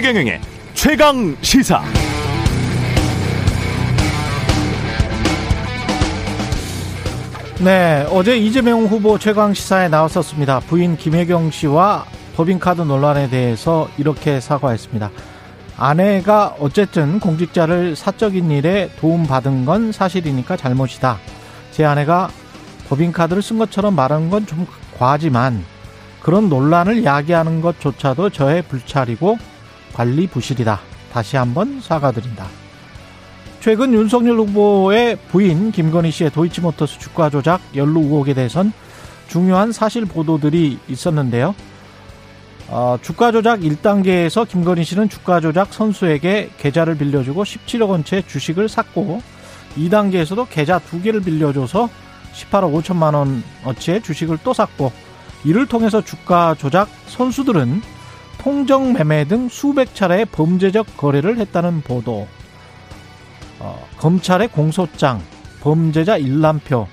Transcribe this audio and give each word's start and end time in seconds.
최경영의 0.00 0.40
최강 0.74 1.36
시사. 1.42 1.82
네, 7.64 8.06
어제 8.12 8.36
이재명 8.38 8.84
후보 8.84 9.18
최강 9.18 9.52
시사에 9.52 9.88
나왔었습니다. 9.88 10.60
부인 10.60 10.96
김혜경 10.96 11.50
씨와 11.50 12.04
법인카드 12.36 12.82
논란에 12.82 13.28
대해서 13.28 13.88
이렇게 13.98 14.38
사과했습니다. 14.38 15.10
아내가 15.76 16.54
어쨌든 16.60 17.18
공직자를 17.18 17.96
사적인 17.96 18.52
일에 18.52 18.92
도움받은 19.00 19.64
건 19.64 19.90
사실이니까 19.90 20.56
잘못이다. 20.56 21.18
제 21.72 21.84
아내가 21.84 22.30
법인카드를 22.88 23.42
쓴 23.42 23.58
것처럼 23.58 23.96
말하는 23.96 24.30
건 24.30 24.46
좀 24.46 24.64
과하지만 24.96 25.64
그런 26.22 26.48
논란을 26.48 27.02
야기하는 27.04 27.62
것조차도 27.62 28.30
저의 28.30 28.62
불찰이고 28.62 29.57
관리 29.92 30.26
부실이다. 30.26 30.80
다시 31.12 31.36
한번 31.36 31.80
사과드린다. 31.80 32.46
최근 33.60 33.92
윤석열 33.92 34.38
후보의 34.38 35.18
부인 35.28 35.72
김건희 35.72 36.10
씨의 36.10 36.30
도이치모터스 36.30 36.98
주가 36.98 37.28
조작 37.28 37.60
연루 37.74 38.00
의혹에 38.00 38.34
대해선 38.34 38.72
중요한 39.28 39.72
사실 39.72 40.04
보도들이 40.04 40.78
있었는데요. 40.88 41.54
어, 42.68 42.98
주가 43.00 43.32
조작 43.32 43.60
1단계에서 43.60 44.46
김건희 44.46 44.84
씨는 44.84 45.08
주가 45.08 45.40
조작 45.40 45.72
선수에게 45.72 46.50
계좌를 46.58 46.96
빌려주고 46.96 47.42
17억 47.42 47.88
원채 47.88 48.22
주식을 48.26 48.68
샀고 48.68 49.22
2단계에서도 49.76 50.46
계좌 50.50 50.78
두 50.78 51.00
개를 51.00 51.20
빌려줘서 51.20 51.88
18억 52.34 52.82
5천만 52.82 53.14
원어치의 53.64 54.02
주식을 54.02 54.38
또 54.44 54.52
샀고 54.52 54.92
이를 55.44 55.66
통해서 55.66 56.02
주가 56.02 56.54
조작 56.54 56.88
선수들은 57.06 57.82
통정 58.38 58.92
매매 58.92 59.24
등 59.24 59.48
수백 59.48 59.94
차례의 59.94 60.26
범죄적 60.26 60.96
거래를 60.96 61.38
했다는 61.38 61.82
보도. 61.82 62.26
어, 63.58 63.86
검찰의 63.98 64.48
공소장, 64.48 65.20
범죄자 65.60 66.16
일람표, 66.16 66.86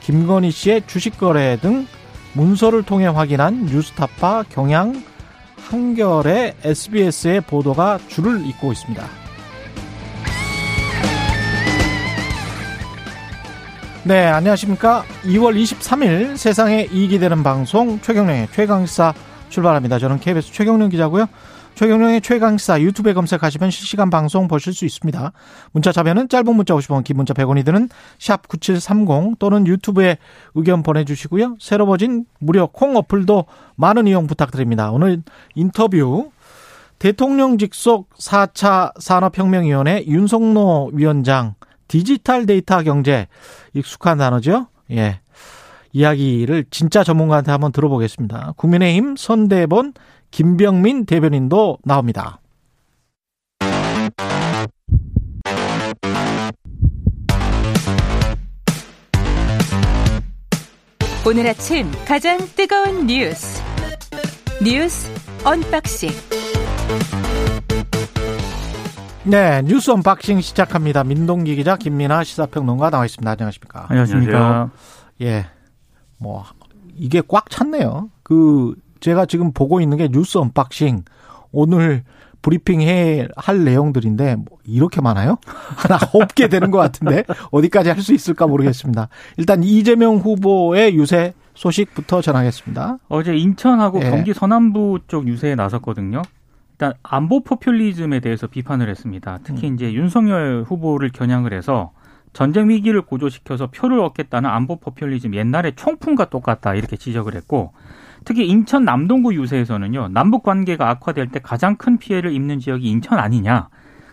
김건희 0.00 0.50
씨의 0.50 0.82
주식 0.86 1.18
거래 1.18 1.58
등 1.60 1.86
문서를 2.34 2.82
통해 2.82 3.06
확인한 3.06 3.66
뉴스타파 3.66 4.44
경향 4.48 5.02
한결의 5.56 6.54
SBS의 6.62 7.42
보도가 7.42 7.98
줄을 8.08 8.46
잇고 8.46 8.72
있습니다. 8.72 9.04
네, 14.04 14.26
안녕하십니까. 14.26 15.04
2월 15.24 15.54
23일 15.62 16.36
세상에 16.36 16.88
이익이 16.90 17.20
되는 17.20 17.42
방송 17.44 18.00
최경령의 18.00 18.48
최강시사 18.52 19.14
출발합니다. 19.52 19.98
저는 19.98 20.18
KBS 20.18 20.52
최경령 20.52 20.88
기자고요. 20.88 21.28
최경령의 21.74 22.20
최강시사 22.20 22.80
유튜브에 22.80 23.12
검색하시면 23.12 23.70
실시간 23.70 24.10
방송 24.10 24.48
보실 24.48 24.74
수 24.74 24.84
있습니다. 24.84 25.32
문자 25.72 25.92
자변은 25.92 26.28
짧은 26.28 26.54
문자 26.54 26.74
50원, 26.74 27.04
긴 27.04 27.16
문자 27.16 27.32
100원이 27.34 27.64
드는 27.64 27.88
샵 28.18 28.48
9730 28.48 29.38
또는 29.38 29.66
유튜브에 29.66 30.18
의견 30.54 30.82
보내주시고요. 30.82 31.56
새로 31.60 31.86
버진 31.86 32.26
무료 32.40 32.66
콩 32.66 32.96
어플도 32.96 33.46
많은 33.76 34.06
이용 34.06 34.26
부탁드립니다. 34.26 34.90
오늘 34.90 35.22
인터뷰 35.54 36.30
대통령 36.98 37.58
직속 37.58 38.10
4차 38.16 38.92
산업혁명위원회 39.00 40.04
윤석노 40.06 40.90
위원장 40.92 41.54
디지털 41.88 42.46
데이터 42.46 42.82
경제 42.82 43.28
익숙한 43.74 44.18
단어죠. 44.18 44.68
예. 44.92 45.20
이야기를 45.92 46.66
진짜 46.70 47.04
전문가한테 47.04 47.52
한번 47.52 47.72
들어보겠습니다. 47.72 48.54
국민의힘 48.56 49.16
선대본 49.16 49.94
김병민 50.30 51.06
대변인도 51.06 51.78
나옵니다. 51.84 52.38
오늘 61.24 61.46
아침 61.46 61.86
가장 62.04 62.36
뜨거운 62.56 63.06
뉴스 63.06 63.62
뉴스 64.64 65.08
unboxing 65.44 66.10
네, 69.24 69.62
뉴스 69.62 69.92
unboxing 69.92 70.40
시작합니다. 70.40 71.04
민동기 71.04 71.54
기자, 71.54 71.76
김민하 71.76 72.24
시사평론가 72.24 72.90
나와 72.90 73.04
있습니다. 73.04 73.30
안녕하십니까? 73.30 73.86
안녕하십니까? 73.88 74.70
예, 75.20 75.46
뭐 76.22 76.44
이게 76.96 77.22
꽉 77.26 77.50
찼네요. 77.50 78.10
그 78.22 78.74
제가 79.00 79.26
지금 79.26 79.52
보고 79.52 79.80
있는 79.80 79.96
게 79.98 80.08
뉴스 80.08 80.38
unboxing 80.38 81.02
오늘 81.50 82.04
브리핑 82.40 82.80
해 82.80 83.28
할 83.36 83.64
내용들인데 83.64 84.36
뭐 84.36 84.58
이렇게 84.64 85.00
많아요? 85.00 85.36
하나 85.76 85.98
없게 86.12 86.48
되는 86.48 86.70
것 86.70 86.78
같은데 86.78 87.24
어디까지 87.50 87.88
할 87.90 88.00
수 88.02 88.14
있을까 88.14 88.46
모르겠습니다. 88.46 89.08
일단 89.36 89.62
이재명 89.62 90.16
후보의 90.16 90.94
유세 90.96 91.34
소식부터 91.54 92.20
전하겠습니다. 92.22 92.98
어제 93.08 93.36
인천하고 93.36 94.00
예. 94.02 94.10
경기 94.10 94.32
서남부 94.34 94.98
쪽 95.06 95.28
유세에 95.28 95.54
나섰거든요. 95.54 96.22
일단 96.72 96.94
안보 97.04 97.44
포퓰리즘에 97.44 98.18
대해서 98.20 98.46
비판을 98.48 98.88
했습니다. 98.88 99.38
특히 99.44 99.68
음. 99.68 99.74
이제 99.74 99.92
윤석열 99.92 100.64
후보를 100.66 101.10
겨냥을 101.10 101.52
해서 101.52 101.92
전쟁 102.32 102.70
위기를 102.70 103.02
고조시켜서 103.02 103.68
표를 103.68 104.00
얻겠다는 104.00 104.48
안보 104.48 104.76
포퓰리즘 104.76 105.34
옛날에 105.34 105.72
총풍과 105.72 106.26
똑같다 106.26 106.74
이렇게 106.74 106.96
지적을 106.96 107.34
했고 107.34 107.72
특히 108.24 108.46
인천 108.46 108.84
남동구 108.84 109.34
유세에서는요 109.34 110.08
남북 110.08 110.42
관계가 110.42 110.88
악화될 110.88 111.28
때 111.28 111.40
가장 111.40 111.76
큰 111.76 111.98
피해를 111.98 112.32
입는 112.32 112.60
지역이 112.60 112.86
인천 112.88 113.18
아니냐 113.18 113.68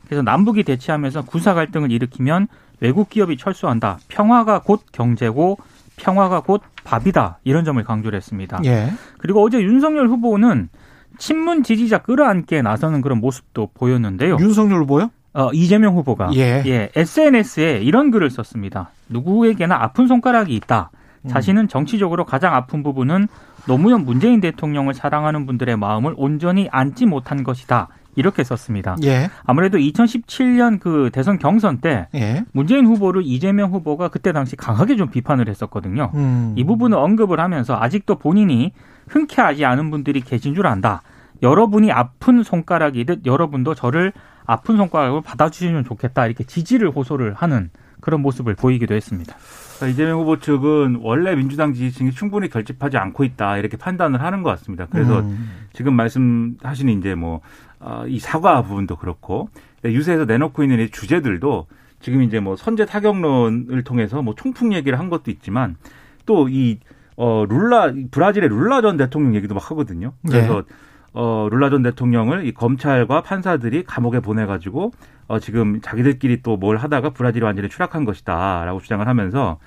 그래서 0.06 0.22
남북이 0.24 0.64
대치하면서 0.64 1.26
군사 1.26 1.54
갈등을 1.54 1.92
일으키면 1.92 2.48
외국 2.80 3.10
기업이 3.10 3.38
철수한다 3.38 4.00
평화가 4.08 4.62
곧 4.64 4.84
경제고 4.92 5.58
평화가 6.00 6.42
곧 6.42 6.62
밥이다 6.84 7.40
이런 7.44 7.66
점을 7.66 7.82
강조를 7.84 8.18
했습니다. 8.18 8.60
예. 8.66 8.92
그리고 9.18 9.44
어제 9.44 9.62
윤석열 9.62 10.08
후보는 10.08 10.70
친문 11.18 11.64
지지자 11.64 12.00
끌어안기에 12.00 12.62
나서는 12.62 13.02
그런 13.02 13.20
모습도 13.20 13.70
보였는데요. 13.74 14.38
윤석열 14.40 14.82
후보요? 14.84 15.12
어, 15.40 15.52
이재명 15.54 15.96
후보가 15.96 16.32
예. 16.36 16.90
SNS에 16.96 17.80
이런 17.80 18.12
글을 18.12 18.30
썼습니다. 18.30 18.90
누구에게나 19.08 19.76
아픈 19.76 20.08
손가락이 20.08 20.54
있다. 20.56 20.92
음. 21.24 21.30
자신은 21.30 21.68
정치적으로 21.68 22.26
가장 22.26 22.54
아픈 22.54 22.84
부분은 22.84 23.28
노무현 23.68 24.06
문재인 24.06 24.42
대통령을 24.42 24.94
사랑하는 24.94 25.46
분들의 25.46 25.78
마음을 25.78 26.14
온전히 26.18 26.68
안지 26.72 27.06
못한 27.06 27.44
것이다. 27.44 27.88
이렇게 28.16 28.44
썼습니다. 28.44 28.98
예. 29.04 29.30
아무래도 29.46 29.78
2017년 29.78 30.80
그 30.80 31.10
대선 31.14 31.40
경선 31.40 31.78
때 31.78 32.08
예. 32.16 32.44
문재인 32.52 32.86
후보를 32.86 33.22
이재명 33.24 33.72
후보가 33.72 34.10
그때 34.10 34.34
당시 34.34 34.58
강하게 34.58 34.98
좀 34.98 35.10
비판을 35.10 35.48
했었거든요. 35.48 36.12
음. 36.16 36.54
이 36.58 36.66
부분을 36.66 36.98
언급을 36.98 37.40
하면서 37.40 37.78
아직도 37.80 38.16
본인이 38.16 38.74
흔쾌하지 39.08 39.64
않은 39.64 39.90
분들이 39.90 40.20
계신 40.20 40.54
줄 40.54 40.68
안다. 40.68 41.02
여러분이 41.42 41.92
아픈 41.92 42.44
손가락이듯 42.44 43.26
여러분도 43.26 43.76
저를 43.76 44.12
아픈 44.52 44.78
손가락으로 44.78 45.22
받아주시면 45.22 45.84
좋겠다. 45.86 46.26
이렇게 46.26 46.44
지지를 46.44 46.90
호소를 46.90 47.34
하는 47.34 47.70
그런 48.02 48.22
모습을 48.22 48.56
보이기도 48.56 48.96
했습니다. 48.96 49.36
이재명 49.90 50.20
후보 50.20 50.40
측은 50.40 51.00
원래 51.02 51.36
민주당 51.36 51.74
지지층이 51.74 52.12
충분히 52.12 52.50
결집하지 52.50 52.98
않고 52.98 53.24
있다 53.24 53.58
이렇게 53.58 53.78
판단을 53.78 54.22
하는 54.22 54.44
것 54.44 54.50
같습니다. 54.52 54.88
그래서 54.90 55.20
음. 55.20 55.68
지금 55.74 55.94
말씀하신 55.94 56.90
이제 56.90 57.16
뭐 57.16 57.42
이 58.08 58.20
사과 58.20 58.62
부분도 58.62 58.98
그렇고 58.98 59.50
유세에서 59.84 60.26
내놓고 60.26 60.64
있는 60.64 60.80
이 60.80 60.90
주제들도 60.90 61.68
지금 62.02 62.24
이제 62.24 62.40
뭐 62.40 62.56
선제 62.56 62.86
타격론을 62.86 63.84
통해서 63.84 64.22
뭐 64.22 64.36
총풍 64.36 64.74
얘기를 64.74 65.00
한 65.00 65.10
것도 65.10 65.32
있지만 65.32 65.76
또이 66.26 66.80
어, 67.16 67.46
룰라 67.50 67.94
브라질의 68.12 68.50
룰라 68.50 68.82
전 68.82 68.98
대통령 68.98 69.36
얘기도 69.36 69.54
막 69.54 69.70
하거든요. 69.72 70.14
그래서 70.26 70.64
어, 71.14 71.48
룰라 71.52 71.70
전 71.70 71.82
대통령을 71.84 72.46
이 72.46 72.54
검찰과 72.54 73.22
판사들이 73.22 73.84
감옥에 73.84 74.20
보내가지고 74.20 74.92
어, 75.28 75.40
지금 75.40 75.82
자기들끼리 75.82 76.42
또 76.42 76.58
뭘 76.58 76.78
하다가 76.78 77.12
브라질이 77.12 77.44
완전히 77.46 77.70
추락한 77.70 78.04
것이다라고 78.06 78.80
주장을 78.82 79.08
하면서 79.08 79.60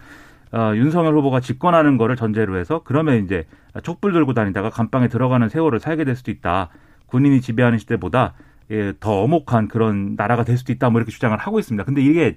어, 0.53 0.73
윤석열 0.75 1.17
후보가 1.17 1.41
집권하는 1.41 1.97
거를 1.97 2.17
전제로 2.17 2.59
해서 2.59 2.83
그러면 2.85 3.25
이제 3.25 3.47
촛불 3.83 4.13
들고 4.13 4.35
다니다가 4.35 4.69
감방에 4.71 5.09
들어가는 5.09 5.49
세월을 5.49 5.81
살게 5.81 6.05
될 6.05 6.15
수도 6.17 6.31
있다. 6.31 6.69
군인이 7.07 7.41
지배하는 7.41 7.79
시대보다 7.79 8.35
예, 8.71 8.93
더 9.01 9.23
엄혹한 9.23 9.69
그런 9.69 10.15
나라가 10.17 10.45
될 10.45 10.59
수도 10.59 10.73
있다. 10.73 10.91
뭐 10.91 11.01
이렇게 11.01 11.11
주장을 11.11 11.37
하고 11.37 11.59
있습니다. 11.59 11.85
근데 11.85 12.03
이게 12.03 12.35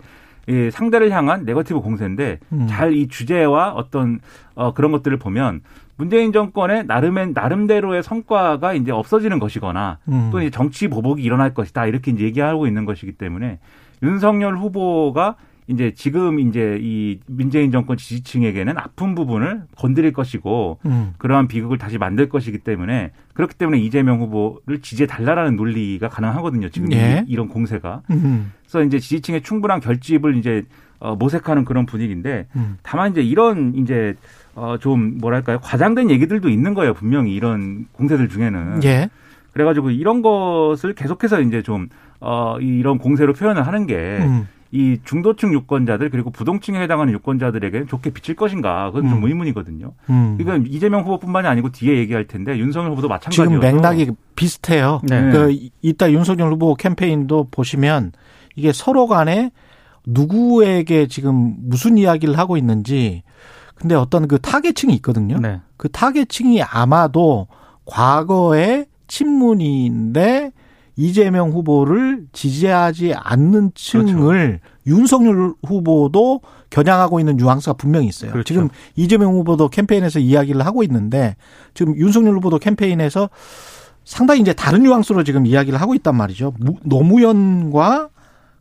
예, 0.47 0.69
상대를 0.69 1.11
향한 1.11 1.43
네거티브 1.43 1.81
공세인데 1.81 2.39
음. 2.53 2.67
잘이 2.67 3.07
주제와 3.07 3.73
어떤 3.73 4.19
어, 4.53 4.73
그런 4.73 4.91
것들을 4.91 5.17
보면 5.17 5.61
문재인 5.97 6.31
정권의 6.33 6.85
나름의 6.85 7.31
나름대로의 7.33 8.03
성과가 8.03 8.73
이제 8.73 8.91
없어지는 8.91 9.39
것이거나 9.39 9.99
음. 10.09 10.29
또 10.31 10.41
이제 10.41 10.49
정치 10.49 10.87
보복이 10.87 11.23
일어날 11.23 11.53
것이다 11.53 11.85
이렇게 11.85 12.11
이제 12.11 12.23
얘기하고 12.25 12.67
있는 12.67 12.85
것이기 12.85 13.13
때문에 13.13 13.59
윤석열 14.03 14.57
후보가 14.57 15.35
이제 15.67 15.93
지금 15.95 16.39
이제 16.39 16.77
이 16.79 17.19
문재인 17.27 17.71
정권 17.71 17.97
지지층에게는 17.97 18.77
아픈 18.77 19.15
부분을 19.15 19.63
건드릴 19.75 20.13
것이고 20.13 20.79
음. 20.85 21.13
그러한 21.17 21.47
비극을 21.47 21.77
다시 21.79 21.97
만들 21.97 22.29
것이기 22.29 22.59
때문에 22.59 23.11
그렇기 23.33 23.55
때문에 23.55 23.79
이재명 23.79 24.19
후보를 24.19 24.81
지지해 24.81 25.07
달라라는 25.07 25.55
논리가 25.55 26.09
가능하거든요. 26.09 26.69
지금 26.69 26.91
예. 26.93 27.23
이, 27.27 27.31
이런 27.31 27.47
공세가. 27.47 28.03
음. 28.11 28.51
그래서 28.61 28.83
이제 28.83 28.99
지지층의 28.99 29.41
충분한 29.41 29.79
결집을 29.79 30.35
이제 30.35 30.65
어, 30.99 31.15
모색하는 31.15 31.65
그런 31.65 31.85
분위기인데 31.85 32.47
음. 32.55 32.77
다만 32.83 33.11
이제 33.11 33.21
이런 33.21 33.73
이제 33.75 34.15
어, 34.55 34.77
좀 34.79 35.17
뭐랄까요 35.19 35.59
과장된 35.59 36.09
얘기들도 36.09 36.49
있는 36.49 36.73
거예요. 36.73 36.93
분명히 36.93 37.33
이런 37.35 37.85
공세들 37.91 38.29
중에는. 38.29 38.83
예. 38.83 39.09
그래가지고 39.53 39.91
이런 39.91 40.21
것을 40.21 40.93
계속해서 40.95 41.41
이제 41.41 41.61
좀 41.61 41.87
어, 42.19 42.57
이- 42.59 42.65
이런 42.79 42.97
공세로 42.97 43.33
표현을 43.33 43.65
하는 43.67 43.85
게 43.85 43.95
음. 44.21 44.47
이 44.71 44.97
중도층 45.05 45.53
유권자들 45.53 46.09
그리고 46.09 46.29
부동층에 46.31 46.81
해당하는 46.81 47.13
유권자들에게는 47.13 47.87
좋게 47.87 48.09
비칠 48.09 48.35
것인가 48.35 48.91
그건 48.91 49.09
좀 49.09 49.23
음. 49.23 49.27
의문이거든요. 49.27 49.93
음. 50.09 50.37
이건 50.41 50.65
이재명 50.67 51.01
후보뿐만이 51.03 51.47
아니고 51.47 51.69
뒤에 51.71 51.97
얘기할 51.99 52.25
텐데 52.27 52.57
윤석열 52.57 52.91
후보도 52.91 53.07
마찬가지예요. 53.07 53.47
지금 53.49 53.59
맥락이 53.61 54.11
비슷해요. 54.35 55.01
네. 55.03 55.31
그 55.31 55.51
이- 55.51 55.71
이따 55.81 56.11
윤석열 56.11 56.51
후보 56.51 56.75
캠페인도 56.75 57.47
보시면 57.51 58.11
이게 58.55 58.73
서로 58.73 59.07
간에 59.07 59.51
누구에게 60.07 61.07
지금 61.07 61.55
무슨 61.59 61.97
이야기를 61.97 62.37
하고 62.37 62.57
있는지 62.57 63.23
근데 63.75 63.95
어떤 63.95 64.27
그 64.27 64.39
타겟층이 64.39 64.93
있거든요. 64.95 65.37
네. 65.39 65.59
그 65.77 65.89
타겟층이 65.89 66.61
아마도 66.63 67.47
과거에 67.85 68.85
친문인데 69.07 70.51
이재명 70.97 71.51
후보를 71.51 72.25
지지하지 72.31 73.13
않는 73.13 73.71
층을 73.75 74.61
윤석열 74.87 75.53
후보도 75.67 76.39
겨냥하고 76.69 77.19
있는 77.19 77.35
뉘앙스가 77.35 77.73
분명히 77.73 78.07
있어요. 78.07 78.31
그렇죠. 78.31 78.53
지금 78.53 78.69
이재명 78.95 79.33
후보도 79.33 79.67
캠페인에서 79.67 80.19
이야기를 80.19 80.65
하고 80.65 80.83
있는데 80.83 81.35
지금 81.73 81.95
윤석열 81.97 82.35
후보도 82.37 82.59
캠페인에서 82.59 83.29
상당히 84.05 84.41
이제 84.41 84.53
다른 84.53 84.83
뉘앙스로 84.83 85.23
지금 85.23 85.45
이야기를 85.45 85.81
하고 85.81 85.95
있단 85.95 86.15
말이죠. 86.15 86.53
무- 86.59 86.77
노무현과 86.83 88.09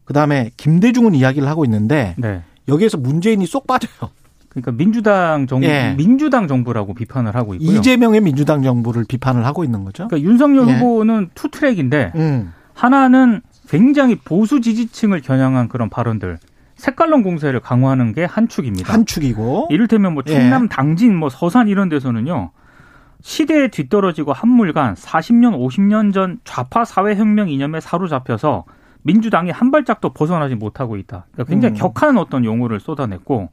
그다음에 0.05 0.50
김대중은 0.56 1.14
이야기를 1.14 1.46
하고 1.49 1.64
있는데 1.64 2.14
네. 2.19 2.43
여기에서 2.67 2.96
문재인이 2.99 3.46
쏙 3.46 3.67
빠져요. 3.67 4.10
그러니까 4.55 4.73
민주당 4.73 5.47
정부, 5.47 5.67
예. 5.67 5.95
민주당 5.97 6.47
정부라고 6.47 6.95
비판을 6.95 7.35
하고 7.35 7.55
있고요. 7.55 7.77
이재명의 7.79 8.21
민주당 8.21 8.62
정부를 8.62 9.05
비판을 9.06 9.45
하고 9.45 9.65
있는 9.65 9.85
거죠. 9.85 10.06
그러니까 10.09 10.29
윤석열 10.29 10.69
예. 10.69 10.79
후보는 10.79 11.31
two 11.35 11.49
track인데 11.50 12.12
음. 12.15 12.53
하나는 12.73 13.43
굉장히 13.69 14.15
보수 14.17 14.61
지지층을 14.61 15.23
겨냥한 15.23 15.69
그런 15.69 15.91
발언들, 15.91 16.39
색깔론 16.77 17.23
공세를 17.25 17.61
강화하는 17.61 18.12
게 18.12 18.25
한 18.25 18.49
축입니다. 18.49 18.93
한 18.93 19.06
축이고 19.06 19.69
이를테면 19.71 20.15
뭐 20.15 20.23
예. 20.29 20.33
충남 20.33 20.69
당진, 20.69 21.17
뭐 21.17 21.29
서산 21.29 21.69
이런 21.69 21.89
데서는요. 21.89 22.51
시대에 23.23 23.69
뒤떨어지고 23.69 24.33
한물간 24.33 24.95
40년, 24.95 25.56
50년 25.59 26.12
전 26.12 26.39
좌파 26.45 26.85
사회 26.85 27.15
혁명 27.17 27.49
이념에 27.49 27.81
사로잡혀서 27.81 28.67
민주당이 29.03 29.51
한 29.51 29.71
발짝도 29.71 30.11
벗어나지 30.12 30.55
못하고 30.55 30.97
있다. 30.97 31.27
그러니까 31.33 31.51
굉장히 31.51 31.75
음. 31.75 31.79
격한 31.79 32.19
어떤 32.19 32.45
용어를 32.45 32.81
쏟아냈고 32.81 33.51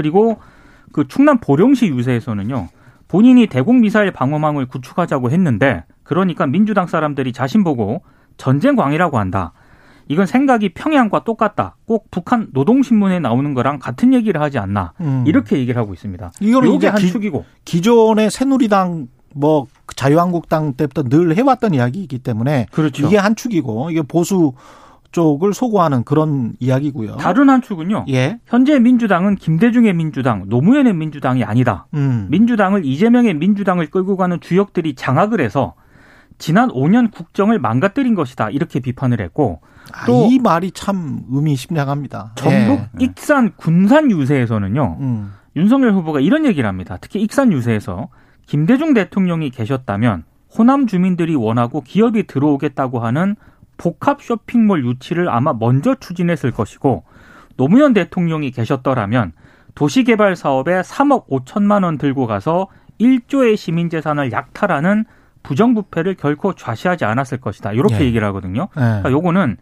그리고 0.00 0.38
그 0.92 1.06
충남 1.06 1.38
보령시 1.38 1.88
유세에서는요. 1.88 2.68
본인이 3.06 3.46
대공 3.46 3.80
미사일 3.82 4.12
방어망을 4.12 4.66
구축하자고 4.66 5.30
했는데 5.30 5.84
그러니까 6.04 6.46
민주당 6.46 6.86
사람들이 6.86 7.32
자신 7.34 7.62
보고 7.64 8.00
전쟁 8.38 8.76
광이라고 8.76 9.18
한다. 9.18 9.52
이건 10.08 10.24
생각이 10.26 10.70
평양과 10.70 11.24
똑같다. 11.24 11.76
꼭 11.86 12.10
북한 12.10 12.48
노동신문에 12.52 13.20
나오는 13.20 13.52
거랑 13.54 13.78
같은 13.78 14.14
얘기를 14.14 14.40
하지 14.40 14.58
않나. 14.58 14.92
음. 15.00 15.22
이렇게 15.26 15.58
얘기를 15.58 15.78
하고 15.80 15.92
있습니다. 15.92 16.32
이거는 16.40 16.72
이게 16.72 16.88
한 16.88 16.98
기- 16.98 17.08
축이고. 17.12 17.44
기존의 17.66 18.30
새누리당 18.30 19.06
뭐 19.34 19.66
자유한국당 19.94 20.72
때부터 20.72 21.02
늘 21.04 21.36
해왔던 21.36 21.74
이야기이기 21.74 22.20
때문에 22.20 22.66
그렇죠. 22.72 23.06
이게 23.06 23.18
한 23.18 23.36
축이고 23.36 23.90
이게 23.90 24.02
보수 24.02 24.54
쪽을 25.12 25.52
소구하는 25.54 26.04
그런 26.04 26.52
이야기고요. 26.60 27.16
다른 27.16 27.50
한 27.50 27.62
축은요. 27.62 28.04
예. 28.10 28.38
현재 28.46 28.78
민주당은 28.78 29.36
김대중의 29.36 29.92
민주당, 29.94 30.44
노무현의 30.48 30.94
민주당이 30.94 31.42
아니다. 31.44 31.86
음. 31.94 32.28
민주당을 32.30 32.84
이재명의 32.84 33.34
민주당을 33.34 33.86
끌고 33.90 34.16
가는 34.16 34.40
주역들이 34.40 34.94
장악을 34.94 35.40
해서 35.40 35.74
지난 36.38 36.68
5년 36.70 37.10
국정을 37.12 37.58
망가뜨린 37.58 38.14
것이다. 38.14 38.50
이렇게 38.50 38.80
비판을 38.80 39.20
했고 39.20 39.60
아, 39.92 40.06
또- 40.06 40.28
이 40.30 40.38
말이 40.38 40.70
참 40.70 41.22
의미심장합니다. 41.30 42.32
전북 42.36 42.80
예. 43.00 43.04
익산 43.04 43.52
군산 43.56 44.10
유세에서는요. 44.10 44.96
음. 45.00 45.32
윤석열 45.56 45.92
후보가 45.94 46.20
이런 46.20 46.46
얘기를 46.46 46.68
합니다. 46.68 46.96
특히 47.00 47.20
익산 47.20 47.52
유세에서 47.52 48.08
김대중 48.46 48.94
대통령이 48.94 49.50
계셨다면 49.50 50.22
호남 50.56 50.86
주민들이 50.86 51.34
원하고 51.34 51.80
기업이 51.80 52.26
들어오겠다고 52.26 53.00
하는 53.00 53.36
복합 53.80 54.22
쇼핑몰 54.22 54.84
유치를 54.84 55.30
아마 55.30 55.54
먼저 55.54 55.94
추진했을 55.94 56.50
것이고 56.50 57.04
노무현 57.56 57.94
대통령이 57.94 58.50
계셨더라면 58.50 59.32
도시개발 59.74 60.36
사업에 60.36 60.82
3억 60.82 61.28
5천만 61.28 61.84
원 61.84 61.96
들고 61.96 62.26
가서 62.26 62.68
1조의 63.00 63.56
시민 63.56 63.88
재산을 63.88 64.32
약탈하는 64.32 65.06
부정부패를 65.42 66.16
결코 66.16 66.54
좌시하지 66.54 67.06
않았을 67.06 67.40
것이다. 67.40 67.72
이렇게 67.72 68.00
예. 68.00 68.04
얘기를 68.04 68.26
하거든요. 68.28 68.68
예. 68.76 68.80
그러니까 68.80 69.10
요거는 69.12 69.56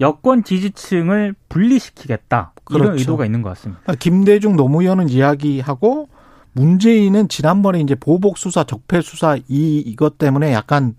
여권 0.00 0.44
지지층을 0.44 1.34
분리시키겠다. 1.50 2.52
이런 2.70 2.82
그렇죠. 2.82 3.00
의도가 3.00 3.26
있는 3.26 3.42
것 3.42 3.50
같습니다. 3.50 3.82
그러니까 3.82 3.98
김대중 4.02 4.56
노무현은 4.56 5.10
이야기하고 5.10 6.08
문재인은 6.52 7.28
지난번에 7.28 7.80
이제 7.80 7.94
보복 7.94 8.38
수사, 8.38 8.64
적폐 8.64 9.02
수사 9.02 9.36
이 9.36 9.82
이것 9.84 10.16
때문에 10.16 10.54
약간 10.54 10.94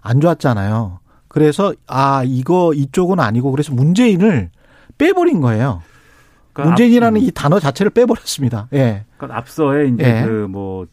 안 0.00 0.20
좋았잖아요. 0.20 1.00
그래서 1.32 1.72
아 1.86 2.22
이거 2.26 2.74
이쪽은 2.74 3.18
아니고 3.18 3.52
그래서 3.52 3.72
문재인을 3.72 4.50
빼버린 4.98 5.40
거예요. 5.40 5.80
그러니까 6.52 6.68
문재인이라는 6.68 7.20
앞, 7.22 7.24
이 7.24 7.30
단어 7.32 7.58
자체를 7.58 7.88
빼버렸습니다. 7.88 8.68
예. 8.74 9.06
그러니까 9.16 9.38
앞서에 9.38 9.86
이제 9.86 10.04
예. 10.04 10.26
그뭐 10.26 10.88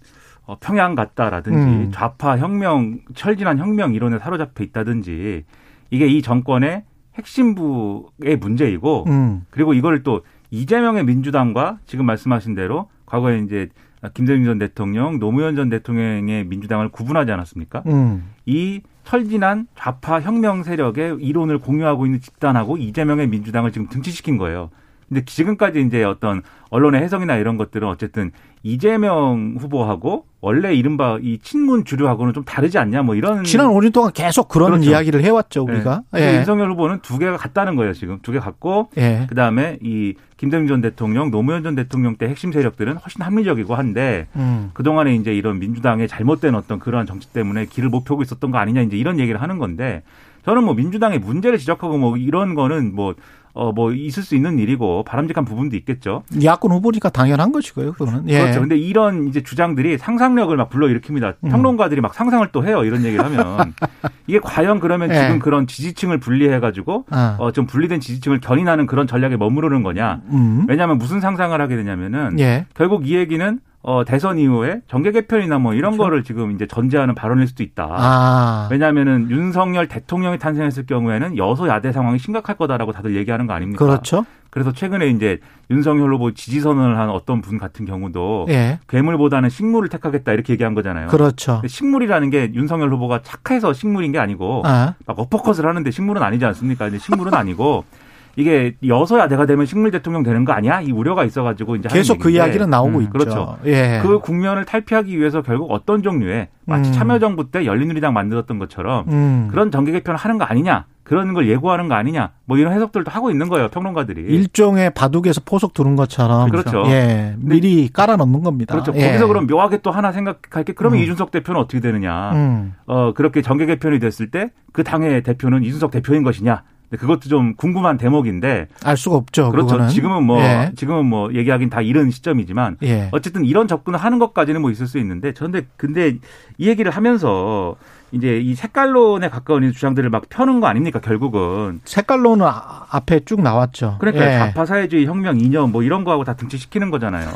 평양 0.62 0.96
갔다라든지 0.96 1.60
음. 1.60 1.92
좌파 1.94 2.38
혁명 2.38 3.00
철진한 3.16 3.60
혁명 3.60 3.94
이론에 3.94 4.18
사로잡혀 4.18 4.64
있다든지 4.64 5.44
이게 5.90 6.08
이 6.08 6.22
정권의 6.22 6.84
핵심부의 7.16 8.38
문제이고 8.40 9.04
음. 9.08 9.46
그리고 9.50 9.74
이걸 9.74 10.04
또 10.04 10.22
이재명의 10.52 11.04
민주당과 11.04 11.80
지금 11.86 12.06
말씀하신 12.06 12.56
대로 12.56 12.88
과거에 13.06 13.40
이제 13.40 13.68
김대중 14.14 14.46
전 14.46 14.58
대통령, 14.58 15.20
노무현 15.20 15.58
전 15.58 15.68
대통령의 15.68 16.46
민주당을 16.46 16.88
구분하지 16.88 17.30
않았습니까? 17.30 17.84
음. 17.88 18.32
이 18.46 18.80
철진한 19.10 19.66
좌파 19.74 20.22
혁명 20.22 20.62
세력의 20.62 21.18
이론을 21.20 21.58
공유하고 21.58 22.06
있는 22.06 22.22
집단하고 22.22 22.78
이재명의 22.78 23.26
민주당을 23.28 23.72
지금 23.72 23.90
등치시킨 23.90 24.38
거예요. 24.38 24.70
근데 25.08 25.26
지금까지 25.26 25.82
이제 25.82 26.04
어떤 26.04 26.44
언론의 26.70 27.02
해석이나 27.02 27.38
이런 27.38 27.58
것들은 27.58 27.88
어쨌든 27.88 28.32
이재명 28.64 29.56
후보하고 29.60 30.26
원래 30.42 30.74
이른바 30.74 31.18
이 31.22 31.38
친문 31.42 31.84
주류하고는 31.86 32.34
좀 32.34 32.44
다르지 32.46 32.78
않냐 32.78 33.02
뭐 33.04 33.16
이런 33.16 33.44
지난 33.44 33.68
5년 33.68 33.92
동안 33.94 34.12
계속 34.14 34.48
그런 34.48 34.72
그렇죠. 34.72 34.90
이야기를 34.90 35.24
해왔죠 35.24 35.64
우리가. 35.64 36.04
네. 36.14 36.22
예. 36.34 36.38
윤석열 36.38 36.72
후보는 36.72 37.00
두 37.02 37.18
개가 37.18 37.36
같다는 37.38 37.76
거예요 37.76 37.94
지금 37.94 38.20
두 38.22 38.32
개 38.32 38.40
같고 38.40 38.90
예. 38.98 39.26
그 39.28 39.36
다음에 39.36 39.78
이 39.82 40.14
김대중 40.38 40.68
전 40.68 40.82
대통령, 40.82 41.32
노무현 41.32 41.64
전 41.64 41.76
대통령 41.76 42.16
때 42.16 42.28
핵심 42.28 42.54
세력들은 42.54 42.96
훨씬 42.98 43.22
합리적이고 43.22 43.76
한데 43.76 44.28
음. 44.38 44.70
그 44.74 44.84
동안에 44.84 45.14
이제 45.16 45.34
이런 45.34 45.60
민주당의 45.60 46.08
잘못된 46.08 46.56
어떤 46.56 46.80
그러한 46.80 47.06
정치 47.06 47.28
때문에 47.34 47.66
길을 47.66 47.90
못 47.90 48.06
펴고 48.06 48.22
있었던 48.22 48.50
거 48.52 48.58
아니냐 48.58 48.82
이제 48.82 48.96
이런 48.96 49.20
얘기를 49.20 49.42
하는 49.42 49.58
건데 49.58 50.04
저는 50.50 50.64
뭐 50.64 50.74
민주당의 50.74 51.20
문제를 51.20 51.60
지적하고 51.60 52.00
뭐 52.00 52.18
이런 52.18 52.56
거는 52.56 52.96
뭐 52.96 53.14
어, 53.54 53.72
뭐, 53.72 53.92
있을 53.92 54.22
수 54.22 54.36
있는 54.36 54.60
일이고, 54.60 55.04
바람직한 55.04 55.44
부분도 55.44 55.76
있겠죠. 55.78 56.24
야권 56.42 56.72
후보니까 56.72 57.10
당연한 57.10 57.52
것이고요. 57.52 57.94
그거는. 57.94 58.30
예. 58.30 58.42
그렇죠. 58.42 58.60
근데 58.62 58.78
이런 58.78 59.28
이제 59.28 59.42
주장들이 59.42 59.98
상상력을 59.98 60.56
막 60.56 60.70
불러일으킵니다. 60.70 61.36
음. 61.44 61.50
평론가들이 61.50 62.00
막 62.00 62.14
상상을 62.14 62.48
또 62.52 62.64
해요. 62.64 62.84
이런 62.84 63.04
얘기를 63.04 63.26
하면. 63.26 63.74
이게 64.28 64.40
과연 64.40 64.80
그러면 64.80 65.10
예. 65.10 65.16
지금 65.16 65.40
그런 65.40 65.66
지지층을 65.66 66.20
분리해가지고, 66.20 67.06
아. 67.10 67.36
어, 67.40 67.52
좀 67.52 67.66
분리된 67.66 68.00
지지층을 68.00 68.40
견인하는 68.40 68.86
그런 68.86 69.08
전략에 69.08 69.36
머무르는 69.36 69.82
거냐. 69.82 70.22
음. 70.30 70.66
왜냐하면 70.70 71.00
무슨 71.00 71.20
상상을 71.20 71.60
하게 71.60 71.76
되냐면은, 71.76 72.40
예. 72.40 72.68
결국 72.76 73.08
이 73.08 73.16
얘기는 73.16 73.60
어, 73.90 74.06
대선 74.06 74.38
이후에 74.38 74.82
정계 74.88 75.12
개편이나 75.12 75.58
뭐 75.58 75.74
이런 75.74 75.98
거를 75.98 76.24
지금 76.24 76.52
이제 76.52 76.68
전제하는 76.68 77.16
발언일 77.16 77.48
수도 77.48 77.64
있다. 77.64 77.88
그렇죠. 77.88 78.04
아. 78.04 78.68
왜냐하면은 78.70 79.32
윤석열 79.32 79.88
대통령이 79.88 80.38
탄생했을 80.38 80.86
경우에는 80.86 81.38
여소야대 81.38 81.92
상황이 81.92 82.20
심각할 82.20 82.56
거다라고 82.56 82.92
다들 82.92 83.16
얘기하는 83.16 83.48
거 83.48 83.54
아닙니까? 83.54 83.84
그렇죠. 83.84 84.26
그래서 84.52 84.72
최근에 84.74 85.08
이제 85.08 85.40
윤석열 85.72 86.14
후보 86.14 86.32
지지 86.36 86.60
선언을 86.60 87.00
한 87.00 87.10
어떤 87.10 87.42
분 87.42 87.58
같은 87.58 87.86
경우도 87.88 88.46
예. 88.50 88.78
괴물보다는 88.88 89.50
식물을 89.50 89.90
택하겠다 89.90 90.34
이렇게 90.34 90.54
얘기한 90.54 90.76
거잖아요. 90.76 91.08
그렇죠. 91.08 91.60
식물이라는 91.66 92.30
게 92.30 92.52
윤석열 92.54 92.94
후보가 92.94 93.22
착해서 93.24 93.74
식물인 93.74 94.12
게 94.12 94.20
아니고 94.20 94.62
아. 94.66 94.94
막 95.08 95.18
어퍼컷을 95.20 95.66
하는데 95.66 95.90
식물은 95.90 96.22
아니지 96.22 96.46
않습니까? 96.46 96.90
식물은 96.96 97.34
아니고 97.34 97.86
이게 98.40 98.76
여서야 98.88 99.28
내가 99.28 99.46
되면 99.46 99.66
식물 99.66 99.92
대통령 99.92 100.24
되는 100.24 100.46
거 100.46 100.54
아니야? 100.54 100.82
이 100.82 100.92
우려가 100.92 101.24
있어가지고 101.26 101.76
이제 101.78 101.90
계속 101.90 102.20
그 102.20 102.30
이야기는 102.30 102.70
나오고 102.70 103.00
음, 103.00 103.02
있죠. 103.04 103.12
그렇죠. 103.12 103.58
예. 103.66 104.00
그 104.02 104.20
국면을 104.20 104.66
탈피하기 104.66 105.18
위해서 105.18 105.42
결국 105.42 105.72
어떤 105.72 106.02
종류의 106.04 106.48
마치 106.66 106.90
음. 106.90 106.94
참여정부 106.94 107.52
때 107.52 107.66
열린우리당 107.66 108.14
만들었던 108.14 108.60
것처럼 108.60 109.06
음. 109.10 109.48
그런 109.52 109.72
정계 109.72 109.92
개편을 109.92 110.18
하는 110.18 110.38
거 110.38 110.46
아니냐? 110.46 110.86
그런 111.04 111.34
걸 111.34 111.48
예고하는 111.50 111.88
거 111.88 111.96
아니냐? 111.96 112.30
뭐 112.46 112.58
이런 112.60 112.72
해석들도 112.74 113.10
하고 113.10 113.32
있는 113.32 113.50
거예요, 113.50 113.70
평론가들이. 113.70 114.22
일종의 114.22 114.92
바둑에서 114.92 115.42
포석 115.44 115.74
두른 115.74 115.96
것처럼 115.96 116.52
그렇죠. 116.52 116.84
예, 116.86 117.34
미리 117.40 117.90
깔아 117.92 118.16
놓는 118.16 118.44
겁니다. 118.44 118.76
그렇죠. 118.76 118.94
예. 118.96 119.08
거기서 119.08 119.26
그럼 119.26 119.48
묘하게 119.48 119.80
또 119.82 119.90
하나 119.90 120.12
생각할 120.12 120.64
게 120.64 120.74
그러면 120.74 121.00
음. 121.00 121.04
이준석 121.04 121.32
대표는 121.32 121.60
어떻게 121.60 121.80
되느냐? 121.80 122.32
음. 122.34 122.76
어 122.86 123.14
그렇게 123.14 123.42
정계 123.42 123.66
개편이 123.66 124.00
됐을 124.00 124.30
때 124.30 124.52
그 124.72 124.84
당의 124.84 125.24
대표는 125.24 125.64
이준석 125.64 125.92
대표인 125.92 126.24
것이냐? 126.24 126.64
그것도 126.98 127.30
좀 127.30 127.54
궁금한 127.56 127.98
대목인데 127.98 128.68
알 128.84 128.98
수가 128.98 129.16
없죠. 129.18 129.52
그렇죠. 129.52 129.68
그거는. 129.68 129.90
지금은 129.90 130.24
뭐 130.24 130.42
예. 130.42 130.72
지금은 130.76 131.06
뭐 131.06 131.34
얘기하긴 131.34 131.70
다 131.70 131.82
이른 131.82 132.10
시점이지만 132.10 132.78
예. 132.84 133.10
어쨌든 133.12 133.46
이런 133.46 133.68
접근을 133.68 134.00
하는 134.00 134.18
것까지는 134.20 134.62
뭐 134.62 134.72
있을 134.72 134.88
수 134.88 134.98
있는데 134.98 135.34
저런데 135.34 135.68
근데 135.78 136.16
이 136.58 136.68
얘기를 136.68 136.92
하면서 136.92 137.76
이제 138.12 138.40
이 138.40 138.56
색깔론에 138.56 139.30
가까운 139.30 139.64
이 139.64 139.72
주장들을 139.72 140.10
막 140.10 140.24
펴는 140.30 140.62
거 140.62 140.68
아닙니까 140.68 141.00
결국은 141.00 141.80
색깔로는 141.86 142.46
아- 142.48 142.86
앞에 142.90 143.20
쭉 143.26 143.42
나왔죠. 143.42 143.98
그러니까 144.00 144.26
예. 144.34 144.38
좌파 144.40 144.66
사회주의 144.66 145.06
혁명 145.06 145.40
이념 145.40 145.72
뭐 145.72 145.84
이런 145.84 146.04
거하고 146.04 146.24
다 146.24 146.34
등치시키는 146.34 146.90
거잖아요. 146.90 147.30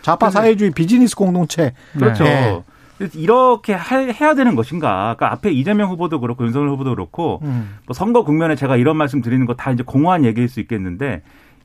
좌파 0.00 0.26
근데- 0.28 0.40
사회주의 0.40 0.70
비즈니스 0.70 1.14
공동체. 1.14 1.74
그렇죠. 1.92 2.64
이렇게 3.14 3.72
할- 3.74 4.12
해야 4.12 4.34
되는 4.34 4.54
것인가? 4.54 5.14
그러니까 5.16 5.32
앞에 5.32 5.50
이재명 5.50 5.90
후보도 5.90 6.20
그렇고 6.20 6.44
윤석열 6.44 6.70
후보도 6.70 6.90
그렇고 6.90 7.40
음. 7.42 7.76
뭐 7.86 7.94
선거 7.94 8.24
국면에 8.24 8.54
제가 8.54 8.76
이런 8.76 8.96
말씀 8.96 9.20
드리는 9.20 9.44
거 9.46 9.54
다 9.54 9.70
이제 9.72 9.82
공허한 9.84 10.24
얘기일 10.24 10.48
수 10.48 10.60
있겠는데 10.60 11.22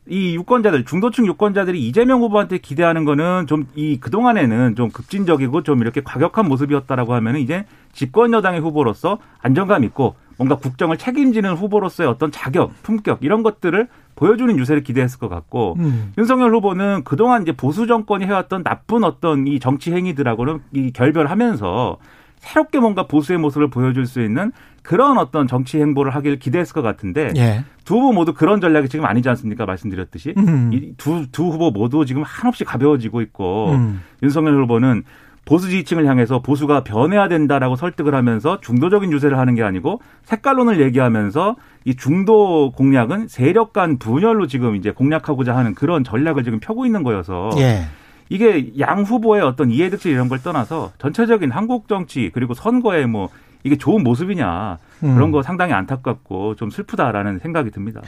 이 0.08 0.34
유권자들 0.36 0.86
중도층 0.86 1.28
유권자들이 1.28 1.80
이재명 1.88 2.22
후보한테 2.22 2.58
기대하는 2.58 3.06
거는 3.06 3.46
좀 3.48 3.68
이 3.76 4.00
그동안에는 4.00 4.76
좀 4.76 4.90
급진적이고 4.90 5.62
좀 5.64 5.82
이렇게 5.82 6.02
과격한 6.02 6.48
모습이었다라고 6.48 7.14
하면은 7.14 7.40
이제 7.42 7.66
집권 7.94 8.34
여당의 8.34 8.60
후보로서 8.62 9.20
안정감 9.42 9.84
있고 9.84 10.16
뭔가 10.40 10.56
국정을 10.56 10.98
책임지는 10.98 11.54
후보로서의 11.54 12.10
어떤 12.10 12.32
자격, 12.32 12.72
품격 12.82 13.20
이런 13.22 13.44
것들을 13.44 13.88
보여주는 14.16 14.58
유세를 14.58 14.84
기대했을 14.84 15.20
것 15.20 15.28
같고 15.28 15.76
음. 15.80 16.14
윤석열 16.18 16.54
후보는 16.56 17.04
그동안 17.04 17.42
이제 17.44 17.52
보수 17.52 17.88
정권이 17.88 18.26
해왔던 18.26 18.64
나쁜 18.64 19.04
어떤 19.04 19.46
이 19.48 19.60
정치 19.60 19.92
행위들하고는 19.92 20.62
이 20.74 20.92
결별하면서 20.92 21.98
새롭게 22.38 22.80
뭔가 22.80 23.06
보수의 23.06 23.38
모습을 23.38 23.70
보여줄 23.70 24.06
수 24.06 24.22
있는 24.22 24.54
그런 24.82 25.18
어떤 25.18 25.46
정치 25.46 25.78
행보를 25.80 26.16
하길 26.16 26.40
기대했을 26.40 26.74
것 26.74 26.82
같은데 26.82 27.34
예. 27.36 27.66
두 27.84 27.96
후보 27.96 28.14
모두 28.14 28.34
그런 28.34 28.62
전략이 28.62 28.88
지금 28.88 29.06
아니지 29.06 29.28
않습니까? 29.28 29.66
말씀드렸듯이 29.66 30.34
음. 30.38 30.72
이두두 30.72 31.50
후보 31.50 31.70
모두 31.70 32.06
지금 32.06 32.24
한없이 32.24 32.64
가벼워지고 32.64 33.20
있고 33.22 33.72
음. 33.72 34.02
윤석열 34.24 34.62
후보는 34.64 35.04
보수 35.50 35.68
지지층을 35.68 36.06
향해서 36.06 36.44
보수가 36.44 36.84
변해야 36.84 37.28
된다라고 37.28 37.76
설득을 37.76 38.14
하면서 38.14 38.60
중도적인 38.62 39.12
유세를 39.12 39.40
하는 39.40 39.56
게 39.56 39.64
아니고 39.64 40.00
색깔론을 40.26 40.80
얘기하면서 40.80 41.56
이 41.86 41.96
중도 41.96 42.72
공략은 42.74 43.28
세력 43.28 43.74
간 43.74 43.98
분열로 43.98 44.46
지금 44.46 44.76
이제 44.76 44.92
공략하고자 44.92 45.58
하는 45.58 45.74
그런 45.74 46.04
전략을 46.04 46.44
지금 46.44 46.60
펴고 46.60 46.86
있는 46.86 47.02
거여서 47.02 47.50
예. 47.58 47.86
이게 48.30 48.74
양 48.78 49.02
후보의 49.02 49.42
어떤 49.42 49.72
이해득실 49.72 50.12
이런 50.12 50.30
걸 50.30 50.38
떠나서 50.38 50.92
전체적인 51.00 51.50
한국 51.50 51.88
정치 51.88 52.30
그리고 52.32 52.54
선거에 52.54 53.08
뭐 53.08 53.30
이게 53.64 53.76
좋은 53.76 54.04
모습이냐 54.04 54.78
음. 55.04 55.16
그런 55.16 55.32
거 55.32 55.42
상당히 55.42 55.74
안타깝고 55.74 56.58
좀 56.58 56.70
슬프다라는 56.70 57.40
생각이 57.40 57.72
듭니다. 57.72 58.02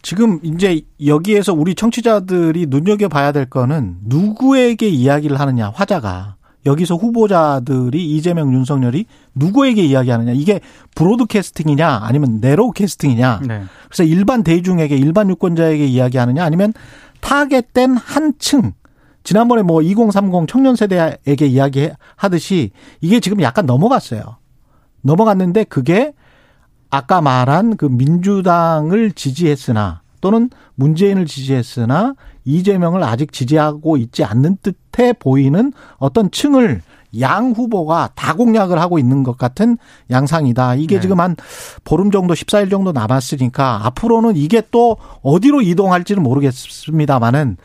지금 0.00 0.38
이제 0.42 0.80
여기에서 1.04 1.52
우리 1.52 1.74
청취자들이 1.74 2.66
눈여겨 2.70 3.08
봐야 3.08 3.32
될 3.32 3.44
거는 3.44 3.98
누구에게 4.06 4.88
이야기를 4.88 5.38
하느냐 5.38 5.68
화자가 5.74 6.35
여기서 6.66 6.96
후보자들이 6.96 8.16
이재명 8.16 8.52
윤석열이 8.52 9.06
누구에게 9.34 9.82
이야기하느냐 9.82 10.32
이게 10.32 10.60
브로드캐스팅이냐 10.94 12.00
아니면 12.02 12.40
내로우 12.40 12.72
캐스팅이냐 12.72 13.40
네. 13.46 13.62
그래서 13.86 14.02
일반 14.02 14.42
대중에게 14.42 14.96
일반 14.96 15.30
유권자에게 15.30 15.86
이야기하느냐 15.86 16.44
아니면 16.44 16.72
타겟된 17.20 17.96
한 17.96 18.34
층 18.38 18.72
지난번에 19.26 19.62
뭐 19.62 19.82
2030 19.82 20.46
청년 20.46 20.76
세대에게 20.76 21.46
이야기하듯이 21.46 22.70
이게 23.00 23.18
지금 23.18 23.42
약간 23.42 23.66
넘어갔어요. 23.66 24.36
넘어갔는데 25.02 25.64
그게 25.64 26.12
아까 26.90 27.20
말한 27.20 27.76
그 27.76 27.86
민주당을 27.86 29.10
지지했으나 29.10 30.02
또는 30.20 30.48
문재인을 30.76 31.26
지지했으나 31.26 32.14
이재명을 32.44 33.02
아직 33.02 33.32
지지하고 33.32 33.96
있지 33.96 34.22
않는 34.22 34.58
듯해 34.96 35.12
보이는 35.12 35.72
어떤 35.98 36.30
층을 36.30 36.82
양 37.20 37.52
후보가 37.52 38.10
다 38.14 38.34
공략을 38.34 38.78
하고 38.78 38.98
있는 38.98 39.22
것 39.22 39.38
같은 39.38 39.78
양상이다. 40.10 40.74
이게 40.74 40.96
네. 40.96 41.00
지금 41.00 41.20
한 41.20 41.36
보름 41.84 42.10
정도, 42.10 42.34
14일 42.34 42.70
정도 42.70 42.92
남았으니까 42.92 43.86
앞으로는 43.86 44.36
이게 44.36 44.62
또 44.70 44.96
어디로 45.22 45.62
이동할지는 45.62 46.22
모르겠습니다만은 46.22 47.56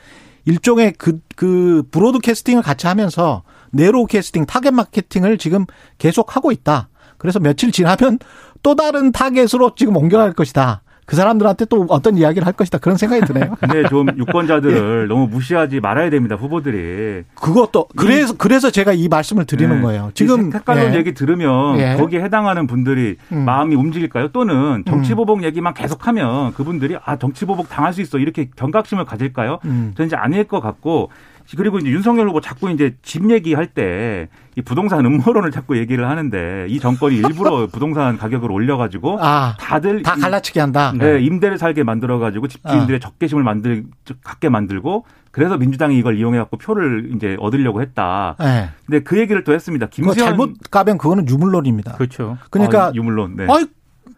일종의 0.46 0.94
그, 0.98 1.20
그, 1.36 1.84
broadcasting을 1.92 2.62
같이 2.62 2.88
하면서 2.88 3.44
narrowcasting, 3.72 4.46
target 4.46 4.72
marketing을 4.72 5.38
지금 5.38 5.66
계속 5.98 6.36
하고 6.36 6.52
있다. 6.52 6.90
그래서 7.18 7.40
며칠 7.40 7.72
지나면 7.72 8.20
또 8.64 8.76
다른 8.76 9.12
target으로 9.12 9.76
지금 9.76 9.96
옮겨갈 9.96 10.34
것이다. 10.34 10.82
그 11.12 11.18
사람들한테 11.18 11.66
또 11.66 11.86
어떤 11.90 12.16
이야기를 12.16 12.46
할 12.46 12.54
것이다. 12.54 12.78
그런 12.78 12.96
생각이 12.96 13.26
드네요. 13.26 13.56
근데 13.60 13.84
좀 13.90 14.08
유권자들을 14.18 15.10
너무 15.12 15.28
무시하지 15.28 15.82
말아야 15.82 16.10
됩니다. 16.10 16.36
후보들이. 16.38 17.24
그것도 17.36 17.90
그래서 17.98 18.34
그래서 18.38 18.70
제가 18.70 18.94
이 18.94 19.10
말씀을 19.10 19.44
드리는 19.44 19.76
네. 19.76 19.82
거예요. 19.82 20.12
지금 20.14 20.50
색깔론 20.50 20.94
예. 20.94 20.98
얘기 20.98 21.14
들으면 21.14 21.78
예. 21.80 21.98
거기에 21.98 22.22
해당하는 22.22 22.66
분들이 22.66 23.18
음. 23.34 23.44
마음이 23.44 23.76
움직일까요? 23.76 24.30
또는 24.30 24.86
정치 24.88 25.14
보복 25.14 25.44
얘기만 25.44 25.74
계속하면 25.74 26.54
그분들이 26.54 26.96
아 27.04 27.18
정치 27.18 27.44
보복 27.44 27.68
당할 27.68 27.92
수 27.92 28.00
있어 28.00 28.18
이렇게 28.18 28.50
경각심을 28.56 29.04
가질까요? 29.04 29.60
음. 29.66 29.92
저는 29.98 30.08
이제 30.08 30.16
아닐 30.16 30.46
것 30.46 30.62
같고 30.62 31.10
그리고 31.58 31.80
이제 31.80 31.90
윤석열 31.90 32.28
후보 32.30 32.42
자꾸 32.42 32.70
이제 32.72 32.96
집 33.02 33.30
얘기할 33.30 33.68
때 33.68 34.30
이 34.58 34.62
부동산 34.62 35.06
음모론을 35.06 35.50
자꾸 35.52 35.78
얘기를 35.78 36.10
하는데 36.10 36.66
이 36.68 36.78
정권이 36.82 37.16
일부러 37.16 37.68
부동산 37.72 38.18
가격을 38.18 38.52
올려가지고 38.52 39.18
아, 39.22 39.56
다들 39.58 40.04
다 40.04 40.16
이- 40.18 40.20
갈라치기 40.20 40.60
한다. 40.60 40.92
네, 40.94 41.22
임대를 41.22 41.58
살게 41.58 41.84
만들어가지고 41.84 42.50
집주인들의 42.50 43.00
적개심을 43.00 43.44
만들 43.44 43.86
갖게 44.26 44.50
만들고 44.50 45.06
그래서 45.32 45.58
민주당이 45.58 45.98
이걸 45.98 46.18
이용해갖고 46.18 46.58
표를 46.58 47.12
이제 47.16 47.38
얻으려고 47.40 47.82
했다. 47.82 48.36
예. 48.42 48.72
근데 48.86 49.00
그 49.04 49.18
얘기를 49.20 49.46
또 49.46 49.54
했습니다. 49.54 49.88
김수현 49.88 50.18
잘못 50.18 50.56
가면 50.70 50.98
그거는 50.98 51.30
유물론입니다. 51.30 51.94
그렇죠. 51.94 52.38
그러니까 52.50 52.88
아, 52.88 52.92
유물론. 52.94 53.38
네. 53.38 53.48
아이 53.50 53.66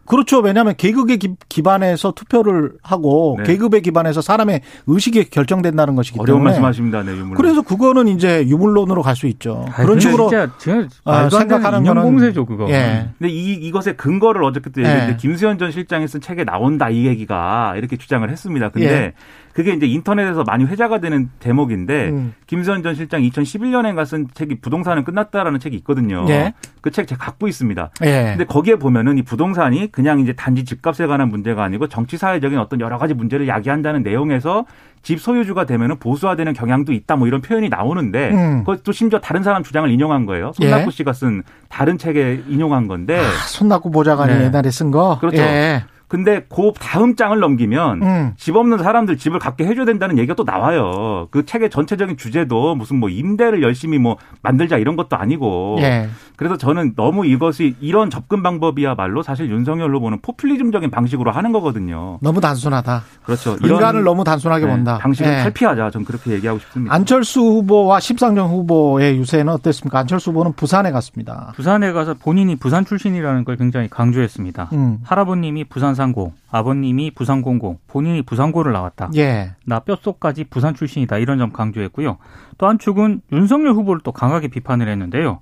그렇죠. 0.06 0.40
왜냐하면 0.40 0.74
계급에 0.76 1.16
기- 1.16 1.34
기반해서 1.48 2.12
투표를 2.12 2.72
하고 2.82 3.36
네. 3.38 3.44
계급에 3.44 3.80
기반해서 3.80 4.20
사람의 4.20 4.60
의식이 4.86 5.30
결정된다는 5.30 5.94
것이기 5.96 6.18
어려운 6.20 6.38
때문에 6.38 6.50
말씀하십니다. 6.50 7.02
네, 7.02 7.12
유물론. 7.12 7.34
그래서 7.36 7.62
그거는 7.62 8.08
이제 8.08 8.46
유물론으로 8.46 9.02
갈 9.02 9.14
수 9.14 9.26
있죠. 9.28 9.64
아, 9.70 9.82
그런 9.82 10.00
식으로 10.00 10.28
진짜 10.28 10.50
제가 10.58 10.88
아, 11.04 11.28
생각하는 11.30 11.84
거는- 11.84 12.02
공세죠 12.02 12.44
그거. 12.46 12.68
예. 12.68 13.10
근데 13.18 13.32
이 13.32 13.52
이것의 13.52 13.96
근거를 13.96 14.42
어저께 14.42 14.70
또 14.70 14.80
얘기했는데 14.80 15.12
네. 15.12 15.16
김수현 15.16 15.56
전 15.58 15.70
실장이 15.70 16.08
쓴 16.08 16.20
책에 16.20 16.42
나온다 16.44 16.90
이 16.90 17.06
얘기가 17.06 17.74
이렇게 17.76 17.96
주장을 17.96 18.28
했습니다. 18.28 18.70
근데 18.70 18.86
예. 18.92 19.12
그게 19.54 19.72
이제 19.72 19.86
인터넷에서 19.86 20.42
많이 20.42 20.64
회자가 20.64 20.98
되는 20.98 21.30
대목인데 21.38 22.08
음. 22.08 22.34
김수현 22.48 22.82
전 22.82 22.96
실장이 22.96 23.30
2011년에 23.30 24.04
쓴 24.04 24.26
책이 24.34 24.56
부동산은 24.60 25.04
끝났다라는 25.04 25.60
책이 25.60 25.76
있거든요. 25.78 26.26
예. 26.28 26.54
그책 26.80 27.06
제가 27.06 27.24
갖고 27.24 27.46
있습니다. 27.46 27.90
예. 28.04 28.24
근데 28.30 28.44
거기에 28.44 28.76
보면은 28.76 29.16
이 29.16 29.22
부동산이 29.22 29.92
그냥 29.92 30.18
이제 30.18 30.32
단지 30.32 30.64
집값에 30.64 31.06
관한 31.06 31.28
문제가 31.28 31.62
아니고 31.62 31.86
정치 31.86 32.16
사회적인 32.16 32.58
어떤 32.58 32.80
여러 32.80 32.98
가지 32.98 33.14
문제를 33.14 33.46
야기한다는 33.46 34.02
내용에서 34.02 34.66
집 35.04 35.20
소유주가 35.20 35.66
되면은 35.66 35.98
보수화되는 35.98 36.52
경향도 36.52 36.92
있다 36.92 37.14
뭐 37.14 37.28
이런 37.28 37.40
표현이 37.40 37.68
나오는데 37.68 38.30
음. 38.32 38.64
그것도 38.64 38.90
심지어 38.90 39.20
다른 39.20 39.44
사람 39.44 39.62
주장을 39.62 39.88
인용한 39.88 40.26
거예요. 40.26 40.50
예. 40.60 40.68
손낙구 40.68 40.90
씨가 40.90 41.12
쓴 41.12 41.44
다른 41.68 41.96
책에 41.96 42.42
인용한 42.48 42.88
건데 42.88 43.20
아, 43.20 43.46
손낙구 43.46 43.92
보좌관이 43.92 44.34
네. 44.34 44.44
옛날에 44.46 44.72
쓴 44.72 44.90
거. 44.90 45.18
그렇죠. 45.20 45.42
예. 45.42 45.84
근데 46.08 46.44
그 46.48 46.72
다음 46.78 47.16
장을 47.16 47.38
넘기면 47.38 48.02
음. 48.02 48.32
집 48.36 48.56
없는 48.56 48.78
사람들 48.78 49.16
집을 49.16 49.38
갖게 49.38 49.64
해줘야 49.64 49.84
된다는 49.84 50.18
얘기가 50.18 50.34
또 50.34 50.44
나와요. 50.44 51.28
그 51.30 51.44
책의 51.44 51.70
전체적인 51.70 52.16
주제도 52.16 52.74
무슨 52.74 52.98
뭐 52.98 53.08
임대를 53.08 53.62
열심히 53.62 53.98
뭐 53.98 54.16
만들자 54.42 54.76
이런 54.78 54.96
것도 54.96 55.16
아니고. 55.16 55.78
예. 55.80 56.08
그래서 56.36 56.56
저는 56.56 56.94
너무 56.96 57.26
이것이 57.26 57.76
이런 57.80 58.10
접근 58.10 58.42
방법이야말로 58.42 59.22
사실 59.22 59.50
윤석열 59.50 59.94
후보는 59.94 60.18
포퓰리즘적인 60.20 60.90
방식으로 60.90 61.30
하는 61.30 61.52
거거든요. 61.52 62.18
너무 62.20 62.40
단순하다. 62.40 63.02
그렇죠. 63.24 63.56
이런 63.62 63.76
인간을 63.76 64.02
너무 64.02 64.24
단순하게 64.24 64.66
네, 64.66 64.72
본다. 64.72 64.98
방식을 64.98 65.32
예. 65.32 65.36
탈피하자. 65.42 65.90
전 65.90 66.04
그렇게 66.04 66.32
얘기하고 66.32 66.58
싶습니다. 66.58 66.94
안철수 66.94 67.40
후보와 67.40 68.00
심상정 68.00 68.50
후보의 68.50 69.16
유세는 69.18 69.52
어땠습니까? 69.52 70.00
안철수 70.00 70.30
후보는 70.30 70.52
부산에 70.54 70.90
갔습니다. 70.90 71.52
부산에 71.54 71.92
가서 71.92 72.14
본인이 72.14 72.56
부산 72.56 72.84
출신이라는 72.84 73.44
걸 73.44 73.56
굉장히 73.56 73.88
강조했습니다. 73.88 74.70
음. 74.72 74.98
할아버님이 75.04 75.64
부산 75.64 75.93
부산상고, 75.94 76.32
아버님이 76.50 77.12
부산공고, 77.12 77.78
본인이 77.86 78.22
부산고를 78.22 78.72
나왔다. 78.72 79.10
예. 79.16 79.52
나 79.64 79.80
뼛속까지 79.80 80.44
부산 80.44 80.74
출신이다. 80.74 81.18
이런 81.18 81.38
점 81.38 81.52
강조했고요. 81.52 82.18
또 82.58 82.66
한 82.66 82.78
축은 82.78 83.22
윤석열 83.32 83.72
후보를 83.72 84.00
또 84.04 84.12
강하게 84.12 84.48
비판을 84.48 84.88
했는데요. 84.88 85.38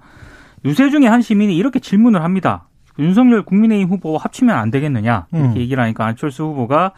유세 0.65 0.91
중에 0.91 1.07
한 1.07 1.23
시민이 1.23 1.57
이렇게 1.57 1.81
질문을 1.81 2.23
합니다. 2.23 2.69
윤석열 2.99 3.43
국민의힘 3.43 3.89
후보와 3.89 4.21
합치면 4.23 4.55
안 4.57 4.71
되겠느냐 4.71 5.27
이렇게 5.33 5.49
음. 5.49 5.57
얘기를 5.57 5.83
하니까 5.83 6.05
안철수 6.07 6.45
후보가 6.45 6.93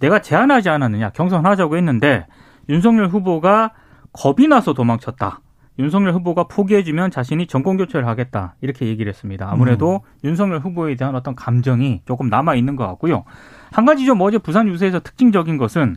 내가 0.00 0.20
제안하지 0.20 0.68
않았느냐 0.70 1.10
경선하자고 1.10 1.76
했는데 1.76 2.26
윤석열 2.68 3.06
후보가 3.08 3.70
겁이 4.12 4.48
나서 4.48 4.72
도망쳤다. 4.72 5.40
윤석열 5.78 6.12
후보가 6.14 6.44
포기해주면 6.44 7.10
자신이 7.10 7.46
정권 7.46 7.76
교체를 7.76 8.06
하겠다 8.06 8.54
이렇게 8.60 8.86
얘기를 8.86 9.10
했습니다. 9.10 9.48
아무래도 9.50 10.00
윤석열 10.24 10.58
후보에 10.58 10.96
대한 10.96 11.14
어떤 11.14 11.34
감정이 11.34 12.02
조금 12.06 12.28
남아 12.28 12.54
있는 12.54 12.76
것 12.76 12.86
같고요. 12.86 13.24
한 13.72 13.84
가지 13.84 14.06
좀 14.06 14.20
어제 14.22 14.38
부산 14.38 14.68
유세에서 14.68 15.00
특징적인 15.00 15.58
것은 15.58 15.96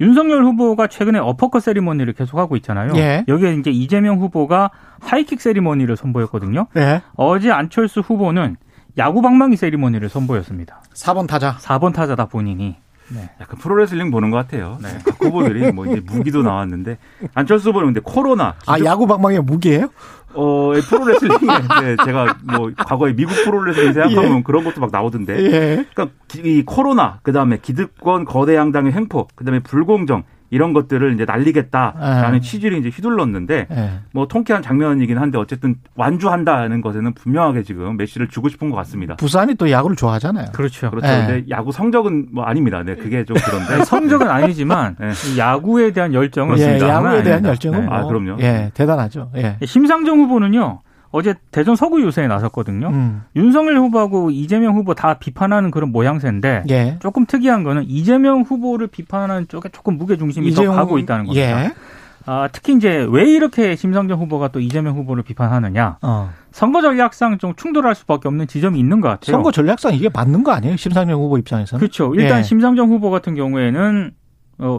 윤석열 0.00 0.44
후보가 0.44 0.86
최근에 0.86 1.18
어퍼컷 1.18 1.62
세리머니를 1.62 2.14
계속하고 2.14 2.56
있잖아요. 2.56 2.92
예. 2.96 3.24
여기에 3.28 3.54
이제 3.56 3.70
이재명 3.70 4.18
후보가 4.18 4.70
하이킥 5.00 5.40
세리머니를 5.40 5.96
선보였거든요. 5.96 6.66
예. 6.76 7.02
어제 7.14 7.50
안철수 7.50 8.00
후보는 8.00 8.56
야구 8.98 9.22
방망이 9.22 9.56
세리머니를 9.56 10.08
선보였습니다. 10.08 10.82
4번 10.94 11.28
타자. 11.28 11.56
4번 11.56 11.92
타자다 11.92 12.26
본인이. 12.26 12.76
약간 13.40 13.58
프로레슬링 13.58 14.10
보는 14.10 14.30
것 14.30 14.36
같아요. 14.38 14.78
네. 14.82 14.88
각 15.04 15.22
후보들이 15.22 15.72
뭐 15.72 15.86
이제 15.86 16.00
무기도 16.04 16.42
나왔는데 16.42 16.98
안철수 17.34 17.70
후보는 17.70 17.88
근데 17.88 18.00
코로나 18.02 18.54
아, 18.66 18.78
야구 18.84 19.06
방망이 19.06 19.38
무기예요? 19.40 19.88
어 20.34 20.72
프로레슬링에 20.88 21.38
네, 21.82 21.96
제가 22.04 22.38
뭐 22.44 22.70
과거에 22.76 23.12
미국 23.14 23.32
프로레슬링 23.44 23.92
생각하면 23.92 24.42
그런 24.44 24.64
것도 24.64 24.80
막 24.80 24.90
나오던데. 24.90 25.36
예. 25.44 25.86
그러니까 25.94 26.08
기- 26.28 26.40
이 26.42 26.62
코로나 26.64 27.18
그 27.22 27.32
다음에 27.32 27.58
기득권 27.60 28.24
거대 28.24 28.56
양당의 28.56 28.92
횡포 28.92 29.28
그 29.34 29.44
다음에 29.44 29.60
불공정 29.60 30.22
이런 30.52 30.74
것들을 30.74 31.14
이제 31.14 31.24
날리겠다라는 31.24 32.38
아. 32.38 32.40
취지를 32.40 32.76
이제 32.76 32.90
휘둘렀는데 32.90 33.66
예. 33.70 33.90
뭐 34.12 34.28
통쾌한 34.28 34.62
장면이긴 34.62 35.16
한데 35.16 35.38
어쨌든 35.38 35.76
완주한다는 35.96 36.82
것에는 36.82 37.14
분명하게 37.14 37.62
지금 37.62 37.96
메시를 37.96 38.28
주고 38.28 38.50
싶은 38.50 38.68
것 38.68 38.76
같습니다. 38.76 39.16
부산이 39.16 39.54
또 39.54 39.70
야구를 39.70 39.96
좋아하잖아요. 39.96 40.48
그렇죠. 40.52 40.90
그렇죠. 40.90 41.08
예. 41.08 41.26
근데 41.26 41.44
야구 41.48 41.72
성적은 41.72 42.28
뭐 42.32 42.44
아닙니다. 42.44 42.82
네, 42.82 42.96
그게 42.96 43.24
좀 43.24 43.34
그런데 43.42 43.82
성적은 43.86 44.28
아니지만 44.28 44.96
네. 45.00 45.12
이 45.34 45.38
야구에 45.38 45.92
대한 45.92 46.12
열정은 46.12 46.58
예, 46.58 46.78
야구에 46.78 46.78
대한 46.78 47.06
아닙니다. 47.06 47.48
열정은 47.48 47.80
네. 47.80 47.86
뭐, 47.86 47.94
아, 47.94 48.04
그럼요. 48.04 48.36
예, 48.40 48.70
대단하죠. 48.74 49.30
예. 49.36 49.56
심상정 49.64 50.18
후보는요. 50.18 50.80
어제 51.12 51.34
대전 51.50 51.76
서구 51.76 52.02
유세에 52.02 52.26
나섰거든요. 52.26 52.88
음. 52.88 53.22
윤석열 53.36 53.76
후보하고 53.76 54.30
이재명 54.30 54.74
후보 54.74 54.94
다 54.94 55.14
비판하는 55.14 55.70
그런 55.70 55.92
모양새인데 55.92 56.64
예. 56.70 56.98
조금 57.00 57.26
특이한 57.26 57.62
거는 57.62 57.84
이재명 57.86 58.40
후보를 58.42 58.86
비판하는 58.88 59.46
쪽에 59.46 59.68
조금 59.68 59.98
무게 59.98 60.16
중심이 60.16 60.50
더 60.52 60.70
가고 60.72 60.98
있다는 60.98 61.26
겁니다. 61.26 61.64
예. 61.64 61.72
아, 62.24 62.48
특히 62.52 62.74
이제 62.74 63.06
왜 63.10 63.24
이렇게 63.28 63.76
심상정 63.76 64.20
후보가 64.20 64.48
또 64.48 64.60
이재명 64.60 64.96
후보를 64.96 65.22
비판하느냐? 65.22 65.98
어. 66.02 66.30
선거 66.50 66.80
전략상 66.80 67.38
좀 67.38 67.54
충돌할 67.56 67.94
수밖에 67.94 68.28
없는 68.28 68.46
지점이 68.46 68.78
있는 68.78 69.00
것 69.00 69.08
같아요. 69.08 69.32
선거 69.32 69.50
전략상 69.50 69.94
이게 69.94 70.08
맞는 70.08 70.44
거 70.44 70.52
아니에요? 70.52 70.76
심상정 70.76 71.20
후보 71.20 71.36
입장에서는. 71.38 71.80
그렇죠. 71.80 72.14
일단 72.14 72.38
예. 72.38 72.42
심상정 72.42 72.88
후보 72.88 73.10
같은 73.10 73.34
경우에는 73.34 74.12
어, 74.12 74.21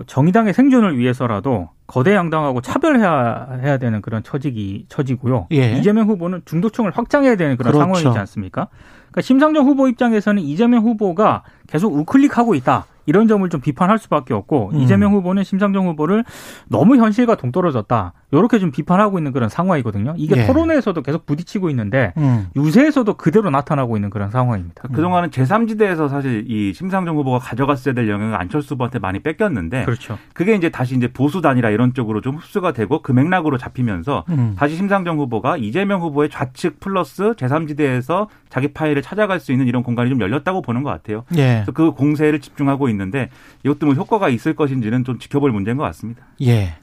정의당의 0.05 0.53
생존을 0.53 0.97
위해서라도 0.97 1.69
거대 1.87 2.15
양당하고 2.15 2.61
차별해야 2.61 3.59
해야 3.61 3.77
되는 3.77 4.01
그런 4.01 4.23
처지기 4.23 4.85
처지고요. 4.89 5.47
예. 5.51 5.73
이재명 5.73 6.07
후보는 6.07 6.41
중도층을 6.45 6.91
확장해야 6.91 7.35
되는 7.35 7.57
그런 7.57 7.73
그렇죠. 7.73 7.83
상황이지 7.83 8.19
않습니까? 8.19 8.67
그러니까 9.11 9.21
심상정 9.21 9.65
후보 9.65 9.87
입장에서는 9.87 10.41
이재명 10.41 10.83
후보가 10.83 11.43
계속 11.73 11.95
우클릭하고 11.95 12.53
있다. 12.53 12.85
이런 13.05 13.27
점을 13.27 13.47
좀 13.49 13.59
비판할 13.61 13.97
수밖에 13.99 14.33
없고 14.33 14.71
음. 14.73 14.79
이재명 14.79 15.13
후보는 15.13 15.43
심상정 15.43 15.87
후보를 15.87 16.23
너무 16.69 16.97
현실과 16.97 17.35
동떨어졌다. 17.35 18.13
이렇게 18.31 18.59
좀 18.59 18.71
비판하고 18.71 19.19
있는 19.19 19.31
그런 19.31 19.49
상황이거든요. 19.49 20.15
이게 20.17 20.41
예. 20.41 20.47
토론회에서도 20.47 21.01
계속 21.03 21.25
부딪히고 21.25 21.69
있는데 21.69 22.13
음. 22.17 22.47
유세에서도 22.55 23.13
그대로 23.15 23.49
나타나고 23.49 23.95
있는 23.95 24.09
그런 24.09 24.31
상황입니다. 24.31 24.87
그동안은 24.87 25.29
제3지대에서 25.29 26.09
사실 26.09 26.45
이 26.47 26.73
심상정 26.73 27.17
후보가 27.17 27.39
가져갔어야 27.39 27.93
될 27.93 28.09
영향을 28.09 28.39
안철수 28.39 28.73
후보한테 28.73 28.99
많이 28.99 29.19
뺏겼는데 29.19 29.85
그렇죠. 29.85 30.17
그게 30.33 30.55
이제 30.55 30.69
다시 30.69 30.95
이제 30.95 31.11
보수 31.11 31.41
단이라 31.41 31.69
이런 31.69 31.93
쪽으로 31.93 32.21
좀 32.21 32.37
흡수가 32.37 32.71
되고 32.71 33.01
그 33.01 33.11
맥락으로 33.11 33.57
잡히면서 33.57 34.23
음. 34.29 34.55
다시 34.57 34.75
심상정 34.75 35.19
후보가 35.19 35.57
이재명 35.57 36.01
후보의 36.01 36.29
좌측 36.29 36.79
플러스 36.79 37.33
제3지대에서 37.33 38.27
자기 38.49 38.73
파일을 38.73 39.01
찾아갈 39.03 39.39
수 39.39 39.51
있는 39.51 39.67
이런 39.67 39.83
공간이 39.83 40.09
좀 40.09 40.19
열렸다고 40.21 40.61
보는 40.63 40.81
것 40.81 40.89
같아요. 40.89 41.23
예. 41.37 41.62
그래서 41.63 41.71
그 41.71 41.91
공세를 41.91 42.39
집중하고 42.39 42.89
있는데 42.89 43.29
이것도 43.63 43.85
뭐 43.85 43.95
효과가 43.95 44.29
있을 44.29 44.55
것인지는 44.55 45.03
좀 45.03 45.19
지켜볼 45.19 45.51
문제인 45.51 45.77
것 45.77 45.83
같습니다. 45.83 46.25
예. 46.41 46.75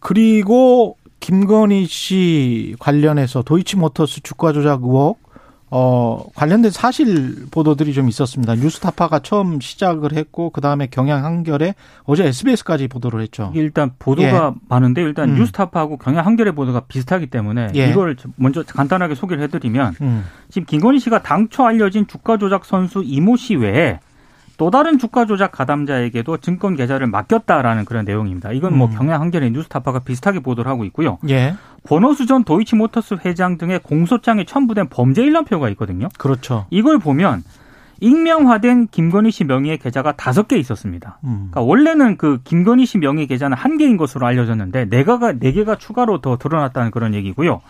그리고 0.00 0.96
김건희 1.20 1.86
씨 1.86 2.76
관련해서 2.78 3.42
도이치모터스 3.42 4.20
주가 4.22 4.52
조작 4.52 4.82
의혹 4.82 5.25
어, 5.68 6.24
관련된 6.34 6.70
사실 6.70 7.46
보도들이 7.50 7.92
좀 7.92 8.08
있었습니다. 8.08 8.54
뉴스타파가 8.54 9.18
처음 9.20 9.60
시작을 9.60 10.12
했고 10.12 10.50
그 10.50 10.60
다음에 10.60 10.86
경향 10.86 11.24
한결에 11.24 11.74
어제 12.04 12.24
SBS까지 12.26 12.86
보도를 12.86 13.20
했죠. 13.20 13.50
일단 13.54 13.90
보도가 13.98 14.54
많은데 14.68 15.02
일단 15.02 15.30
음. 15.30 15.34
뉴스타파하고 15.36 15.98
경향 15.98 16.24
한겨레 16.24 16.52
보도가 16.52 16.80
비슷하기 16.80 17.26
때문에 17.26 17.72
예. 17.74 17.88
이걸 17.90 18.16
먼저 18.36 18.62
간단하게 18.62 19.16
소개를 19.16 19.42
해드리면 19.44 19.94
음. 20.02 20.24
지금 20.50 20.66
김건희 20.66 21.00
씨가 21.00 21.22
당초 21.22 21.66
알려진 21.66 22.06
주가 22.06 22.36
조작 22.36 22.64
선수 22.64 23.02
이모 23.04 23.36
씨 23.36 23.56
외에 23.56 23.98
또 24.56 24.70
다른 24.70 24.98
주가 24.98 25.26
조작 25.26 25.52
가담자에게도 25.52 26.38
증권 26.38 26.76
계좌를 26.76 27.06
맡겼다라는 27.06 27.84
그런 27.84 28.04
내용입니다. 28.04 28.52
이건 28.52 28.76
뭐 28.76 28.88
음. 28.88 28.94
경향 28.94 29.20
한겨레 29.20 29.50
뉴스타파가 29.50 30.00
비슷하게 30.00 30.40
보도를 30.40 30.70
하고 30.70 30.84
있고요. 30.84 31.18
예. 31.28 31.54
권호수 31.84 32.26
전 32.26 32.42
도이치모터스 32.44 33.18
회장 33.24 33.58
등의 33.58 33.80
공소장에 33.80 34.44
첨부된 34.44 34.88
범죄 34.88 35.22
일람표가 35.22 35.68
있거든요. 35.70 36.08
그렇죠. 36.18 36.66
이걸 36.70 36.98
보면 36.98 37.44
익명화된 38.00 38.88
김건희 38.88 39.30
씨 39.30 39.44
명의의 39.44 39.78
계좌가 39.78 40.12
다섯 40.12 40.48
개 40.48 40.56
있었습니다. 40.56 41.18
음. 41.24 41.48
그러니까 41.50 41.60
원래는 41.62 42.16
그 42.16 42.40
김건희 42.44 42.86
씨 42.86 42.98
명의 42.98 43.26
계좌는 43.26 43.56
한 43.56 43.78
개인 43.78 43.96
것으로 43.96 44.26
알려졌는데 44.26 44.88
네 44.88 45.04
개가 45.04 45.34
네 45.38 45.52
개가 45.52 45.76
추가로 45.76 46.20
더 46.20 46.36
드러났다는 46.36 46.90
그런 46.90 47.14
얘기고요. 47.14 47.60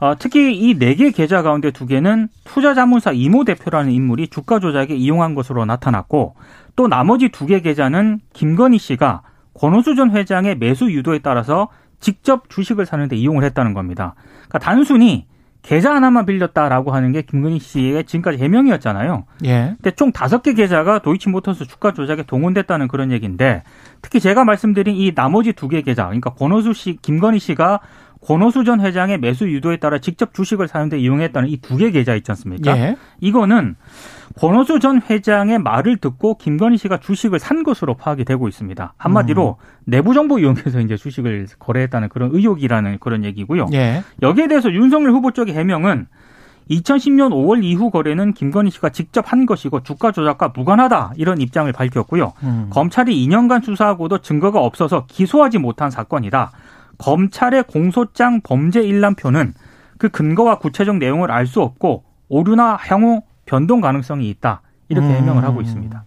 어, 0.00 0.14
특히 0.18 0.54
이 0.56 0.74
네 0.78 0.94
개 0.94 1.10
계좌 1.10 1.42
가운데 1.42 1.70
두 1.70 1.86
개는 1.86 2.28
투자자문사 2.44 3.12
이모 3.12 3.44
대표라는 3.44 3.92
인물이 3.92 4.28
주가 4.28 4.58
조작에 4.58 4.94
이용한 4.94 5.34
것으로 5.34 5.64
나타났고 5.66 6.34
또 6.76 6.88
나머지 6.88 7.28
두 7.28 7.46
개 7.46 7.60
계좌는 7.60 8.20
김건희 8.32 8.78
씨가 8.78 9.22
권호수 9.54 9.94
전 9.96 10.10
회장의 10.12 10.56
매수 10.56 10.90
유도에 10.90 11.18
따라서 11.18 11.68
직접 12.00 12.48
주식을 12.48 12.86
사는데 12.86 13.16
이용을 13.16 13.44
했다는 13.44 13.74
겁니다. 13.74 14.14
그러니까 14.48 14.58
단순히 14.58 15.26
계좌 15.62 15.94
하나만 15.94 16.24
빌렸다라고 16.24 16.92
하는 16.92 17.12
게 17.12 17.20
김건희 17.20 17.58
씨의 17.58 18.04
지금까지 18.04 18.38
해명이었잖아요. 18.42 19.24
예. 19.44 19.74
근데 19.76 19.90
총 19.90 20.10
다섯 20.10 20.42
개 20.42 20.54
계좌가 20.54 21.00
도이치모터스 21.00 21.66
주가 21.66 21.92
조작에 21.92 22.22
동원됐다는 22.22 22.88
그런 22.88 23.12
얘기인데 23.12 23.62
특히 24.00 24.20
제가 24.20 24.44
말씀드린 24.44 24.96
이 24.96 25.14
나머지 25.14 25.52
두 25.52 25.68
개 25.68 25.82
계좌, 25.82 26.04
그러니까 26.06 26.30
권호수 26.30 26.72
씨, 26.72 26.96
김건희 27.02 27.38
씨가 27.38 27.80
권호수 28.20 28.64
전 28.64 28.80
회장의 28.80 29.18
매수 29.18 29.50
유도에 29.50 29.78
따라 29.78 29.98
직접 29.98 30.34
주식을 30.34 30.68
사는데 30.68 30.98
이용했다는 30.98 31.48
이 31.48 31.56
두 31.58 31.78
개 31.78 31.90
계좌 31.90 32.14
있지 32.14 32.30
않습니까? 32.32 32.76
예. 32.76 32.96
이거는 33.20 33.76
권호수 34.38 34.78
전 34.78 35.00
회장의 35.08 35.58
말을 35.58 35.96
듣고 35.96 36.36
김건희 36.36 36.76
씨가 36.76 36.98
주식을 36.98 37.38
산 37.38 37.62
것으로 37.62 37.94
파악이 37.94 38.24
되고 38.26 38.46
있습니다. 38.46 38.94
한마디로 38.98 39.56
내부 39.84 40.12
정보 40.14 40.38
이용해서 40.38 40.80
이제 40.80 40.96
주식을 40.96 41.46
거래했다는 41.58 42.10
그런 42.10 42.30
의혹이라는 42.32 42.98
그런 43.00 43.24
얘기고요. 43.24 43.66
예. 43.72 44.02
여기에 44.22 44.48
대해서 44.48 44.70
윤석열 44.70 45.12
후보 45.12 45.30
쪽의 45.32 45.54
해명은 45.54 46.06
2010년 46.70 47.30
5월 47.32 47.64
이후 47.64 47.90
거래는 47.90 48.32
김건희 48.34 48.70
씨가 48.70 48.90
직접 48.90 49.32
한 49.32 49.44
것이고 49.46 49.82
주가 49.82 50.12
조작과 50.12 50.52
무관하다 50.54 51.14
이런 51.16 51.40
입장을 51.40 51.70
밝혔고요. 51.72 52.32
음. 52.44 52.66
검찰이 52.70 53.26
2년간 53.26 53.64
수사하고도 53.64 54.18
증거가 54.18 54.60
없어서 54.60 55.06
기소하지 55.08 55.58
못한 55.58 55.90
사건이다. 55.90 56.52
검찰의 57.00 57.64
공소장 57.64 58.40
범죄 58.42 58.82
일람표는 58.82 59.54
그 59.98 60.08
근거와 60.08 60.58
구체적 60.58 60.96
내용을 60.96 61.30
알 61.30 61.46
수 61.46 61.60
없고 61.62 62.04
오류나 62.28 62.76
향후 62.80 63.22
변동 63.46 63.80
가능성이 63.80 64.28
있다. 64.30 64.62
이렇게 64.88 65.08
음. 65.08 65.12
해명을 65.14 65.44
하고 65.44 65.60
있습니다. 65.60 66.04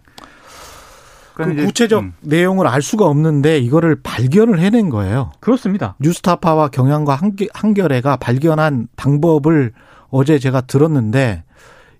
그 1.34 1.54
구체적 1.56 2.02
음, 2.04 2.12
내용을 2.20 2.66
알 2.68 2.80
수가 2.80 3.06
없는데 3.06 3.58
이거를 3.58 3.96
발견을 4.02 4.60
해낸 4.60 4.88
거예요. 4.88 5.32
그렇습니다. 5.40 5.96
뉴스타파와 5.98 6.68
경향과 6.68 7.16
한겨- 7.16 7.48
한겨레가 7.52 8.16
발견한 8.18 8.86
방법을 8.94 9.72
어제 10.10 10.38
제가 10.38 10.60
들었는데 10.60 11.42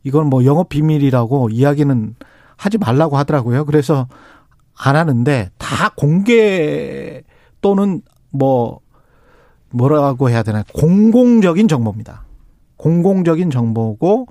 이건 0.05 0.29
뭐 0.29 0.45
영업 0.45 0.69
비밀이라고 0.69 1.49
이야기는 1.51 2.15
하지 2.57 2.79
말라고 2.79 3.17
하더라고요. 3.17 3.65
그래서 3.65 4.07
안 4.79 4.95
하는데 4.95 5.51
다 5.59 5.91
공개 5.97 7.23
또는 7.61 8.03
뭐 8.31 8.81
뭐라고 9.75 10.31
해야 10.31 10.43
되나 10.43 10.63
공공적인 10.73 11.67
정보입니다. 11.69 12.25
공공적인 12.77 13.51
정보고 13.51 14.27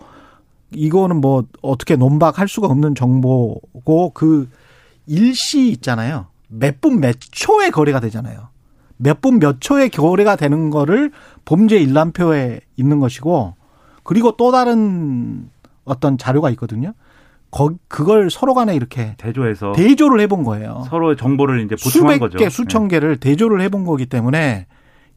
이거는 0.72 1.18
뭐 1.22 1.44
어떻게 1.62 1.96
논박할 1.96 2.48
수가 2.48 2.68
없는 2.68 2.96
정보고 2.96 4.12
그 4.14 4.50
일시 5.06 5.70
있잖아요. 5.72 6.28
몇 6.48 6.80
분 6.82 7.00
몇 7.00 7.18
초에 7.20 7.70
거래가 7.72 8.00
되잖아요. 8.00 8.48
몇 8.98 9.20
분 9.22 9.40
몇 9.40 9.60
초에 9.60 9.90
거래가 9.90 10.36
되는 10.36 10.70
거를 10.70 11.12
범죄 11.46 11.78
일람표에 11.78 12.62
있는 12.78 13.00
것이고 13.00 13.56
그리고 14.04 14.36
또 14.38 14.52
다른 14.52 15.50
어떤 15.84 16.18
자료가 16.18 16.50
있거든요. 16.52 16.94
거, 17.52 17.72
그걸 17.88 18.32
서로 18.32 18.54
간에 18.54 18.76
이렇게 18.76 19.16
대조해서 19.18 19.74
대조를 19.74 20.20
해본 20.22 20.44
거예요. 20.44 20.86
서로 20.90 21.16
정보를 21.16 21.60
이제 21.66 21.76
보충한 21.76 22.14
수백 22.16 22.20
거죠. 22.20 22.38
개, 22.38 22.50
수천 22.50 22.88
개를 22.88 23.18
대조를 23.18 23.62
해본 23.62 23.86
거기 23.86 24.06
때문에 24.06 24.66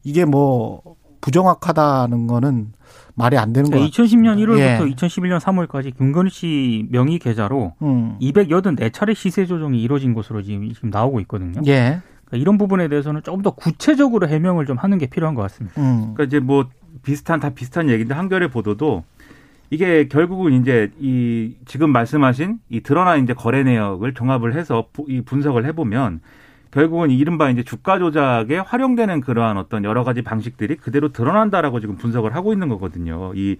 이게 0.07 0.23
뭐 0.23 0.81
부정확하다는 1.19 2.27
거는 2.27 2.71
말이 3.15 3.37
안 3.37 3.51
되는 3.51 3.69
거예요. 3.69 3.85
2010년 3.87 4.37
1월부터 4.37 4.59
예. 4.89 4.93
2011년 4.95 5.39
3월까지 5.39 5.97
김건희 5.97 6.29
씨 6.29 6.87
명의 6.89 7.19
계좌로 7.19 7.73
음. 7.81 8.15
284차례 8.21 9.13
시세 9.13 9.45
조정이 9.45 9.81
이루어진 9.81 10.13
것으로 10.13 10.41
지금, 10.41 10.71
나오고 10.83 11.19
있거든요. 11.21 11.59
예. 11.67 11.99
그러니까 12.25 12.37
이런 12.37 12.57
부분에 12.57 12.87
대해서는 12.87 13.21
조금 13.23 13.41
더 13.41 13.51
구체적으로 13.51 14.29
해명을 14.29 14.65
좀 14.65 14.77
하는 14.77 14.97
게 14.97 15.07
필요한 15.07 15.35
것 15.35 15.41
같습니다. 15.41 15.81
음. 15.81 16.13
그러니까 16.13 16.23
이제 16.23 16.39
뭐 16.39 16.67
비슷한 17.03 17.41
다 17.41 17.49
비슷한 17.49 17.89
얘기인데 17.89 18.13
한겨레 18.13 18.49
보도도 18.49 19.03
이게 19.69 20.07
결국은 20.07 20.53
이제 20.53 20.89
이 20.99 21.55
지금 21.65 21.91
말씀하신 21.91 22.59
이 22.69 22.79
드러난 22.79 23.23
이제 23.23 23.33
거래 23.33 23.63
내역을 23.63 24.13
종합을 24.13 24.55
해서 24.55 24.85
부- 24.93 25.05
이 25.09 25.19
분석을 25.21 25.65
해보면 25.65 26.21
결국은 26.71 27.11
이른바 27.11 27.49
이제 27.49 27.63
주가 27.63 27.99
조작에 27.99 28.57
활용되는 28.57 29.21
그러한 29.21 29.57
어떤 29.57 29.83
여러 29.83 30.03
가지 30.03 30.21
방식들이 30.21 30.75
그대로 30.77 31.11
드러난다라고 31.11 31.79
지금 31.79 31.95
분석을 31.97 32.35
하고 32.35 32.53
있는 32.53 32.69
거거든요. 32.69 33.31
이, 33.35 33.57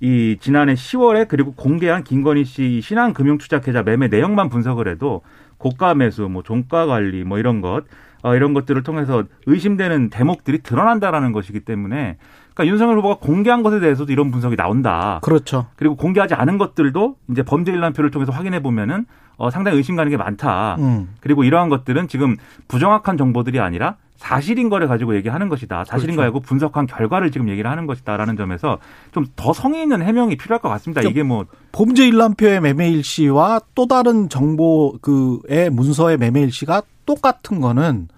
이 0.00 0.36
지난해 0.40 0.74
10월에 0.74 1.28
그리고 1.28 1.52
공개한 1.52 2.04
김건희 2.04 2.44
씨 2.44 2.80
신한금융투자계좌 2.82 3.82
매매 3.82 4.08
내역만 4.08 4.48
분석을 4.48 4.88
해도 4.88 5.22
고가 5.58 5.94
매수, 5.94 6.28
뭐 6.28 6.42
종가 6.42 6.86
관리, 6.86 7.22
뭐 7.22 7.38
이런 7.38 7.60
것, 7.60 7.84
어, 8.22 8.34
이런 8.34 8.52
것들을 8.54 8.82
통해서 8.82 9.24
의심되는 9.46 10.10
대목들이 10.10 10.62
드러난다라는 10.62 11.32
것이기 11.32 11.60
때문에 11.60 12.16
그러니까 12.54 12.66
윤석열 12.66 12.98
후보가 12.98 13.16
공개한 13.16 13.62
것에 13.62 13.80
대해서도 13.80 14.12
이런 14.12 14.30
분석이 14.30 14.56
나온다. 14.56 15.20
그렇죠. 15.22 15.66
그리고 15.76 15.96
공개하지 15.96 16.34
않은 16.34 16.58
것들도 16.58 17.16
이제 17.30 17.42
범죄 17.42 17.72
일람표를 17.72 18.10
통해서 18.10 18.32
확인해 18.32 18.60
보면은 18.62 19.06
어, 19.40 19.50
상당히 19.50 19.78
의심 19.78 19.96
가는 19.96 20.10
게 20.10 20.18
많다. 20.18 20.76
음. 20.80 21.08
그리고 21.20 21.44
이러한 21.44 21.70
것들은 21.70 22.08
지금 22.08 22.36
부정확한 22.68 23.16
정보들이 23.16 23.58
아니라 23.58 23.96
사실인 24.18 24.68
거를 24.68 24.86
가지고 24.86 25.16
얘기하는 25.16 25.48
것이다. 25.48 25.86
사실인 25.86 26.14
그렇죠. 26.16 26.30
거고 26.30 26.42
분석한 26.42 26.86
결과를 26.86 27.30
지금 27.30 27.48
얘기를 27.48 27.70
하는 27.70 27.86
것이다라는 27.86 28.36
점에서 28.36 28.76
좀 29.12 29.24
더 29.36 29.54
성의 29.54 29.80
있는 29.80 30.02
해명이 30.02 30.36
필요할 30.36 30.60
것 30.60 30.68
같습니다. 30.68 31.00
이게 31.00 31.22
뭐 31.22 31.46
범죄 31.72 32.06
일람표의 32.06 32.60
매매일 32.60 33.02
씨와 33.02 33.62
또 33.74 33.86
다른 33.86 34.28
정보 34.28 34.98
그의 35.00 35.70
문서의 35.70 36.18
매매일 36.18 36.52
씨가 36.52 36.82
똑같은 37.06 37.62
거는 37.62 38.08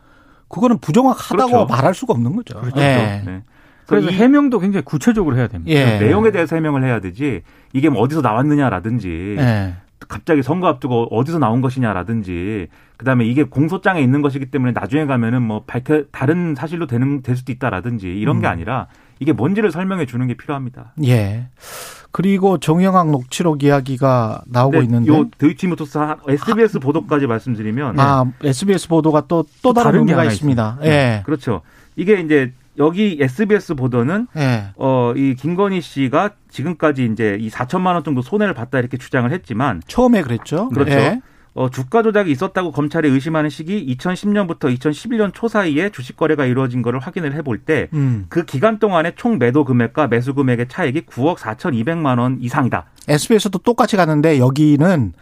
그거는 0.49 0.79
부정확하다고 0.79 1.51
그렇죠. 1.53 1.67
말할 1.67 1.95
수가 1.95 2.15
없는 2.15 2.35
거죠. 2.35 2.61
그렇죠. 2.61 2.81
예. 2.81 3.23
네. 3.25 3.43
그래서 3.87 4.11
이 4.11 4.13
해명도 4.15 4.59
굉장히 4.59 4.85
구체적으로 4.85 5.37
해야 5.37 5.47
됩니다. 5.47 5.73
예. 5.73 6.01
내용에 6.01 6.33
대해서 6.33 6.57
해명을 6.57 6.83
해야 6.83 6.99
되지 6.99 7.43
이게 7.73 7.89
뭐 7.89 8.03
어디서 8.03 8.23
나왔느냐라든지 8.23 9.37
예. 9.39 9.77
갑자기 10.09 10.43
선거 10.43 10.67
앞두고 10.69 11.09
어디서 11.11 11.39
나온 11.39 11.61
것이냐라든지 11.61 12.69
그다음에 12.97 13.25
이게 13.25 13.45
공소장에 13.45 14.01
있는 14.01 14.23
것이기 14.23 14.47
때문에 14.47 14.73
나중에 14.73 15.07
가면은 15.07 15.43
뭐 15.43 15.65
밝혀 15.67 16.05
다른 16.13 16.55
사실로 16.55 16.87
되는 16.87 17.23
될 17.23 17.37
수도 17.37 17.53
있다라든지 17.53 18.09
이런 18.09 18.41
게 18.41 18.47
음. 18.47 18.53
아니라 18.53 18.87
이게 19.19 19.33
뭔지를 19.33 19.71
설명해 19.71 20.07
주는 20.07 20.27
게 20.27 20.35
필요합니다. 20.35 20.95
예. 21.05 21.49
그리고 22.11 22.59
정영학 22.59 23.11
녹취록 23.11 23.63
이야기가 23.63 24.43
나오고 24.47 24.73
근데 24.73 24.85
있는데 24.85 25.09
요 25.13 25.29
드이치모토스 25.39 25.99
SBS 26.29 26.79
보도까지 26.79 27.27
말씀드리면 27.27 27.99
아, 27.99 28.25
SBS 28.43 28.89
보도가 28.89 29.27
또또 29.27 29.73
다른 29.73 29.85
다른 29.85 30.07
게 30.07 30.13
의미가 30.13 30.25
있습니다. 30.25 30.79
네, 30.83 30.89
예. 30.89 31.23
그렇죠. 31.25 31.63
이게 31.97 32.21
이제 32.21 32.53
여기 32.79 33.19
SBS 33.21 33.75
보도는 33.75 34.27
예. 34.37 34.73
어이 34.77 35.35
김건희 35.35 35.81
씨가 35.81 36.31
지금까지 36.49 37.09
이제 37.13 37.37
이 37.41 37.51
4천만 37.51 37.95
원 37.95 38.05
정도 38.05 38.23
손해를 38.23 38.55
봤다 38.55 38.79
이렇게 38.79 38.97
주장을 38.97 39.31
했지만 39.31 39.83
처음에 39.87 40.23
그랬죠. 40.23 40.69
그렇죠. 40.71 40.93
예. 40.93 41.21
어, 41.55 41.69
주가 41.69 42.03
조작이 42.03 42.31
있었다고 42.31 42.73
검찰이 42.73 43.09
의심하는 43.09 43.51
시기 43.51 43.95
2010년부터 43.95 44.75
2011년 44.75 45.35
초 45.35 45.49
사이에 45.49 45.91
주식 45.91 46.17
거래가 46.17 46.47
이루어진 46.47 46.81
것을 46.81 46.99
확인을 46.99 47.35
해볼 47.35 47.59
때그 47.59 47.97
음. 47.97 48.27
기간 48.47 48.79
동안의 48.79 49.15
총 49.17 49.39
매도 49.39 49.65
금액과 49.65 50.07
매수 50.07 50.33
금액의 50.33 50.69
차익이 50.69 51.03
9억 51.03 51.37
4,200만 51.37 52.19
원 52.19 52.39
이상이다. 52.41 52.87
SBS도 53.07 53.59
똑같이 53.59 53.97
갔는데 53.97 54.39
여기는 54.39 55.13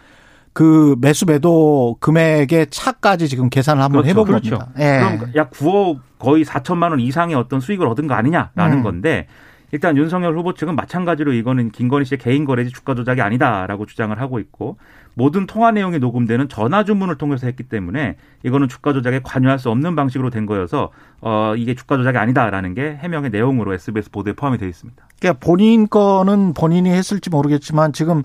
그 0.52 0.96
매수 1.00 1.26
매도 1.26 1.96
금액의 2.00 2.68
차까지 2.70 3.28
지금 3.28 3.48
계산을 3.48 3.82
한번 3.82 4.02
그렇죠. 4.02 4.10
해본 4.10 4.24
그렇죠. 4.26 4.58
겁니다. 4.58 4.80
예. 4.80 4.98
그럼 4.98 5.32
약 5.36 5.50
9억 5.50 6.00
거의 6.18 6.44
4천만 6.44 6.90
원 6.90 7.00
이상의 7.00 7.36
어떤 7.36 7.60
수익을 7.60 7.86
얻은 7.86 8.06
거 8.06 8.14
아니냐라는 8.14 8.78
음. 8.78 8.82
건데 8.82 9.26
일단 9.72 9.96
윤석열 9.96 10.36
후보 10.36 10.54
측은 10.54 10.74
마찬가지로 10.76 11.32
이거는 11.32 11.70
김건희 11.70 12.04
씨의 12.04 12.18
개인 12.18 12.44
거래지 12.44 12.70
주가 12.70 12.94
조작이 12.94 13.20
아니다라고 13.20 13.86
주장을 13.86 14.18
하고 14.20 14.38
있고 14.40 14.76
모든 15.14 15.46
통화 15.46 15.70
내용이 15.70 15.98
녹음되는 15.98 16.48
전화 16.48 16.84
주문을 16.84 17.16
통해서 17.16 17.46
했기 17.46 17.64
때문에 17.64 18.16
이거는 18.44 18.68
주가 18.68 18.92
조작에 18.92 19.20
관여할 19.22 19.58
수 19.58 19.70
없는 19.70 19.96
방식으로 19.96 20.30
된 20.30 20.46
거여서 20.46 20.90
어 21.20 21.54
이게 21.56 21.74
주가 21.74 21.96
조작이 21.96 22.16
아니다라는 22.16 22.74
게 22.74 22.98
해명의 23.00 23.30
내용으로 23.30 23.74
SBS 23.74 24.10
보도에 24.10 24.32
포함이 24.32 24.58
되어 24.58 24.68
있습니다. 24.68 25.04
그러니까 25.18 25.44
본인 25.44 25.88
거는 25.88 26.54
본인이 26.54 26.90
했을지 26.90 27.28
모르겠지만 27.30 27.92
지금 27.92 28.22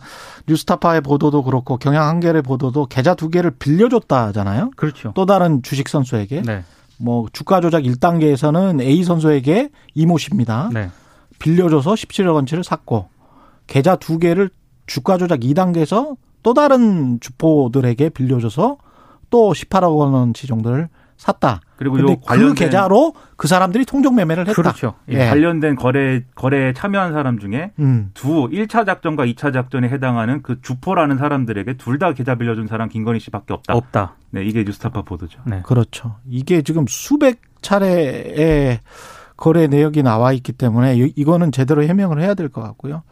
뉴스타파의 0.47 1.01
보도도 1.01 1.43
그렇고 1.43 1.77
경향 1.77 2.07
한겨레 2.07 2.41
보도도 2.41 2.85
계좌 2.85 3.15
두 3.15 3.29
개를 3.29 3.51
빌려줬다잖아요. 3.51 4.71
그렇죠. 4.75 5.11
또 5.15 5.25
다른 5.25 5.61
주식 5.63 5.89
선수에게 5.89 6.43
네. 6.43 6.63
뭐 6.97 7.27
주가 7.33 7.59
조작 7.59 7.83
1단계에서는 7.83 8.81
A 8.81 9.03
선수에게 9.03 9.69
이모 9.93 10.17
씨입니다. 10.17 10.69
네. 10.73 10.89
빌려줘서 11.39 11.93
17억 11.93 12.33
원치를 12.35 12.63
샀고 12.63 13.09
계좌 13.67 13.95
두 13.95 14.19
개를 14.19 14.49
주가 14.87 15.17
조작 15.17 15.39
2단계에서 15.39 16.15
또 16.43 16.53
다른 16.53 17.19
주포들에게 17.19 18.09
빌려줘서 18.09 18.77
또 19.29 19.51
18억 19.53 19.95
원치 20.13 20.45
정도를 20.47 20.89
샀다. 21.17 21.61
그리고 21.77 21.95
근데 21.95 22.11
요그 22.11 22.25
관련된 22.25 22.55
계좌로 22.55 23.13
그 23.37 23.47
사람들이 23.47 23.85
통정 23.85 24.15
매매를 24.15 24.47
했다. 24.49 24.61
그렇죠. 24.61 24.95
예. 25.07 25.27
관련된 25.29 25.75
거래 25.77 26.21
거래에 26.35 26.73
참여한 26.73 27.13
사람 27.13 27.39
중에 27.39 27.71
음. 27.79 28.11
두 28.13 28.49
1차 28.49 28.85
작전과 28.85 29.25
2차 29.25 29.53
작전에 29.53 29.87
해당하는 29.89 30.41
그 30.41 30.61
주포라는 30.61 31.17
사람들에게 31.17 31.75
둘 31.77 31.99
다 31.99 32.11
계좌 32.13 32.35
빌려준 32.35 32.67
사람 32.67 32.89
김건희 32.89 33.19
씨밖에 33.21 33.53
없다. 33.53 33.73
없다. 33.73 34.15
네, 34.31 34.43
이게 34.43 34.63
뉴스타파 34.65 35.03
보도죠. 35.03 35.39
네. 35.45 35.61
그렇죠. 35.63 36.17
이게 36.29 36.61
지금 36.61 36.85
수백 36.87 37.39
차례의 37.61 38.79
거래 39.37 39.67
내역이 39.67 40.03
나와 40.03 40.31
있기 40.33 40.53
때문에 40.53 40.95
이- 40.97 41.13
이거는 41.15 41.51
제대로 41.51 41.83
해명을 41.83 42.21
해야 42.21 42.33
될 42.33 42.49
것 42.49 42.61
같고요. 42.61 43.03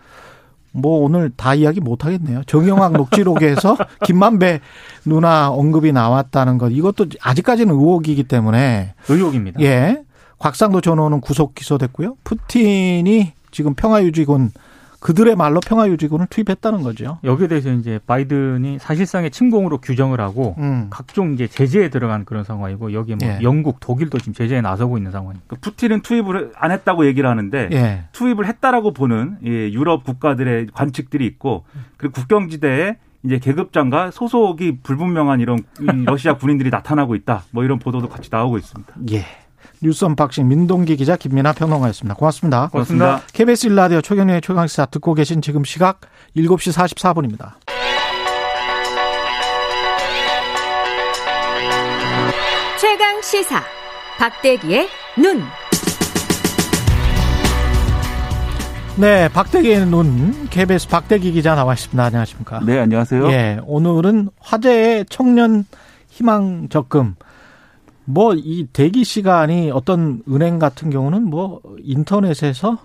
뭐 0.72 1.04
오늘 1.04 1.30
다 1.36 1.54
이야기 1.54 1.80
못 1.80 2.04
하겠네요. 2.06 2.44
정영학 2.46 2.94
녹취록에서 2.94 3.78
김만배 4.06 4.60
누나 5.06 5.50
언급이 5.52 5.92
나왔다는 5.92 6.58
것 6.58 6.70
이것도 6.70 7.06
아직까지는 7.22 7.74
의혹이기 7.76 8.24
때문에 8.24 8.94
의혹입니다. 9.08 9.62
예. 9.62 10.04
곽상도 10.40 10.82
전호는 10.82 11.22
구속 11.22 11.54
기소됐고요. 11.56 12.16
푸틴이 12.24 13.34
지금 13.52 13.76
평화유지군 13.76 14.52
그들의 15.04 15.36
말로 15.36 15.60
평화유지군을 15.60 16.28
투입했다는 16.30 16.82
거죠. 16.82 17.20
여기에 17.26 17.48
대해서 17.50 17.74
이제 17.74 18.00
바이든이 18.08 18.80
사실상의 18.80 19.32
침공으로 19.32 19.80
규정을 19.80 20.22
하고 20.22 20.56
음. 20.60 20.88
각종 20.90 21.34
이제 21.34 21.46
제재에 21.46 21.90
들어간 21.90 22.24
그런 22.24 22.46
상황이고 22.46 22.94
여기에 22.94 23.16
뭐 23.16 23.28
예. 23.28 23.40
영국, 23.42 23.82
독일도 23.82 24.18
지금 24.20 24.34
제재에 24.34 24.62
나서고 24.62 24.98
있는 24.98 25.12
상황입니다. 25.12 25.46
그 25.48 25.58
푸틴은 25.58 26.04
투입을 26.04 26.54
안 26.56 26.72
했다고 26.72 27.06
얘기를 27.06 27.30
하는데 27.30 27.70
예. 27.74 28.04
투입을 28.14 28.48
했다라고 28.48 28.94
보는 28.94 29.40
예, 29.46 29.50
유럽 29.74 30.06
국가들의 30.06 30.68
관측들이 30.74 31.26
있고 31.26 31.66
그리고 31.98 32.14
국경지대에 32.14 32.96
이제 33.26 33.40
계급장과 33.40 34.12
소속이 34.12 34.80
불분명한 34.84 35.42
이런 35.42 35.60
이 35.82 36.06
러시아 36.06 36.38
군인들이 36.38 36.70
나타나고 36.70 37.16
있다. 37.16 37.44
뭐 37.52 37.66
이런 37.66 37.78
보도도 37.78 38.08
같이 38.08 38.30
나오고 38.32 38.58
있습니다. 38.58 38.94
예. 39.12 39.26
뉴스 39.84 40.06
unboxing 40.06 40.48
민동기 40.48 40.96
기자 40.96 41.18
김민하 41.18 41.52
평론가였습니다. 41.52 42.16
고맙습니다. 42.16 42.70
고맙습니다. 42.72 43.22
KBS 43.34 43.68
일라디오 43.68 44.02
최경영의 44.02 44.42
최강시사 44.42 44.86
듣고 44.86 45.14
계신 45.14 45.42
지금 45.42 45.66
시각 45.66 46.00
7시 46.38 46.74
44분입니다. 46.74 47.52
최강 52.80 53.22
시사 53.22 53.62
박대기의 54.18 54.88
눈. 55.18 55.42
네, 58.96 59.28
박대기의 59.28 59.88
눈 59.88 60.48
KBS 60.50 60.88
박대기 60.88 61.34
기자 61.34 61.56
나와 61.56 61.74
있습니다. 61.74 62.02
안녕하십니까? 62.02 62.62
네, 62.66 62.80
안녕하세요. 62.80 63.30
예, 63.32 63.60
오늘은 63.66 64.30
화제의 64.40 65.08
청년 65.10 65.66
희망 66.10 66.70
적금. 66.70 67.16
뭐 68.06 68.34
이 68.36 68.68
대기 68.74 69.04
시간이 69.04 69.72
어떤 69.72 70.22
은행 70.30 70.60
같은 70.60 70.90
경우는 70.90 71.24
뭐 71.30 71.62
인터넷에서 71.82 72.78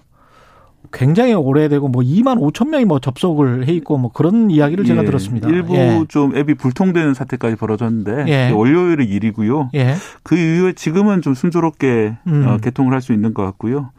굉장히 0.93 1.35
오래되고 1.35 1.89
뭐 1.89 2.03
2만 2.03 2.39
5천 2.41 2.69
명이 2.69 2.85
뭐 2.87 2.99
접속을 2.99 3.67
해 3.69 3.73
있고 3.73 3.99
뭐 3.99 4.11
그런 4.13 4.51
이야기를 4.51 4.85
제가 4.85 5.03
예, 5.03 5.07
들었습니다. 5.07 5.49
일부 5.49 5.75
예. 5.75 6.03
좀 6.09 6.35
앱이 6.37 6.55
불통되는 6.55 7.15
사태까지 7.15 7.57
벌어졌는데 7.57 8.25
예. 8.29 8.51
월요일은 8.51 9.07
일이고요. 9.07 9.71
예. 9.75 9.97
그 10.23 10.37
이후에 10.37 10.73
지금은 10.73 11.21
좀 11.21 11.35
순조롭게 11.35 12.17
음. 12.27 12.47
어, 12.47 12.57
개통을 12.59 12.95
할 12.95 13.03
수 13.03 13.13
있는 13.13 13.35
것 13.35 13.45
같고요. 13.45 13.91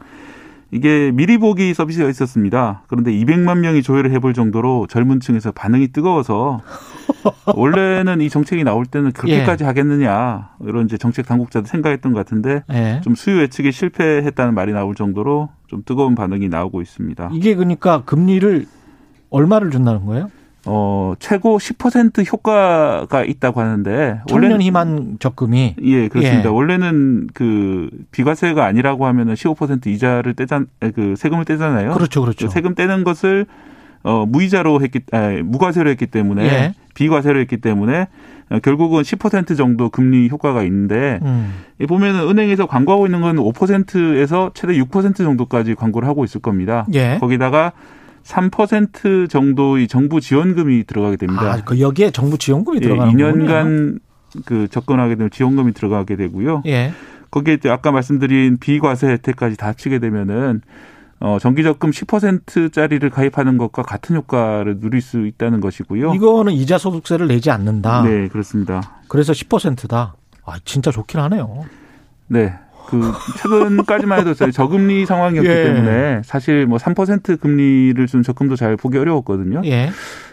이게 0.72 1.12
미리 1.12 1.38
보기 1.38 1.74
서비스가 1.74 2.10
있었습니다. 2.10 2.84
그런데 2.88 3.12
200만 3.12 3.60
명이 3.60 3.82
조회를 3.82 4.12
해볼 4.12 4.34
정도로 4.34 4.88
젊은 4.88 5.20
층에서 5.20 5.52
반응이 5.52 5.90
뜨거워서 5.90 6.62
원래는 7.56 8.22
이 8.22 8.30
정책이 8.30 8.64
나올 8.64 8.86
때는 8.86 9.12
그렇게까지 9.12 9.64
하겠느냐 9.64 10.52
이런 10.62 10.86
이제 10.86 10.98
정책 10.98 11.26
당국자도 11.26 11.66
생각했던 11.66 12.14
것 12.14 12.20
같은데 12.20 12.64
예. 12.72 13.02
좀 13.04 13.16
수요 13.16 13.42
예측에 13.42 13.72
실패했다는 13.72 14.54
말이 14.54 14.72
나올 14.72 14.94
정도로 14.96 15.50
좀 15.68 15.82
뜨거운 15.86 16.16
반응이 16.16 16.50
나오고 16.50 16.82
있습니다. 16.82 17.32
이게 17.34 17.56
그러니까 17.56 18.04
금리를 18.04 18.66
얼마를 19.32 19.72
준다는 19.72 20.06
거예요? 20.06 20.30
어 20.72 21.16
최고 21.18 21.58
10% 21.58 22.32
효과가 22.32 23.24
있다고 23.24 23.60
하는데 23.60 24.22
청년 24.28 24.62
희망 24.62 25.18
적금이 25.18 25.76
예, 25.82 26.08
그렇습니다. 26.08 26.50
예. 26.50 26.54
원래는 26.54 27.28
그 27.34 27.90
비과세가 28.12 28.64
아니라고 28.64 29.08
하면은 29.08 29.34
15% 29.34 29.88
이자를 29.88 30.36
떼자 30.36 30.66
그 30.94 31.16
세금을 31.18 31.46
떼잖아요. 31.46 31.94
그렇죠, 31.94 32.22
그렇죠. 32.22 32.46
그 32.46 32.54
세금 32.54 32.76
떼는 32.76 33.04
것을 33.04 33.48
어 34.04 34.28
무이자로 34.28 34.82
했기 34.82 35.00
아, 35.12 35.30
무과세로 35.44 35.90
했기 35.90 36.06
때문에 36.06 36.44
예. 36.44 36.74
비과세로 36.94 37.40
했기 37.40 37.58
때문에 37.58 38.08
어, 38.50 38.60
결국은 38.60 39.02
10% 39.02 39.58
정도 39.58 39.90
금리 39.90 40.30
효과가 40.30 40.62
있는데 40.64 41.20
음. 41.24 41.64
이 41.80 41.88
보면은 41.88 42.30
은행에서 42.30 42.68
광고하고 42.68 43.08
있는 43.08 43.22
건 43.22 43.38
5%에서 43.38 44.52
최대 44.54 44.74
6% 44.74 45.18
정도까지 45.18 45.74
광고를 45.74 46.08
하고 46.08 46.24
있을 46.24 46.42
겁니다. 46.42 46.86
예. 46.94 47.18
거기다가 47.20 47.72
3% 48.24 49.30
정도의 49.30 49.88
정부 49.88 50.22
지원금이 50.22 50.86
들어가게 50.86 51.18
됩니다. 51.18 51.54
아, 51.54 51.62
그 51.64 51.80
여기에 51.80 52.12
정부 52.12 52.38
지원금이 52.38 52.78
예, 52.78 52.82
들어가는 52.82 53.18
거군요. 53.18 53.46
2년간 53.48 54.00
그 54.46 54.68
접근하게 54.70 55.16
되면 55.16 55.30
지원금이 55.32 55.74
들어가게 55.74 56.16
되고요. 56.16 56.64
예. 56.68 56.94
거기에 57.32 57.58
아까 57.66 57.92
말씀드린 57.92 58.58
비과세 58.58 59.08
혜택까지 59.08 59.58
다 59.58 59.68
합치게 59.68 60.00
되면은 60.00 60.62
어 61.22 61.38
정기 61.40 61.64
적금 61.64 61.92
10%짜리를 61.92 63.08
가입하는 63.10 63.58
것과 63.58 63.84
같은 63.84 64.16
효과를 64.16 64.80
누릴 64.80 65.02
수 65.02 65.28
있다는 65.28 65.60
것이고요. 65.60 66.14
이거는 66.14 66.54
이자 66.54 66.78
소득세를 66.78 67.28
내지 67.28 67.52
않는다. 67.52 68.04
네, 68.04 68.30
그렇습니다. 68.30 69.00
그래서 69.10 69.34
10%다. 69.34 70.16
아, 70.46 70.54
진짜 70.64 70.92
좋긴 70.92 71.20
하네요. 71.20 71.66
네. 72.28 72.54
그 72.90 73.12
최근까지만 73.38 74.20
해도 74.20 74.34
저희 74.34 74.52
저금리 74.52 75.06
상황이었기 75.06 75.50
예. 75.50 75.64
때문에 75.64 76.22
사실 76.24 76.66
뭐 76.66 76.78
3% 76.78 77.40
금리를 77.40 78.06
준 78.08 78.24
적금도 78.24 78.56
잘 78.56 78.76
보기 78.76 78.98
어려웠거든요. 78.98 79.62
예. 79.66 79.90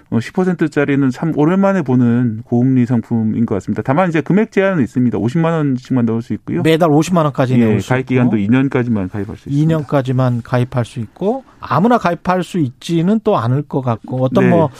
어, 0.08 0.18
10%짜리는 0.18 1.10
참 1.10 1.32
오랜만에 1.36 1.82
보는 1.82 2.42
고금리 2.44 2.86
상품인 2.86 3.44
것 3.44 3.56
같습니다. 3.56 3.82
다만 3.84 4.08
이제 4.08 4.20
금액 4.20 4.52
제한은 4.52 4.82
있습니다. 4.82 5.18
50만 5.18 5.44
원씩만 5.52 6.06
넣을 6.06 6.22
수 6.22 6.32
있고요. 6.34 6.62
매달 6.62 6.90
50만 6.90 7.24
원까지 7.24 7.54
예, 7.54 7.58
내올 7.58 7.80
수 7.80 7.88
가입 7.88 8.06
기간도 8.06 8.36
2년까지만 8.36 9.10
가입할 9.10 9.36
수 9.36 9.48
있습니다. 9.48 9.78
2년까지만 9.78 10.40
가입할 10.44 10.84
수 10.84 11.00
있고 11.00 11.44
아무나 11.60 11.98
가입할 11.98 12.44
수 12.44 12.58
있지는 12.58 13.20
또 13.24 13.36
않을 13.36 13.62
것 13.62 13.80
같고 13.80 14.24
어떤 14.24 14.44
네. 14.44 14.50
뭐 14.50 14.70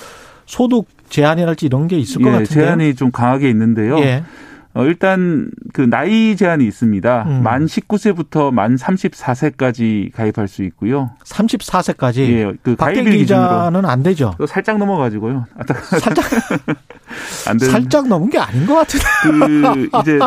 소득 0.46 0.86
제한이랄지 1.08 1.66
이런 1.66 1.88
게 1.88 1.98
있을 1.98 2.22
것 2.22 2.28
예, 2.28 2.32
같은데 2.32 2.54
제한이 2.54 2.94
좀 2.94 3.10
강하게 3.10 3.50
있는데요. 3.50 3.98
예. 3.98 4.22
어, 4.76 4.84
일단 4.84 5.50
그 5.72 5.80
나이 5.80 6.36
제한이 6.36 6.66
있습니다. 6.66 7.24
음. 7.26 7.42
만 7.42 7.64
19세부터 7.64 8.52
만 8.52 8.76
34세까지 8.76 10.12
가입할 10.12 10.48
수 10.48 10.62
있고요. 10.64 11.12
34세까지 11.24 12.18
예, 12.18 12.52
그 12.62 12.76
가입일 12.76 13.04
기준으로 13.16 13.48
기자는 13.48 13.86
안 13.86 14.02
되죠. 14.02 14.34
또 14.36 14.46
살짝 14.46 14.76
넘어가지고요. 14.76 15.46
아, 15.56 15.72
살짝 15.82 16.24
안 17.48 17.56
되는 17.56 17.72
살짝 17.72 18.06
넘은 18.06 18.28
게 18.28 18.38
아닌 18.38 18.66
것 18.66 18.74
같은데. 18.74 19.06
그 19.22 19.88
이제 20.00 20.18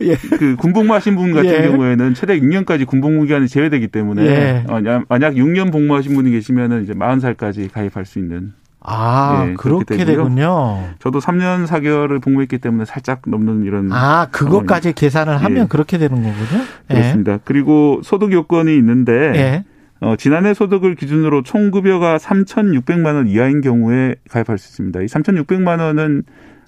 예. 0.00 0.16
그 0.16 0.56
군복무하신 0.56 1.14
분 1.14 1.34
같은 1.34 1.50
예. 1.50 1.68
경우에는 1.68 2.14
최대 2.14 2.40
6년까지 2.40 2.86
군복무 2.86 3.24
기간이 3.24 3.48
제외되기 3.48 3.88
때문에 3.88 4.22
예. 4.24 4.64
만약 4.66 5.34
6년 5.34 5.70
복무하신 5.70 6.14
분이 6.14 6.30
계시면은 6.30 6.84
이제 6.84 6.94
40살까지 6.94 7.70
가입할 7.70 8.06
수 8.06 8.18
있는. 8.18 8.54
아 8.80 9.46
예, 9.48 9.54
그렇게 9.54 9.96
되고요. 9.96 10.06
되군요. 10.24 10.88
저도 11.00 11.18
3년 11.18 11.66
4개월을 11.66 12.22
복무했기 12.22 12.58
때문에 12.58 12.84
살짝 12.84 13.22
넘는 13.26 13.64
이런 13.64 13.90
아 13.92 14.28
그것까지 14.30 14.92
계산을 14.92 15.42
하면 15.42 15.64
예. 15.64 15.66
그렇게 15.68 15.98
되는 15.98 16.16
거군요. 16.16 16.62
예. 16.90 16.94
그렇습니다. 16.94 17.38
그리고 17.44 18.00
소득 18.04 18.32
요건이 18.32 18.76
있는데 18.76 19.12
예. 19.12 19.64
어, 20.00 20.14
지난해 20.16 20.54
소득을 20.54 20.94
기준으로 20.94 21.42
총 21.42 21.72
급여가 21.72 22.18
3,600만 22.18 23.14
원 23.16 23.26
이하인 23.28 23.60
경우에 23.60 24.14
가입할 24.30 24.56
수 24.58 24.68
있습니다. 24.70 25.00
이 25.00 25.06
3,600만 25.06 25.80
원은 25.80 26.22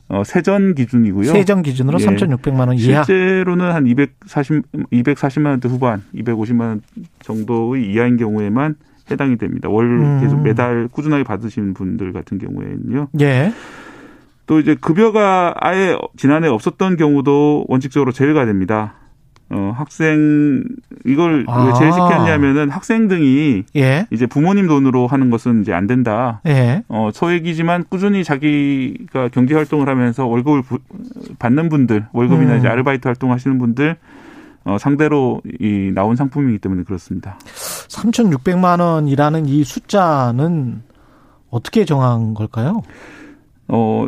어, 0.09 0.25
세전 0.25 0.75
기준이고요. 0.75 1.31
세정 1.31 1.62
기준으로 1.62 2.01
예. 2.01 2.05
3,600만 2.07 2.66
원 2.66 2.75
이하. 2.77 3.05
실제로는 3.05 3.70
한 3.73 3.87
240, 3.87 4.64
240만 4.92 5.46
원대 5.46 5.68
후반, 5.68 6.03
250만 6.16 6.61
원 6.61 6.83
정도의 7.20 7.87
이하인 7.92 8.16
경우에만 8.16 8.75
해당이 9.11 9.37
됩니다. 9.38 9.68
월 9.68 9.85
음. 9.87 10.20
계속 10.20 10.40
매달 10.42 10.88
꾸준하게 10.90 11.25
받으시는 11.25 11.75
분들 11.75 12.12
같은 12.12 12.38
경우에는요. 12.38 13.09
예. 13.20 13.53
또 14.46 14.59
이제 14.59 14.75
급여가 14.81 15.55
아예 15.61 15.96
지난해 16.16 16.49
없었던 16.49 16.96
경우도 16.96 17.66
원칙적으로 17.68 18.12
제외가 18.12 18.46
됩니다. 18.46 18.94
어, 19.53 19.73
학생 19.77 20.62
이걸 21.05 21.44
아. 21.49 21.64
왜 21.66 21.73
제외시켰냐면은 21.75 22.70
학생 22.70 23.09
등이 23.09 23.64
예. 23.77 24.07
이제 24.12 24.27
부모님 24.27 24.68
돈으로 24.68 25.09
하는 25.09 25.29
것은 25.31 25.62
이제 25.62 25.73
안 25.73 25.88
된다. 25.88 26.40
예. 26.46 26.85
어, 26.88 27.11
소액이지만 27.12 27.85
꾸준히 27.88 28.23
자기가 28.23 29.29
경제 29.33 29.55
활동을 29.57 29.88
하면서 29.88 30.25
월급을 30.27 30.62
부- 30.62 30.79
받는 31.40 31.68
분들, 31.68 32.07
월급이나 32.12 32.53
음. 32.55 32.59
이제 32.59 32.68
아르바이트 32.68 33.09
활동 33.09 33.33
하시는 33.33 33.59
분들 33.59 33.96
어, 34.64 34.77
상대로 34.79 35.40
이 35.59 35.90
나온 35.94 36.16
상품이기 36.16 36.59
때문에 36.59 36.85
그렇습니다. 36.85 37.38
3,600만 37.88 38.81
원이라는 38.81 39.46
이 39.46 39.64
숫자는 39.64 40.83
어떻게 41.51 41.85
정한 41.85 42.35
걸까요? 42.35 42.83
어, 43.68 44.07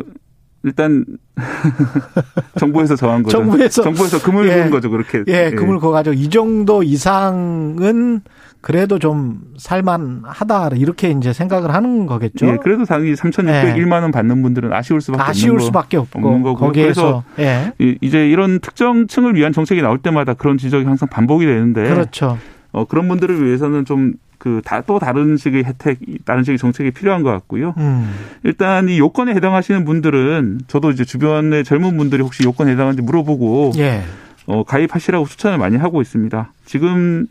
일단 0.63 1.05
정부에서 2.59 2.95
정한 2.95 3.23
거죠. 3.23 3.37
정부에서. 3.37 3.81
정부에서 3.81 4.21
금을 4.21 4.47
예. 4.49 4.69
거죠. 4.69 4.89
그렇게. 4.89 5.23
예, 5.27 5.51
금을 5.51 5.79
거 5.79 5.91
가지고 5.91 6.13
이 6.13 6.29
정도 6.29 6.83
이상은 6.83 8.21
그래도 8.63 8.97
좀 8.97 9.41
살만하다 9.57 10.69
이렇게 10.77 11.11
이제 11.11 11.33
생각을 11.33 11.73
하는 11.73 12.05
거겠죠. 12.05 12.47
예, 12.47 12.57
그래도 12.63 12.85
당연히 12.85 13.13
3,601만 13.13 14.01
원 14.03 14.11
받는 14.11 14.41
분들은 14.41 14.71
아쉬울 14.71 15.01
수밖에 15.01 15.21
네. 15.21 15.29
아쉬울 15.29 15.49
없는 15.55 15.59
거. 15.59 15.65
수밖에 15.65 15.97
없는 15.97 16.23
없고 16.25 16.43
거고요. 16.43 16.55
거기에서 16.55 17.23
예, 17.39 17.73
이- 17.79 17.97
이제 17.99 18.29
이런 18.29 18.59
특정 18.59 19.07
층을 19.07 19.35
위한 19.35 19.51
정책이 19.51 19.81
나올 19.81 19.97
때마다 19.97 20.33
그런 20.33 20.57
지적이 20.57 20.85
항상 20.85 21.09
반복이 21.09 21.45
되는데 21.45 21.83
그렇죠. 21.89 22.37
어, 22.71 22.85
그런 22.85 23.09
분들을 23.09 23.45
위해서는 23.45 23.83
좀그다또 23.83 24.97
다른 24.99 25.35
식의 25.35 25.65
혜택, 25.65 25.99
다른 26.23 26.43
식의 26.45 26.57
정책이 26.57 26.91
필요한 26.91 27.21
것 27.21 27.31
같고요. 27.31 27.73
음, 27.77 28.09
일단 28.43 28.87
이 28.87 28.97
요건에 28.97 29.33
해당하시는 29.33 29.83
분들은 29.83 30.61
저도 30.67 30.91
이제 30.91 31.03
주변의 31.03 31.65
젊은 31.65 31.97
분들이 31.97 32.23
혹시 32.23 32.43
요건에 32.45 32.71
해당하는지 32.71 33.01
물어보고 33.01 33.73
예, 33.77 34.03
어, 34.45 34.63
가입하시라고 34.63 35.25
추천을 35.25 35.57
많이 35.57 35.75
하고 35.75 36.01
있습니다. 36.01 36.51
지금 36.65 37.27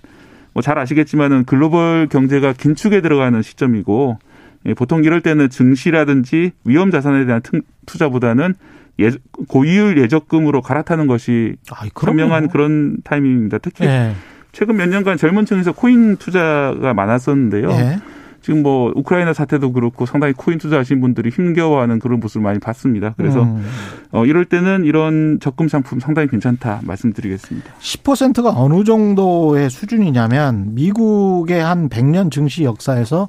뭐 0.55 0.62
잘 0.62 0.79
아시겠지만은 0.79 1.45
글로벌 1.45 2.09
경제가 2.11 2.53
긴축에 2.53 3.01
들어가는 3.01 3.41
시점이고 3.43 4.19
예, 4.67 4.75
보통 4.75 5.03
이럴 5.05 5.21
때는 5.21 5.49
증시라든지 5.51 6.53
위험 6.65 6.91
자산에 6.91 7.25
대한 7.27 7.41
튼- 7.43 7.62
투자보다는 7.87 8.55
예, 9.01 9.11
고이율 9.49 9.99
예적금으로 9.99 10.61
갈아타는 10.62 11.07
것이 11.07 11.55
아, 11.71 11.85
그럼요. 11.95 12.21
현명한 12.21 12.49
그런 12.49 12.99
타이밍입니다. 13.03 13.59
특히 13.59 13.87
예, 13.87 14.12
최근 14.53 14.77
몇 14.77 14.88
년간 14.88 15.17
젊은 15.17 15.47
층에서 15.47 15.73
코인 15.73 16.17
투자가 16.17 16.93
많았었는데요. 16.95 17.71
예, 17.71 17.99
지금 18.42 18.62
뭐 18.62 18.92
우크라이나 18.94 19.33
사태도 19.33 19.72
그렇고 19.72 20.05
상당히 20.05 20.35
코인 20.35 20.59
투자하신 20.59 21.00
분들이 21.00 21.31
힘겨워하는 21.31 22.00
그런 22.00 22.20
모습을 22.20 22.42
많이 22.42 22.59
봤습니다. 22.59 23.14
그래서 23.16 23.42
음, 23.42 23.64
어, 24.11 24.26
이럴 24.26 24.44
때는 24.44 24.85
이런 24.85 25.38
적금 25.40 25.68
상품 25.68 26.00
상당히 26.00 26.28
괜찮다 26.28 26.81
말씀드리겠습니다. 26.83 27.72
10%가 27.78 28.52
어느 28.55 28.85
정도의 28.85 29.70
수준이냐면 29.70 30.74
미국의 30.74 31.62
한 31.62 31.88
100년 31.88 32.31
증시 32.31 32.64
역사에서 32.64 33.28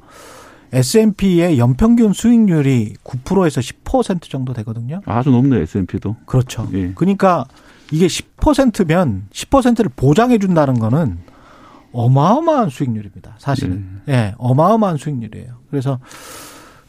S&P의 0.74 1.60
연평균 1.60 2.14
수익률이 2.14 2.96
9%에서 3.04 3.62
10% 3.62 4.24
정도 4.24 4.54
되거든요. 4.54 5.02
아주 5.06 5.30
높네요 5.30 5.62
S&P도. 5.62 6.16
그렇죠. 6.26 6.68
예. 6.74 6.92
그러니까 6.96 7.46
이게 7.92 8.08
10%면 8.08 9.28
10%를 9.32 9.92
보장해 9.96 10.40
준다는 10.40 10.80
거는 10.80 11.20
어마어마한 11.94 12.70
수익률입니다. 12.70 13.36
사실은. 13.38 14.02
예, 14.10 14.34
어마어마한 14.38 14.98
수익률이에요. 14.98 15.54
그래서 15.70 16.00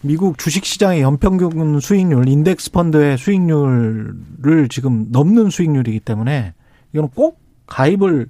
미국 0.01 0.37
주식 0.39 0.65
시장의 0.65 1.01
연평균 1.03 1.81
수익률, 1.81 2.29
인덱스 2.29 2.73
펀드의 2.73 3.17
수익률을 3.17 4.69
지금 4.69 5.07
넘는 5.11 5.51
수익률이기 5.51 6.01
때문에 6.01 6.53
이거는 6.93 7.11
꼭 7.15 7.41
가입을 7.67 8.29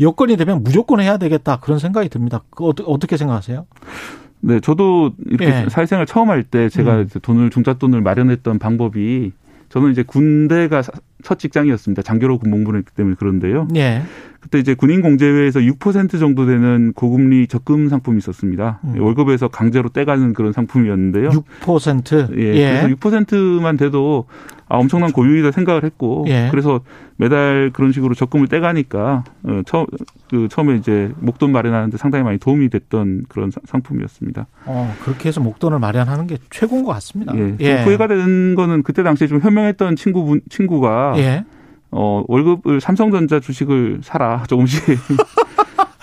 여건이 0.00 0.36
되면 0.36 0.62
무조건 0.62 1.00
해야 1.00 1.16
되겠다 1.16 1.58
그런 1.58 1.78
생각이 1.80 2.08
듭니다. 2.08 2.42
그 2.50 2.66
어떻게 2.66 3.16
생각하세요? 3.16 3.66
네, 4.40 4.60
저도 4.60 5.12
이렇게 5.26 5.46
예. 5.46 5.66
사회생활 5.68 6.06
처음 6.06 6.30
할 6.30 6.44
때 6.44 6.68
제가 6.68 6.98
음. 6.98 7.08
돈을 7.22 7.50
중잣돈을 7.50 8.00
마련했던 8.00 8.60
방법이 8.60 9.32
저는 9.70 9.90
이제 9.90 10.04
군대가 10.04 10.82
첫 11.28 11.38
직장이었습니다. 11.38 12.00
장교로 12.00 12.38
군복무를 12.38 12.78
했기 12.78 12.94
때문에 12.94 13.14
그런데요. 13.18 13.68
예. 13.76 14.02
그때 14.40 14.58
이제 14.58 14.72
군인 14.72 15.02
공제회에서 15.02 15.60
6% 15.60 16.18
정도 16.18 16.46
되는 16.46 16.94
고금리 16.94 17.48
적금 17.48 17.90
상품이 17.90 18.16
있었습니다. 18.16 18.80
음. 18.84 18.98
월급에서 18.98 19.48
강제로 19.48 19.90
떼가는 19.90 20.32
그런 20.32 20.54
상품이었는데요. 20.54 21.28
6%? 21.28 22.38
예. 22.38 22.54
예. 22.54 22.80
그래서 22.80 22.88
6%만 22.96 23.76
돼도 23.76 24.24
아, 24.70 24.76
엄청난 24.76 25.12
고유이다 25.12 25.50
생각을 25.50 25.84
했고 25.84 26.24
예. 26.28 26.48
그래서 26.50 26.80
매달 27.16 27.70
그런 27.72 27.90
식으로 27.90 28.14
적금을 28.14 28.48
떼가니까 28.48 29.24
어, 29.44 29.60
처, 29.66 29.86
그 30.30 30.46
처음에 30.50 30.76
이제 30.76 31.10
목돈 31.18 31.50
마련하는데 31.52 31.96
상당히 31.96 32.22
많이 32.22 32.38
도움이 32.38 32.68
됐던 32.68 33.24
그런 33.28 33.50
상품이었습니다. 33.64 34.46
어 34.66 34.94
그렇게 35.02 35.28
해서 35.28 35.40
목돈을 35.40 35.78
마련하는 35.78 36.26
게 36.26 36.36
최고인 36.50 36.84
것 36.84 36.92
같습니다. 36.92 37.34
예. 37.36 37.56
예. 37.60 37.82
후회가 37.82 38.06
되는 38.08 38.54
거는 38.54 38.82
그때 38.82 39.02
당시에 39.02 39.26
좀 39.26 39.40
현명했던 39.40 39.96
친구 39.96 40.38
친구가 40.48 41.14
예. 41.18 41.44
어 41.90 42.22
월급을 42.28 42.80
삼성전자 42.80 43.40
주식을 43.40 44.00
사라 44.02 44.44
조금씩 44.48 44.82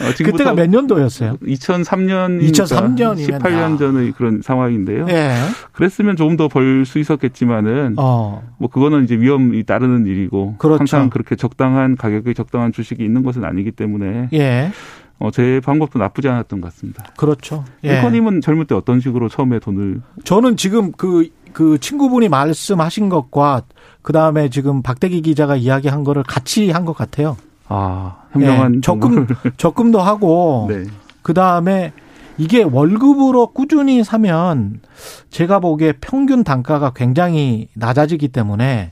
어, 0.01 0.11
그때가 0.17 0.53
몇 0.53 0.69
년도였어요? 0.69 1.37
2003년 1.37 2.41
2003년 2.49 3.17
18년 3.39 3.79
전의 3.79 4.11
그런 4.11 4.41
상황인데요. 4.41 5.05
예. 5.09 5.33
그랬으면 5.71 6.15
조금 6.15 6.35
더 6.37 6.47
벌 6.49 6.85
수 6.85 6.99
있었겠지만은 6.99 7.95
어. 7.97 8.43
뭐 8.57 8.69
그거는 8.69 9.03
이제 9.05 9.15
위험이 9.17 9.63
따르는 9.63 10.05
일이고 10.05 10.55
그렇죠. 10.57 10.79
항상 10.79 11.09
그렇게 11.09 11.35
적당한 11.35 11.95
가격에 11.95 12.33
적당한 12.33 12.71
주식이 12.71 13.03
있는 13.03 13.23
것은 13.23 13.45
아니기 13.45 13.71
때문에 13.71 14.29
예. 14.33 14.71
어, 15.17 15.31
제 15.31 15.61
방법도 15.63 15.97
나쁘지 15.97 16.27
않았던 16.27 16.59
것 16.59 16.67
같습니다. 16.73 17.05
그렇죠. 17.15 17.63
예. 17.85 17.97
앵커님은 17.97 18.41
젊을 18.41 18.65
때 18.65 18.75
어떤 18.75 18.99
식으로 18.99 19.29
처음에 19.29 19.59
돈을? 19.59 20.01
저는 20.25 20.57
지금 20.57 20.91
그, 20.91 21.29
그 21.55 21.79
친구분이 21.79 22.27
말씀하신 22.27 23.07
것과 23.07 23.61
그 24.01 24.11
다음에 24.11 24.49
지금 24.49 24.81
박대기 24.81 25.21
기자가 25.21 25.55
이야기한 25.55 26.03
거를 26.03 26.21
같이 26.21 26.69
한 26.69 26.83
것 26.83 26.91
같아요. 26.97 27.37
아, 27.69 28.17
현명한 28.33 28.71
네, 28.73 28.81
적금 28.81 29.25
적금도 29.55 30.01
하고 30.01 30.67
네. 30.69 30.83
그 31.21 31.33
다음에 31.33 31.93
이게 32.37 32.61
월급으로 32.61 33.53
꾸준히 33.53 34.03
사면 34.03 34.81
제가 35.29 35.61
보기에 35.61 35.93
평균 36.01 36.43
단가가 36.43 36.91
굉장히 36.93 37.69
낮아지기 37.73 38.27
때문에 38.27 38.91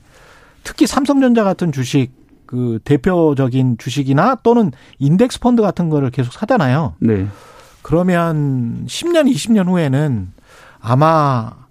특히 0.62 0.86
삼성전자 0.86 1.44
같은 1.44 1.70
주식 1.70 2.12
그 2.46 2.78
대표적인 2.82 3.76
주식이나 3.76 4.36
또는 4.36 4.72
인덱스 4.98 5.40
펀드 5.40 5.60
같은 5.60 5.90
거를 5.90 6.10
계속 6.10 6.32
사잖아요. 6.32 6.94
네. 7.00 7.26
그러면 7.82 8.86
10년, 8.86 9.30
20년 9.30 9.68
후에는 9.68 10.32
아마 10.80 11.63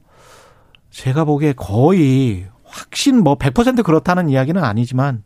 제가 0.93 1.25
보기에 1.25 1.53
거의 1.53 2.45
확신 2.63 3.23
뭐 3.23 3.35
100% 3.35 3.83
그렇다는 3.83 4.29
이야기는 4.29 4.63
아니지만 4.63 5.23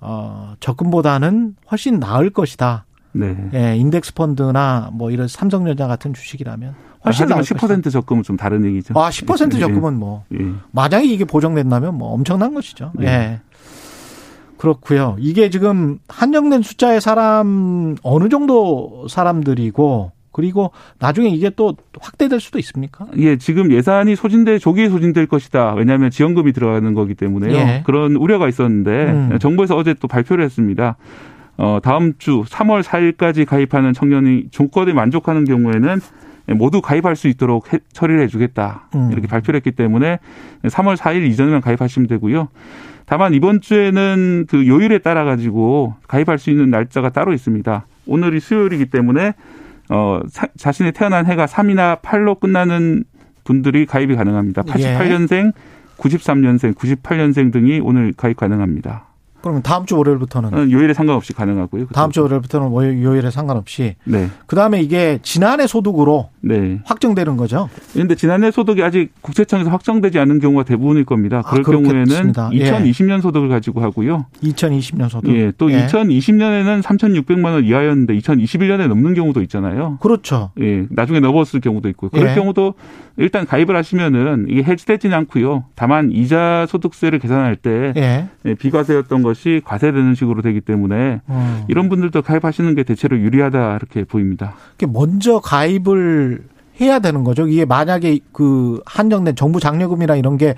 어, 0.00 0.54
적금보다는 0.60 1.56
훨씬 1.70 1.98
나을 1.98 2.28
것이다. 2.30 2.84
네. 3.12 3.34
예, 3.54 3.76
인덱스 3.76 4.12
펀드나 4.12 4.90
뭐 4.92 5.10
이런 5.10 5.26
삼성전자 5.28 5.86
같은 5.86 6.12
주식이라면 6.12 6.74
훨씬 7.06 7.26
나을 7.26 7.42
10% 7.42 7.58
것이다. 7.58 7.90
적금은 7.90 8.22
좀 8.22 8.36
다른 8.36 8.66
얘기죠. 8.66 8.92
아, 9.00 9.08
10% 9.08 9.58
적금은 9.58 9.98
뭐 9.98 10.24
예. 10.38 10.52
만약에 10.72 11.06
이게 11.06 11.24
보정된다면 11.24 11.96
뭐 11.96 12.12
엄청난 12.12 12.52
것이죠. 12.52 12.92
예. 13.00 13.06
예. 13.06 13.40
그렇고요. 14.58 15.16
이게 15.18 15.48
지금 15.48 15.98
한정된 16.08 16.60
숫자의 16.60 17.00
사람 17.00 17.96
어느 18.02 18.28
정도 18.28 19.06
사람들이고 19.08 20.12
그리고 20.36 20.70
나중에 20.98 21.30
이게 21.30 21.48
또 21.48 21.74
확대될 21.98 22.40
수도 22.40 22.58
있습니까? 22.58 23.06
예, 23.16 23.38
지금 23.38 23.72
예산이 23.72 24.16
소진돼 24.16 24.58
조기에 24.58 24.90
소진될 24.90 25.28
것이다. 25.28 25.72
왜냐하면 25.72 26.10
지원금이 26.10 26.52
들어가는 26.52 26.92
거기 26.92 27.14
때문에요. 27.14 27.56
예. 27.56 27.82
그런 27.86 28.16
우려가 28.16 28.46
있었는데 28.46 28.90
음. 28.90 29.38
정부에서 29.40 29.74
어제 29.74 29.94
또 29.94 30.08
발표를 30.08 30.44
했습니다. 30.44 30.98
어, 31.56 31.78
다음 31.82 32.12
주 32.18 32.42
3월 32.42 32.82
4일까지 32.82 33.46
가입하는 33.46 33.94
청년이 33.94 34.48
조건에 34.50 34.92
만족하는 34.92 35.46
경우에는 35.46 36.00
모두 36.48 36.82
가입할 36.82 37.16
수 37.16 37.28
있도록 37.28 37.72
해, 37.72 37.78
처리를 37.94 38.20
해주겠다. 38.24 38.90
음. 38.94 39.08
이렇게 39.12 39.26
발표를 39.28 39.56
했기 39.56 39.70
때문에 39.72 40.18
3월 40.64 40.98
4일 40.98 41.26
이전에만 41.30 41.62
가입하시면 41.62 42.08
되고요. 42.08 42.48
다만 43.06 43.32
이번 43.32 43.62
주에는 43.62 44.44
그 44.50 44.66
요일에 44.66 44.98
따라 44.98 45.24
가지고 45.24 45.94
가입할 46.08 46.38
수 46.38 46.50
있는 46.50 46.68
날짜가 46.68 47.08
따로 47.08 47.32
있습니다. 47.32 47.86
오늘이 48.06 48.38
수요일이기 48.38 48.90
때문에 48.90 49.32
어, 49.90 50.20
사, 50.28 50.46
자신의 50.56 50.92
태어난 50.92 51.26
해가 51.26 51.46
3이나 51.46 52.00
8로 52.02 52.38
끝나는 52.40 53.04
분들이 53.44 53.86
가입이 53.86 54.16
가능합니다. 54.16 54.62
88년생, 54.62 55.46
예. 55.46 55.52
93년생, 55.96 56.74
98년생 56.74 57.52
등이 57.52 57.80
오늘 57.80 58.12
가입 58.12 58.36
가능합니다. 58.36 59.06
그러면 59.40 59.62
다음 59.62 59.86
주 59.86 59.96
월요일부터는 59.96 60.54
어, 60.54 60.70
요일에 60.70 60.92
상관없이 60.92 61.32
가능하고요. 61.32 61.86
다음 61.92 62.10
주 62.10 62.22
월요일부터는 62.22 63.02
요일에 63.02 63.30
상관없이. 63.30 63.94
네. 64.02 64.28
그다음에 64.46 64.80
이게 64.80 65.20
지난해 65.22 65.68
소득으로 65.68 66.30
네. 66.46 66.80
확정되는 66.84 67.36
거죠. 67.36 67.68
그런데 67.92 68.14
지난해 68.14 68.52
소득이 68.52 68.82
아직 68.82 69.10
국세청에서 69.20 69.68
확정되지 69.70 70.18
않은 70.20 70.38
경우가 70.38 70.62
대부분일 70.62 71.04
겁니다. 71.04 71.42
그럴 71.42 71.60
아, 71.60 71.70
경우에는 71.70 72.32
2020년 72.32 73.16
예. 73.16 73.20
소득을 73.20 73.48
가지고 73.48 73.82
하고요. 73.82 74.26
2020년 74.42 75.08
소득. 75.08 75.34
예. 75.34 75.52
또 75.58 75.72
예. 75.72 75.86
2020년에는 75.86 76.82
3,600만 76.82 77.46
원 77.46 77.64
이하였는데 77.64 78.16
2021년에 78.16 78.86
넘는 78.86 79.14
경우도 79.14 79.42
있잖아요. 79.42 79.98
그렇죠. 80.00 80.50
예. 80.60 80.86
나중에 80.90 81.18
넘었을 81.18 81.60
경우도 81.60 81.88
있고. 81.88 82.10
그럴 82.10 82.30
예. 82.30 82.34
경우도 82.34 82.74
일단 83.18 83.46
가입을 83.46 83.74
하시면은 83.74 84.46
이게 84.48 84.62
해지되지는 84.62 85.16
않고요. 85.16 85.64
다만 85.74 86.12
이자 86.12 86.66
소득세를 86.68 87.18
계산할 87.18 87.56
때 87.56 87.92
예. 87.96 88.28
예 88.44 88.54
비과세였던 88.54 89.22
것이 89.22 89.62
과세되는 89.64 90.14
식으로 90.14 90.42
되기 90.42 90.60
때문에 90.60 91.22
음. 91.28 91.64
이런 91.68 91.88
분들도 91.88 92.22
가입하시는 92.22 92.74
게 92.74 92.82
대체로 92.82 93.18
유리하다 93.18 93.76
이렇게 93.76 94.04
보입니다. 94.04 94.54
먼저 94.86 95.40
가입을 95.40 96.35
해야 96.80 96.98
되는 96.98 97.24
거죠. 97.24 97.46
이게 97.46 97.64
만약에 97.64 98.20
그 98.32 98.80
한정된 98.86 99.36
정부 99.36 99.60
장려금이나 99.60 100.16
이런 100.16 100.36
게 100.36 100.54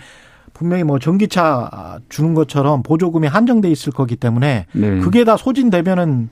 분명히 0.52 0.82
뭐 0.82 0.98
전기차 0.98 2.00
주는 2.08 2.34
것처럼 2.34 2.82
보조금이 2.82 3.28
한정돼 3.28 3.70
있을 3.70 3.92
거기 3.92 4.16
때문에 4.16 4.66
네. 4.72 4.98
그게 5.00 5.24
다 5.24 5.36
소진되면은 5.36 6.30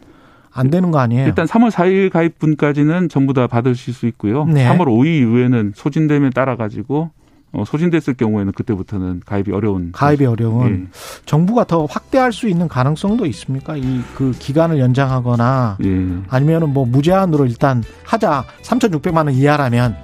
안 0.52 0.70
되는 0.70 0.90
거 0.90 0.98
아니에요? 0.98 1.26
일단 1.26 1.46
3월 1.46 1.70
4일 1.70 2.10
가입분까지는 2.10 3.10
전부 3.10 3.34
다 3.34 3.46
받으실 3.46 3.92
수 3.92 4.06
있고요. 4.06 4.46
네. 4.46 4.66
3월 4.66 4.86
5일 4.86 5.06
이후에는 5.20 5.72
소진됨에 5.74 6.30
따라 6.30 6.56
가지고 6.56 7.10
어, 7.10 7.10
소진됐을 7.64 8.14
경우에는 8.14 8.52
그때부터는 8.52 9.22
가입이 9.24 9.52
어려운 9.52 9.92
가입이 9.92 10.26
어려운 10.26 10.88
예. 10.92 10.98
정부가 11.24 11.64
더 11.64 11.86
확대할 11.86 12.32
수 12.32 12.48
있는 12.48 12.68
가능성도 12.68 13.24
있습니까? 13.26 13.76
이 13.76 14.02
그 14.14 14.32
기간을 14.38 14.78
연장하거나 14.78 15.78
예. 15.84 16.06
아니면은 16.28 16.72
뭐 16.72 16.84
무제한으로 16.86 17.46
일단 17.46 17.82
하자 18.04 18.44
3,600만 18.62 19.16
원 19.26 19.30
이하라면 19.30 19.96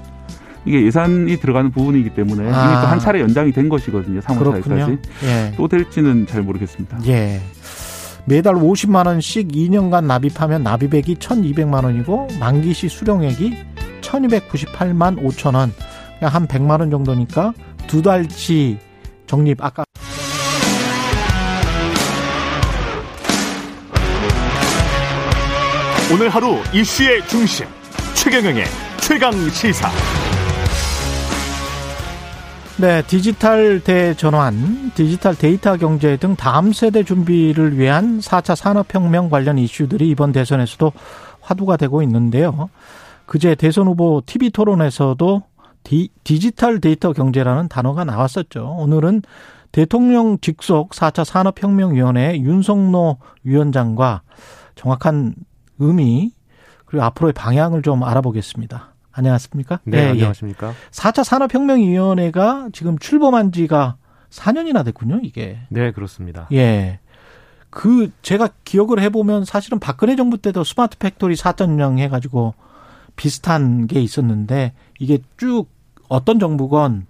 이게 0.64 0.84
예산이 0.86 1.36
들어가는 1.38 1.70
부분이기 1.72 2.10
때문에 2.14 2.44
아. 2.52 2.64
이미 2.64 2.80
또 2.80 2.86
한 2.86 2.98
차례 3.00 3.20
연장이 3.20 3.50
된 3.52 3.68
것이거든요. 3.68 4.20
3월 4.20 4.62
4일까지 4.62 4.98
예. 5.24 5.52
또 5.56 5.66
될지는 5.68 6.26
잘 6.26 6.42
모르겠습니다. 6.42 6.98
예. 7.06 7.40
매달 8.24 8.54
50만 8.54 9.06
원씩 9.06 9.48
2년간 9.48 10.04
납입하면 10.04 10.62
납입액이 10.62 11.16
1,200만 11.16 11.82
원이고 11.84 12.28
만기 12.38 12.72
시 12.72 12.88
수령액이 12.88 13.56
1,298만 14.02 15.20
5천 15.22 15.54
원. 15.56 15.72
한 16.28 16.46
100만 16.46 16.80
원 16.80 16.90
정도니까 16.90 17.52
두 17.86 18.02
달치 18.02 18.78
적립 19.26 19.62
아까 19.62 19.84
오늘 26.12 26.28
하루 26.28 26.56
이슈의 26.74 27.26
중심 27.26 27.66
최경영의 28.14 28.64
최강 29.00 29.32
시사. 29.50 29.88
네, 32.76 33.02
디지털 33.06 33.80
대전환, 33.80 34.90
디지털 34.94 35.36
데이터 35.36 35.76
경제 35.76 36.16
등 36.16 36.36
다음 36.36 36.72
세대 36.72 37.02
준비를 37.02 37.78
위한 37.78 38.20
4차 38.20 38.56
산업혁명 38.56 39.30
관련 39.30 39.56
이슈들이 39.56 40.08
이번 40.08 40.32
대선에서도 40.32 40.92
화두가 41.40 41.76
되고 41.76 42.02
있는데요. 42.02 42.68
그제 43.26 43.54
대선 43.54 43.86
후보 43.86 44.22
TV 44.24 44.50
토론에서도 44.50 45.42
디, 45.82 46.10
디지털 46.24 46.80
데이터 46.80 47.12
경제라는 47.12 47.68
단어가 47.68 48.04
나왔었죠. 48.04 48.76
오늘은 48.78 49.22
대통령 49.72 50.38
직속 50.40 50.90
4차 50.90 51.24
산업혁명위원회 51.24 52.38
윤성로 52.38 53.18
위원장과 53.42 54.22
정확한 54.74 55.34
의미 55.78 56.32
그리고 56.84 57.04
앞으로의 57.04 57.32
방향을 57.32 57.82
좀 57.82 58.04
알아보겠습니다. 58.04 58.92
안녕하십니까? 59.12 59.80
네, 59.84 60.02
네 60.04 60.10
안녕하십니까? 60.10 60.68
예. 60.68 60.72
4차 60.90 61.24
산업혁명위원회가 61.24 62.68
지금 62.72 62.98
출범한 62.98 63.52
지가 63.52 63.96
4년이나 64.30 64.84
됐군요, 64.84 65.20
이게. 65.22 65.58
네, 65.68 65.90
그렇습니다. 65.92 66.48
예. 66.52 67.00
그 67.70 68.10
제가 68.20 68.50
기억을 68.64 69.00
해보면 69.00 69.46
사실은 69.46 69.78
박근혜 69.78 70.16
정부 70.16 70.36
때도 70.36 70.64
smart 70.64 70.98
factory 70.98 71.34
4.0 71.34 71.98
해가지고 71.98 72.54
비슷한 73.16 73.86
게 73.86 74.00
있었는데 74.00 74.72
이게 74.98 75.18
쭉 75.36 75.66
어떤 76.08 76.38
정부건 76.38 77.06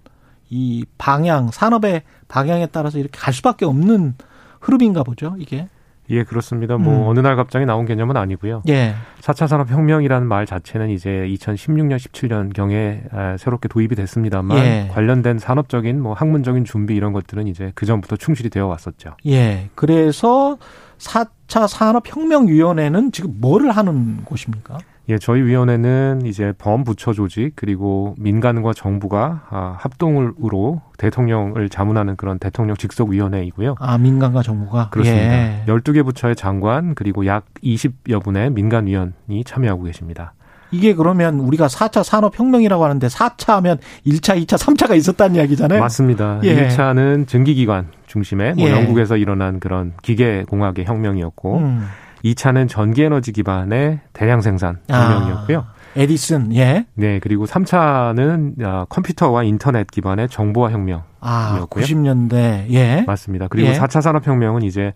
이 0.49 0.85
방향 0.97 1.51
산업의 1.51 2.03
방향에 2.27 2.67
따라서 2.67 2.99
이렇게 2.99 3.17
갈 3.17 3.33
수밖에 3.33 3.65
없는 3.65 4.15
흐름인가 4.59 5.03
보죠 5.03 5.35
이게. 5.37 5.67
예, 6.09 6.23
그렇습니다. 6.23 6.77
뭐 6.77 6.93
음. 6.93 7.07
어느 7.07 7.19
날 7.21 7.35
갑자기 7.35 7.65
나온 7.65 7.85
개념은 7.85 8.17
아니고요. 8.17 8.63
예. 8.67 8.93
4차 9.21 9.47
산업 9.47 9.71
혁명이라는 9.71 10.27
말 10.27 10.45
자체는 10.45 10.89
이제 10.89 11.09
2016년, 11.09 11.95
17년 11.95 12.53
경에 12.53 13.03
아, 13.11 13.37
새롭게 13.37 13.69
도입이 13.69 13.95
됐습니다만 13.95 14.57
예. 14.57 14.89
관련된 14.91 15.39
산업적인 15.39 16.01
뭐 16.01 16.13
학문적인 16.13 16.65
준비 16.65 16.95
이런 16.95 17.13
것들은 17.13 17.47
이제 17.47 17.71
그 17.73 17.85
전부터 17.85 18.17
충실히 18.17 18.49
되어 18.49 18.67
왔었죠. 18.67 19.15
예. 19.27 19.69
그래서 19.75 20.57
4차 20.97 21.67
산업 21.67 22.03
혁명 22.05 22.47
위원회는 22.47 23.11
지금 23.11 23.35
뭐를 23.39 23.71
하는 23.71 24.23
곳입니까? 24.25 24.79
예, 25.09 25.17
저희 25.17 25.41
위원회는 25.41 26.21
이제 26.25 26.53
범부처 26.57 27.13
조직 27.13 27.53
그리고 27.55 28.15
민간과 28.17 28.73
정부가 28.73 29.43
아, 29.49 29.75
합동으로 29.77 30.81
대통령을 30.97 31.67
자문하는 31.67 32.15
그런 32.15 32.39
대통령 32.39 32.77
직속 32.77 33.09
위원회이고요. 33.09 33.75
아, 33.79 33.97
민간과 33.97 34.43
정부가. 34.43 34.89
그렇습니다. 34.89 35.23
예. 35.23 35.63
12개 35.67 36.05
부처의 36.05 36.37
장관 36.37 36.95
그리고 36.95 37.25
약 37.25 37.45
20여 37.61 38.23
분의 38.23 38.51
민간 38.51 38.87
위원이 38.87 39.43
참여하고 39.45 39.83
계십니다. 39.83 40.33
이게 40.71 40.95
그러면 40.95 41.39
우리가 41.39 41.67
4차 41.67 42.03
산업혁명이라고 42.03 42.83
하는데 42.83 43.05
4차 43.05 43.53
하면 43.55 43.77
1차, 44.07 44.43
2차, 44.43 44.57
3차가 44.57 44.95
있었다는 44.97 45.35
이야기잖아요. 45.35 45.79
맞습니다. 45.79 46.39
예. 46.43 46.69
1차는 46.69 47.27
증기기관 47.27 47.89
중심의 48.07 48.55
뭐 48.55 48.67
예. 48.67 48.71
영국에서 48.71 49.17
일어난 49.17 49.59
그런 49.59 49.93
기계공학의 50.01 50.85
혁명이었고 50.85 51.57
음. 51.57 51.87
2차는 52.23 52.69
전기 52.69 53.03
에너지 53.03 53.31
기반의 53.31 53.99
대량 54.13 54.41
생산 54.41 54.79
아. 54.89 55.13
혁명이었고요. 55.13 55.65
에디슨, 55.95 56.55
예. 56.55 56.87
네, 56.95 57.19
그리고 57.19 57.45
3차는 57.45 58.63
아, 58.63 58.85
컴퓨터와 58.89 59.43
인터넷 59.43 59.85
기반의 59.89 60.27
정보화 60.29 60.71
혁명 60.71 61.03
아, 61.19 61.55
이었고요. 61.57 61.83
90년대, 61.85 62.71
예. 62.71 63.03
맞습니다. 63.05 63.47
그리고 63.47 63.69
예. 63.69 63.73
4차 63.73 64.01
산업혁명은 64.01 64.63
이제 64.63 64.93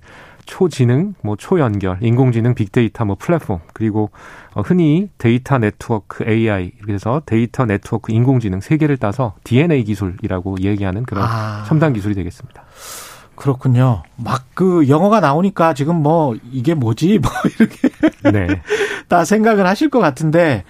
초지능, 0.47 1.13
뭐 1.21 1.35
초연결, 1.35 1.99
인공지능, 2.01 2.55
빅데이터, 2.55 3.05
뭐 3.05 3.15
플랫폼, 3.19 3.59
그리고 3.73 4.09
어, 4.53 4.61
흔히 4.61 5.09
데이터 5.17 5.59
네트워크 5.59 6.23
AI, 6.27 6.71
그래서 6.83 7.21
데이터 7.25 7.65
네트워크 7.65 8.11
인공지능 8.11 8.61
세 8.61 8.77
개를 8.77 8.97
따서 8.97 9.35
DNA 9.43 9.83
기술이라고 9.83 10.57
얘기하는 10.61 11.03
그런 11.03 11.25
아. 11.25 11.63
첨단 11.67 11.93
기술이 11.93 12.15
되겠습니다. 12.15 12.63
그렇군요. 13.37 14.03
막 14.17 14.47
그 14.57 14.89
영어가 14.89 15.19
나오니까 15.19 15.75
지금 15.75 15.97
뭐 16.01 16.35
이게 16.51 16.73
뭐지? 16.73 17.19
뭐 17.21 17.31
이렇게 17.59 17.89
네. 18.31 18.47
다 19.07 19.23
생각을 19.23 19.67
하실 19.67 19.91
것 19.91 19.99
같은데 19.99 20.63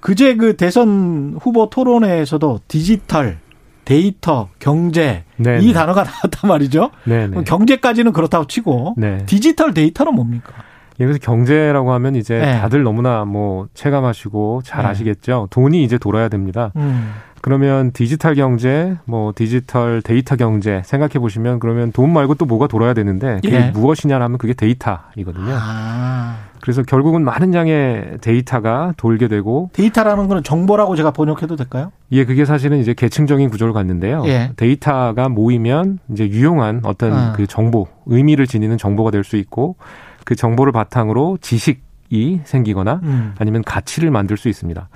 그제 0.00 0.36
그 0.36 0.56
대선 0.56 1.36
후보 1.38 1.68
토론회에서도 1.68 2.60
디지털, 2.68 3.38
데이터, 3.84 4.48
경제 4.58 5.24
네, 5.36 5.58
이 5.60 5.66
네. 5.66 5.72
단어가 5.74 6.04
나왔단 6.08 6.48
말이죠. 6.48 6.90
네, 7.04 7.26
네. 7.26 7.44
경제까지는 7.44 8.12
그렇다고 8.14 8.46
치고 8.46 8.94
네. 8.96 9.26
디지털 9.26 9.74
데이터는 9.74 10.14
뭡니까? 10.14 10.54
예, 11.00 11.04
그래서 11.04 11.18
경제라고 11.20 11.92
하면 11.92 12.16
이제 12.16 12.38
네. 12.38 12.60
다들 12.60 12.82
너무나 12.82 13.26
뭐 13.26 13.68
체감하시고 13.74 14.62
잘 14.64 14.84
네. 14.84 14.88
아시겠죠. 14.88 15.48
돈이 15.50 15.84
이제 15.84 15.98
돌아야 15.98 16.30
됩니다. 16.30 16.72
음. 16.76 17.12
그러면 17.42 17.92
디지털 17.92 18.34
경제, 18.34 18.96
뭐 19.04 19.32
디지털 19.34 20.02
데이터 20.02 20.36
경제 20.36 20.82
생각해 20.84 21.14
보시면 21.14 21.58
그러면 21.60 21.92
돈 21.92 22.12
말고 22.12 22.34
또 22.34 22.44
뭐가 22.46 22.66
돌아야 22.66 22.94
되는데 22.94 23.40
그게 23.42 23.56
예. 23.56 23.70
무엇이냐 23.70 24.18
하면 24.20 24.38
그게 24.38 24.54
데이터이거든요. 24.54 25.52
아. 25.54 26.36
그래서 26.60 26.82
결국은 26.82 27.22
많은 27.24 27.54
양의 27.54 28.18
데이터가 28.20 28.92
돌게 28.96 29.28
되고 29.28 29.70
데이터라는 29.74 30.26
거는 30.26 30.42
정보라고 30.42 30.96
제가 30.96 31.12
번역해도 31.12 31.54
될까요? 31.54 31.92
예, 32.10 32.24
그게 32.24 32.44
사실은 32.44 32.78
이제 32.78 32.94
계층적인 32.94 33.48
구조를 33.48 33.72
갖는데요. 33.72 34.24
예. 34.26 34.50
데이터가 34.56 35.28
모이면 35.28 36.00
이제 36.10 36.28
유용한 36.28 36.80
어떤 36.82 37.12
아. 37.12 37.32
그 37.34 37.46
정보, 37.46 37.86
의미를 38.06 38.46
지니는 38.46 38.76
정보가 38.76 39.12
될 39.12 39.22
수 39.22 39.36
있고 39.36 39.76
그 40.24 40.34
정보를 40.34 40.72
바탕으로 40.72 41.38
지식이 41.40 42.40
생기거나 42.44 43.00
음. 43.02 43.34
아니면 43.38 43.62
가치를 43.62 44.10
만들 44.10 44.36
수 44.36 44.48
있습니다. 44.48 44.88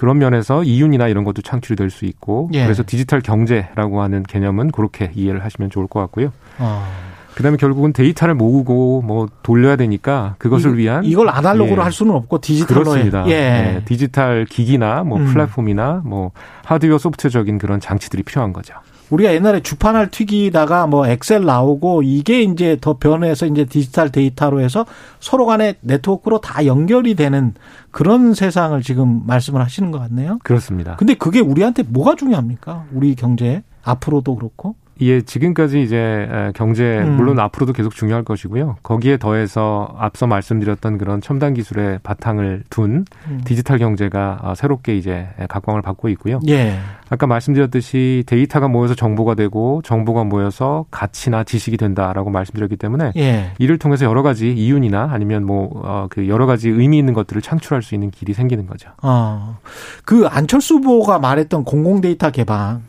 그런 0.00 0.16
면에서 0.16 0.64
이윤이나 0.64 1.08
이런 1.08 1.24
것도 1.24 1.42
창출이 1.42 1.76
될 1.76 1.90
수 1.90 2.06
있고 2.06 2.48
예. 2.54 2.64
그래서 2.64 2.82
디지털 2.86 3.20
경제라고 3.20 4.00
하는 4.00 4.22
개념은 4.22 4.70
그렇게 4.70 5.10
이해를 5.14 5.44
하시면 5.44 5.68
좋을 5.68 5.88
것 5.88 6.00
같고요. 6.00 6.32
어. 6.58 6.86
그다음에 7.34 7.58
결국은 7.58 7.92
데이터를 7.92 8.34
모으고 8.34 9.02
뭐 9.02 9.28
돌려야 9.42 9.76
되니까 9.76 10.36
그것을 10.38 10.72
이- 10.72 10.78
위한 10.84 11.04
이걸 11.04 11.28
아날로그로 11.28 11.80
예. 11.80 11.82
할 11.82 11.92
수는 11.92 12.14
없고 12.14 12.40
디지털로 12.40 12.84
그렇습니다. 12.84 13.24
해. 13.24 13.30
예. 13.30 13.34
네, 13.34 13.82
디지털 13.84 14.46
기기나 14.46 15.04
뭐 15.04 15.18
음. 15.18 15.26
플랫폼이나 15.26 16.00
뭐 16.04 16.30
하드웨어 16.64 16.96
소프트적인 16.96 17.58
그런 17.58 17.78
장치들이 17.78 18.22
필요한 18.22 18.54
거죠. 18.54 18.72
우리가 19.10 19.34
옛날에 19.34 19.60
주판을 19.60 20.10
튀기다가 20.10 20.86
뭐 20.86 21.06
엑셀 21.06 21.44
나오고 21.44 22.02
이게 22.02 22.42
이제 22.42 22.76
더 22.80 22.96
변해서 22.98 23.46
이제 23.46 23.64
디지털 23.64 24.10
데이터로 24.10 24.60
해서 24.60 24.86
서로 25.18 25.46
간에 25.46 25.74
네트워크로 25.80 26.40
다 26.40 26.64
연결이 26.66 27.14
되는 27.14 27.54
그런 27.90 28.34
세상을 28.34 28.80
지금 28.82 29.22
말씀을 29.26 29.60
하시는 29.60 29.90
것 29.90 29.98
같네요. 29.98 30.38
그렇습니다. 30.42 30.96
근데 30.96 31.14
그게 31.14 31.40
우리한테 31.40 31.82
뭐가 31.82 32.14
중요합니까? 32.14 32.84
우리 32.92 33.14
경제 33.14 33.62
앞으로도 33.82 34.36
그렇고. 34.36 34.76
예, 35.02 35.22
지금까지 35.22 35.82
이제 35.82 35.96
에, 35.96 36.52
경제 36.54 36.98
음. 36.98 37.16
물론 37.16 37.38
앞으로도 37.38 37.72
계속 37.72 37.94
중요할 37.94 38.24
것이고요. 38.24 38.76
거기에 38.82 39.16
더해서 39.16 39.94
앞서 39.98 40.26
말씀드렸던 40.26 40.98
그런 40.98 41.20
첨단 41.20 41.54
기술의 41.54 42.00
바탕을 42.02 42.64
둔 42.70 43.04
음. 43.28 43.40
디지털 43.44 43.78
경제가 43.78 44.38
아, 44.42 44.54
새롭게 44.54 44.96
이제 44.96 45.28
각광을 45.48 45.82
받고 45.82 46.08
있고요. 46.10 46.40
예. 46.48 46.78
아까 47.08 47.26
말씀드렸듯이 47.26 48.24
데이터가 48.26 48.68
모여서 48.68 48.94
정보가 48.94 49.34
되고 49.34 49.82
정보가 49.84 50.24
모여서 50.24 50.84
가치나 50.90 51.44
지식이 51.44 51.76
된다라고 51.76 52.30
말씀드렸기 52.30 52.76
때문에 52.76 53.12
예. 53.16 53.52
이를 53.58 53.78
통해서 53.78 54.04
여러 54.04 54.22
가지 54.22 54.52
이윤이나 54.52 55.08
아니면 55.10 55.44
뭐그 55.44 56.28
여러 56.28 56.46
가지 56.46 56.68
의미 56.68 56.98
있는 56.98 57.14
것들을 57.14 57.42
창출할 57.42 57.82
수 57.82 57.94
있는 57.94 58.10
길이 58.10 58.32
생기는 58.32 58.66
거죠. 58.66 58.90
어. 59.02 59.58
그 60.04 60.26
안철수 60.26 60.74
후보가 60.74 61.18
말했던 61.18 61.64
공공 61.64 62.00
데이터 62.00 62.30
개방. 62.30 62.82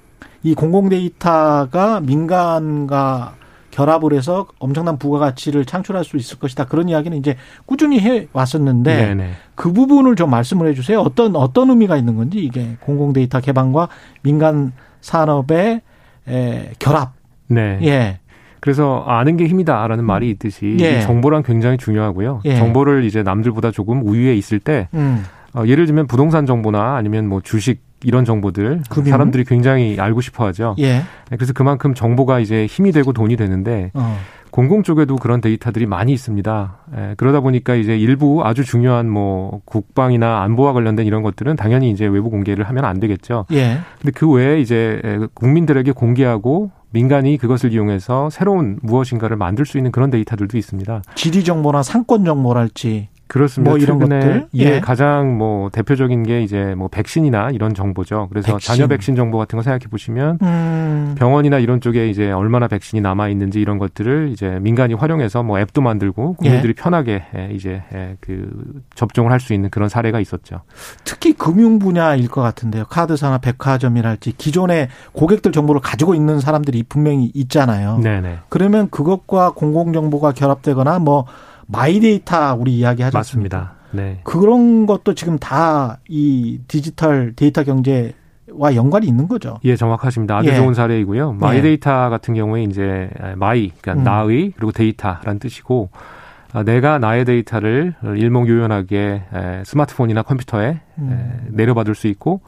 이 0.44 0.56
공공 0.56 0.90
데이터가 0.90 2.02
민간과 2.02 3.36
결합을 3.72 4.14
해서 4.14 4.48
엄청난 4.60 4.98
부가가치를 4.98 5.66
창출할 5.66 6.04
수 6.04 6.18
있을 6.18 6.40
것이다. 6.40 6.66
그런 6.66 6.90
이야기는 6.90 7.18
이제 7.18 7.38
꾸준히 7.66 8.00
해 8.02 8.28
왔었는데 8.34 8.96
네네. 8.96 9.32
그 9.56 9.72
부분을 9.72 10.16
좀 10.16 10.30
말씀을 10.30 10.68
해 10.68 10.74
주세요. 10.74 11.00
어떤 11.00 11.36
어떤 11.36 11.70
의미가 11.70 11.96
있는 11.96 12.16
건지 12.18 12.40
이게 12.40 12.76
공공 12.82 13.14
데이터 13.14 13.40
개방과 13.40 13.88
민간 14.24 14.74
산업의 15.00 15.82
에, 16.28 16.72
결합. 16.80 17.14
네. 17.48 17.80
예. 17.84 18.20
그래서 18.60 19.04
아는 19.08 19.38
게 19.38 19.48
힘이다라는 19.48 20.04
말이 20.06 20.30
있듯이 20.32 20.78
예. 20.82 21.00
이 21.00 21.02
정보란 21.02 21.42
굉장히 21.42 21.78
중요하고요. 21.78 22.42
예. 22.46 22.58
정보를 22.58 23.06
이제 23.06 23.24
남들보다 23.24 23.72
조금 23.72 24.06
우위에 24.06 24.36
있을 24.36 24.60
때 24.60 24.88
음. 24.94 25.24
어, 25.54 25.64
예를 25.66 25.86
들면 25.86 26.08
부동산 26.08 26.46
정보나 26.46 26.96
아니면 26.96 27.28
뭐 27.28 27.42
주식 27.42 27.82
이런 28.04 28.26
정보들 28.26 28.82
금융? 28.90 29.12
사람들이 29.12 29.46
굉장히 29.46 30.00
알고 30.00 30.22
싶어 30.22 30.46
하죠. 30.48 30.76
예. 30.80 31.04
네, 31.30 31.38
그래서 31.38 31.54
그만큼 31.54 31.94
정보가 31.94 32.40
이제 32.40 32.66
힘이 32.66 32.92
되고 32.92 33.14
돈이 33.14 33.36
되는데 33.36 33.92
어. 33.94 34.18
공공 34.52 34.84
쪽에도 34.84 35.16
그런 35.16 35.40
데이터들이 35.40 35.86
많이 35.86 36.12
있습니다. 36.12 36.78
예, 36.98 37.14
그러다 37.16 37.40
보니까 37.40 37.76
이제 37.76 37.98
일부 37.98 38.42
아주 38.44 38.66
중요한 38.66 39.10
뭐 39.10 39.62
국방이나 39.66 40.42
안보와 40.44 40.74
관련된 40.74 41.06
이런 41.06 41.24
것들은 41.24 41.56
당연히 41.56 41.90
이제 41.90 42.06
외부 42.06 42.30
공개를 42.30 42.68
하면 42.68 42.86
안 42.86 43.00
되겠죠. 43.00 43.46
예. 43.54 43.80
근데 44.00 44.12
그 44.14 44.30
외에 44.30 44.60
이제 44.60 45.02
국민들에게 45.34 45.94
공개하고 45.94 46.72
민간이 46.94 47.38
그것을 47.38 47.72
이용해서 47.72 48.30
새로운 48.30 48.78
무엇인가를 48.82 49.38
만들 49.38 49.66
수 49.66 49.78
있는 49.78 49.92
그런 49.92 50.10
데이터들도 50.10 50.58
있습니다. 50.58 51.02
지리 51.16 51.46
정보나 51.46 51.84
상권 51.84 52.26
정보랄지. 52.26 53.08
그렇습니다. 53.32 53.72
뭐 53.72 53.78
이런 53.78 53.98
것들? 53.98 54.48
예, 54.56 54.66
예. 54.66 54.80
가장 54.82 55.38
뭐 55.38 55.70
대표적인 55.70 56.24
게 56.24 56.44
이제 56.44 56.76
뭐 56.76 56.90
백신이나 56.90 57.52
이런 57.52 57.74
정보죠. 57.74 58.28
그래서 58.30 58.52
백신. 58.52 58.76
자녀 58.76 58.88
백신 58.88 59.16
정보 59.16 59.38
같은 59.38 59.56
거 59.56 59.64
생각해 59.64 59.86
보시면 59.90 60.40
음. 60.42 61.16
병원이나 61.18 61.60
이런 61.60 61.80
쪽에 61.80 62.10
이제 62.10 62.30
얼마나 62.30 62.68
백신이 62.68 63.00
남아 63.02 63.30
있는지 63.30 63.62
이런 63.62 63.78
것들을 63.78 64.32
이제 64.34 64.60
민간이 64.60 64.96
활용해서 64.96 65.44
뭐 65.44 65.60
앱도 65.60 65.80
만들고 65.82 66.34
국민들이 66.34 66.74
편하게 66.74 67.24
예, 67.38 67.50
이제 67.54 67.84
예, 67.94 68.18
그 68.20 68.84
접종을 68.96 69.32
할 69.32 69.42
수 69.42 69.54
있는 69.56 69.72
그런 69.72 69.90
사례가 69.90 70.20
있었죠. 70.20 70.62
특히 71.04 71.34
금융 71.34 71.80
분야일 71.80 72.28
것 72.28 72.42
같은데요. 72.42 72.86
카드사나 72.86 73.40
백화점이랄지 73.40 74.34
기존의 74.38 74.90
고객들 75.14 75.52
정보를 75.52 75.82
가지고 75.82 76.14
있는 76.14 76.40
사람들이 76.40 76.84
분명히 76.84 77.32
있잖아요. 77.34 77.98
네네. 77.98 78.40
그러면 78.50 78.88
그것과 78.92 79.54
공공 79.56 79.94
정보가 79.94 80.34
결합되거나 80.34 81.00
뭐 81.00 81.26
마이데이터 81.72 82.56
우리 82.60 82.78
이야기 82.78 83.04
하죠. 83.04 83.18
맞습니다. 83.18 83.74
네. 83.92 84.20
그런 84.24 84.86
것도 84.86 85.14
지금 85.16 85.38
다 85.38 85.98
이 86.08 86.60
디지털 86.68 87.34
데이터 87.36 87.64
경제에 87.64 88.14
와 88.54 88.76
연관이 88.76 89.08
있는 89.08 89.28
거죠. 89.28 89.60
예, 89.64 89.76
정확하십니다. 89.76 90.38
아주 90.38 90.50
예. 90.50 90.56
좋은 90.56 90.74
사례이고요. 90.74 91.34
마이 91.34 91.58
예. 91.58 91.62
데이터 91.62 92.10
같은 92.10 92.34
경우에 92.34 92.64
이제 92.64 93.10
my, 93.38 93.72
그러니까 93.82 93.94
음. 93.94 94.04
나의 94.04 94.52
그리고 94.56 94.72
데이터라는 94.74 95.40
뜻이고 95.40 95.90
아, 96.54 96.64
내가 96.64 97.00
나의 97.00 97.24
데이터를 97.24 97.96
일목요연하게 98.04 99.24
에, 99.34 99.64
스마트폰이나 99.66 100.22
컴퓨터에 100.24 100.82
음. 100.98 101.12
에, 101.12 101.48
내려받을 101.56 101.96
수 101.96 102.08
있고 102.08 102.42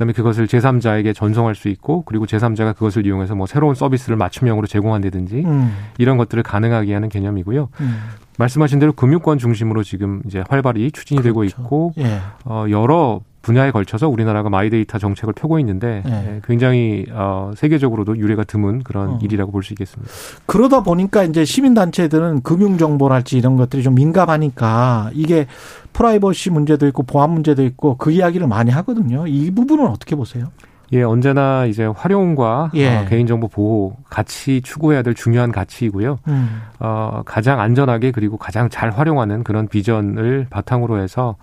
그다음에 0.00 0.12
그것을 0.14 0.46
제3자에게 0.46 1.14
전송할 1.14 1.54
수 1.54 1.68
있고 1.68 2.02
그리고 2.06 2.24
제3자가 2.24 2.74
그것을 2.74 3.06
이용해서 3.06 3.34
뭐 3.34 3.46
새로운 3.46 3.74
서비스를 3.74 4.16
맞춤형으로 4.16 4.66
제공한다든지 4.66 5.42
음. 5.44 5.76
이런 5.98 6.16
것들을 6.16 6.42
가능하게 6.42 6.94
하는 6.94 7.08
개념이고요. 7.08 7.68
음. 7.80 8.00
말씀하신 8.38 8.78
대로 8.78 8.92
금융권 8.92 9.38
중심으로 9.38 9.82
지금 9.82 10.22
이제 10.26 10.42
활발히 10.48 10.90
추진이 10.90 11.22
되고 11.22 11.40
그렇죠. 11.40 11.60
있고 11.60 11.92
예. 11.98 12.20
어, 12.44 12.64
여러 12.70 13.20
분야에 13.42 13.70
걸쳐서 13.70 14.08
우리나라가 14.08 14.50
마이데이터 14.50 14.98
정책을 14.98 15.32
펴고 15.34 15.58
있는데 15.60 16.02
네. 16.04 16.34
예, 16.36 16.40
굉장히 16.46 17.06
어, 17.12 17.52
세계적으로도 17.56 18.18
유례가 18.18 18.44
드문 18.44 18.82
그런 18.82 19.08
어. 19.10 19.18
일이라고 19.22 19.50
볼 19.52 19.62
수 19.62 19.72
있겠습니다. 19.72 20.12
그러다 20.46 20.82
보니까 20.82 21.22
이제 21.24 21.44
시민단체들은 21.44 22.42
금융정보랄지 22.42 23.38
이런 23.38 23.56
것들이 23.56 23.82
좀 23.82 23.94
민감하니까 23.94 25.10
이게 25.14 25.46
프라이버시 25.92 26.50
문제도 26.50 26.86
있고 26.86 27.02
보안 27.02 27.30
문제도 27.30 27.62
있고 27.64 27.96
그 27.96 28.10
이야기를 28.10 28.46
많이 28.46 28.70
하거든요. 28.70 29.26
이 29.26 29.50
부분은 29.50 29.86
어떻게 29.86 30.16
보세요? 30.16 30.46
예, 30.92 31.02
언제나 31.02 31.66
이제 31.66 31.84
활용과 31.86 32.72
예. 32.74 32.96
어, 32.96 33.04
개인정보 33.04 33.46
보호 33.48 33.96
같이 34.08 34.60
추구해야 34.60 35.02
될 35.02 35.14
중요한 35.14 35.52
가치이고요. 35.52 36.18
음. 36.26 36.62
어, 36.80 37.22
가장 37.24 37.60
안전하게 37.60 38.10
그리고 38.10 38.36
가장 38.36 38.68
잘 38.68 38.90
활용하는 38.90 39.44
그런 39.44 39.68
비전을 39.68 40.48
바탕으로 40.50 40.98
해서 40.98 41.36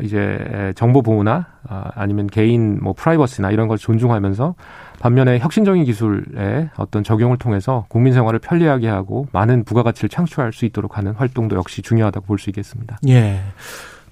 이제 0.00 0.72
정보 0.74 1.02
보호나 1.02 1.46
아, 1.68 1.90
아니면 1.94 2.26
개인 2.26 2.78
뭐 2.82 2.94
프라이버시나 2.94 3.50
이런 3.50 3.68
걸 3.68 3.76
존중하면서 3.78 4.54
반면에 5.00 5.38
혁신적인 5.38 5.84
기술의 5.84 6.70
어떤 6.76 7.04
적용을 7.04 7.36
통해서 7.36 7.84
국민 7.88 8.14
생활을 8.14 8.38
편리하게 8.38 8.88
하고 8.88 9.26
많은 9.32 9.64
부가가치를 9.64 10.08
창출할 10.08 10.52
수 10.52 10.64
있도록 10.64 10.96
하는 10.96 11.12
활동도 11.12 11.56
역시 11.56 11.82
중요하다고 11.82 12.26
볼 12.26 12.38
수 12.38 12.50
있겠습니다. 12.50 12.98
예. 13.08 13.40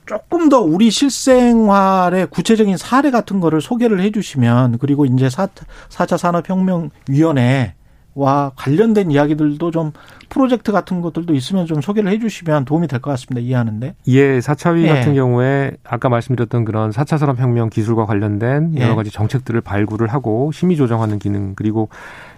조금 0.07 0.49
더 0.49 0.61
우리 0.61 0.91
실생활의 0.91 2.26
구체적인 2.26 2.76
사례 2.76 3.11
같은 3.12 3.39
거를 3.39 3.61
소개를 3.61 4.01
해 4.01 4.11
주시면 4.11 4.78
그리고 4.78 5.05
이제 5.07 5.31
사 5.31 5.47
4차 5.89 6.18
산업혁명위원회 6.18 7.74
와 8.14 8.52
관련된 8.56 9.11
이야기들도 9.11 9.70
좀 9.70 9.92
프로젝트 10.28 10.72
같은 10.72 11.00
것들도 11.00 11.34
있으면 11.34 11.66
좀 11.66 11.80
소개를 11.80 12.11
해 12.11 12.18
주시면 12.18 12.64
도움이 12.64 12.86
될 12.88 13.00
것 13.00 13.11
같습니다. 13.12 13.40
이해하는데. 13.44 13.94
예, 14.08 14.40
사차위 14.40 14.84
예. 14.84 14.88
같은 14.88 15.14
경우에 15.14 15.72
아까 15.84 16.08
말씀드렸던 16.08 16.64
그런 16.64 16.92
사차 16.92 17.16
산업혁명 17.18 17.70
기술과 17.70 18.06
관련된 18.06 18.74
예. 18.78 18.82
여러 18.82 18.94
가지 18.94 19.11
정책들을 19.11 19.61
발굴을 19.61 20.08
하고 20.08 20.52
심의 20.52 20.76
조정하는 20.76 21.18
기능 21.18 21.54
그리고 21.54 21.88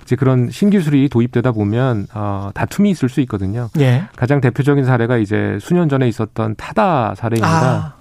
이제 0.02 0.16
그런 0.16 0.50
신기술이 0.50 1.08
도입되다 1.08 1.52
보면 1.52 2.06
어, 2.14 2.50
다툼이 2.54 2.90
있을 2.90 3.08
수 3.08 3.20
있거든요. 3.22 3.68
예. 3.80 4.04
가장 4.16 4.40
대표적인 4.40 4.84
사례가 4.84 5.16
이제 5.18 5.58
수년 5.60 5.88
전에 5.88 6.08
있었던 6.08 6.54
타다 6.56 7.14
사례입니다. 7.14 7.48
아, 7.48 7.94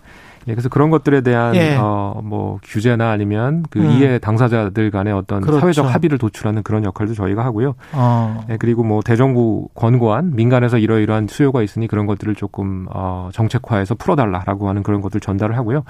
예, 0.48 0.54
그래서 0.54 0.70
그런 0.70 0.89
것들에 0.89 1.22
대한 1.22 1.56
예. 1.56 1.76
어, 1.80 2.20
뭐 2.24 2.60
규제나 2.64 3.12
아니면 3.12 3.64
그 3.70 3.80
음. 3.80 3.92
이해 3.92 4.20
당사자들 4.20 4.92
간의 4.92 5.14
어떤 5.14 5.42
그렇죠. 5.42 5.60
사회적 5.60 5.94
합의를 5.94 6.18
도출하는 6.18 6.64
그런 6.64 6.84
역할도 6.84 7.14
저희가 7.14 7.46
하고요. 7.46 7.76
어. 7.94 8.44
예, 8.50 8.58
그리고 8.58 8.84
뭐 8.84 9.02
대정부 9.02 9.70
권고안 9.76 10.36
민간에서 10.36 10.78
이러이러한 10.78 11.28
수요가 11.28 11.62
있으니 11.62 11.88
그런 11.88 12.06
것들을 12.06 12.36
조금 12.36 12.88
어, 12.92 13.30
정책화해서 13.34 13.96
풀어달라라고 13.96 14.68
하는 14.70 14.84
그런 14.84 15.02
것들 15.02 15.20
전달을 15.20 15.58
하고요. 15.58 15.84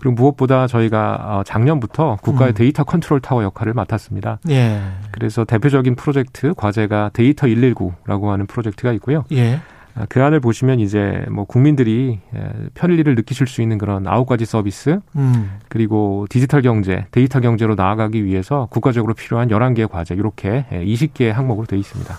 그리고 0.00 0.14
무엇보다 0.16 0.66
저희가 0.66 1.18
어, 1.22 1.42
작년부터 1.44 2.18
국가의 2.22 2.52
음. 2.52 2.54
데이터 2.54 2.82
컨트롤 2.82 3.20
타워 3.20 3.44
역할을 3.44 3.72
맡았습니다. 3.72 4.40
예. 4.50 4.80
그래서 5.12 5.44
대표적인 5.44 5.94
프로젝트 5.94 6.54
과제가 6.54 7.10
데이터 7.12 7.46
119라고 7.46 8.26
하는 8.28 8.46
프로젝트가 8.46 8.92
있고요. 8.94 9.24
예. 9.30 9.60
아, 9.94 10.06
그 10.08 10.22
안을 10.22 10.40
보시면 10.40 10.80
이제 10.80 11.24
뭐 11.30 11.44
국민들이 11.44 12.20
예, 12.34 12.52
편리를 12.74 13.14
느끼실 13.14 13.46
수 13.46 13.62
있는 13.62 13.78
그런 13.78 14.06
아홉 14.06 14.26
가지 14.26 14.44
서비스 14.44 15.00
음. 15.16 15.58
그리고 15.68 16.26
디지털 16.30 16.62
경제, 16.62 17.06
데이터 17.10 17.40
경제로 17.40 17.74
나아가기 17.74 18.24
위해서 18.24 18.68
국가적으로 18.70 19.14
필요한 19.14 19.48
11개의 19.48 19.90
과제 19.90 20.14
이렇게 20.14 20.66
예, 20.72 20.84
20개의 20.84 21.32
항목으로 21.32 21.66
되어 21.66 21.78
있습니다. 21.78 22.16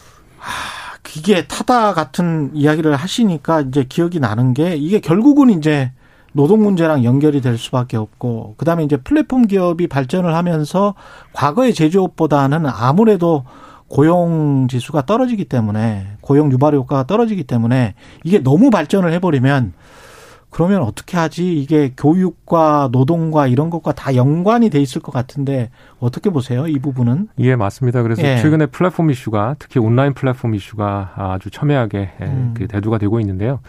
이게 1.15 1.45
타다 1.45 1.93
같은 1.93 2.51
이야기를 2.53 2.95
하시니까 2.95 3.61
이제 3.61 3.85
기억이 3.87 4.19
나는 4.19 4.53
게 4.53 4.75
이게 4.75 4.99
결국은 4.99 5.49
이제 5.51 5.91
노동 6.31 6.63
문제랑 6.63 7.03
연결이 7.03 7.41
될 7.41 7.57
수밖에 7.57 7.95
없고 7.97 8.55
그다음에 8.57 8.83
이제 8.83 8.97
플랫폼 8.97 9.45
기업이 9.45 9.87
발전을 9.87 10.35
하면서 10.35 10.95
과거의 11.31 11.73
제조업보다는 11.73 12.65
아무래도 12.65 13.45
고용 13.87 14.67
지수가 14.69 15.05
떨어지기 15.05 15.45
때문에 15.45 16.07
고용 16.21 16.51
유발 16.51 16.73
효과가 16.75 17.05
떨어지기 17.05 17.43
때문에 17.43 17.95
이게 18.23 18.39
너무 18.39 18.69
발전을 18.69 19.11
해버리면 19.13 19.73
그러면 20.53 20.83
어떻게 20.83 21.17
하지? 21.17 21.59
이게 21.59 21.93
교육과 21.97 22.89
노동과 22.91 23.47
이런 23.47 23.71
것과 23.71 23.91
다 23.91 24.15
연관이 24.15 24.69
돼 24.69 24.79
있을 24.79 25.01
것 25.01 25.11
같은데 25.11 25.71
어떻게 25.99 26.29
보세요? 26.29 26.67
이 26.67 26.77
부분은? 26.77 27.29
예, 27.39 27.55
맞습니다. 27.55 28.03
그래서 28.03 28.21
예. 28.21 28.37
최근에 28.37 28.67
플랫폼 28.67 29.09
이슈가 29.09 29.55
특히 29.57 29.79
온라인 29.79 30.13
플랫폼 30.13 30.53
이슈가 30.53 31.13
아주 31.15 31.49
첨예하게 31.49 32.11
예, 32.21 32.25
음. 32.25 32.53
그 32.55 32.67
대두가 32.67 32.99
되고 32.99 33.19
있는데요. 33.19 33.59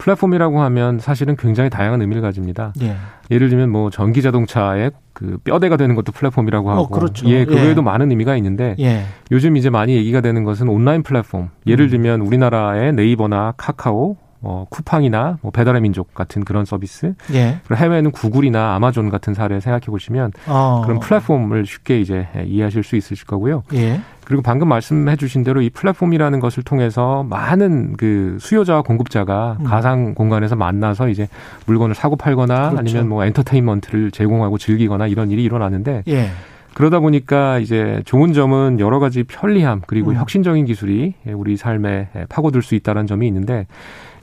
플랫폼이라고 0.00 0.62
하면 0.62 0.98
사실은 0.98 1.36
굉장히 1.36 1.68
다양한 1.68 2.00
의미를 2.00 2.22
가집니다. 2.22 2.72
예. 2.80 2.96
예를 3.30 3.50
들면 3.50 3.70
뭐 3.70 3.90
전기 3.90 4.22
자동차의 4.22 4.92
그 5.12 5.38
뼈대가 5.44 5.76
되는 5.76 5.94
것도 5.94 6.12
플랫폼이라고 6.12 6.70
하고 6.70 6.82
어, 6.82 6.88
그렇죠. 6.88 7.28
예, 7.28 7.44
그 7.44 7.54
예. 7.54 7.62
외에도 7.62 7.82
많은 7.82 8.10
의미가 8.10 8.34
있는데 8.36 8.74
예. 8.80 9.04
요즘 9.30 9.58
이제 9.58 9.68
많이 9.68 9.94
얘기가 9.94 10.22
되는 10.22 10.42
것은 10.44 10.68
온라인 10.68 11.02
플랫폼. 11.02 11.50
예를 11.66 11.86
음. 11.86 11.90
들면 11.90 12.20
우리나라의 12.22 12.94
네이버나 12.94 13.54
카카오, 13.58 14.16
어, 14.40 14.64
쿠팡이나 14.70 15.38
뭐 15.42 15.50
배달의 15.50 15.82
민족 15.82 16.14
같은 16.14 16.44
그런 16.44 16.64
서비스. 16.64 17.12
예. 17.34 17.60
그리고 17.66 17.84
해외에는 17.84 18.10
구글이나 18.10 18.74
아마존 18.74 19.10
같은 19.10 19.34
사례 19.34 19.60
생각해 19.60 19.86
보시면 19.86 20.32
어. 20.46 20.80
그런 20.82 20.98
플랫폼을 20.98 21.66
쉽게 21.66 22.00
이제 22.00 22.26
이해하실 22.46 22.84
수 22.84 22.96
있으실 22.96 23.26
거고요. 23.26 23.64
예. 23.74 24.00
그리고 24.30 24.42
방금 24.42 24.68
말씀해 24.68 25.16
주신 25.16 25.42
대로 25.42 25.60
이 25.60 25.70
플랫폼이라는 25.70 26.38
것을 26.38 26.62
통해서 26.62 27.26
많은 27.28 27.96
그 27.96 28.36
수요자와 28.38 28.82
공급자가 28.82 29.56
음. 29.58 29.64
가상 29.64 30.14
공간에서 30.14 30.54
만나서 30.54 31.08
이제 31.08 31.26
물건을 31.66 31.96
사고 31.96 32.14
팔거나 32.14 32.70
그렇죠. 32.70 32.78
아니면 32.78 33.08
뭐 33.08 33.24
엔터테인먼트를 33.24 34.12
제공하고 34.12 34.56
즐기거나 34.56 35.08
이런 35.08 35.32
일이 35.32 35.42
일어나는데 35.42 36.04
예. 36.06 36.28
그러다 36.74 37.00
보니까 37.00 37.58
이제 37.58 38.02
좋은 38.04 38.32
점은 38.32 38.78
여러 38.78 39.00
가지 39.00 39.24
편리함 39.24 39.82
그리고 39.88 40.12
음. 40.12 40.16
혁신적인 40.16 40.64
기술이 40.64 41.14
우리 41.34 41.56
삶에 41.56 42.10
파고들 42.28 42.62
수 42.62 42.76
있다는 42.76 43.08
점이 43.08 43.26
있는데 43.26 43.66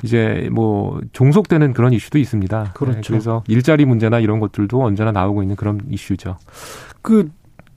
이제 0.05 0.47
뭐 0.53 1.01
종속되는 1.11 1.73
그런 1.73 1.91
이슈도 1.91 2.17
있습니다. 2.17 2.71
그렇죠. 2.75 3.01
네, 3.01 3.01
그래서 3.05 3.43
일자리 3.49 3.83
문제나 3.83 4.19
이런 4.19 4.39
것들도 4.39 4.81
언제나 4.81 5.11
나오고 5.11 5.41
있는 5.41 5.57
그런 5.57 5.81
이슈죠. 5.89 6.37
그 7.01 7.29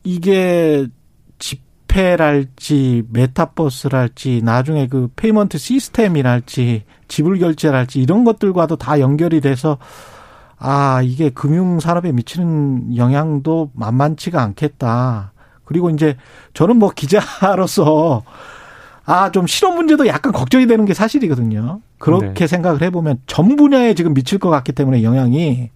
이게 0.05 0.87
지폐랄지 1.91 3.05
메타버스랄지 3.11 4.43
나중에 4.45 4.87
그 4.87 5.09
payment 5.17 5.59
system이랄지 5.59 6.85
지불 7.09 7.39
결제랄지 7.39 8.01
이런 8.01 8.25
것들과도 8.25 8.77
다 8.77 9.01
연결이 9.01 9.41
돼서 9.41 9.79
아 10.59 11.01
이게 11.03 11.31
금융 11.31 11.81
산업에 11.81 12.13
미치는 12.13 12.97
영향도 12.97 13.71
만만치가 13.75 14.41
않겠다. 14.43 15.33
그리고 15.65 15.91
이제 15.91 16.17
저는 16.55 16.77
뭐 16.77 16.91
기자로서 16.91 18.23
아 19.05 19.31
좀 19.33 19.47
실업 19.47 19.75
문제도 19.75 20.07
약간 20.07 20.33
걱정이 20.33 20.67
되는 20.67 20.85
게 20.85 20.95
사실이거든요. 20.95 21.81
그렇게 21.99 22.33
네. 22.41 22.47
생각을 22.47 22.83
해보면 22.83 23.21
전 23.27 23.57
분야에 23.57 23.95
지금 23.95 24.15
미칠 24.15 24.39
것 24.39 24.51
같기 24.51 24.73
때문에 24.73 25.03
영향이 25.03 25.71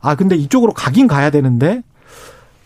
아 0.00 0.14
근데 0.14 0.36
이쪽으로 0.36 0.72
가긴 0.74 1.06
가야 1.06 1.30
되는데 1.30 1.82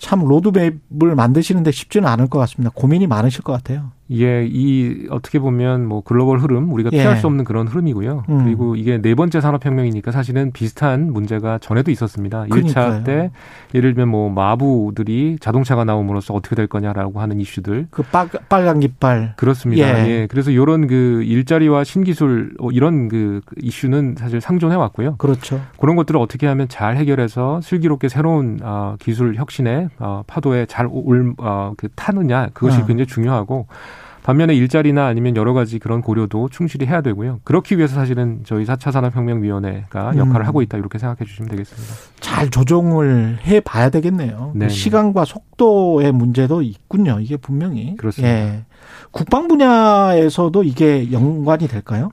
참 0.03 0.24
로드맵을 0.24 1.14
만드시는데 1.14 1.70
쉽지는 1.70 2.09
않을 2.09 2.26
것 2.26 2.40
같습니다. 2.40 2.72
고민이 2.74 3.07
많으실 3.07 3.42
것 3.42 3.53
같아요. 3.53 3.92
예, 4.12 4.46
이 4.46 5.06
어떻게 5.10 5.38
보면 5.38 5.86
뭐 5.86 6.02
글로벌 6.02 6.38
흐름 6.38 6.72
우리가 6.72 6.90
예. 6.92 6.98
피할 6.98 7.16
수 7.16 7.26
없는 7.26 7.44
그런 7.44 7.66
흐름이고요. 7.66 8.24
음. 8.28 8.44
그리고 8.44 8.76
이게 8.76 9.00
네 9.00 9.14
번째 9.14 9.40
산업혁명이니까 9.40 10.12
사실은 10.12 10.52
비슷한 10.52 11.12
문제가 11.12 11.58
전에도 11.58 11.90
있었습니다. 11.90 12.46
그러니까요. 12.50 13.00
1차 13.00 13.04
때 13.04 13.30
예를 13.74 13.94
들면 13.94 14.08
뭐 14.08 14.28
마부들이 14.30 15.38
자동차가 15.40 15.84
나옴으로써 15.84 16.34
어떻게 16.34 16.54
될 16.54 16.66
거냐라고 16.66 17.20
하는 17.20 17.40
이슈들 17.40 17.88
그 17.90 18.02
빨, 18.02 18.28
빨간 18.48 18.80
깃발. 18.80 19.34
그렇습니다. 19.36 20.06
예. 20.06 20.08
예. 20.08 20.26
그래서 20.30 20.50
이런 20.50 20.86
그 20.86 21.22
일자리와 21.22 21.84
신기술 21.84 22.54
어, 22.58 22.70
이런 22.70 23.08
그 23.08 23.40
이슈는 23.60 24.16
사실 24.18 24.40
상존해 24.40 24.76
왔고요. 24.76 25.16
그렇죠. 25.16 25.60
그런 25.78 25.96
것들을 25.96 26.20
어떻게 26.20 26.46
하면 26.46 26.68
잘 26.68 26.96
해결해서 26.96 27.60
슬기롭게 27.62 28.08
새로운 28.08 28.58
어, 28.62 28.96
기술 28.98 29.36
혁신의 29.36 29.88
어, 29.98 30.22
파도에 30.26 30.66
잘 30.66 30.86
올, 30.90 31.34
어, 31.38 31.72
그 31.76 31.88
타느냐 31.94 32.48
그것이 32.52 32.82
어. 32.82 32.86
굉장히 32.86 33.06
중요하고 33.06 33.66
반면에 34.22 34.54
일자리나 34.54 35.06
아니면 35.06 35.36
여러 35.36 35.52
가지 35.52 35.78
그런 35.78 36.00
고려도 36.00 36.48
충실히 36.48 36.86
해야 36.86 37.00
되고요. 37.00 37.40
그렇기 37.44 37.76
위해서 37.76 37.94
사실은 37.94 38.40
저희 38.44 38.64
4차 38.64 38.92
산업혁명위원회가 38.92 40.16
역할을 40.16 40.42
음. 40.42 40.46
하고 40.46 40.62
있다 40.62 40.78
이렇게 40.78 40.98
생각해 40.98 41.24
주시면 41.26 41.50
되겠습니다. 41.50 41.94
잘 42.20 42.48
조정을 42.50 43.38
해 43.44 43.60
봐야 43.60 43.90
되겠네요. 43.90 44.52
네네. 44.54 44.68
시간과 44.70 45.24
속도의 45.24 46.12
문제도 46.12 46.62
있군요. 46.62 47.18
이게 47.20 47.36
분명히. 47.36 47.96
그렇습니다. 47.96 48.32
예. 48.32 48.64
국방 49.10 49.48
분야에서도 49.48 50.62
이게 50.62 51.10
연관이 51.12 51.66
될까요? 51.66 52.10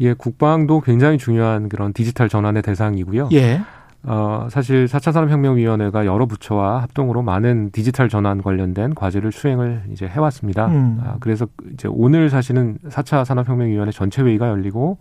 예, 0.00 0.12
국방도 0.12 0.80
굉장히 0.80 1.18
중요한 1.18 1.68
그런 1.68 1.92
디지털 1.92 2.28
전환의 2.28 2.62
대상이고요. 2.62 3.28
예. 3.32 3.60
어, 4.06 4.48
사실 4.50 4.84
4차 4.84 5.12
산업혁명위원회가 5.12 6.04
여러 6.04 6.26
부처와 6.26 6.82
합동으로 6.82 7.22
많은 7.22 7.70
디지털 7.70 8.08
전환 8.08 8.42
관련된 8.42 8.94
과제를 8.94 9.32
수행을 9.32 9.84
이제 9.92 10.06
해왔습니다. 10.06 10.66
음. 10.66 11.00
아, 11.04 11.16
그래서 11.20 11.46
이제 11.72 11.88
오늘 11.90 12.28
사실은 12.28 12.78
4차 12.88 13.24
산업혁명위원회 13.24 13.92
전체 13.92 14.22
회의가 14.22 14.48
열리고 14.48 14.98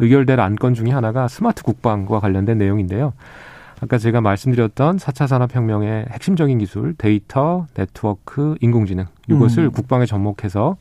의결될 0.00 0.38
안건 0.38 0.74
중에 0.74 0.90
하나가 0.90 1.28
스마트 1.28 1.62
국방과 1.62 2.20
관련된 2.20 2.58
내용인데요. 2.58 3.14
아까 3.80 3.98
제가 3.98 4.20
말씀드렸던 4.20 4.98
4차 4.98 5.26
산업혁명의 5.26 6.06
핵심적인 6.10 6.58
기술, 6.58 6.94
데이터, 6.94 7.66
네트워크, 7.74 8.54
인공지능, 8.60 9.06
이것을 9.28 9.64
음. 9.64 9.70
국방에 9.72 10.06
접목해서 10.06 10.76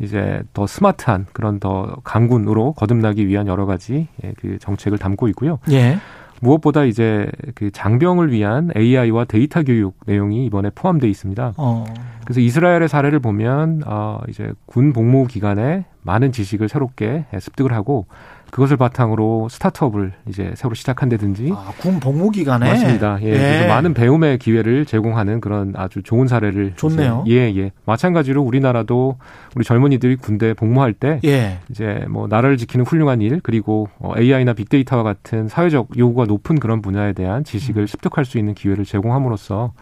이제 0.00 0.42
더 0.52 0.66
스마트한 0.66 1.26
그런 1.32 1.60
더 1.60 1.96
강군으로 2.04 2.72
거듭나기 2.72 3.26
위한 3.26 3.46
여러 3.46 3.64
가지 3.64 4.08
예, 4.24 4.34
그 4.38 4.58
정책을 4.58 4.98
담고 4.98 5.28
있고요. 5.28 5.60
예. 5.70 5.98
무엇보다 6.42 6.84
이제 6.84 7.30
그 7.54 7.70
장병을 7.70 8.32
위한 8.32 8.70
AI와 8.76 9.24
데이터 9.26 9.62
교육 9.62 9.96
내용이 10.06 10.44
이번에 10.44 10.70
포함되어 10.74 11.08
있습니다. 11.08 11.54
어. 11.56 11.84
그래서 12.24 12.40
이스라엘의 12.40 12.88
사례를 12.88 13.20
보면 13.20 13.82
어 13.86 14.20
이제 14.28 14.52
군 14.66 14.92
복무 14.92 15.28
기간에 15.28 15.84
많은 16.02 16.32
지식을 16.32 16.68
새롭게 16.68 17.26
습득을 17.38 17.72
하고 17.72 18.06
그것을 18.52 18.76
바탕으로 18.76 19.48
스타트업을 19.48 20.12
이제 20.28 20.52
새로 20.56 20.74
시작한다든지 20.74 21.54
아, 21.56 21.72
군 21.78 21.98
복무 21.98 22.30
기간에 22.30 22.68
맞습니다. 22.70 23.18
예. 23.22 23.30
그래서 23.30 23.66
많은 23.66 23.94
배움의 23.94 24.38
기회를 24.38 24.84
제공하는 24.84 25.40
그런 25.40 25.72
아주 25.74 26.02
좋은 26.02 26.28
사례를 26.28 26.74
좋네요. 26.76 27.24
이제 27.26 27.34
예, 27.34 27.56
예. 27.56 27.72
마찬가지로 27.86 28.42
우리나라도 28.42 29.16
우리 29.56 29.64
젊은이들이 29.64 30.16
군대에 30.16 30.52
복무할 30.52 30.92
때 30.92 31.18
예. 31.24 31.60
이제 31.70 32.04
뭐 32.10 32.26
나라를 32.28 32.58
지키는 32.58 32.84
훌륭한 32.84 33.22
일 33.22 33.40
그리고 33.42 33.88
어, 33.98 34.12
AI나 34.18 34.52
빅데이터와 34.52 35.02
같은 35.02 35.48
사회적 35.48 35.96
요구가 35.96 36.26
높은 36.26 36.60
그런 36.60 36.82
분야에 36.82 37.14
대한 37.14 37.38
음. 37.38 37.44
지식을 37.44 37.88
습득할 37.88 38.26
수 38.26 38.36
있는 38.36 38.52
기회를 38.52 38.84
제공함으로써 38.84 39.72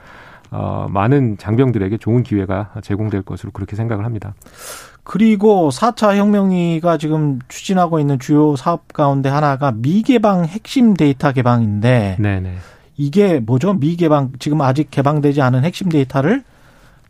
어, 0.52 0.86
많은 0.90 1.38
장병들에게 1.38 1.98
좋은 1.98 2.22
기회가 2.22 2.70
제공될 2.82 3.22
것으로 3.22 3.50
그렇게 3.50 3.74
생각을 3.74 4.04
합니다. 4.04 4.34
그리고 5.04 5.70
4차 5.70 6.16
혁명위가 6.16 6.98
지금 6.98 7.38
추진하고 7.48 7.98
있는 7.98 8.18
주요 8.18 8.56
사업 8.56 8.92
가운데 8.92 9.28
하나가 9.28 9.72
미개방 9.72 10.44
핵심 10.44 10.94
데이터 10.94 11.32
개방인데 11.32 12.16
네네. 12.18 12.54
이게 12.96 13.40
뭐죠? 13.40 13.74
미개방 13.74 14.32
지금 14.38 14.60
아직 14.60 14.90
개방되지 14.90 15.40
않은 15.40 15.64
핵심 15.64 15.88
데이터를 15.88 16.42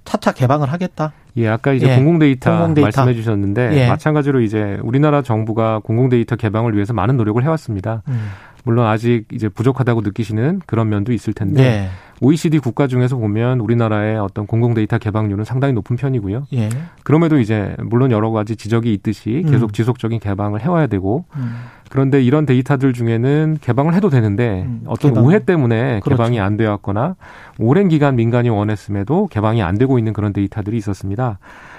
차차 0.05 0.33
개방을 0.33 0.73
하겠다. 0.73 1.13
예, 1.37 1.49
아까 1.49 1.73
이제 1.73 1.89
예, 1.89 1.97
공공 1.97 2.19
데이터, 2.19 2.51
공공 2.51 2.75
데이터. 2.75 2.87
말씀해 2.87 3.15
주셨는데 3.15 3.71
예. 3.77 3.89
마찬가지로 3.89 4.41
이제 4.41 4.79
우리나라 4.83 5.23
정부가 5.23 5.81
공공 5.81 6.09
데이터 6.09 6.37
개방을 6.37 6.75
위해서 6.75 6.93
많은 6.93 7.17
노력을 7.17 7.43
해왔습니다. 7.43 8.03
음. 8.09 8.31
물론 8.65 8.87
아직 8.87 9.27
이제 9.33 9.49
부족하다고 9.49 10.03
느끼시는 10.03 10.61
그런 10.67 10.89
면도 10.89 11.13
있을 11.13 11.33
텐데 11.33 11.63
네. 11.63 11.89
OECD 12.21 12.59
국가 12.59 12.87
중에서 12.87 13.17
보면 13.17 13.61
우리나라의 13.61 14.19
어떤 14.19 14.47
공공 14.47 14.75
데이터 14.75 14.99
개방률은 14.99 15.45
상당히 15.45 15.73
높은 15.73 15.97
편이고요. 15.97 16.47
예. 16.53 16.69
그럼에도 17.03 17.39
이제 17.39 17.75
물론 17.79 18.11
여러 18.11 18.31
가지 18.31 18.57
지적이 18.57 18.93
있듯이 18.93 19.43
계속 19.49 19.71
음. 19.71 19.73
지속적인 19.73 20.21
개방을 20.21 20.61
해와야 20.61 20.87
되고 20.87 21.25
음. 21.37 21.63
그런데 21.89 22.23
이런 22.23 22.47
데이터들 22.47 22.93
중에는 22.93 23.59
개방을 23.61 23.95
해도 23.95 24.11
되는데 24.11 24.63
음, 24.65 24.83
어떤 24.87 25.13
개방. 25.13 25.25
오해 25.25 25.45
때문에 25.45 26.01
그렇죠. 26.01 26.11
개방이 26.11 26.39
안 26.39 26.57
되었거나 26.57 27.17
오랜 27.59 27.89
기간 27.89 28.15
민간이 28.17 28.49
원했음에도 28.49 29.27
개방이 29.29 29.63
안 29.63 29.77
되고 29.77 29.99
있는 29.99 30.13
그런 30.13 30.33
데이터들이 30.33 30.77
있었습니다. 30.77 31.39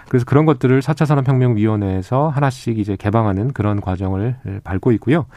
그래서 0.10 0.26
그런 0.26 0.46
것들을 0.46 0.82
4차 0.82 1.06
산업혁명위원회에서 1.06 2.28
하나씩 2.28 2.80
이제 2.80 2.98
개방하는 2.98 3.54
그런 3.54 3.80
과정을 3.80 4.36
밟고 4.66 4.92
있고요. 4.94 5.28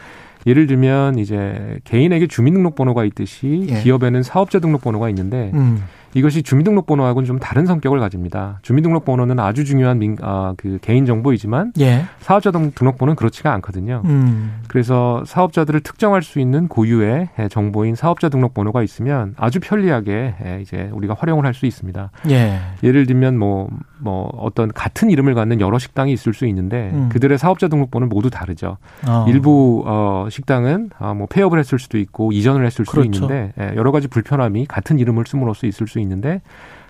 예를 0.47 0.67
들면 0.67 1.19
이제 1.19 1.79
개인에게 1.85 2.27
주민등록번호가 2.27 3.05
있듯이 3.05 3.67
예. 3.71 3.81
기업에는 3.83 4.23
사업자 4.23 4.59
등록번호가 4.59 5.09
있는데 5.11 5.51
음. 5.55 5.83
이것이 6.15 6.43
주민등록번호하고는 6.43 7.27
좀 7.27 7.39
다른 7.39 7.67
성격을 7.67 7.99
가집니다. 8.01 8.59
주민등록번호는 8.63 9.39
아주 9.41 9.65
중요한 9.65 9.99
민, 9.99 10.17
아, 10.23 10.55
그 10.57 10.79
개인 10.81 11.07
정보이지만 11.07 11.73
예. 11.81 12.05
사업자 12.21 12.51
등- 12.51 12.71
등록번호는 12.75 13.17
그렇지가 13.17 13.53
않거든요. 13.55 14.03
음. 14.05 14.61
그래서 14.69 15.23
사업자들을 15.27 15.81
특정할 15.81 16.23
수 16.23 16.39
있는 16.41 16.69
고유의 16.69 17.29
예, 17.39 17.49
정보인 17.49 17.95
사업자 17.97 18.29
등록번호가 18.29 18.83
있으면 18.83 19.35
아주 19.37 19.59
편리하게 19.61 20.35
예, 20.45 20.59
이제 20.63 20.89
우리가 20.93 21.15
활용을 21.19 21.45
할 21.47 21.55
수 21.55 21.67
있습니다. 21.67 22.11
예. 22.31 22.59
예를 22.83 23.07
들면 23.07 23.39
뭐, 23.39 23.69
뭐 24.01 24.29
어떤 24.39 24.73
같은 24.73 25.09
이름을 25.09 25.35
갖는 25.35 25.61
여러 25.61 25.79
식당이 25.79 26.13
있을 26.13 26.35
수 26.35 26.47
있는데 26.47 26.91
음. 26.93 27.09
그들의 27.13 27.39
사업자 27.39 27.69
등록번호는 27.69 28.09
모두 28.09 28.29
다르죠. 28.29 28.77
어. 29.07 29.25
일부 29.29 29.85
어, 29.87 30.27
식당은 30.31 30.91
아, 30.99 31.15
뭐 31.15 31.29
폐업을 31.29 31.61
했을 31.61 31.79
수도 31.79 31.97
있고 31.99 32.33
이전을 32.33 32.67
했을 32.67 32.85
수도 32.85 33.03
그렇죠. 33.03 33.25
있는데 33.25 33.53
예, 33.61 33.77
여러 33.77 33.93
가지 33.93 34.09
불편함이 34.09 34.67
같은 34.67 34.99
이름을 34.99 35.25
씀으로써 35.29 35.69
있을 35.69 35.87
수 35.87 36.01
있는데 36.05 36.41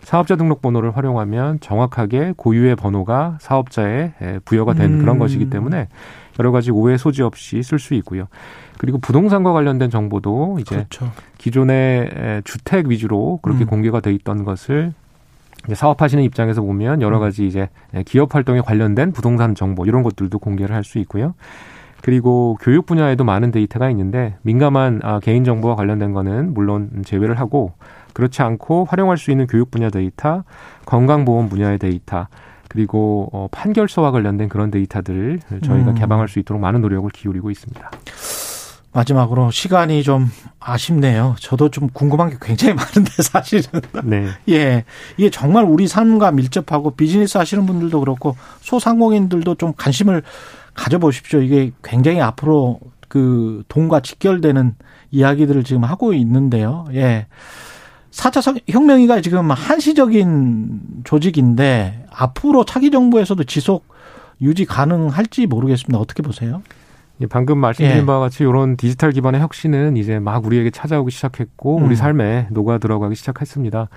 사업자 0.02 0.36
등록번호를 0.36 0.96
활용하면 0.96 1.60
정확하게 1.60 2.34
고유의 2.36 2.76
번호가 2.76 3.38
사업자에 3.40 4.12
예, 4.20 4.38
부여가 4.44 4.74
된 4.74 4.94
음. 4.94 4.98
그런 4.98 5.18
것이기 5.18 5.48
때문에 5.48 5.88
여러 6.38 6.52
가지 6.52 6.70
오해 6.70 6.98
소지 6.98 7.22
없이 7.22 7.62
쓸 7.62 7.78
수 7.78 7.94
있고요. 7.94 8.26
그리고 8.76 8.98
부동산과 8.98 9.52
관련된 9.52 9.88
정보도 9.88 10.58
이제 10.60 10.74
그렇죠. 10.76 11.10
기존의 11.38 12.10
에, 12.14 12.42
주택 12.44 12.86
위주로 12.88 13.38
그렇게 13.40 13.64
음. 13.64 13.66
공개가 13.66 14.00
돼 14.00 14.12
있던 14.12 14.44
것을 14.44 14.92
사업하시는 15.72 16.22
입장에서 16.24 16.60
보면 16.60 17.00
여러 17.00 17.16
음. 17.16 17.20
가지 17.20 17.46
이제 17.46 17.70
에, 17.94 18.02
기업 18.02 18.34
활동에 18.34 18.60
관련된 18.60 19.12
부동산 19.12 19.54
정보 19.54 19.86
이런 19.86 20.02
것들도 20.02 20.38
공개를 20.38 20.74
할 20.74 20.84
수 20.84 20.98
있고요. 20.98 21.34
그리고 22.02 22.58
교육 22.60 22.84
분야에도 22.84 23.24
많은 23.24 23.50
데이터가 23.50 23.88
있는데 23.88 24.36
민감한 24.42 25.00
아, 25.02 25.20
개인 25.20 25.42
정보와 25.44 25.74
관련된 25.74 26.12
거는 26.12 26.52
물론 26.52 26.90
제외를 27.06 27.38
하고 27.38 27.72
그렇지 28.14 28.42
않고 28.42 28.86
활용할 28.86 29.18
수 29.18 29.30
있는 29.30 29.46
교육 29.46 29.70
분야 29.70 29.90
데이터, 29.90 30.44
건강보험 30.86 31.48
분야의 31.50 31.78
데이터, 31.78 32.28
그리고 32.68 33.28
어, 33.32 33.48
판결서와 33.50 34.10
관련된 34.10 34.48
그런 34.48 34.70
데이터들을 34.70 35.40
저희가 35.62 35.90
음. 35.90 35.94
개방할 35.94 36.28
수 36.28 36.38
있도록 36.38 36.60
많은 36.60 36.80
노력을 36.80 37.08
기울이고 37.10 37.50
있습니다. 37.50 37.90
마지막으로 38.92 39.50
시간이 39.50 40.02
좀 40.04 40.30
아쉽네요. 40.60 41.34
저도 41.40 41.68
좀 41.68 41.88
궁금한 41.92 42.30
게 42.30 42.36
굉장히 42.40 42.74
많은데 42.74 43.10
사실은 43.22 43.80
네. 44.04 44.28
예 44.48 44.84
이게 45.16 45.30
정말 45.30 45.64
우리 45.64 45.88
삶과 45.88 46.30
밀접하고 46.30 46.92
비즈니스 46.92 47.36
하시는 47.36 47.66
분들도 47.66 47.98
그렇고 48.00 48.36
소상공인들도 48.60 49.56
좀 49.56 49.72
관심을 49.76 50.22
가져보십시오. 50.74 51.40
이게 51.40 51.72
굉장히 51.82 52.20
앞으로 52.20 52.78
그 53.08 53.62
돈과 53.68 54.00
직결되는 54.00 54.74
이야기들을 55.10 55.64
지금 55.64 55.84
하고 55.84 56.12
있는데요. 56.14 56.86
예. 56.94 57.26
4차 58.14 58.62
혁명이가 58.68 59.20
지금 59.20 59.50
한시적인 59.50 60.80
조직인데 61.04 62.06
앞으로 62.10 62.64
차기 62.64 62.90
정부에서도 62.90 63.42
지속 63.44 63.86
유지 64.40 64.64
가능할지 64.64 65.46
모르겠습니다. 65.46 65.98
어떻게 65.98 66.22
보세요? 66.22 66.62
예, 67.20 67.26
방금 67.26 67.58
말씀드린 67.58 68.02
예. 68.02 68.06
바와 68.06 68.20
같이 68.20 68.42
이런 68.44 68.76
디지털 68.76 69.12
기반의 69.12 69.40
혁신은 69.40 69.96
이제 69.96 70.18
막 70.18 70.44
우리에게 70.46 70.70
찾아오기 70.70 71.10
시작했고 71.10 71.78
음. 71.78 71.84
우리 71.84 71.96
삶에 71.96 72.48
녹아 72.50 72.78
들어가기 72.78 73.14
시작했습니다. 73.14 73.88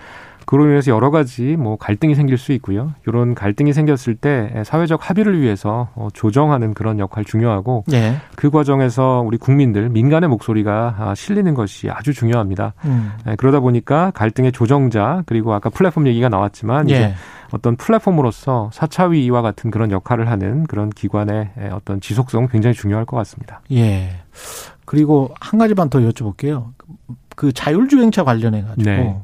그로 0.47 0.65
인해서 0.65 0.91
여러 0.91 1.11
가지 1.11 1.57
뭐 1.57 1.75
갈등이 1.75 2.15
생길 2.15 2.37
수 2.37 2.53
있고요. 2.53 2.93
이런 3.05 3.35
갈등이 3.35 3.73
생겼을 3.73 4.15
때 4.15 4.63
사회적 4.65 5.09
합의를 5.09 5.41
위해서 5.41 5.89
어, 5.93 6.07
조정하는 6.13 6.73
그런 6.73 6.99
역할 6.99 7.25
중요하고 7.25 7.83
예. 7.91 8.15
그 8.37 8.49
과정에서 8.49 9.21
우리 9.25 9.37
국민들 9.37 9.89
민간의 9.89 10.29
목소리가 10.29 10.95
아, 10.97 11.15
실리는 11.15 11.53
것이 11.53 11.89
아주 11.89 12.13
중요합니다. 12.13 12.75
음. 12.85 13.11
예, 13.27 13.35
그러다 13.35 13.59
보니까 13.59 14.11
갈등의 14.11 14.53
조정자 14.53 15.23
그리고 15.25 15.53
아까 15.53 15.69
플랫폼 15.69 16.07
얘기가 16.07 16.29
나왔지만 16.29 16.85
이제 16.87 16.95
예. 16.95 17.13
어떤 17.51 17.75
플랫폼으로서 17.75 18.69
사차위와 18.71 19.41
같은 19.41 19.69
그런 19.69 19.91
역할을 19.91 20.29
하는 20.29 20.63
그런 20.63 20.89
기관의 20.89 21.49
예, 21.59 21.67
어떤 21.73 21.99
지속성 21.99 22.47
굉장히 22.47 22.73
중요할 22.73 23.03
것 23.03 23.17
같습니다. 23.17 23.59
예. 23.73 24.11
그리고 24.85 25.29
한 25.41 25.59
가지만 25.59 25.89
더 25.89 25.99
여쭤볼게요. 25.99 26.67
그 27.35 27.51
자율주행차 27.51 28.23
관련해 28.23 28.63
가지고 28.63 28.89
네. 28.89 29.21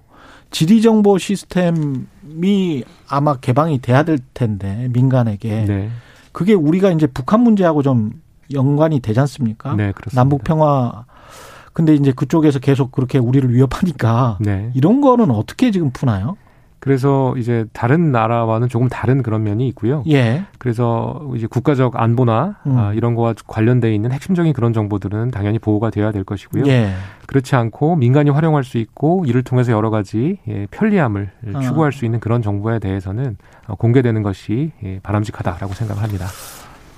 지리정보 0.53 1.17
시스템이 1.17 2.83
아마 3.09 3.35
개방이 3.35 3.79
돼야 3.79 4.03
될 4.03 4.19
텐데 4.33 4.87
민간에게 4.93 5.65
네. 5.65 5.89
그게 6.31 6.53
우리가 6.53 6.91
이제 6.91 7.07
북한 7.07 7.41
문제하고 7.41 7.83
좀 7.83 8.21
연관이 8.53 8.99
되지 8.99 9.19
않습니까? 9.19 9.75
네, 9.75 9.91
그렇습니다. 9.91 10.15
남북 10.15 10.43
평화 10.43 11.05
근데 11.73 11.95
이제 11.95 12.11
그쪽에서 12.11 12.59
계속 12.59 12.91
그렇게 12.91 13.17
우리를 13.17 13.51
위협하니까 13.51 14.37
네. 14.39 14.71
이런 14.75 15.01
거는 15.01 15.31
어떻게 15.31 15.71
지금 15.71 15.89
푸나요? 15.91 16.37
그래서 16.83 17.33
이제 17.37 17.63
다른 17.71 18.11
나라와는 18.11 18.67
조금 18.67 18.89
다른 18.89 19.23
그런 19.23 19.43
면이 19.43 19.65
있고요. 19.69 20.03
예. 20.09 20.43
그래서 20.57 21.25
이제 21.33 21.47
국가적 21.47 21.95
안보나 21.95 22.57
음. 22.67 22.77
아, 22.77 22.91
이런 22.91 23.15
거와 23.15 23.35
관련돼 23.47 23.95
있는 23.95 24.11
핵심적인 24.11 24.51
그런 24.51 24.73
정보들은 24.73 25.31
당연히 25.31 25.59
보호가 25.59 25.91
되어야 25.91 26.11
될 26.11 26.25
것이고요. 26.25 26.65
예. 26.67 26.91
그렇지 27.25 27.55
않고 27.55 27.95
민간이 27.95 28.31
활용할 28.31 28.65
수 28.65 28.79
있고 28.79 29.23
이를 29.25 29.43
통해서 29.43 29.71
여러 29.71 29.91
가지 29.91 30.39
예, 30.49 30.67
편리함을 30.71 31.29
어. 31.53 31.59
추구할 31.61 31.93
수 31.93 32.03
있는 32.03 32.19
그런 32.19 32.41
정보에 32.41 32.79
대해서는 32.79 33.37
어, 33.67 33.75
공개되는 33.75 34.21
것이 34.21 34.73
예, 34.83 34.99
바람직하다라고 35.03 35.73
생각합니다. 35.73 36.27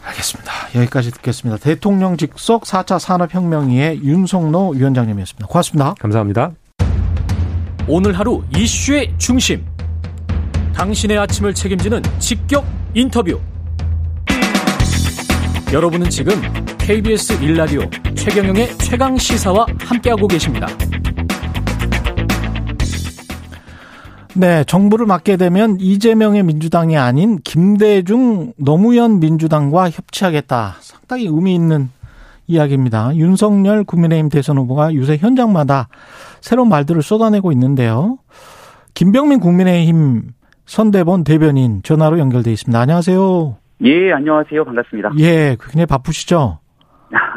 알겠습니다. 0.03 0.51
여기까지 0.73 1.11
듣겠습니다. 1.11 1.59
대통령 1.61 2.17
직속 2.17 2.63
4차 2.63 2.97
산업혁명위의 2.97 4.03
윤석노 4.03 4.69
위원장님이었습니다. 4.71 5.45
고맙습니다. 5.45 5.93
감사합니다. 5.99 6.53
오늘 7.87 8.17
하루 8.17 8.41
이슈의 8.57 9.13
중심. 9.19 9.74
당신의 10.75 11.17
아침을 11.17 11.53
책임지는 11.53 12.01
직격 12.19 12.65
인터뷰. 12.93 13.39
여러분은 15.71 16.09
지금 16.09 16.33
KBS 16.77 17.41
일라디오 17.41 17.81
최경영의 18.13 18.77
최강 18.79 19.17
시사와 19.17 19.65
함께하고 19.79 20.27
계십니다. 20.27 20.67
네, 24.33 24.65
정부를 24.65 25.05
맡게 25.05 25.37
되면 25.37 25.77
이재명의 25.79 26.43
민주당이 26.43 26.97
아닌 26.97 27.39
김대중 27.41 28.51
노무현 28.57 29.21
민주당과 29.21 29.89
협치하겠다. 29.89 30.75
상당히 30.81 31.25
의미 31.25 31.55
있는 31.55 31.89
이야기입니다. 32.47 33.15
윤석열 33.15 33.85
국민의힘 33.85 34.27
대선 34.27 34.57
후보가 34.57 34.93
요새 34.95 35.15
현장마다 35.15 35.87
새로운 36.41 36.67
말들을 36.67 37.01
쏟아내고 37.01 37.53
있는데요. 37.53 38.17
김병민 38.93 39.39
국민의힘 39.39 40.35
선대본 40.65 41.23
대변인 41.23 41.81
전화로 41.83 42.19
연결돼 42.19 42.51
있습니다. 42.51 42.79
안녕하세요. 42.79 43.55
예, 43.83 44.11
안녕하세요. 44.13 44.63
반갑습니다. 44.65 45.11
예, 45.19 45.55
굉장히 45.59 45.85
바쁘시죠? 45.85 46.59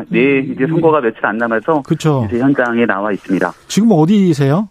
네, 0.08 0.38
이제 0.40 0.66
선거가 0.66 1.00
며칠 1.00 1.24
안 1.26 1.36
남아서 1.36 1.82
그렇죠. 1.82 2.24
이제 2.28 2.38
현장에 2.40 2.86
나와 2.86 3.12
있습니다. 3.12 3.52
지금 3.66 3.90
어디세요? 3.92 4.68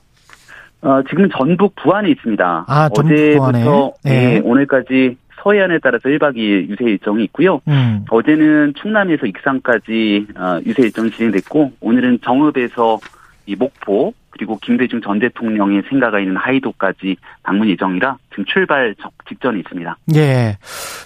어, 0.82 1.02
지금 1.10 1.30
전북 1.30 1.76
부안에 1.76 2.10
있습니다. 2.10 2.66
아, 2.68 2.90
전북 2.90 3.14
부안에. 3.36 3.60
어제부터 3.62 3.94
네. 4.04 4.36
예, 4.36 4.42
오늘까지 4.44 5.18
서해안에 5.44 5.80
따라서 5.84 6.10
1박 6.10 6.36
2일 6.36 6.70
유세 6.70 6.86
일정이 6.86 7.24
있고요. 7.26 7.62
음, 7.68 8.06
어제는 8.10 8.74
충남에서 8.82 9.28
익산까지 9.28 10.28
어, 10.36 10.60
유세 10.66 10.84
일정이 10.84 11.12
진행됐고 11.12 11.74
오늘은 11.80 12.20
정읍에서 12.24 13.00
이 13.48 13.56
목포 13.56 14.14
그리고 14.30 14.60
김대중 14.62 15.02
전 15.02 15.18
대통령의 15.20 15.82
생가가 15.90 16.20
있는 16.20 16.36
하이도까지 16.38 17.16
방문 17.42 17.70
예정이라 17.70 18.18
지금 18.30 18.46
출발 18.46 18.94
적- 19.02 19.12
직전에 19.28 19.58
있습니다. 19.60 19.98
예. 20.16 20.58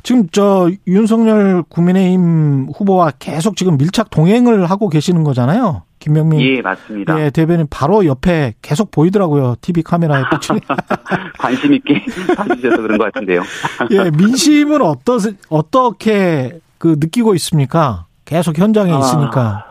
지금 0.04 0.28
저 0.32 0.70
윤석열 0.88 1.64
국민의힘 1.70 2.68
후보와 2.76 3.12
계속 3.20 3.56
지금 3.56 3.78
밀착 3.78 4.10
동행을 4.10 4.70
하고 4.70 4.90
계시는 4.90 5.24
거잖아요. 5.24 5.84
김명민 6.00 6.42
예, 6.42 6.62
맞습니다. 6.62 7.24
예, 7.24 7.30
대변인 7.30 7.68
바로 7.70 8.06
옆에 8.06 8.56
계속 8.64 8.90
보이더라고요. 8.90 9.56
TV 9.62 9.84
카메라에 9.84 10.24
비추. 10.34 10.54
관심 11.38 11.74
있게 11.74 12.04
봐주셔서 12.36 12.82
그런 12.82 12.98
것 12.98 13.14
같은데요. 13.14 13.44
예, 13.92 14.10
민심은 14.10 14.82
어떠 14.82 15.20
어떻게 15.50 16.60
그 16.80 16.96
느끼고 17.00 17.36
있습니까? 17.36 18.06
계속 18.26 18.58
현장에 18.58 18.92
아, 18.92 18.98
있으니까. 19.00 19.71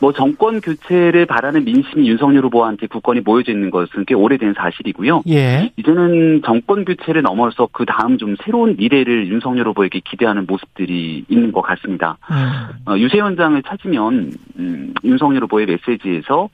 뭐 0.00 0.12
정권 0.12 0.60
교체를 0.60 1.26
바라는 1.26 1.64
민심이 1.64 2.08
윤석열 2.08 2.44
후보한테 2.44 2.86
국권이 2.86 3.20
모여져 3.20 3.52
있는 3.52 3.70
것은 3.70 4.04
꽤 4.06 4.14
오래된 4.14 4.54
사실이고요. 4.54 5.22
예. 5.28 5.72
이제는 5.76 6.42
정권 6.44 6.84
교체를 6.84 7.22
넘어서 7.22 7.68
그 7.72 7.84
다음 7.84 8.16
좀 8.18 8.36
새로운 8.44 8.76
미래를 8.76 9.28
윤석열 9.28 9.68
후보에게 9.68 10.00
기대하는 10.00 10.46
모습들이 10.46 11.24
있는 11.28 11.52
것 11.52 11.62
같습니다. 11.62 12.18
음, 12.30 12.92
어, 12.92 12.98
유세 12.98 13.18
현장을 13.18 13.60
찾으면 13.62 14.32
음, 14.58 14.94
윤석열 15.04 15.44
후보의 15.44 15.66
메시지에서 15.66 16.42
어, 16.42 16.48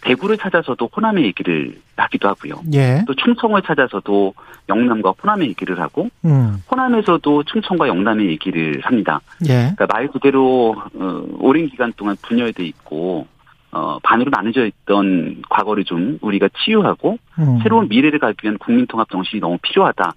대구를 0.00 0.38
찾아서도 0.38 0.88
호남의 0.94 1.24
얘기를 1.24 1.78
하기도 1.96 2.28
하고요. 2.28 2.62
예. 2.72 3.04
또 3.06 3.14
충청을 3.14 3.62
찾아서도 3.62 4.34
영남과 4.68 5.12
호남의 5.22 5.48
얘기를 5.48 5.78
하고 5.80 6.08
음, 6.24 6.62
호남에서도 6.70 7.42
충청과 7.44 7.88
영남의 7.88 8.26
얘기를 8.28 8.80
합니다. 8.82 9.20
예. 9.44 9.72
그러니까 9.76 9.86
말 9.90 10.08
그대로 10.08 10.74
어, 10.94 11.26
오랜 11.40 11.68
기간 11.68 11.92
동안 11.96 12.16
분열돼 12.22 12.64
있고 12.64 13.26
어, 13.70 13.98
반으로 14.02 14.30
나눠져 14.30 14.66
있던 14.66 15.42
과거를 15.50 15.84
좀 15.84 16.18
우리가 16.22 16.48
치유하고 16.64 17.18
음, 17.38 17.58
새로운 17.62 17.88
미래를 17.88 18.18
가기 18.18 18.36
위한 18.44 18.56
국민통합 18.58 19.10
정신이 19.10 19.40
너무 19.40 19.58
필요하다. 19.60 20.14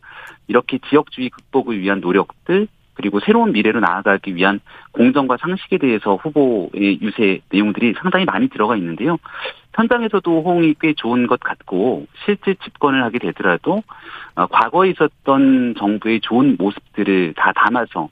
이렇게 0.48 0.80
지역주의 0.90 1.30
극복을 1.30 1.80
위한 1.80 2.00
노력들 2.00 2.68
그리고 3.02 3.20
새로운 3.20 3.52
미래로 3.52 3.80
나아가기 3.80 4.36
위한 4.36 4.60
공정과 4.92 5.38
상식에 5.38 5.80
대해서 5.80 6.16
후보의 6.16 7.00
유세 7.02 7.40
내용들이 7.50 7.96
상당히 7.98 8.26
많이 8.26 8.48
들어가 8.48 8.76
있는데요. 8.78 9.18
현장에서도 9.74 10.44
호응이 10.44 10.76
꽤 10.80 10.94
좋은 10.94 11.26
것 11.26 11.40
같고 11.40 12.06
실제 12.26 12.54
집권을 12.54 13.04
하게 13.04 13.18
되더라도 13.18 13.82
어, 14.36 14.46
과거에 14.48 14.92
있었던 14.92 15.76
정부의 15.80 16.22
좋은 16.22 16.58
모습들을 16.60 17.34
다 17.36 17.52
담아서 17.56 18.10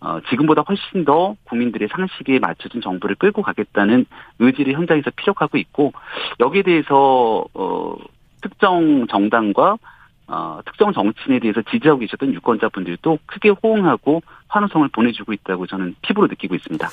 어, 0.00 0.18
지금보다 0.28 0.62
훨씬 0.62 1.04
더 1.04 1.36
국민들의 1.44 1.88
상식에 1.92 2.40
맞춰진 2.40 2.80
정부를 2.80 3.14
끌고 3.14 3.42
가겠다는 3.42 4.06
의지를 4.40 4.74
현장에서 4.74 5.10
피력하고 5.14 5.56
있고 5.58 5.92
여기에 6.40 6.62
대해서 6.62 7.44
어, 7.54 7.94
특정 8.40 9.06
정당과 9.06 9.76
어, 10.28 10.60
특정 10.64 10.92
정치인에 10.92 11.40
대해서 11.40 11.60
지지하고 11.70 12.00
계셨던 12.00 12.32
유권자분들도 12.34 13.18
크게 13.26 13.50
호응하고 13.62 14.22
환호성을 14.48 14.88
보내주고 14.88 15.32
있다고 15.32 15.66
저는 15.66 15.94
피부로 16.02 16.26
느끼고 16.26 16.54
있습니다. 16.54 16.88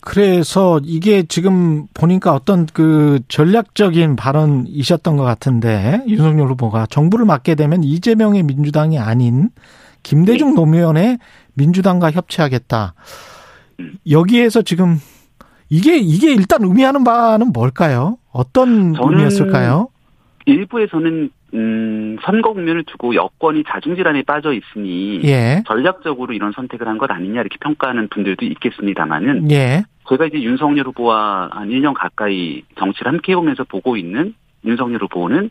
그래서 0.00 0.80
이게 0.84 1.22
지금 1.24 1.86
보니까 1.94 2.32
어떤 2.32 2.66
그 2.66 3.20
전략적인 3.28 4.16
발언이셨던 4.16 5.16
것 5.16 5.24
같은데 5.24 6.02
윤석열 6.08 6.48
후보가 6.48 6.86
정부를 6.86 7.26
맡게 7.26 7.54
되면 7.54 7.84
이재명의 7.84 8.42
민주당이 8.44 8.98
아닌 8.98 9.50
김대중 10.02 10.54
노무현의 10.54 11.18
민주당과 11.54 12.10
협치하겠다. 12.12 12.94
여기에서 14.10 14.62
지금 14.62 14.96
이게 15.68 15.96
이게 15.96 16.32
일단 16.32 16.62
의미하는 16.62 17.04
바는 17.04 17.52
뭘까요? 17.52 18.18
어떤 18.32 18.94
의미였을까요? 18.98 19.88
일부에서는 20.46 21.30
음, 21.54 22.16
선거 22.22 22.52
국면을 22.52 22.84
두고 22.84 23.14
여권이 23.14 23.64
자중질환에 23.68 24.22
빠져 24.22 24.52
있으니 24.52 25.20
예, 25.24 25.62
전략적으로 25.66 26.32
이런 26.32 26.52
선택을 26.52 26.86
한 26.86 26.98
것 26.98 27.10
아니냐 27.10 27.40
이렇게 27.40 27.56
평가하는 27.60 28.08
분들도 28.08 28.44
있겠습니다만은 28.46 29.50
예, 29.50 29.82
제가 30.08 30.26
이제 30.26 30.40
윤석열 30.42 30.86
후보와 30.88 31.48
한 31.52 31.68
1년 31.70 31.94
가까이 31.94 32.62
정치를 32.78 33.12
함께 33.12 33.32
해오면서 33.32 33.64
보고 33.64 33.96
있는 33.96 34.34
윤석열 34.64 35.02
후보는 35.02 35.50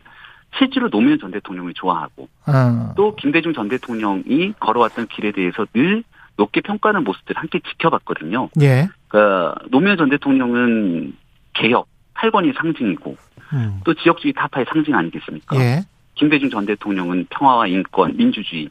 실제로 0.57 0.89
노무현 0.89 1.19
전 1.19 1.31
대통령을 1.31 1.73
좋아하고 1.75 2.27
어, 2.47 2.93
또 2.95 3.15
김대중 3.15 3.53
전 3.53 3.67
대통령이 3.67 4.53
걸어왔던 4.59 5.07
길에 5.07 5.31
대해서 5.31 5.65
늘 5.73 6.03
높게 6.37 6.61
평가하는 6.61 7.03
모습들을 7.03 7.39
함께 7.39 7.59
지켜봤거든요. 7.59 8.49
예, 8.61 8.87
그러니까 9.07 9.55
노무현 9.69 9.97
전 9.97 10.09
대통령은 10.09 11.13
개혁, 11.53 11.87
8번이 12.15 12.55
상징이고 12.57 13.15
음, 13.53 13.81
또 13.83 13.93
지역주의 13.93 14.33
타파의 14.33 14.65
상징 14.69 14.95
아니겠습니까? 14.95 15.55
예, 15.57 15.83
김대중 16.15 16.49
전 16.49 16.65
대통령은 16.65 17.27
평화와 17.29 17.67
인권, 17.67 18.15
민주주의, 18.17 18.69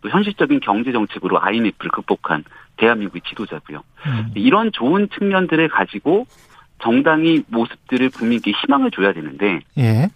또 0.00 0.08
현실적인 0.08 0.60
경제 0.60 0.92
정책으로 0.92 1.40
IMF를 1.40 1.90
극복한 1.90 2.44
대한민국의 2.76 3.22
지도자고요. 3.28 3.82
음, 4.06 4.32
이런 4.34 4.72
좋은 4.72 5.08
측면들을 5.10 5.68
가지고 5.68 6.26
정당이 6.82 7.44
모습들을 7.48 8.10
국민께 8.10 8.52
희망을 8.52 8.90
줘야 8.90 9.12
되는데 9.12 9.60
예, 9.78 10.08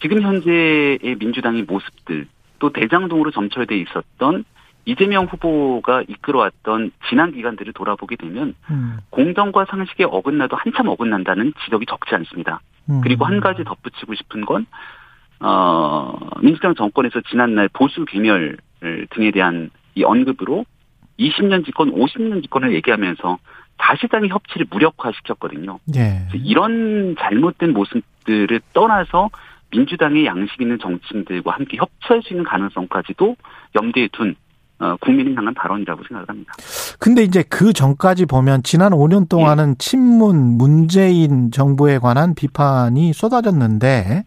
지금 0.00 0.22
현재의 0.22 1.16
민주당의 1.18 1.62
모습들 1.62 2.26
또 2.58 2.72
대장동으로 2.72 3.30
점철돼 3.30 3.76
있었던 3.78 4.44
이재명 4.86 5.24
후보가 5.24 6.02
이끌어왔던 6.08 6.92
지난 7.08 7.32
기간들을 7.32 7.72
돌아보게 7.72 8.16
되면 8.16 8.54
음, 8.70 8.98
공정과 9.10 9.64
상식에 9.66 10.04
어긋나도 10.04 10.56
한참 10.56 10.88
어긋난다는 10.88 11.52
지적이 11.64 11.86
적지 11.86 12.14
않습니다. 12.14 12.60
음. 12.90 13.00
그리고 13.02 13.24
한 13.24 13.40
가지 13.40 13.64
덧붙이고 13.64 14.14
싶은 14.14 14.44
건, 14.44 14.66
어, 15.40 16.16
민주당 16.40 16.74
정권에서 16.74 17.20
지난날 17.30 17.68
보수 17.68 18.04
괴멸 18.04 18.56
등에 19.10 19.30
대한 19.30 19.70
이 19.94 20.04
언급으로 20.04 20.64
20년 21.18 21.64
집권, 21.64 21.92
50년 21.92 22.42
집권을 22.42 22.74
얘기하면서 22.74 23.38
다시당의 23.76 24.30
협치를 24.30 24.66
무력화시켰거든요. 24.70 25.78
예, 25.96 26.28
이런 26.34 27.16
잘못된 27.18 27.72
모습들을 27.72 28.60
떠나서 28.72 29.30
민주당의 29.70 30.26
양식 30.26 30.60
있는 30.60 30.78
정치인들과 30.78 31.52
함께 31.52 31.76
협치할 31.76 32.22
수 32.22 32.32
있는 32.32 32.44
가능성까지도 32.44 33.36
염두에 33.74 34.08
둔 34.12 34.30
어, 34.30 34.43
국민을 35.00 35.36
향한 35.36 35.54
발언이라고 35.54 36.02
생각을 36.08 36.28
합니다. 36.28 36.52
근데 36.98 37.22
이제 37.22 37.42
그 37.48 37.72
전까지 37.72 38.26
보면 38.26 38.62
지난 38.62 38.92
5년 38.92 39.28
동안은 39.28 39.76
친문 39.78 40.36
문재인 40.58 41.50
정부에 41.50 41.98
관한 41.98 42.34
비판이 42.34 43.12
쏟아졌는데 43.12 44.24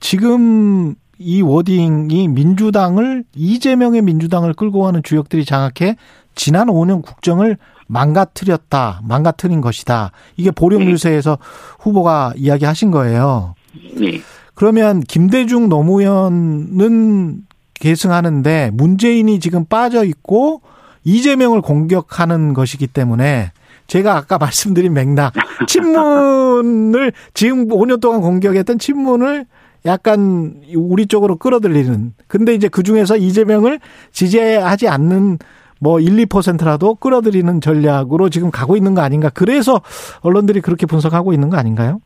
지금 0.00 0.94
이 1.18 1.42
워딩이 1.42 2.28
민주당을 2.28 3.24
이재명의 3.34 4.02
민주당을 4.02 4.54
끌고 4.54 4.82
가는 4.82 5.02
주역들이 5.02 5.44
장악해 5.44 5.96
지난 6.34 6.66
5년 6.68 7.02
국정을 7.02 7.56
망가뜨렸다, 7.86 9.00
망가뜨린 9.04 9.60
것이다. 9.60 10.10
이게 10.36 10.50
보령 10.50 10.80
네. 10.80 10.90
유세에서 10.90 11.38
후보가 11.80 12.34
이야기하신 12.36 12.90
거예요. 12.90 13.54
네. 13.98 14.20
그러면 14.54 15.00
김대중 15.00 15.68
노무현은 15.68 17.42
계승하는데 17.74 18.70
문재인이 18.74 19.40
지금 19.40 19.64
빠져 19.64 20.04
있고 20.04 20.62
이재명을 21.04 21.60
공격하는 21.60 22.54
것이기 22.54 22.86
때문에 22.86 23.52
제가 23.86 24.16
아까 24.16 24.38
말씀드린 24.38 24.92
맥락 24.94 25.34
친문을 25.66 27.12
지금 27.34 27.68
5년 27.68 28.00
동안 28.00 28.20
공격했던 28.20 28.78
친문을 28.78 29.46
약간 29.86 30.62
우리 30.74 31.06
쪽으로 31.06 31.36
끌어들이는 31.36 32.14
근데 32.26 32.54
이제 32.54 32.68
그중에서 32.68 33.18
이재명을 33.18 33.80
지지하지 34.12 34.88
않는 34.88 35.38
뭐 35.78 36.00
1, 36.00 36.16
2%라도 36.26 36.94
끌어들이는 36.94 37.60
전략으로 37.60 38.30
지금 38.30 38.50
가고 38.50 38.76
있는 38.76 38.94
거 38.94 39.02
아닌가. 39.02 39.28
그래서 39.28 39.82
언론들이 40.22 40.62
그렇게 40.62 40.86
분석하고 40.86 41.34
있는 41.34 41.50
거 41.50 41.58
아닌가요? 41.58 42.00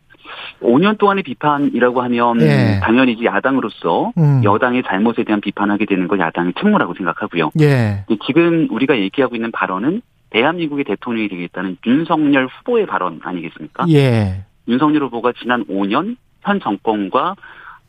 5년 0.62 0.98
동안의 0.98 1.22
비판이라고 1.22 2.02
하면 2.02 2.40
예. 2.40 2.80
당연히 2.82 3.12
이제 3.12 3.24
야당으로서 3.24 4.12
음. 4.18 4.42
여당의 4.44 4.82
잘못에 4.86 5.24
대한 5.24 5.40
비판하게 5.40 5.86
되는 5.86 6.08
건 6.08 6.20
야당의 6.20 6.54
책무라고 6.58 6.94
생각하고요. 6.94 7.50
예. 7.60 8.04
지금 8.26 8.68
우리가 8.70 8.98
얘기하고 8.98 9.36
있는 9.36 9.50
발언은 9.52 10.02
대한민국의 10.30 10.84
대통령이 10.84 11.28
되겠다는 11.28 11.78
윤석열 11.86 12.46
후보의 12.46 12.86
발언 12.86 13.20
아니겠습니까? 13.22 13.86
예. 13.90 14.44
윤석열 14.66 15.04
후보가 15.04 15.32
지난 15.40 15.64
5년 15.64 16.16
현 16.42 16.60
정권과 16.60 17.34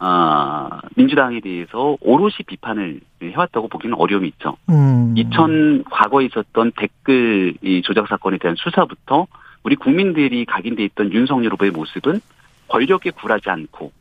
아, 0.01 0.79
민주당에 0.95 1.41
대해서 1.41 1.97
오롯이 1.99 2.45
비판을 2.47 3.01
해왔다고 3.21 3.67
보기는 3.67 3.93
어려움이 3.97 4.29
있죠. 4.29 4.55
음. 4.69 5.13
2000 5.17 5.83
과거에 5.91 6.25
있었던 6.25 6.71
댓글 6.77 7.55
이 7.61 7.81
조작 7.81 8.07
사건에 8.07 8.37
대한 8.37 8.55
수사부터 8.57 9.27
우리 9.63 9.75
국민들이 9.75 10.45
각인돼 10.45 10.85
있던 10.85 11.11
윤석열 11.11 11.51
후보의 11.51 11.71
모습은 11.71 12.21
권력에 12.69 13.11
굴하지 13.11 13.49
않고 13.49 13.91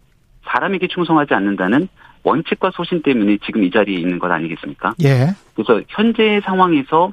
사람에게 0.44 0.88
충성하지 0.88 1.34
않는다는 1.34 1.88
원칙과 2.22 2.70
소신 2.72 3.02
때문에 3.02 3.38
지금 3.44 3.64
이 3.64 3.70
자리에 3.70 3.98
있는 3.98 4.18
것 4.18 4.30
아니겠습니까? 4.30 4.94
예. 5.04 5.28
그래서 5.54 5.82
현재 5.88 6.40
상황에서 6.44 7.12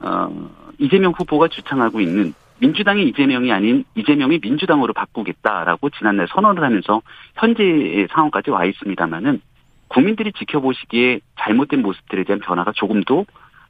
어, 0.00 0.50
이재명 0.78 1.12
후보가 1.12 1.48
주창하고 1.48 2.00
있는 2.00 2.34
민주당이 2.58 3.08
이재명이 3.08 3.52
아닌 3.52 3.84
이재명이 3.96 4.38
민주당으로 4.40 4.92
바꾸겠다라고 4.92 5.90
지난날 5.90 6.28
선언을 6.28 6.62
하면서 6.62 7.02
현재의 7.34 8.08
상황까지 8.12 8.50
와 8.50 8.64
있습니다만은 8.64 9.40
국민들이 9.88 10.32
지켜보시기에 10.32 11.20
잘못된 11.40 11.82
모습들에 11.82 12.24
대한 12.24 12.40
변화가 12.40 12.72
조금도 12.72 13.26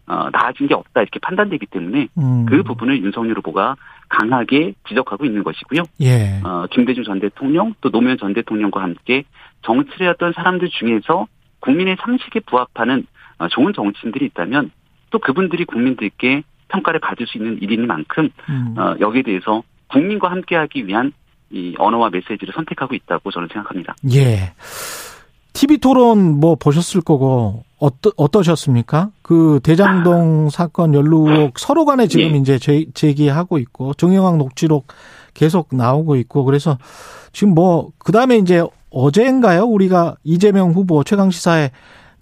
어, 0.07 0.28
나아진 0.32 0.66
게 0.66 0.74
없다 0.74 1.00
이렇게 1.00 1.18
판단되기 1.20 1.66
때문에 1.66 2.09
음. 2.18 2.46
그 2.46 2.62
부분을 2.62 3.03
윤석열 3.03 3.38
후보가 3.38 3.76
강하게 4.09 4.74
지적하고 4.88 5.24
있는 5.24 5.42
것이고요. 5.44 5.82
예. 6.00 6.40
어, 6.44 6.66
김대중 6.70 7.05
전 7.05 7.20
대통령 7.20 7.74
또 7.80 7.90
노무현 7.90 8.18
전 8.18 8.34
대통령과 8.34 8.82
함께 8.82 9.24
정치를 9.62 10.11
했던 10.11 10.32
사람들 10.34 10.68
중에서 10.70 11.26
국민의 11.61 11.96
상식에 12.00 12.40
부합하는 12.40 13.07
어, 13.38 13.48
좋은 13.48 13.72
정치인들이 13.72 14.26
있다면 14.26 14.70
또 15.11 15.18
그분들이 15.18 15.64
국민들께 15.64 16.42
평가를 16.68 17.00
받을 17.00 17.26
수 17.26 17.38
있는 17.38 17.59
일인 17.61 17.86
만큼 17.86 18.28
음. 18.48 18.74
어, 18.76 18.96
여기에 19.00 19.22
대해서 19.22 19.62
국민과 19.88 20.30
함께하기 20.30 20.86
위한 20.86 21.12
이 21.50 21.74
언어와 21.78 22.09
메시지를 22.11 22.55
선택하고 22.55 22.94
있다고 22.94 23.30
저는 23.30 23.48
생각합니다. 23.53 23.94
예. 24.12 24.55
TV 25.53 25.78
토론 25.78 26.40
뭐 26.40 26.57
보셨을 26.57 27.03
거고 27.03 27.62
어떠, 27.83 28.12
어떠셨습니까? 28.16 29.11
그 29.22 29.59
대장동 29.64 30.51
사건 30.51 30.95
연루 30.95 31.28
의혹 31.28 31.59
서로 31.59 31.85
간에 31.85 32.07
지금 32.07 32.35
예. 32.35 32.39
이제 32.39 32.59
제, 32.59 32.87
제기하고 32.95 33.59
있고 33.59 33.93
정영학 33.95 34.37
녹취록 34.37 34.87
계속 35.35 35.68
나오고 35.72 36.14
있고 36.16 36.45
그래서 36.45 36.78
지금 37.33 37.55
뭐 37.55 37.91
그다음에 37.99 38.37
이제 38.39 38.62
어제인가요? 38.91 39.64
우리가 39.64 40.14
이재명 40.22 40.70
후보 40.72 41.03
최강 41.03 41.33
시사에 41.33 41.70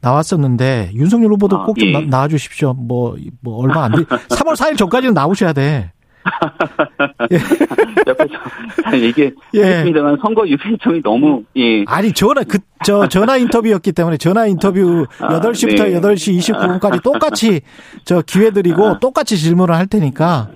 나왔었는데 0.00 0.92
윤석열 0.94 1.32
후보도 1.32 1.58
아, 1.58 1.66
꼭좀 1.66 1.88
예. 1.88 2.00
나와 2.06 2.26
주십시오. 2.26 2.72
뭐 2.72 3.16
뭐 3.42 3.58
얼마 3.58 3.84
안 3.84 3.92
돼. 3.92 4.04
3월 4.04 4.56
4일 4.56 4.78
전까지는 4.78 5.12
나오셔야 5.12 5.52
돼. 5.52 5.92
옆에서 8.06 8.30
잘 8.82 9.02
얘기했습니다만 9.02 10.18
선거 10.22 10.46
유세청이 10.46 11.02
너무 11.02 11.44
예 11.56 11.84
아니 11.86 12.12
전화 12.12 12.42
그 12.42 12.58
저 12.82 13.08
전화 13.08 13.36
인터뷰였기 13.36 13.92
때문에 13.92 14.16
전화 14.16 14.46
인터뷰 14.46 15.06
아, 15.20 15.40
8시부터 15.40 15.90
네. 15.90 16.00
8시 16.00 16.38
29분까지 16.38 17.02
똑같이 17.02 17.60
저 18.04 18.22
기회 18.22 18.50
드리고 18.50 18.98
똑같이 19.00 19.36
질문을 19.36 19.74
할 19.74 19.86
테니까 19.86 20.48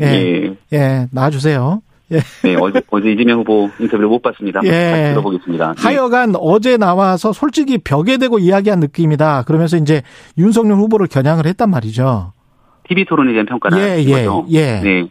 예. 0.00 0.06
예. 0.06 0.56
예, 0.72 1.08
나와 1.12 1.30
주세요. 1.30 1.82
예. 2.12 2.20
네, 2.42 2.56
어제, 2.60 2.80
어제 2.90 3.10
이재명 3.10 3.40
후보 3.40 3.70
인터뷰를 3.78 4.08
못 4.08 4.22
봤습니다. 4.22 4.60
예. 4.64 5.10
들어보겠습니다. 5.10 5.74
네. 5.76 5.82
하여간 5.82 6.34
어제 6.36 6.76
나와서 6.76 7.32
솔직히 7.32 7.78
벽에 7.78 8.16
대고 8.16 8.38
이야기한 8.38 8.80
느낌이다. 8.80 9.42
그러면서 9.44 9.76
이제 9.76 10.02
윤석열 10.38 10.76
후보를 10.76 11.08
겨냥을 11.08 11.46
했단 11.46 11.70
말이죠. 11.70 12.32
TV 12.88 13.04
토론에 13.06 13.32
대한 13.32 13.46
평가를 13.46 13.78
예, 13.78 13.90
하신 13.90 14.08
예, 14.08 14.12
거죠. 14.12 14.46
예. 14.50 14.80
네. 14.80 15.08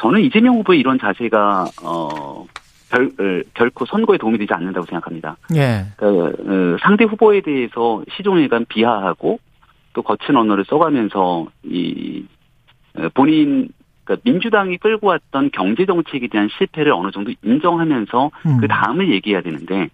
저는 0.00 0.20
이재명 0.22 0.56
후보의 0.56 0.80
이런 0.80 0.98
자세가 0.98 1.66
어 1.82 2.46
별, 2.90 3.06
어, 3.06 3.42
결코 3.54 3.86
선거에 3.86 4.18
도움이 4.18 4.38
되지 4.38 4.52
않는다고 4.52 4.86
생각합니다. 4.86 5.36
예. 5.54 5.84
그, 5.96 6.06
어, 6.06 6.76
상대 6.82 7.04
후보에 7.04 7.40
대해서 7.40 8.02
시종일관 8.16 8.66
비하하고 8.68 9.38
또 9.92 10.02
거친 10.02 10.36
언어를 10.36 10.64
써가면서 10.64 11.46
이 11.64 12.24
어, 12.96 13.08
본인 13.14 13.68
그러니까 14.04 14.22
민주당이 14.24 14.78
끌고 14.78 15.06
왔던 15.06 15.50
경제 15.52 15.86
정책에 15.86 16.26
대한 16.26 16.48
실패를 16.58 16.92
어느 16.92 17.10
정도 17.12 17.32
인정하면서 17.42 18.30
음. 18.46 18.56
그 18.58 18.66
다음을 18.66 19.12
얘기해야 19.12 19.40
되는데 19.42 19.88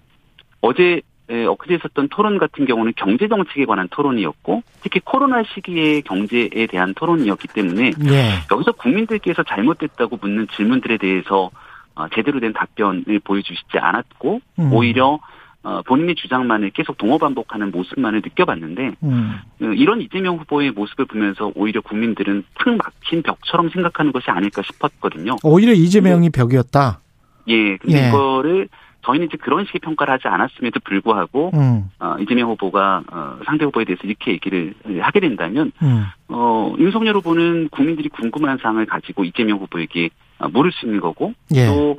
어제 0.63 0.83
에, 0.85 1.01
엊그제 1.29 1.75
있었던 1.75 2.09
토론 2.09 2.39
같은 2.39 2.67
경우는 2.67 2.93
경제 2.97 3.27
정책에 3.27 3.65
관한 3.65 3.89
토론이었고 3.91 4.63
특히 4.83 5.01
코로나 5.05 5.43
시기의 5.43 6.03
경제에 6.03 6.67
대한 6.71 6.95
토론이었기 6.95 7.49
때문에 7.49 7.93
예. 8.09 8.31
여기서 8.51 8.73
국민들께서 8.73 9.43
잘못됐다고 9.43 10.19
묻는 10.21 10.47
질문들에 10.55 10.99
대해서 10.99 11.51
어, 11.97 12.09
제대로 12.15 12.39
된 12.39 12.53
답변을 12.53 13.21
보여주시지 13.25 13.79
않았고 13.79 14.41
음. 14.61 14.73
오히려 14.73 15.19
어, 15.63 15.83
본인의 15.83 16.15
주장만을 16.15 16.71
계속 16.71 16.97
동어 16.97 17.19
반복하는 17.19 17.73
모습만을 17.73 18.21
느껴봤는데 18.23 18.93
음. 19.03 19.41
어, 19.63 19.65
이런 19.65 20.01
이재명 20.01 20.37
후보의 20.37 20.71
모습을 20.71 21.07
보면서 21.07 21.51
오히려 21.57 21.81
국민들은 21.81 22.45
탁 22.55 22.77
막힌 22.77 23.23
벽처럼 23.23 23.71
생각하는 23.71 24.13
것이 24.13 24.31
아닐까 24.31 24.63
싶었거든요. 24.63 25.35
오히려 25.43 25.73
이재명이 25.73 26.31
벽이었다. 26.31 27.01
예, 27.49 27.77
근데 27.79 28.05
예. 28.05 28.09
이거를 28.09 28.69
저희는 29.07 29.29
이제 29.29 29.37
그런 29.37 29.65
식의 29.65 29.81
평가를 29.81 30.15
하지 30.15 30.29
않았음에도 30.29 30.81
불구하고 30.81 31.53
음. 31.55 31.89
어, 32.01 32.17
이재명 32.19 32.51
후보가 32.51 33.05
어, 33.11 33.39
상대 33.47 33.65
후보에 33.65 33.85
대해서 33.85 34.03
이렇게 34.05 34.33
얘기를 34.33 34.75
하게 35.01 35.21
된다면 35.21 35.71
음. 35.83 36.05
어, 36.29 36.75
윤석열 36.79 37.15
후보는 37.17 37.69
국민들이 37.69 38.09
궁금한 38.09 38.59
사항을 38.59 38.87
가지고 38.87 39.25
이재명 39.25 39.59
후보에게 39.59 40.11
어, 40.39 40.49
물을 40.49 40.73
수 40.73 40.87
있는 40.87 41.01
거고 41.01 41.33
예. 41.55 41.67
또 41.67 41.99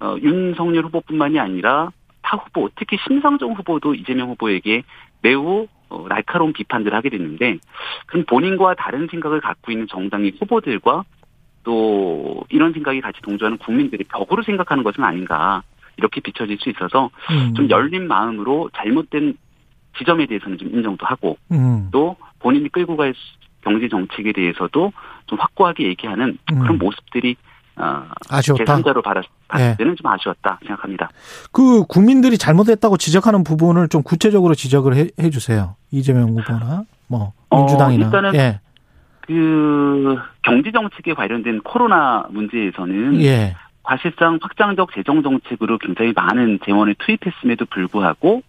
어, 0.00 0.16
윤석열 0.20 0.84
후보뿐만이 0.86 1.38
아니라 1.38 1.90
타 2.22 2.36
후보 2.36 2.68
특히 2.74 2.98
심상정 3.06 3.52
후보도 3.52 3.94
이재명 3.94 4.30
후보에게 4.30 4.82
매우 5.22 5.66
어, 5.88 6.06
날카로운 6.08 6.52
비판들을 6.52 6.96
하게 6.96 7.08
됐는데 7.08 7.58
그럼 8.06 8.24
본인과 8.26 8.74
다른 8.74 9.06
생각을 9.10 9.40
갖고 9.40 9.70
있는 9.70 9.86
정당의 9.88 10.32
후보들과 10.40 11.04
또 11.62 12.44
이런 12.48 12.72
생각이 12.72 13.00
같이 13.00 13.20
동조하는 13.22 13.58
국민들이 13.58 14.04
벽으로 14.04 14.42
생각하는 14.42 14.82
것은 14.84 15.04
아닌가 15.04 15.62
이렇게 15.98 16.20
비춰질 16.20 16.58
수 16.58 16.70
있어서 16.70 17.10
음. 17.30 17.54
좀 17.54 17.68
열린 17.68 18.08
마음으로 18.08 18.70
잘못된 18.74 19.36
지점에 19.98 20.26
대해서는 20.26 20.56
좀 20.58 20.68
인정도 20.68 21.04
하고 21.04 21.36
음. 21.50 21.88
또 21.90 22.16
본인이 22.38 22.68
끌고 22.68 22.96
갈 22.96 23.14
경제 23.62 23.88
정책에 23.88 24.32
대해서도 24.32 24.92
좀 25.26 25.38
확고하게 25.38 25.88
얘기하는 25.88 26.38
음. 26.52 26.58
그런 26.60 26.78
모습들이 26.78 27.36
어, 27.76 28.04
아쉬웠다. 28.28 28.64
제3자로 28.64 29.02
봤을 29.02 29.22
예. 29.58 29.76
때는 29.76 29.94
좀 29.96 30.10
아쉬웠다 30.10 30.58
생각합니다. 30.62 31.10
그 31.52 31.84
국민들이 31.84 32.36
잘못했다고 32.36 32.96
지적하는 32.96 33.44
부분을 33.44 33.88
좀 33.88 34.02
구체적으로 34.02 34.54
지적을 34.54 34.96
해, 34.96 35.06
해 35.20 35.30
주세요. 35.30 35.76
이재명 35.92 36.30
후보나 36.30 36.84
뭐 37.06 37.32
어, 37.50 37.58
민주당이나 37.58 38.06
일단은 38.06 38.34
예. 38.34 38.60
그 39.20 40.16
경제 40.42 40.72
정책에 40.72 41.14
관련된 41.14 41.60
코로나 41.60 42.26
문제에서는 42.30 43.20
예. 43.22 43.54
사실상 43.88 44.38
확장적 44.42 44.92
재정 44.92 45.22
정책으로 45.22 45.78
굉장히 45.78 46.12
많은 46.14 46.58
재원을 46.64 46.94
투입했음에도 46.98 47.64
불구하고 47.66 48.42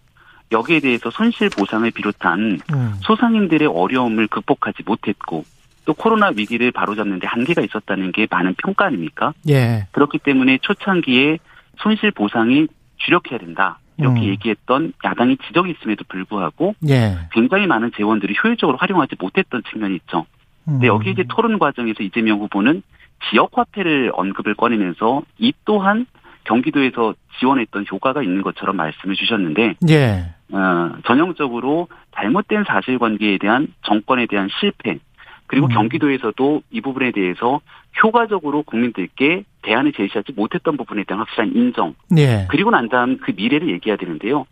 여기에 0.52 0.80
대해서 0.80 1.10
손실 1.10 1.48
보상을 1.48 1.90
비롯한 1.90 2.60
음. 2.72 2.94
소상인들의 3.00 3.66
어려움을 3.68 4.26
극복하지 4.26 4.82
못했고 4.84 5.44
또 5.86 5.94
코로나 5.94 6.28
위기를 6.28 6.72
바로잡는데 6.72 7.26
한계가 7.26 7.62
있었다는 7.62 8.12
게 8.12 8.26
많은 8.30 8.54
평가 8.58 8.84
아닙니까? 8.86 9.32
예. 9.48 9.86
그렇기 9.92 10.18
때문에 10.18 10.58
초창기에 10.60 11.38
손실 11.78 12.10
보상이 12.10 12.66
주력해야 12.98 13.38
된다. 13.38 13.78
이렇게 13.96 14.20
음. 14.20 14.24
얘기했던 14.24 14.92
야당의 15.04 15.38
지적이 15.46 15.72
있음에도 15.72 16.04
불구하고 16.08 16.74
예. 16.88 17.18
굉장히 17.32 17.66
많은 17.66 17.92
재원들이 17.96 18.34
효율적으로 18.42 18.76
활용하지 18.78 19.16
못했던 19.18 19.62
측면이 19.70 19.96
있죠. 19.96 20.26
근데 20.64 20.86
음. 20.86 20.94
여기 20.94 21.10
이제 21.10 21.24
토론 21.28 21.58
과정에서 21.58 22.02
이재명 22.02 22.40
후보는 22.40 22.82
지역 23.28 23.50
화폐를 23.52 24.10
언급을 24.14 24.54
꺼내면서 24.54 25.22
이 25.38 25.52
또한 25.64 26.06
경기도에서 26.44 27.14
지원했던 27.38 27.86
효과가 27.90 28.22
있는 28.22 28.42
것처럼 28.42 28.76
말씀을 28.76 29.14
주셨는데 29.14 29.74
예. 29.88 30.34
어, 30.52 30.92
전형적으로 31.06 31.88
잘못된 32.16 32.64
사실관계에 32.66 33.38
대한 33.38 33.68
정권에 33.82 34.26
대한 34.26 34.48
실패 34.58 34.98
그리고 35.46 35.66
음. 35.66 35.70
경기도에서도 35.70 36.62
이 36.70 36.80
부분에 36.80 37.10
대해서 37.10 37.60
효과적으로 38.02 38.62
국민들께 38.62 39.44
대안을 39.62 39.92
제시하지 39.92 40.32
못했던 40.32 40.76
부분에 40.76 41.04
대한 41.04 41.20
확실한 41.20 41.52
인정 41.54 41.94
예. 42.16 42.46
그리고 42.48 42.70
난 42.70 42.88
다음 42.88 43.18
그 43.18 43.32
미래를 43.36 43.68
얘기해야 43.70 43.96
되는데요. 43.96 44.46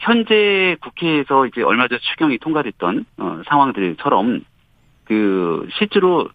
현재 0.00 0.76
국회에서 0.80 1.46
이제 1.46 1.62
얼마 1.62 1.88
전 1.88 1.98
추경이 2.00 2.38
통과됐던 2.38 3.04
어, 3.18 3.42
상황들처럼 3.48 4.44
그 5.04 5.68
실제로 5.78 6.28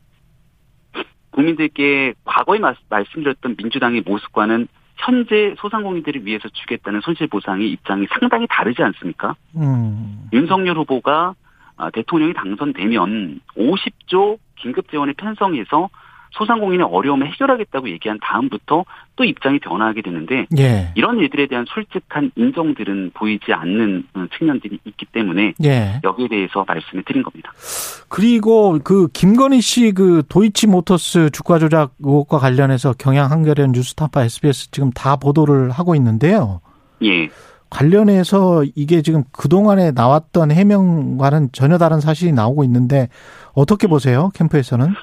국민들께 1.31 2.13
과거에 2.25 2.59
말, 2.59 2.75
말씀드렸던 2.89 3.55
민주당의 3.57 4.01
모습과는 4.05 4.67
현재 4.97 5.55
소상공인들을 5.57 6.25
위해서 6.25 6.49
주겠다는 6.49 7.01
손실보상의 7.01 7.69
입장이 7.71 8.07
상당히 8.19 8.47
다르지 8.49 8.83
않습니까? 8.83 9.35
음. 9.55 10.27
윤석열 10.33 10.77
후보가 10.77 11.35
아, 11.77 11.89
대통령이 11.91 12.33
당선되면 12.33 13.39
50조 13.55 14.37
긴급재원을 14.57 15.13
편성해서 15.13 15.89
소상공인의 16.31 16.85
어려움을 16.85 17.27
해결하겠다고 17.27 17.89
얘기한 17.89 18.19
다음부터 18.21 18.83
또 19.19 19.25
입장이 19.25 19.59
변화하게 19.59 20.01
되는데 20.01 20.47
예. 20.57 20.93
이런 20.95 21.19
일들에 21.19 21.47
대한 21.47 21.65
솔직한 21.67 22.31
인정들은 22.37 23.11
보이지 23.13 23.51
않는 23.51 24.05
어, 24.13 24.25
측면들이 24.37 24.79
있기 24.85 25.05
때문에 25.11 25.55
예. 25.61 25.99
여기에 26.05 26.29
대해서 26.29 26.63
말씀을 26.65 27.03
드린 27.03 27.21
겁니다. 27.21 27.51
그리고 28.07 28.79
그 28.81 29.09
김건희 29.11 29.59
씨 29.59 29.91
그 29.91 30.23
도이치모터스 30.29 31.31
주가 31.31 31.59
조작 31.59 31.91
의혹과 31.99 32.37
관련해서 32.37 32.93
경향 32.97 33.31
한겨레 33.31 33.67
뉴스타파 33.73 34.23
SBS 34.23 34.71
지금 34.71 34.91
다 34.91 35.17
보도를 35.17 35.71
하고 35.71 35.95
있는데요. 35.95 36.61
예. 37.03 37.27
관련해서 37.69 38.63
이게 38.75 39.01
지금 39.01 39.23
그동안에 39.31 39.91
나왔던 39.91 40.51
해명과는 40.51 41.49
전혀 41.51 41.77
다른 41.77 41.99
사실이 41.99 42.31
나오고 42.31 42.63
있는데 42.63 43.09
어떻게 43.53 43.87
보세요? 43.87 44.29
캠프에서는? 44.35 44.93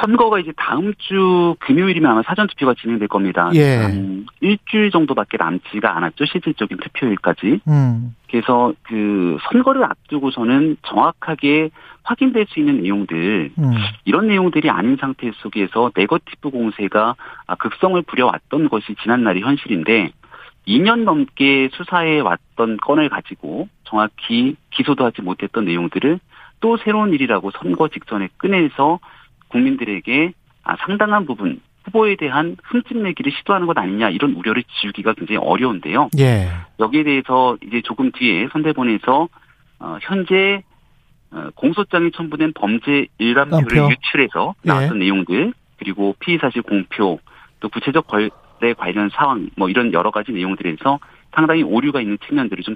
선거가 0.00 0.38
이제 0.38 0.52
다음 0.56 0.92
주 0.98 1.56
금요일이면 1.60 2.10
아마 2.10 2.22
사전 2.22 2.46
투표가 2.46 2.74
진행될 2.74 3.08
겁니다. 3.08 3.50
예. 3.54 3.76
한 3.76 4.26
일주일 4.40 4.90
정도밖에 4.90 5.36
남지가 5.38 5.96
않았죠. 5.96 6.24
실질적인 6.26 6.78
투표일까지. 6.78 7.60
음. 7.68 8.14
그래서 8.30 8.72
그 8.82 9.38
선거를 9.50 9.84
앞두고서는 9.84 10.76
정확하게 10.86 11.70
확인될 12.02 12.46
수 12.48 12.58
있는 12.60 12.82
내용들 12.82 13.50
음. 13.58 13.74
이런 14.04 14.28
내용들이 14.28 14.70
아닌 14.70 14.96
상태 15.00 15.30
속에서 15.36 15.90
네거티브 15.94 16.50
공세가 16.50 17.14
아, 17.46 17.54
극성을 17.56 18.00
부려왔던 18.02 18.68
것이 18.68 18.94
지난날의 19.02 19.42
현실인데 19.42 20.10
2년 20.66 21.04
넘게 21.04 21.70
수사해 21.72 22.20
왔던 22.20 22.76
건을 22.78 23.08
가지고 23.08 23.68
정확히 23.84 24.56
기소도 24.70 25.04
하지 25.04 25.22
못했던 25.22 25.64
내용들을 25.64 26.20
또 26.60 26.76
새로운 26.78 27.12
일이라고 27.14 27.50
선거 27.52 27.88
직전에 27.88 28.28
꺼내서 28.38 28.98
국민들에게 29.48 30.32
아, 30.64 30.76
상당한 30.84 31.26
부분 31.26 31.60
후보에 31.84 32.16
대한 32.16 32.56
흠집 32.64 32.98
내기를 32.98 33.32
시도하는 33.32 33.66
것 33.66 33.76
아니냐 33.78 34.10
이런 34.10 34.34
우려를 34.34 34.62
지우기가 34.80 35.14
굉장히 35.14 35.38
어려운데요. 35.38 36.10
예. 36.18 36.48
여기에 36.78 37.04
대해서 37.04 37.56
이제 37.62 37.80
조금 37.82 38.10
뒤에 38.12 38.48
선대본에서 38.52 39.28
어, 39.80 39.98
현재 40.02 40.62
어, 41.30 41.48
공소장이 41.54 42.10
첨부된 42.12 42.52
범죄 42.54 43.06
일감표. 43.18 43.58
유출해서 43.90 44.54
예. 44.64 44.68
나왔던 44.68 44.98
내용들 44.98 45.52
그리고 45.78 46.14
피의 46.20 46.38
사실 46.38 46.62
공표 46.62 47.18
또 47.60 47.68
구체적 47.68 48.06
거래 48.06 48.72
관련 48.76 49.08
사항 49.10 49.50
뭐 49.56 49.68
이런 49.68 49.92
여러 49.92 50.10
가지 50.10 50.32
내용들에서 50.32 50.98
상당히 51.38 51.62
오류가 51.62 52.00
있는 52.00 52.18
측면들을 52.26 52.64
좀 52.64 52.74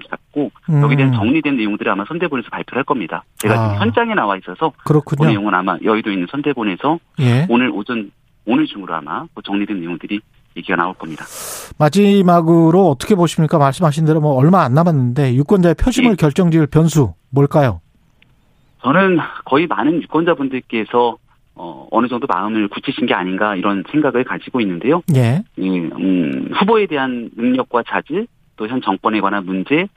음. 0.69 0.81
여기에 0.81 0.95
대한 0.95 1.13
정리된 1.13 1.57
내용들을 1.57 1.91
아마 1.91 2.05
선대본에서 2.07 2.49
발표를 2.49 2.79
할 2.79 2.83
겁니다. 2.85 3.25
제가 3.39 3.53
아. 3.53 3.67
지금 3.73 3.81
현장에 3.81 4.15
나와 4.15 4.37
있어서 4.37 4.71
그 4.77 4.85
그렇군요. 4.85 5.27
내용은 5.29 5.53
아마 5.53 5.77
여의도에 5.83 6.13
있는 6.13 6.27
선대본에서 6.31 6.99
예. 7.19 7.45
오늘 7.49 7.69
오전 7.71 8.11
오늘 8.45 8.65
중으로 8.65 8.93
아마 8.95 9.25
그 9.33 9.41
정리된 9.43 9.81
내용들이 9.81 10.21
얘기가 10.55 10.77
나올 10.77 10.93
겁니다. 10.93 11.25
마지막으로 11.77 12.89
어떻게 12.89 13.15
보십니까? 13.15 13.57
말씀하신 13.57 14.05
대로 14.05 14.21
뭐 14.21 14.33
얼마 14.35 14.61
안 14.63 14.73
남았는데 14.73 15.35
유권자의 15.35 15.75
표심을 15.75 16.11
예. 16.11 16.15
결정지을 16.15 16.67
변수 16.67 17.13
뭘까요? 17.31 17.81
저는 18.81 19.17
거의 19.45 19.67
많은 19.67 20.01
유권자분들께서 20.03 21.17
어, 21.55 21.87
어느 21.91 22.07
정도 22.07 22.27
마음을 22.27 22.67
굳히신 22.69 23.05
게 23.07 23.13
아닌가 23.13 23.55
이런 23.55 23.83
생각을 23.91 24.23
가지고 24.23 24.61
있는데요. 24.61 25.01
예. 25.15 25.43
예, 25.59 25.69
음, 25.69 26.49
후보에 26.59 26.87
대한 26.87 27.29
능력과 27.35 27.83
자질, 27.87 28.27
또 28.57 28.67
현 28.67 28.81
정권에 28.81 29.19
관한 29.21 29.45
문제, 29.45 29.87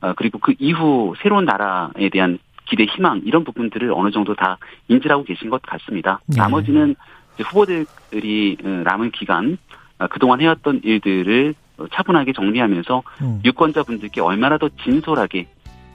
어, 0.00 0.12
그리고 0.16 0.38
그 0.38 0.54
이후 0.58 1.14
새로운 1.22 1.44
나라에 1.44 2.08
대한 2.10 2.38
기대, 2.68 2.84
희망 2.84 3.22
이런 3.24 3.44
부분들을 3.44 3.92
어느 3.92 4.10
정도 4.10 4.34
다 4.34 4.58
인지하고 4.88 5.24
계신 5.24 5.50
것 5.50 5.62
같습니다. 5.62 6.20
네. 6.26 6.36
나머지는 6.38 6.96
후보들이 7.38 8.56
어, 8.64 8.68
남은 8.84 9.10
기간 9.12 9.58
어, 9.98 10.06
그동안 10.08 10.40
해왔던 10.40 10.80
일들을 10.82 11.54
어, 11.78 11.86
차분하게 11.92 12.32
정리하면서 12.32 13.02
음. 13.22 13.40
유권자분들께 13.44 14.20
얼마나 14.20 14.58
더 14.58 14.68
진솔하게 14.82 15.46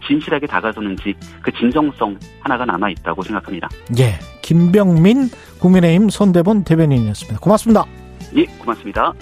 진실하게 0.08 0.48
다가서는지 0.48 1.14
그 1.42 1.52
진정성 1.52 2.18
하나가 2.42 2.66
남아 2.66 2.90
있다고 2.90 3.22
생각합니다. 3.22 3.70
예. 4.00 4.20
김병민 4.42 5.30
국민의힘 5.60 6.10
손대본 6.10 6.64
대변인이었습니다. 6.64 7.40
고맙습니다. 7.40 7.86
예, 8.36 8.46
고맙습니다. 8.46 9.14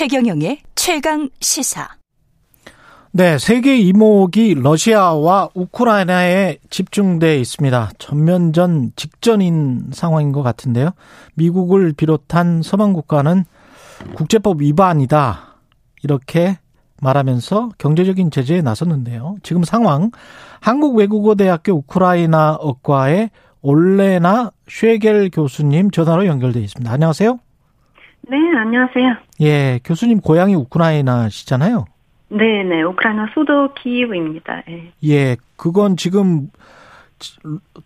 최경영의 0.00 0.60
최강 0.76 1.28
시사. 1.40 1.86
네, 3.12 3.36
세계 3.36 3.76
이목이 3.76 4.54
러시아와 4.54 5.50
우크라이나에 5.52 6.56
집중돼 6.70 7.38
있습니다. 7.38 7.90
전면전 7.98 8.92
직전인 8.96 9.90
상황인 9.92 10.32
것 10.32 10.42
같은데요. 10.42 10.92
미국을 11.34 11.92
비롯한 11.92 12.62
서방 12.62 12.94
국가는 12.94 13.44
국제법 14.14 14.62
위반이다. 14.62 15.58
이렇게 16.02 16.56
말하면서 17.02 17.72
경제적인 17.76 18.30
제재에 18.30 18.62
나섰는데요. 18.62 19.36
지금 19.42 19.64
상황 19.64 20.12
한국외국어대학교 20.60 21.74
우크라이나어과의 21.74 23.28
올레나 23.60 24.50
쉐겔 24.66 25.28
교수님 25.30 25.90
전화로 25.90 26.24
연결돼 26.24 26.58
있습니다. 26.60 26.90
안녕하세요. 26.90 27.38
네, 28.30 28.36
안녕하세요. 28.56 29.16
예, 29.40 29.80
교수님 29.84 30.20
고향이 30.20 30.54
우크라이나시잖아요. 30.54 31.84
네, 32.28 32.62
네, 32.62 32.80
우크라이나 32.82 33.26
수도 33.34 33.74
키이브입니다. 33.74 34.62
예. 34.68 34.92
예, 35.08 35.36
그건 35.56 35.96
지금 35.96 36.48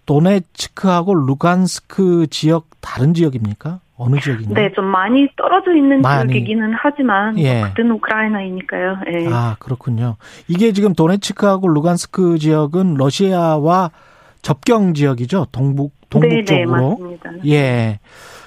도네츠크하고 0.04 1.14
루간스크 1.14 2.26
지역 2.28 2.66
다른 2.82 3.14
지역입니까? 3.14 3.80
어느 3.96 4.18
지역인가요? 4.20 4.54
네, 4.54 4.70
좀 4.74 4.84
많이 4.84 5.26
떨어져 5.34 5.74
있는 5.74 6.02
많이. 6.02 6.30
지역이기는 6.30 6.74
하지만 6.76 7.38
예. 7.38 7.60
뭐 7.60 7.68
같은 7.68 7.90
우크라이나이니까요. 7.92 8.96
예. 9.12 9.26
아, 9.32 9.56
그렇군요. 9.60 10.16
이게 10.46 10.72
지금 10.72 10.92
도네츠크하고 10.94 11.68
루간스크 11.68 12.38
지역은 12.38 12.94
러시아와 12.94 13.92
접경 14.42 14.92
지역이죠. 14.92 15.46
동북 15.52 15.94
동북 16.10 16.28
네, 16.28 16.44
네, 16.44 16.64
쪽으로. 16.64 16.90
맞습니다. 16.90 17.30
예. 17.46 17.98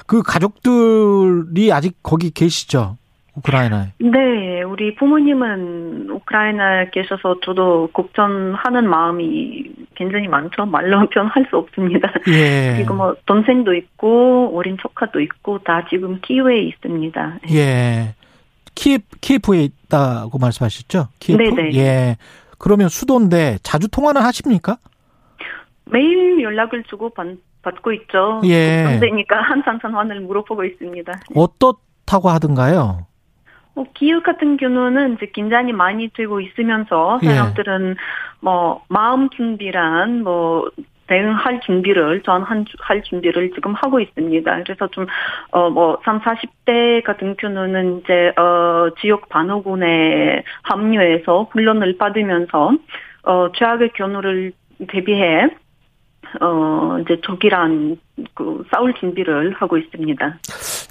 그 0.08 0.24
가족들이 0.24 1.72
아직 1.72 1.98
거기 2.02 2.32
계시죠? 2.32 2.98
우크라이나에. 3.36 3.92
네, 4.00 4.64
우리 4.64 4.96
부모님은 4.96 6.10
우크라이나에 6.10 6.90
계셔서 6.92 7.40
저도 7.44 7.90
걱정하는 7.94 8.90
마음이 8.90 9.72
굉장히 9.96 10.28
많죠. 10.28 10.66
말로 10.66 11.08
표현할 11.10 11.46
수 11.50 11.58
없습니다. 11.58 12.12
예. 12.30 12.74
그리고 12.78 12.96
뭐 12.96 13.16
동생도 13.26 13.76
있고 13.76 14.58
어린 14.58 14.78
조카도 14.82 15.20
있고 15.22 15.60
다 15.60 15.86
지금 15.90 16.20
키우에 16.22 16.58
있습니다. 16.60 17.40
예. 17.52 18.16
키프 18.74 19.18
키프에 19.22 19.64
있다고 19.64 20.38
말씀하셨죠? 20.40 21.10
키프. 21.20 21.38
네네. 21.38 21.76
예. 21.76 22.18
그러면 22.58 22.90
수도인데 22.90 23.58
자주 23.62 23.88
통화는 23.88 24.22
하십니까? 24.22 24.78
매일 25.92 26.42
연락을 26.42 26.84
주고 26.84 27.10
받, 27.10 27.28
받고 27.62 27.92
있죠. 27.94 28.42
예. 28.46 28.84
동생이니까 28.86 29.42
항상 29.42 29.80
전화를 29.80 30.22
물어보고 30.22 30.64
있습니다. 30.64 31.14
어떻 31.36 31.78
어떻다고 32.08 32.30
하던가요? 32.30 33.06
뭐 33.76 33.86
기후 33.94 34.24
같은 34.24 34.58
경우는 34.58 35.16
이제 35.16 35.28
긴장이 35.28 35.74
많이 35.74 36.10
되고 36.10 36.42
있으면서 36.42 37.20
예. 37.22 37.28
사람들은 37.28 37.96
뭐 38.40 38.82
마음 38.88 39.30
준비란 39.30 40.24
뭐 40.24 40.68
대응할 41.08 41.62
준비를 41.62 42.24
전할 42.24 42.66
준비를 43.04 43.52
지금 43.54 43.74
하고 43.76 44.00
있습니다. 44.00 44.64
그래서 44.64 44.88
좀 44.88 45.06
어 45.52 45.70
뭐 45.70 46.00
3, 46.04 46.22
40대 46.22 47.04
같은 47.04 47.36
경우는 47.38 48.00
이제 48.00 48.34
어 48.38 48.90
지역 49.00 49.30
반호군에 49.30 50.44
합류해서 50.64 51.48
훈련을 51.52 51.98
받으면서 51.98 52.72
어 53.24 53.52
최악의 53.54 53.92
경우를 53.96 54.54
대비해 54.90 55.50
어 56.42 56.98
이제 57.02 57.20
적이란 57.24 57.98
그 58.34 58.64
싸울 58.72 58.94
준비를 58.96 59.54
하고 59.54 59.78
있습니다. 59.78 60.40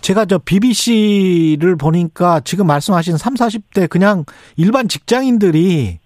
제가 0.00 0.24
저 0.24 0.38
BBC를 0.38 1.76
보니까 1.76 2.40
지금 2.40 2.66
말씀하신 2.66 3.16
3, 3.16 3.34
40대 3.34 3.88
그냥 3.88 4.24
일반 4.56 4.88
직장인들이 4.88 5.98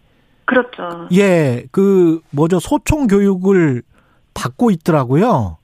그렇죠. 0.46 1.08
예, 1.12 1.64
그 1.70 2.20
뭐죠 2.30 2.58
소총 2.58 3.06
교육을 3.06 3.82
받고 4.34 4.70
있더라고요. 4.72 5.59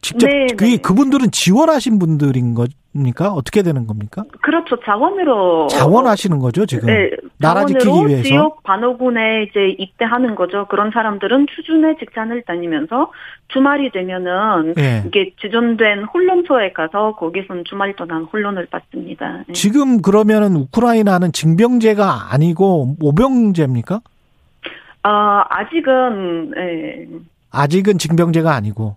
직접 0.00 0.28
네, 0.28 0.46
그 0.56 0.64
네. 0.64 0.76
그분들은 0.76 1.30
지원하신 1.32 1.98
분들인 1.98 2.54
겁니까? 2.54 3.32
어떻게 3.32 3.62
되는 3.62 3.86
겁니까? 3.86 4.24
그렇죠. 4.42 4.76
자원으로 4.84 5.66
자원하시는 5.68 6.38
거죠 6.38 6.64
지금 6.66 6.86
네, 6.86 7.10
나라 7.38 7.64
지키기 7.64 8.06
위해서. 8.06 8.22
지역 8.22 8.62
반호군에 8.62 9.44
이제 9.44 9.74
입대하는 9.78 10.34
거죠. 10.34 10.66
그런 10.66 10.90
사람들은 10.92 11.46
추준의 11.54 11.96
직장을 11.98 12.40
다니면서 12.42 13.10
주말이 13.48 13.90
되면은 13.90 14.74
예. 14.78 15.02
이게 15.06 15.32
지정된 15.40 16.04
훈련소에 16.04 16.72
가서 16.72 17.16
거기서 17.16 17.64
주말 17.64 17.96
동안 17.96 18.24
훈련을 18.24 18.66
받습니다. 18.66 19.44
예. 19.48 19.52
지금 19.54 20.02
그러면은 20.02 20.54
우크라이나는 20.56 21.32
징병제가 21.32 22.32
아니고 22.32 22.96
모병제입니까? 23.00 23.96
어, 23.96 25.42
아직은 25.48 26.52
예. 26.56 27.06
아직은 27.50 27.98
징병제가 27.98 28.54
아니고. 28.54 28.96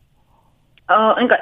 어, 0.89 1.15
그러니까 1.15 1.37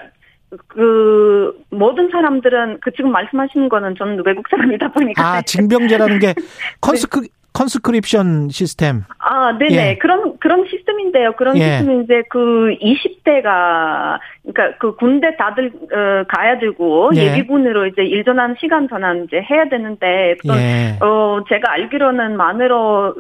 그 0.67 1.53
모든 1.69 2.09
사람들은 2.09 2.79
그 2.81 2.91
지금 2.91 3.11
말씀하시는 3.11 3.67
거는 3.67 3.95
저는 3.97 4.21
외국 4.25 4.45
사람이다 4.49 4.91
보니까 4.93 5.21
아 5.21 5.41
징병제라는 5.41 6.19
게 6.19 6.33
conscr 6.79 7.21
conscription 7.57 8.49
system. 8.49 9.03
아, 9.17 9.57
네네. 9.57 9.75
예. 9.75 9.97
그런, 9.97 10.37
그런 10.37 10.67
시스템인데요. 10.69 11.33
그런 11.35 11.57
예. 11.57 11.79
시스템은 11.79 12.03
이제 12.03 12.21
그 12.29 12.75
20대가, 12.79 14.19
그러니까 14.47 14.77
그 14.79 14.95
군대 14.95 15.35
다들, 15.35 15.67
어, 15.91 16.23
가야 16.29 16.57
되고, 16.57 17.11
예. 17.15 17.19
예. 17.19 17.33
비군으로 17.35 17.87
이제 17.87 18.01
일정한 18.03 18.55
시간 18.59 18.87
전환 18.87 19.25
이제 19.25 19.41
해야 19.49 19.67
되는데, 19.67 20.35
우선, 20.43 20.57
예. 20.57 20.97
어, 21.01 21.41
제가 21.49 21.73
알기로는 21.73 22.37
만으로 22.37 23.13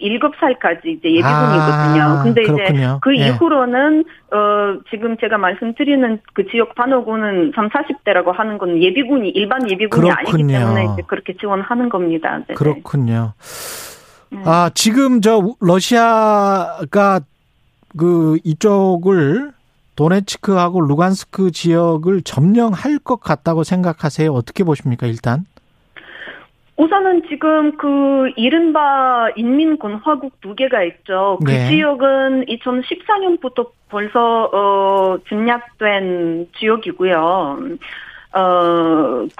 27살까지 0.00 0.86
이제 0.86 1.08
예비군이거든요. 1.10 2.02
아, 2.02 2.22
근데 2.22 2.42
그렇군요. 2.42 2.78
이제 2.78 2.98
그 3.02 3.16
예. 3.18 3.26
이후로는, 3.28 4.04
어, 4.32 4.36
지금 4.90 5.16
제가 5.16 5.38
말씀드리는 5.38 6.20
그 6.34 6.46
지역 6.50 6.74
반호군은 6.76 7.52
3, 7.54 7.68
40대라고 7.70 8.32
하는 8.32 8.56
건 8.58 8.80
예비군이, 8.80 9.30
일반 9.30 9.68
예비군이 9.68 10.08
아니기 10.10 10.30
그렇군요. 10.30 10.58
때문에 10.58 10.84
이제 10.92 11.02
그렇게 11.08 11.32
지원하는 11.36 11.88
겁니다. 11.88 12.30
네네. 12.46 12.54
그렇군요. 12.54 13.32
음. 14.32 14.42
아, 14.44 14.70
지금 14.74 15.20
저 15.20 15.36
우- 15.38 15.56
러시아가 15.60 17.20
그 17.96 18.36
이쪽을 18.44 19.50
도네츠크하고 19.96 20.80
루간스크 20.80 21.50
지역을 21.50 22.22
점령할 22.22 22.98
것 22.98 23.20
같다고 23.20 23.64
생각하세요? 23.64 24.32
어떻게 24.32 24.64
보십니까, 24.64 25.06
일단? 25.06 25.44
우선은 26.76 27.22
지금 27.28 27.76
그 27.76 28.30
이른바 28.36 29.28
인민공화국 29.36 30.40
두 30.40 30.56
개가 30.56 30.82
있죠. 30.84 31.38
그 31.44 31.50
네. 31.50 31.68
지역은 31.68 32.46
2014년부터 32.46 33.70
벌써 33.88 34.50
어 34.52 35.16
침략된 35.28 36.48
지역이고요. 36.58 37.58
어그 38.32 39.34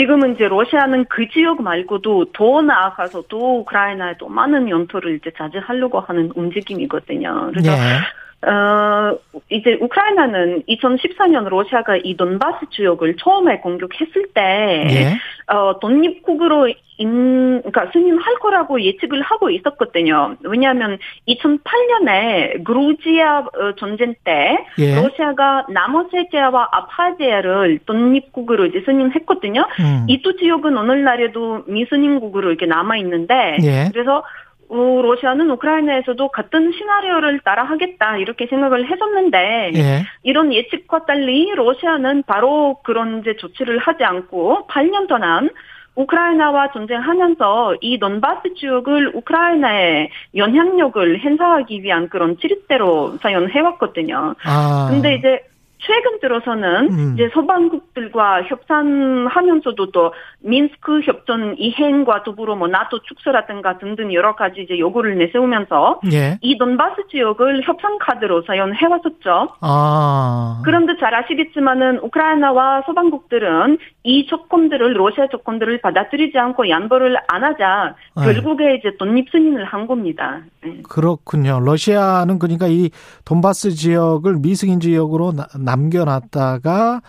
지금은 0.00 0.34
이제 0.34 0.48
러시아는 0.48 1.04
그 1.10 1.28
지역 1.28 1.60
말고도 1.60 2.32
더 2.32 2.62
나아가서 2.62 3.24
또 3.28 3.60
우크라이나에 3.60 4.14
또 4.18 4.28
많은 4.28 4.70
연토를 4.70 5.16
이제 5.16 5.30
차지하려고 5.36 6.00
하는 6.00 6.32
움직임이거든요. 6.34 7.50
그래서 7.50 7.70
네. 7.70 7.98
어, 8.42 9.18
이제 9.50 9.76
우크라이나는 9.80 10.62
2014년 10.66 11.48
러시아가 11.48 11.96
이 12.02 12.16
돈바스 12.16 12.66
지역을 12.70 13.16
처음에 13.16 13.58
공격했을 13.58 14.28
때, 14.34 14.86
예. 14.88 15.54
어, 15.54 15.78
독립국으로 15.78 16.72
인, 16.96 17.60
그러니까 17.62 17.90
승인할 17.92 18.38
거라고 18.40 18.80
예측을 18.80 19.20
하고 19.22 19.50
있었거든요. 19.50 20.36
왜냐하면 20.42 20.98
2008년에 21.28 22.64
그루지아 22.64 23.40
어, 23.40 23.74
전쟁 23.78 24.14
때 24.24 24.56
예. 24.78 24.94
러시아가 24.94 25.66
남오세티아와 25.68 26.68
아파지아를 26.72 27.80
독립국으로 27.84 28.66
이제 28.66 28.82
승인했거든요. 28.86 29.66
음. 29.80 30.06
이두 30.08 30.36
지역은 30.36 30.76
오늘날에도 30.76 31.64
미승인국으로 31.66 32.48
이렇게 32.48 32.64
남아 32.64 32.96
있는데, 32.98 33.58
예. 33.62 33.90
그래서 33.92 34.22
어, 34.70 35.02
러시아는 35.02 35.50
우크라이나에서도 35.50 36.28
같은 36.28 36.72
시나리오를 36.72 37.40
따라 37.40 37.64
하겠다 37.64 38.16
이렇게 38.18 38.46
생각을 38.46 38.88
했었는데 38.88 39.72
예. 39.74 40.04
이런 40.22 40.52
예측과 40.52 41.06
달리 41.06 41.52
러시아는 41.54 42.22
바로 42.22 42.78
그런 42.84 43.20
이제 43.20 43.36
조치를 43.36 43.78
하지 43.78 44.04
않고 44.04 44.68
8년 44.68 45.08
동안 45.08 45.50
우크라이나와 45.96 46.70
전쟁하면서 46.70 47.76
이 47.80 47.98
돈바스 47.98 48.54
지역을 48.54 49.16
우크라이나의 49.16 50.08
영향력을 50.36 51.18
행사하기 51.18 51.82
위한 51.82 52.08
그런 52.08 52.38
치릿대로 52.38 53.18
사용해왔거든요. 53.20 54.36
아. 54.44 54.88
근데 54.88 55.16
이제 55.16 55.40
최근 55.82 56.20
들어서는 56.20 56.90
음. 56.92 57.14
이제 57.14 57.30
서방국들과 57.32 58.42
협상하면서도 58.44 59.90
또 59.92 60.12
민스크 60.40 61.00
협정 61.00 61.54
이행과 61.58 62.22
더불어 62.22 62.54
뭐 62.56 62.68
나토 62.68 63.00
축소라든가 63.02 63.78
등등 63.78 64.12
여러 64.12 64.34
가지 64.34 64.62
이제 64.62 64.78
요구를 64.78 65.16
내세우면서 65.18 66.00
예. 66.12 66.38
이 66.42 66.58
돈바스 66.58 67.08
지역을 67.10 67.62
협상 67.64 67.98
카드로 67.98 68.42
사용해 68.42 68.86
왔었죠. 68.86 69.54
아. 69.60 70.60
그런데 70.64 70.94
잘 71.00 71.14
아시겠지만은 71.14 71.98
우크라이나와 72.02 72.82
서방국들은 72.86 73.78
이 74.04 74.26
조건들을 74.26 74.94
러시아 74.94 75.26
조건들을 75.28 75.80
받아들이지 75.80 76.38
않고 76.38 76.68
양보를 76.68 77.16
안 77.28 77.44
하자 77.44 77.94
네. 78.16 78.24
결국에 78.32 78.74
이제 78.76 78.96
독립 78.98 79.30
승인을 79.30 79.64
한 79.64 79.86
겁니다. 79.86 80.40
네. 80.62 80.80
그렇군요. 80.88 81.60
러시아는 81.60 82.38
그러니까 82.38 82.66
이 82.66 82.90
돈바스 83.24 83.70
지역을 83.70 84.36
미승인 84.42 84.80
지역으로 84.80 85.32
나- 85.32 85.46
남겨놨다가 85.70 87.02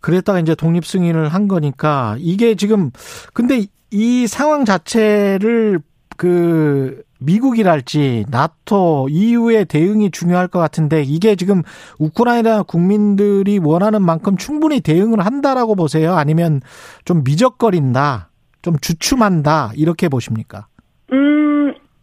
그랬다가 0.00 0.40
이제 0.40 0.54
독립 0.54 0.86
승인을 0.86 1.28
한 1.28 1.48
거니까 1.48 2.16
이게 2.18 2.54
지금 2.54 2.90
근데 3.32 3.66
이 3.90 4.26
상황 4.26 4.64
자체를 4.64 5.80
그 6.16 7.02
미국이랄지 7.20 8.26
나토 8.28 9.08
EU의 9.10 9.64
대응이 9.64 10.10
중요할 10.10 10.48
것 10.48 10.58
같은데 10.58 11.02
이게 11.02 11.36
지금 11.36 11.62
우크라이나 11.98 12.62
국민들이 12.62 13.58
원하는 13.58 14.02
만큼 14.02 14.36
충분히 14.36 14.80
대응을 14.80 15.24
한다라고 15.24 15.74
보세요? 15.74 16.14
아니면 16.14 16.60
좀 17.04 17.24
미적거린다, 17.24 18.30
좀 18.62 18.78
주춤한다 18.78 19.72
이렇게 19.74 20.08
보십니까? 20.08 20.66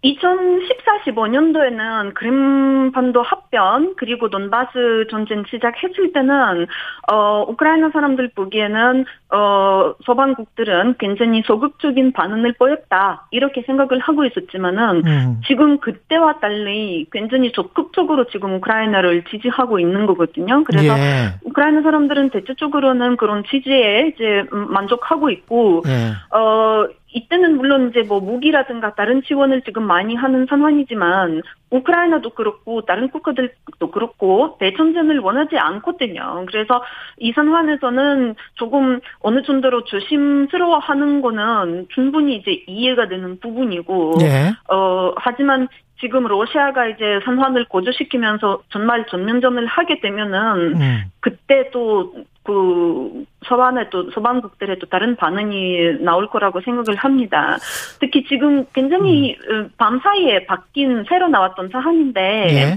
음, 0.03 0.07
2014, 0.11 1.03
15년도에는 1.05 2.13
그림반도 2.15 3.21
합변 3.21 3.93
그리고 3.97 4.29
돈바스 4.29 5.07
전쟁 5.09 5.43
시작했을 5.49 6.11
때는 6.13 6.65
어 7.11 7.45
우크라이나 7.47 7.91
사람들 7.91 8.31
보기에는 8.35 9.05
어 9.29 9.93
서방국들은 10.05 10.95
굉장히 10.99 11.43
소극적인 11.45 12.13
반응을 12.13 12.53
보였다 12.53 13.27
이렇게 13.31 13.61
생각을 13.61 13.99
하고 13.99 14.25
있었지만은 14.25 15.03
음. 15.05 15.41
지금 15.47 15.79
그때와 15.79 16.39
달리 16.39 17.05
굉장히 17.11 17.51
적극적으로 17.51 18.25
지금 18.25 18.55
우크라이나를 18.55 19.23
지지하고 19.25 19.79
있는 19.79 20.05
거거든요. 20.07 20.63
그래서 20.63 20.97
예. 20.97 21.35
우크라이나 21.43 21.81
사람들은 21.83 22.31
대체적으로는 22.31 23.17
그런 23.17 23.43
지지에 23.43 24.13
이제 24.13 24.43
음, 24.51 24.71
만족하고 24.71 25.29
있고 25.29 25.83
예. 25.85 26.11
어, 26.35 26.87
이때는 27.13 27.57
물론 27.57 27.89
이제 27.89 28.03
뭐 28.03 28.19
무기라든가 28.19 28.95
다른 28.95 29.21
지원을 29.23 29.61
지금 29.63 29.83
많이 29.83 30.15
하는 30.15 30.45
상황이지만 30.49 31.41
우크라이나도 31.69 32.31
그렇고 32.31 32.81
다른 32.81 33.09
국가들도 33.09 33.91
그렇고 33.91 34.57
대전쟁을 34.59 35.19
원하지 35.19 35.57
않거든요. 35.57 36.45
그래서 36.47 36.83
이 37.17 37.31
상황에서는 37.33 38.35
조금 38.55 38.99
어느 39.19 39.41
정도로 39.43 39.83
조심스러워하는 39.85 41.21
거는 41.21 41.88
충분히 41.93 42.35
이제 42.35 42.63
이해가 42.67 43.07
되는 43.07 43.39
부분이고 43.39 44.17
예. 44.21 44.51
어, 44.73 45.13
하지만 45.17 45.67
지금 46.01 46.25
러시아가 46.25 46.87
이제 46.87 47.19
상황을 47.23 47.65
고조시키면서 47.65 48.63
정말 48.69 49.05
전면전을 49.05 49.65
하게 49.67 50.01
되면은 50.01 50.81
음. 50.81 51.03
그때 51.19 51.69
또그 51.71 53.23
서반에 53.45 53.89
또 53.91 54.09
서반국들의 54.11 54.79
또 54.79 54.87
다른 54.87 55.15
반응이 55.15 56.03
나올 56.03 56.27
거라고 56.27 56.59
생각을 56.61 56.95
합니다. 56.97 57.57
특히 57.99 58.25
지금 58.25 58.65
굉장히 58.73 59.37
음. 59.49 59.69
밤 59.77 59.99
사이에 59.99 60.45
바뀐 60.45 61.05
새로 61.07 61.29
나왔던 61.29 61.69
사안인데 61.69 62.21
예. 62.49 62.75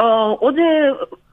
어 0.00 0.36
어제 0.40 0.60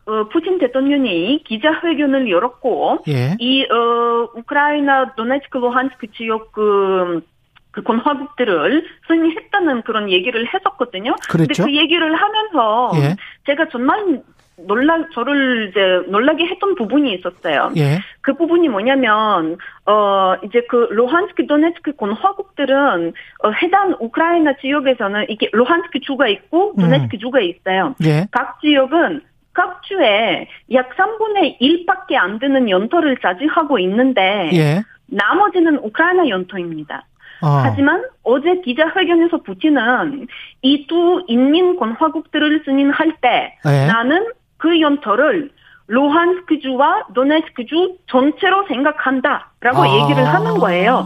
어, 0.05 0.27
푸틴 0.29 0.59
대통령이 0.59 1.43
기자회견을 1.45 2.29
열었고 2.29 2.99
예. 3.07 3.35
이 3.39 3.63
어, 3.63 4.29
우크라이나 4.35 5.13
도네츠크 5.15 5.57
루한스크 5.57 6.07
지역 6.11 6.51
그, 6.51 7.21
그 7.73 7.81
권화국들을 7.81 8.85
승인했다는 9.07 9.81
그런 9.81 10.09
얘기를 10.09 10.47
했었거든요. 10.53 11.15
그렇죠. 11.29 11.63
근데 11.63 11.63
그 11.63 11.75
얘기를 11.75 12.15
하면서 12.15 12.91
예. 12.95 13.15
제가 13.45 13.67
정말 13.69 14.21
놀라 14.55 15.03
저를 15.13 15.69
이제 15.69 16.11
놀라게 16.11 16.45
했던 16.45 16.75
부분이 16.75 17.13
있었어요. 17.15 17.71
예. 17.75 17.99
그 18.21 18.35
부분이 18.35 18.69
뭐냐면 18.69 19.57
어 19.87 20.35
이제 20.43 20.61
그 20.69 20.87
로한스크 20.91 21.47
도네츠크 21.47 21.93
권화국들은 21.93 23.13
어, 23.43 23.51
해당 23.51 23.97
우크라이나 23.99 24.53
지역에서는 24.61 25.25
이게 25.29 25.49
로한스크 25.51 25.99
주가 26.01 26.27
있고 26.27 26.75
도네츠크 26.79 27.17
음. 27.17 27.19
주가 27.19 27.39
있어요. 27.41 27.95
예. 28.05 28.27
각 28.31 28.61
지역은 28.61 29.21
각 29.53 29.81
주에 29.83 30.47
약 30.71 30.95
3분의 30.95 31.59
1밖에 31.59 32.15
안 32.15 32.37
되는 32.37 32.69
연토를 32.69 33.17
차지하고 33.17 33.79
있는데 33.79 34.51
예. 34.53 34.83
나머지는 35.07 35.77
우크라이나 35.77 36.29
연토입니다. 36.29 37.05
어. 37.43 37.61
하지만 37.63 38.03
어제 38.23 38.61
기자회견에서 38.61 39.37
푸틴은 39.43 40.27
이 40.61 40.87
두 40.87 41.23
인민공화국들을 41.27 42.63
승인할 42.65 43.17
때 43.21 43.55
예. 43.65 43.85
나는 43.87 44.27
그 44.57 44.79
연토를 44.79 45.49
로한스크주와 45.87 47.07
도네스크주 47.13 47.97
전체로 48.07 48.65
생각한다라고 48.67 49.83
아. 49.83 50.01
얘기를 50.01 50.25
하는 50.25 50.57
거예요. 50.57 51.05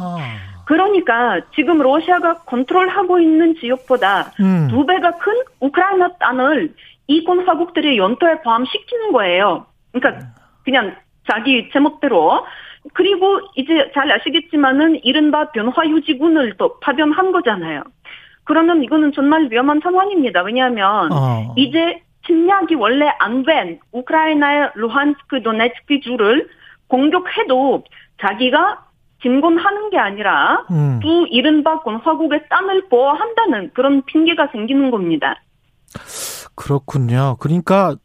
그러니까 0.65 1.39
지금 1.55 1.79
러시아가 1.79 2.35
컨트롤하고 2.39 3.19
있는 3.19 3.55
지역보다 3.59 4.31
음. 4.41 4.67
두 4.69 4.85
배가 4.85 5.11
큰 5.11 5.33
우크라이나 5.61 6.09
땅을 6.19 6.73
이권 7.07 7.47
화국들의 7.47 7.97
연토에 7.97 8.41
포함시키는 8.41 9.13
거예요. 9.13 9.65
그러니까 9.91 10.27
그냥 10.65 10.95
자기 11.29 11.69
제멋대로 11.71 12.45
그리고 12.93 13.39
이제 13.55 13.91
잘 13.93 14.11
아시겠지만은 14.11 15.03
이른바 15.03 15.51
변화 15.51 15.71
유지군을 15.87 16.55
또 16.57 16.79
파견한 16.79 17.31
거잖아요. 17.31 17.83
그러면 18.43 18.83
이거는 18.83 19.11
정말 19.13 19.47
위험한 19.51 19.81
상황입니다. 19.83 20.41
왜냐하면 20.43 21.11
어. 21.11 21.53
이제 21.57 22.01
침략이 22.25 22.75
원래 22.75 23.07
안 23.19 23.43
된 23.43 23.79
우크라이나의 23.91 24.71
루한스크 24.75 25.41
도네츠크 25.43 25.99
주를 26.01 26.49
공격해도 26.87 27.83
자기가 28.21 28.85
진곤하는 29.21 29.89
게 29.89 29.97
아니라 29.97 30.65
음. 30.71 30.99
두 31.01 31.27
이른바 31.29 31.79
공화국의 31.81 32.43
땅을 32.49 32.87
보호한다는 32.89 33.71
그런 33.73 34.03
핑계가 34.05 34.47
생기는 34.51 34.91
겁니다. 34.91 35.35
그렇군요. 36.55 37.37
그러니까 37.39 37.95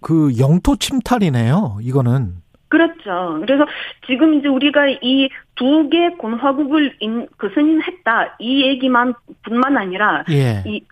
그 0.00 0.30
영토 0.38 0.76
침탈이네요. 0.76 1.78
이거는. 1.82 2.39
그렇죠. 2.70 3.38
그래서 3.42 3.66
지금 4.06 4.34
이제 4.34 4.48
우리가 4.48 4.88
이 5.02 5.28
두 5.60 5.90
개 5.90 6.08
공화국을 6.16 6.96
인, 7.00 7.28
그 7.36 7.50
승인했다 7.54 8.36
이 8.38 8.62
얘기만 8.62 9.12
뿐만 9.42 9.76
아니라 9.76 10.24
예. 10.30 10.62
이 10.64 10.82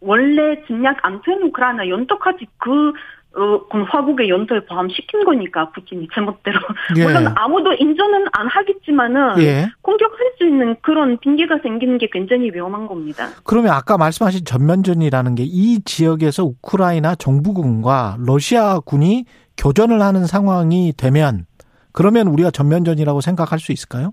원래 0.00 0.62
침략 0.66 0.98
안된 1.02 1.42
우크라이나 1.44 1.88
연토까지 1.88 2.46
그 2.58 2.92
어, 3.34 3.66
공화국의 3.70 4.28
연도에 4.28 4.60
포함시킨 4.66 5.24
거니까 5.24 5.70
푸틴이 5.70 6.08
제멋대로 6.12 6.58
예. 6.98 7.04
물론 7.04 7.32
아무도 7.36 7.72
인정은 7.72 8.26
안 8.32 8.46
하겠지만은 8.48 9.38
예. 9.38 9.66
공격할 9.80 10.18
수 10.36 10.44
있는 10.46 10.76
그런 10.82 11.18
핑계가 11.18 11.58
생기는 11.62 11.96
게 11.98 12.08
굉장히 12.12 12.50
위험한 12.52 12.86
겁니다. 12.86 13.28
그러면 13.44 13.72
아까 13.72 13.96
말씀하신 13.96 14.44
전면전이라는 14.44 15.34
게 15.36 15.42
이 15.52 15.80
지역에서 15.84 16.44
우크라이나 16.44 17.14
정부군과 17.14 18.16
러시아군이 18.26 19.26
교전을 19.56 20.00
하는 20.00 20.26
상황이 20.26 20.92
되면 20.96 21.44
그러면 21.92 22.26
우리가 22.28 22.50
전면전이라고 22.50 23.20
생각할 23.20 23.58
수 23.58 23.70
있을까요? 23.72 24.12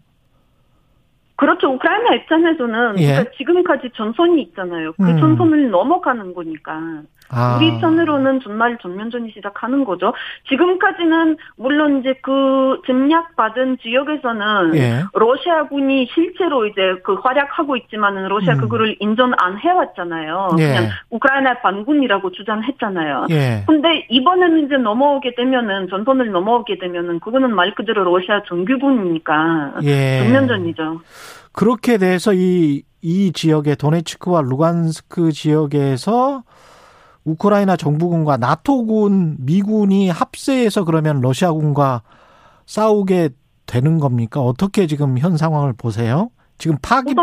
그렇죠. 1.37 1.67
우크라이나 1.73 2.15
입장에서는 2.15 2.99
예. 2.99 3.07
그러니까 3.07 3.31
지금까지 3.37 3.89
전선이 3.95 4.41
있잖아요. 4.43 4.91
그 4.93 5.03
음. 5.03 5.19
전선을 5.19 5.69
넘어가는 5.69 6.33
거니까. 6.33 7.01
아. 7.31 7.57
우리 7.57 7.68
입장으로는 7.68 8.39
정말 8.41 8.77
전면전이 8.81 9.31
시작하는 9.31 9.85
거죠. 9.85 10.14
지금까지는 10.49 11.38
물론 11.57 11.99
이제 11.99 12.15
그 12.22 12.81
점략받은 12.88 13.77
지역에서는 13.81 14.76
예. 14.76 15.03
러시아군이 15.14 16.07
실제로 16.14 16.65
이제 16.65 16.81
그 17.03 17.14
활약하고 17.15 17.77
있지만은 17.77 18.27
러시아 18.27 18.53
음. 18.53 18.61
그거를 18.61 18.95
인정 18.99 19.31
안 19.38 19.57
해왔잖아요. 19.60 20.56
예. 20.60 20.68
그냥 20.68 20.89
우크라이나 21.11 21.60
반군이라고 21.61 22.31
주장했잖아요. 22.31 23.27
예. 23.30 23.64
근데 23.68 24.06
이번에는 24.10 24.65
이제 24.65 24.77
넘어오게 24.77 25.35
되면은 25.35 25.89
전선을 25.89 26.31
넘어오게 26.31 26.80
되면은 26.80 27.19
그거는 27.19 27.53
말 27.53 27.76
그대로 27.76 28.03
러시아 28.03 28.41
정규군이니까 28.47 29.73
예. 29.84 30.19
전면전이죠. 30.23 31.01
그렇게 31.51 31.97
돼서 31.97 32.34
이, 32.34 32.84
이 33.01 33.31
지역의 33.31 33.76
도네츠크와 33.76 34.41
루간스크 34.41 35.31
지역에서 35.31 36.43
우크라이나 37.25 37.75
정부군과 37.75 38.37
나토군, 38.37 39.37
미군이 39.39 40.09
합세해서 40.09 40.85
그러면 40.85 41.21
러시아군과 41.21 42.01
싸우게 42.65 43.29
되는 43.65 43.99
겁니까? 43.99 44.41
어떻게 44.41 44.87
지금 44.87 45.17
현 45.17 45.37
상황을 45.37 45.73
보세요? 45.77 46.29
지금 46.57 46.77
파기 46.81 47.15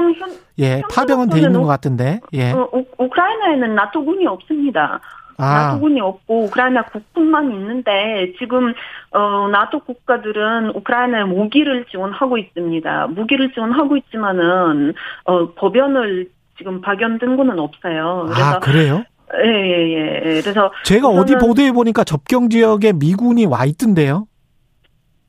예 0.59 0.81
파병은 0.90 1.28
돼 1.28 1.40
있는 1.40 1.60
것 1.60 1.66
같은데 1.66 2.20
예 2.32 2.52
어, 2.52 2.68
우, 2.73 3.09
크라이나에는 3.10 3.74
나토군이 3.74 4.27
없습니다. 4.27 5.01
아. 5.39 5.55
나토군이 5.55 6.01
없고 6.01 6.44
우크라이나 6.44 6.82
국군만 6.85 7.52
있는데 7.52 8.32
지금 8.39 8.73
어 9.10 9.48
나토 9.48 9.81
국가들은 9.81 10.70
우크라이나에 10.70 11.24
무기를 11.24 11.85
지원하고 11.90 12.39
있습니다. 12.39 13.09
무기를 13.09 13.52
지원하고 13.52 13.98
있지만은 13.98 14.94
어 15.24 15.52
법연을 15.52 16.31
지금 16.56 16.81
파견된 16.81 17.36
거는 17.36 17.59
없어요. 17.59 18.24
그래서 18.28 18.44
아 18.44 18.59
그래요? 18.60 19.05
예, 19.35 19.48
예, 19.48 19.93
예. 19.93 20.40
그래서 20.40 20.73
제가 20.85 21.09
어디 21.09 21.35
보도해 21.36 21.73
보니까 21.73 22.05
접경 22.05 22.48
지역에 22.48 22.93
미군이 22.93 23.47
와 23.47 23.65
있던데요. 23.65 24.27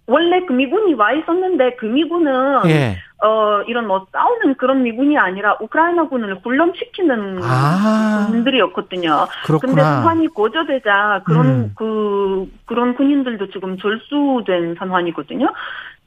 원래 0.07 0.39
그 0.45 0.53
미군이 0.53 0.93
와 0.93 1.11
있었는데 1.11 1.75
그 1.75 1.85
미군은 1.85 2.31
예. 2.67 2.97
어 3.23 3.61
이런 3.67 3.87
뭐 3.87 4.05
싸우는 4.11 4.55
그런 4.55 4.83
미군이 4.83 5.17
아니라 5.17 5.57
우크라이나군을 5.59 6.39
훈련시키는 6.43 7.39
아. 7.41 8.27
군들이었거든요. 8.29 9.27
그렇구나. 9.45 9.73
근데 9.73 9.81
상황이 9.81 10.27
고조되자 10.27 11.23
그런 11.25 11.45
음. 11.45 11.71
그 11.75 12.49
그런 12.65 12.95
군인들도 12.95 13.49
지금 13.49 13.77
절수된 13.77 14.75
상황이거든요. 14.77 15.51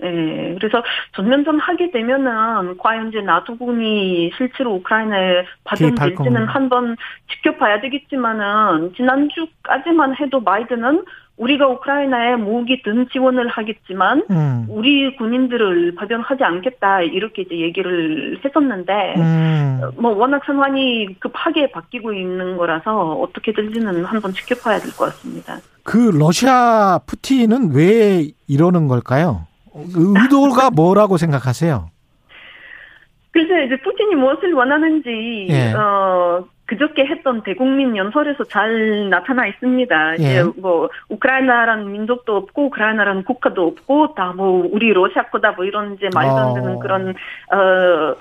예, 0.03 0.57
그래서 0.59 0.83
전면전 1.15 1.59
하게 1.59 1.91
되면은 1.91 2.79
과연 2.79 3.09
이제 3.09 3.21
나토군이 3.21 4.33
실제로 4.37 4.75
우크라이나에 4.75 5.45
파견될지는 5.65 6.47
한번 6.47 6.97
지켜봐야 7.31 7.81
되겠지만은 7.81 8.95
지난주까지만 8.97 10.17
해도 10.17 10.43
바이든은 10.43 11.05
우리가 11.37 11.67
우크라이나에 11.69 12.37
무기 12.37 12.83
등 12.83 13.07
지원을 13.09 13.49
하겠지만 13.49 14.23
음. 14.31 14.67
우리 14.69 15.17
군인들을 15.17 15.95
파견하지 15.95 16.45
않겠다 16.45 17.01
이렇게 17.01 17.43
이제 17.43 17.59
얘기를 17.59 18.39
했었는데 18.45 19.15
음. 19.17 19.81
뭐 19.97 20.13
워낙 20.15 20.43
상황이 20.45 21.15
급하게 21.19 21.71
바뀌고 21.71 22.13
있는 22.13 22.59
거라서 22.59 23.13
어떻게 23.15 23.53
될지는 23.53 24.05
한번 24.05 24.33
지켜봐야 24.35 24.79
될 24.81 24.91
것 24.93 25.07
같습니다. 25.07 25.59
그 25.83 26.11
러시아 26.15 27.01
푸틴은 27.07 27.73
왜 27.75 28.27
이러는 28.47 28.87
걸까요? 28.87 29.47
의도가 29.75 30.71
뭐라고 30.71 31.17
생각하세요? 31.17 31.89
글쎄 33.33 33.65
이제 33.67 33.77
푸틴이 33.83 34.17
무엇을 34.17 34.53
원하는지 34.53 35.47
예. 35.51 35.73
어 35.75 36.45
그저께 36.67 37.05
했던 37.07 37.43
대국민 37.43 37.97
연설에서 37.97 38.45
잘 38.45 39.09
나타나 39.09 39.47
있습니다. 39.47 40.13
예. 40.19 40.23
이제 40.23 40.45
뭐 40.61 40.89
우크라이나라는 41.09 41.93
민족도 41.93 42.37
없고 42.37 42.67
우크라이나라는 42.67 43.25
국가도 43.25 43.67
없고 43.67 44.15
다 44.15 44.33
뭐 44.37 44.69
우리 44.73 44.93
러시아 44.93 45.23
거다 45.31 45.53
뭐 45.53 45.65
이런 45.65 45.95
이제 45.95 46.09
말도 46.15 46.37
안 46.37 46.55
되는 46.55 46.77
어. 46.77 46.79
그런 46.81 47.11
어 47.53 48.17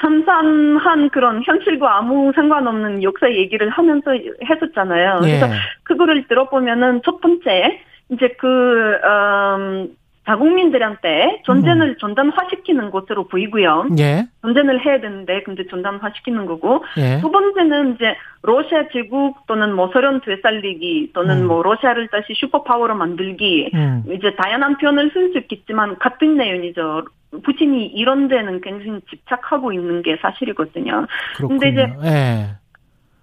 산산한 0.00 1.10
그런 1.10 1.42
현실과 1.44 1.98
아무 1.98 2.32
상관없는 2.34 3.02
역사 3.02 3.30
얘기를 3.30 3.68
하면서 3.68 4.12
했었잖아요. 4.48 5.20
예. 5.24 5.38
그래서 5.38 5.46
그거를 5.82 6.26
들어보면은 6.28 7.02
첫 7.04 7.20
번째 7.20 7.80
이제 8.10 8.28
그 8.38 8.98
음, 9.04 9.88
자국민들한테 10.26 11.42
전쟁을 11.46 11.96
전담화시키는 11.98 12.90
것으로 12.90 13.26
보이고요. 13.28 13.88
예. 13.98 14.26
전쟁을 14.42 14.84
해야 14.84 15.00
되는데 15.00 15.42
근데 15.42 15.66
전담화시키는 15.66 16.46
거고 16.46 16.84
예. 16.98 17.20
두 17.20 17.30
번째는 17.30 17.94
이제 17.94 18.16
러시아 18.42 18.88
제국 18.92 19.46
또는 19.46 19.74
뭐 19.74 19.90
소련 19.92 20.20
되살리기 20.20 21.10
또는 21.14 21.42
음. 21.42 21.46
뭐 21.46 21.62
러시아를 21.62 22.08
다시 22.08 22.34
슈퍼파워로 22.34 22.94
만들기 22.94 23.70
음. 23.74 24.04
이제 24.10 24.34
다양한 24.36 24.76
표현을 24.78 25.10
쓸 25.12 25.32
수 25.32 25.38
있겠지만 25.38 25.98
같은 25.98 26.36
내용이죠. 26.36 27.04
푸틴이 27.44 27.86
이런 27.86 28.28
데는 28.28 28.60
굉장히 28.60 29.00
집착하고 29.08 29.72
있는 29.72 30.02
게 30.02 30.16
사실이거든요. 30.20 31.06
근데 31.38 31.68
이제 31.68 31.92
예. 32.04 32.59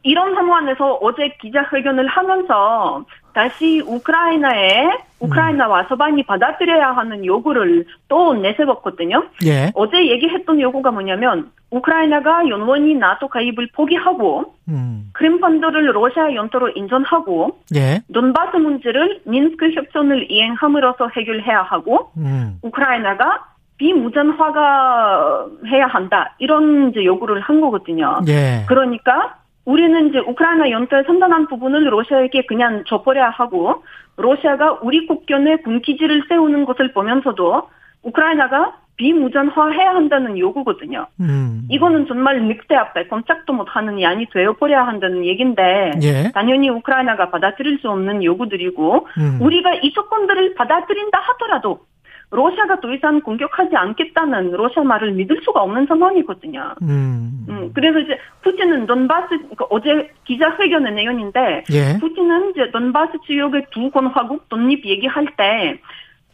이런 0.04 0.36
상황에서 0.36 0.94
어제 1.02 1.36
기자회견을 1.42 2.08
하면서 2.08 3.06
다시 3.34 3.82
우크라이나에 3.86 4.98
우크라이나 5.20 5.68
와서반이 5.68 6.24
받아들여야 6.24 6.92
하는 6.92 7.24
요구를 7.26 7.86
또 8.08 8.34
내세웠거든요. 8.34 9.24
예. 9.46 9.72
어제 9.76 10.08
얘기했던 10.08 10.60
요구가 10.60 10.92
뭐냐면 10.92 11.52
우크라이나가 11.70 12.48
연원이 12.48 12.96
나토 12.96 13.28
가입을 13.28 13.70
포기하고 13.74 14.56
음. 14.70 15.10
크림반도를 15.14 15.92
러시아 15.94 16.34
영토로 16.34 16.70
인정하고 16.70 17.60
예. 17.76 18.02
돈바스 18.12 18.58
문제를 18.58 19.22
민스크 19.26 19.72
협정을 19.72 20.32
이행함으로써 20.32 21.10
해결해야 21.16 21.62
하고 21.62 22.12
음. 22.18 22.58
우크라이나가 22.64 23.46
비무장화가 23.78 25.46
해야 25.68 25.86
한다 25.86 26.34
이런 26.40 26.90
이제 26.90 27.06
요구를 27.06 27.42
한 27.42 27.62
거거든요. 27.62 28.20
예. 28.28 28.66
그러니까 28.68 29.38
우리는 29.68 30.08
이제 30.08 30.20
우크라이나 30.20 30.72
영토의 30.72 31.04
상당한 31.06 31.46
부분을 31.48 31.84
러시아에게 31.92 32.46
그냥 32.46 32.86
줘버려야 32.88 33.30
하고 33.30 33.84
러시아가 34.16 34.80
우리 34.82 35.06
국경에 35.06 35.58
군기지를 35.58 36.24
세우는 36.30 36.64
것을 36.64 36.94
보면서도 36.94 37.68
우크라이나가 38.02 38.78
비무장화해야 38.96 39.90
한다는 39.94 40.40
요구거든요. 40.40 41.06
음. 41.20 41.68
이거는 41.70 42.08
정말 42.08 42.42
늑대 42.44 42.76
앞에 42.76 43.08
꼼짝도 43.08 43.54
못하는 43.54 44.02
양이 44.02 44.26
되어버려야 44.30 44.88
한다는 44.88 45.26
얘긴데 45.26 45.92
예. 46.02 46.32
당연히 46.34 46.70
우크라이나가 46.70 47.30
받아들일 47.30 47.78
수 47.80 47.90
없는 47.90 48.24
요구들이고 48.24 49.08
음. 49.20 49.38
우리가 49.42 49.76
이 49.84 49.92
조건들을 49.92 50.56
받아들인다 50.56 51.20
하더라도 51.20 51.82
러시아가 52.30 52.80
더 52.82 52.94
이상 52.94 53.22
공격하지 53.22 53.76
않겠다는 53.76 54.52
러시아 54.52 54.84
말을 54.84 55.14
믿을 55.14 55.40
수가 55.44 55.62
없는 55.62 55.86
상황이거든요. 55.88 56.76
음. 56.82 57.46
음, 57.48 57.72
그래서 57.74 58.00
이제 58.00 58.18
푸틴은 58.42 58.86
돈바스 58.86 59.30
그러니까 59.30 59.66
어제 59.70 60.12
기자회견의 60.26 60.94
내용인데 60.94 61.64
예. 61.72 61.98
푸틴은 62.00 62.52
이제 62.52 62.70
돈바스 62.72 63.20
지역의 63.26 63.68
두 63.72 63.90
공화국 63.92 64.50
독립 64.50 64.86
얘기할 64.86 65.28
때 65.38 65.80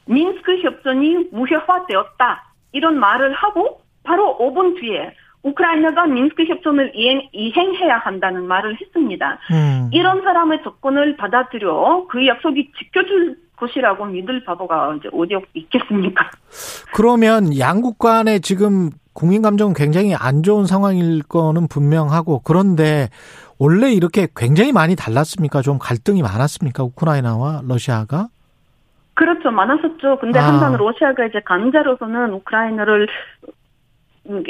민스크 0.06 0.62
협정이 0.62 1.30
무효화되었다 1.32 2.54
이런 2.72 3.00
말을 3.00 3.34
하고 3.34 3.82
바로 4.04 4.38
5분 4.40 4.80
뒤에 4.80 5.14
우크라이나가 5.44 6.08
민스크 6.08 6.46
협정을 6.46 6.92
이행, 6.96 7.28
이행해야 7.34 7.98
한다는 7.98 8.48
말을 8.48 8.78
했습니다. 8.80 9.40
음. 9.52 9.90
이런 9.92 10.22
사람의 10.24 10.64
조건을 10.64 11.18
받아들여 11.18 12.08
그 12.10 12.26
약속이 12.26 12.72
지켜줄 12.80 13.38
것이라고 13.64 14.06
믿을 14.06 14.44
바보가 14.44 14.96
이제 14.96 15.10
어디 15.14 15.36
있겠습니까? 15.54 16.30
그러면 16.94 17.58
양국 17.58 17.98
간에 17.98 18.40
지금 18.40 18.90
국민 19.14 19.42
감정은 19.42 19.74
굉장히 19.74 20.16
안 20.16 20.44
좋은 20.44 20.66
상황일 20.66 21.24
거는 21.24 21.68
분명하고 21.68 22.42
그런데 22.44 23.10
원래 23.60 23.92
이렇게 23.92 24.28
굉장히 24.36 24.72
많이 24.72 24.96
달랐습니까? 24.96 25.62
좀 25.62 25.78
갈등이 25.80 26.22
많았습니까? 26.22 26.84
우크라이나와 26.84 27.62
러시아가? 27.68 28.28
그렇죠. 29.14 29.52
많았었죠. 29.52 30.18
근데 30.20 30.40
아. 30.40 30.48
항상 30.48 30.76
러시아가 30.76 31.26
이제 31.26 31.40
강자로서는 31.46 32.34
우크라이나를 32.34 33.08
음, 33.48 33.53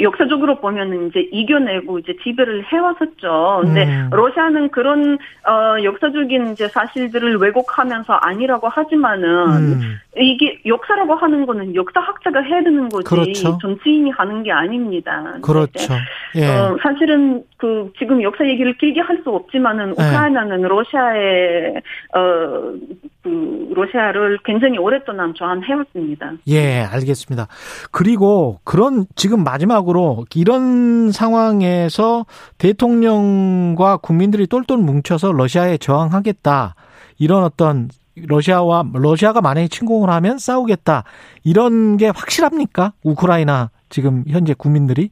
역사적으로 0.00 0.60
보면은 0.60 1.08
이제 1.08 1.20
이겨내고 1.32 1.98
이제 1.98 2.14
지배를 2.22 2.64
해왔었죠. 2.66 3.62
근데 3.64 3.84
음. 3.84 4.08
러시아는 4.12 4.70
그런 4.70 5.18
어 5.44 5.82
역사적인 5.82 6.52
이제 6.52 6.68
사실들을 6.68 7.38
왜곡하면서 7.38 8.12
아니라고 8.12 8.68
하지만은 8.68 9.28
음. 9.48 9.80
이게 10.16 10.60
역사라고 10.64 11.16
하는 11.16 11.44
거는 11.44 11.74
역사학자가 11.74 12.42
해야 12.42 12.62
되는 12.62 12.88
거지 12.88 13.08
그렇죠. 13.08 13.58
정치인이 13.60 14.10
하는 14.10 14.44
게 14.44 14.52
아닙니다. 14.52 15.38
그렇죠. 15.42 15.70
이제 15.72 15.94
예. 16.36 16.46
어, 16.46 16.76
사실은 16.80 17.42
그 17.56 17.90
지금 17.98 18.22
역사 18.22 18.46
얘기를 18.46 18.76
길게 18.78 19.00
할 19.00 19.14
수 19.24 19.30
없지만은 19.30 19.86
네. 19.86 19.90
우크라이나는 19.92 20.62
러시아의 20.62 21.82
어그 22.12 23.72
러시아를 23.74 24.38
굉장히 24.44 24.78
오랫동안 24.78 25.32
저항해왔습니다. 25.34 26.32
예, 26.48 26.82
알겠습니다. 26.82 27.48
그리고 27.90 28.58
그런 28.64 29.06
지금 29.16 29.42
마지 29.42 29.63
막으로 29.66 30.24
이런 30.34 31.12
상황에서 31.12 32.26
대통령과 32.58 33.98
국민들이 33.98 34.46
똘똘 34.46 34.78
뭉쳐서 34.78 35.32
러시아에 35.32 35.78
저항하겠다. 35.78 36.74
이런 37.18 37.44
어떤 37.44 37.88
러시아와 38.16 38.84
러시아가 38.94 39.40
만약에 39.40 39.68
침공을 39.68 40.08
하면 40.10 40.38
싸우겠다. 40.38 41.04
이런 41.44 41.96
게 41.96 42.08
확실합니까? 42.08 42.92
우크라이나 43.02 43.70
지금 43.88 44.24
현재 44.28 44.54
국민들이? 44.54 45.10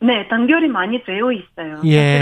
네, 0.00 0.26
단결이 0.28 0.68
많이 0.68 1.02
되어 1.04 1.30
있어요. 1.32 1.80
예. 1.86 2.20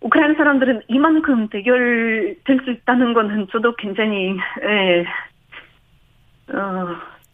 우크라이나 0.00 0.34
사람들은 0.36 0.82
이만큼 0.88 1.48
대결 1.48 2.34
될 2.44 2.58
수 2.64 2.70
있다는 2.72 3.14
거는 3.14 3.46
저도 3.52 3.76
굉장히 3.76 4.36
예. 4.62 5.04
어, 6.52 6.86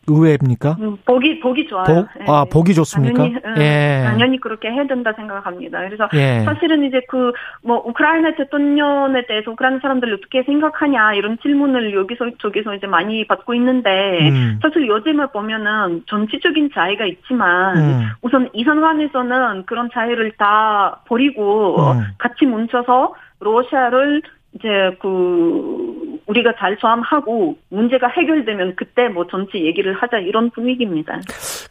의외입니까? 0.08 0.76
음, 0.80 0.96
보기 1.04 1.40
보기 1.40 1.66
좋아요. 1.66 1.84
복? 1.84 2.08
예. 2.20 2.24
아, 2.26 2.44
보기 2.50 2.74
좋습니까? 2.74 3.22
당연히, 3.22 3.36
어, 3.36 3.54
예. 3.58 4.02
당연히 4.04 4.40
그렇게 4.40 4.70
해야 4.70 4.86
된다 4.86 5.12
생각합니다. 5.14 5.80
그래서 5.80 6.08
예. 6.14 6.42
사실은 6.44 6.84
이제 6.84 7.00
그 7.08 7.32
뭐 7.62 7.82
우크라이나 7.86 8.34
대통령에 8.34 9.26
대해서 9.26 9.50
우크라이나 9.50 9.78
사람들 9.80 10.12
어떻게 10.14 10.42
생각하냐 10.42 11.14
이런 11.14 11.38
질문을 11.38 11.94
여기서 11.94 12.30
저기서 12.38 12.74
이제 12.74 12.86
많이 12.86 13.26
받고 13.26 13.54
있는데 13.54 14.28
음. 14.28 14.58
사실 14.62 14.86
요즘에 14.86 15.26
보면은 15.26 16.04
정치적인 16.06 16.70
자유가 16.72 17.04
있지만 17.04 17.76
음. 17.76 18.08
우선 18.22 18.48
이 18.52 18.64
상황에서는 18.64 19.66
그런 19.66 19.90
자유를 19.92 20.32
다 20.38 21.00
버리고 21.06 21.92
음. 21.92 22.04
같이 22.18 22.46
뭉쳐서 22.46 23.14
러시아를 23.40 24.22
이제 24.54 24.68
그 25.00 26.18
우리가 26.26 26.54
잘 26.58 26.76
저항하고 26.78 27.56
문제가 27.70 28.08
해결되면 28.08 28.76
그때 28.76 29.08
뭐 29.08 29.26
전체 29.30 29.64
얘기를 29.64 29.94
하자 29.94 30.18
이런 30.18 30.50
분위기입니다. 30.50 31.20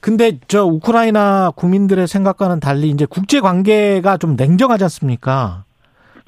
근데 0.01 0.39
저 0.47 0.65
우크라이나 0.65 1.51
국민들의 1.55 2.07
생각과는 2.07 2.59
달리 2.59 2.89
이제 2.89 3.05
국제 3.05 3.39
관계가 3.39 4.17
좀 4.17 4.35
냉정하지 4.35 4.83
않습니까? 4.85 5.63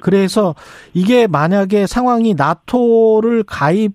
그래서 0.01 0.55
이게 0.93 1.27
만약에 1.27 1.87
상황이 1.87 2.33
나토를 2.33 3.43
가입 3.43 3.93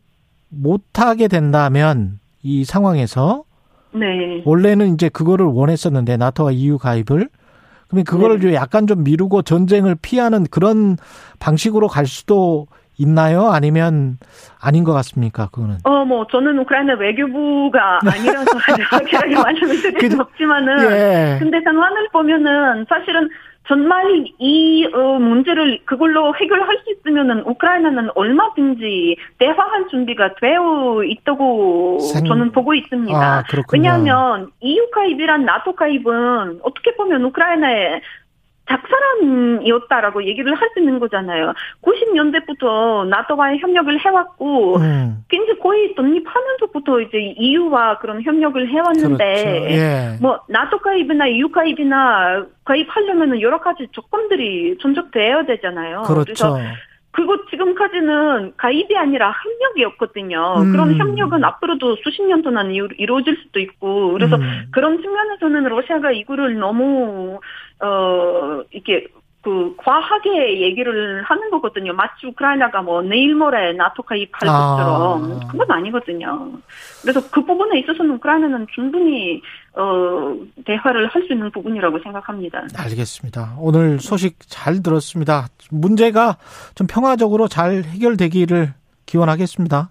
못하게 0.48 1.28
된다면 1.28 2.18
이 2.42 2.64
상황에서 2.64 3.44
네. 3.92 4.42
원래는 4.44 4.94
이제 4.94 5.08
그거를 5.08 5.46
원했었는데 5.46 6.16
나토와 6.16 6.50
EU 6.52 6.78
가입을 6.78 7.28
그러면 7.94 8.04
그거를 8.04 8.36
네. 8.36 8.42
좀 8.42 8.54
약간 8.54 8.86
좀 8.86 9.04
미루고 9.04 9.42
전쟁을 9.42 9.96
피하는 10.00 10.46
그런 10.50 10.96
방식으로 11.38 11.88
갈 11.88 12.06
수도 12.06 12.66
있나요? 12.96 13.48
아니면 13.50 14.18
아닌 14.60 14.84
것 14.84 14.92
같습니까? 14.92 15.48
그거는. 15.52 15.78
어, 15.84 16.04
뭐, 16.04 16.26
저는 16.30 16.58
우크라이나 16.60 16.94
외교부가 16.94 17.98
아니라서 18.04 18.46
확실하게 18.90 19.34
말씀을 19.34 19.82
드릴 19.82 20.10
수 20.12 20.20
없지만은, 20.20 20.92
예. 20.92 21.36
근데 21.40 21.60
상황을 21.64 22.08
보면은, 22.12 22.86
사실은 22.88 23.28
정말 23.66 24.24
이 24.38 24.86
어, 24.92 25.18
문제를 25.18 25.80
그걸로 25.86 26.34
해결할 26.36 26.78
수 26.84 26.92
있으면은 26.92 27.40
우크라이나는 27.46 28.10
얼마든지 28.14 29.16
대화할 29.38 29.88
준비가 29.88 30.34
되어 30.34 31.02
있다고 31.02 31.98
생- 32.00 32.24
저는 32.26 32.52
보고 32.52 32.74
있습니다. 32.74 33.16
아. 33.18 33.42
왜냐하면 33.72 34.50
EU 34.60 34.90
가입이란 34.90 35.44
나토 35.46 35.72
가입은 35.76 36.60
어떻게 36.62 36.94
보면 36.94 37.24
우크라이나의 37.24 38.02
작사람이었다라고 38.68 40.24
얘기를 40.24 40.54
할 40.54 40.64
수 40.74 40.80
있는 40.80 40.98
거잖아요. 40.98 41.54
90년대부터 41.82 43.06
나토와의 43.08 43.58
협력을 43.60 44.04
해왔고 44.04 44.76
음, 44.78 45.24
굉장히 45.28 45.58
거의 45.60 45.94
독립하면서부터 45.94 47.00
이제 47.00 47.18
EU와 47.36 47.98
그런 47.98 48.22
협력을 48.22 48.68
해왔는데 48.68 49.16
그렇죠. 49.16 49.74
예. 49.74 50.18
뭐 50.20 50.40
나토 50.48 50.78
가입이나 50.78 51.28
EU 51.28 51.50
가입이나 51.50 52.44
가입하려면은 52.64 53.40
여러 53.40 53.60
가지 53.60 53.86
조건들이 53.92 54.76
존속되어야 54.78 55.44
되잖아요. 55.44 56.02
그렇죠. 56.02 56.24
그래서 56.24 56.58
그거 57.14 57.38
지금까지는 57.48 58.54
가입이 58.56 58.96
아니라 58.96 59.32
협력이었거든요. 59.32 60.54
음. 60.58 60.72
그런 60.72 60.96
협력은 60.96 61.44
앞으로도 61.44 61.96
수십 62.02 62.22
년 62.22 62.42
동안 62.42 62.72
이루- 62.72 62.88
이루어질 62.98 63.36
수도 63.36 63.60
있고 63.60 64.12
그래서 64.12 64.34
음. 64.36 64.64
그런 64.72 65.00
측면에서는 65.00 65.62
러시아가 65.64 66.10
이거를 66.10 66.58
너무 66.58 67.38
어 67.80 68.62
이렇게 68.72 69.06
그 69.42 69.74
과하게 69.76 70.62
얘기를 70.62 71.22
하는 71.22 71.50
거거든요. 71.50 71.92
마치 71.92 72.26
우크라이나가 72.26 72.82
뭐 72.82 73.02
내일 73.02 73.34
모레 73.36 73.74
나토 73.74 74.02
가입할 74.02 74.48
아. 74.48 74.76
것처럼 74.76 75.40
그건 75.50 75.70
아니거든요. 75.70 76.50
그래서 77.02 77.20
그 77.30 77.44
부분에 77.44 77.78
있어서는 77.80 78.12
우크라이나는 78.16 78.66
충분히 78.74 79.40
어 79.76 80.34
대화를 80.64 81.08
할 81.08 81.22
수 81.26 81.32
있는 81.32 81.50
부분이라고 81.50 81.98
생각합니다. 82.02 82.62
알겠습니다. 82.76 83.56
오늘 83.58 83.98
소식 83.98 84.36
잘 84.46 84.82
들었습니다. 84.82 85.48
문제가 85.70 86.36
좀 86.74 86.86
평화적으로 86.86 87.48
잘 87.48 87.82
해결되기를 87.82 88.72
기원하겠습니다. 89.06 89.90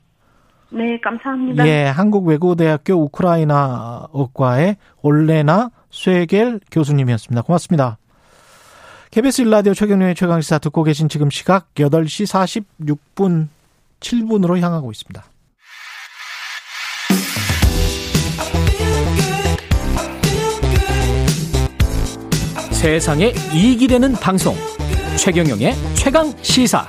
네, 0.70 1.00
감사합니다. 1.02 1.68
예, 1.68 1.84
한국외국어대학교 1.86 2.94
우크라이나어과의 2.96 4.78
올레나 5.02 5.70
쇠겔 5.92 6.60
교수님이었습니다. 6.72 7.42
고맙습니다. 7.44 7.98
KBS 9.12 9.44
1라디오 9.44 9.76
최경련의 9.76 10.16
최강시사 10.16 10.58
듣고 10.58 10.84
계신 10.84 11.10
지금 11.10 11.30
시각 11.30 11.72
8시 11.76 12.66
46분 13.16 13.48
7분으로 14.00 14.60
향하고 14.60 14.90
있습니다. 14.92 15.24
세상에 22.84 23.32
이익이 23.54 23.88
되는 23.88 24.12
방송 24.12 24.54
최경영의 25.18 25.74
최강 25.94 26.34
시사 26.42 26.86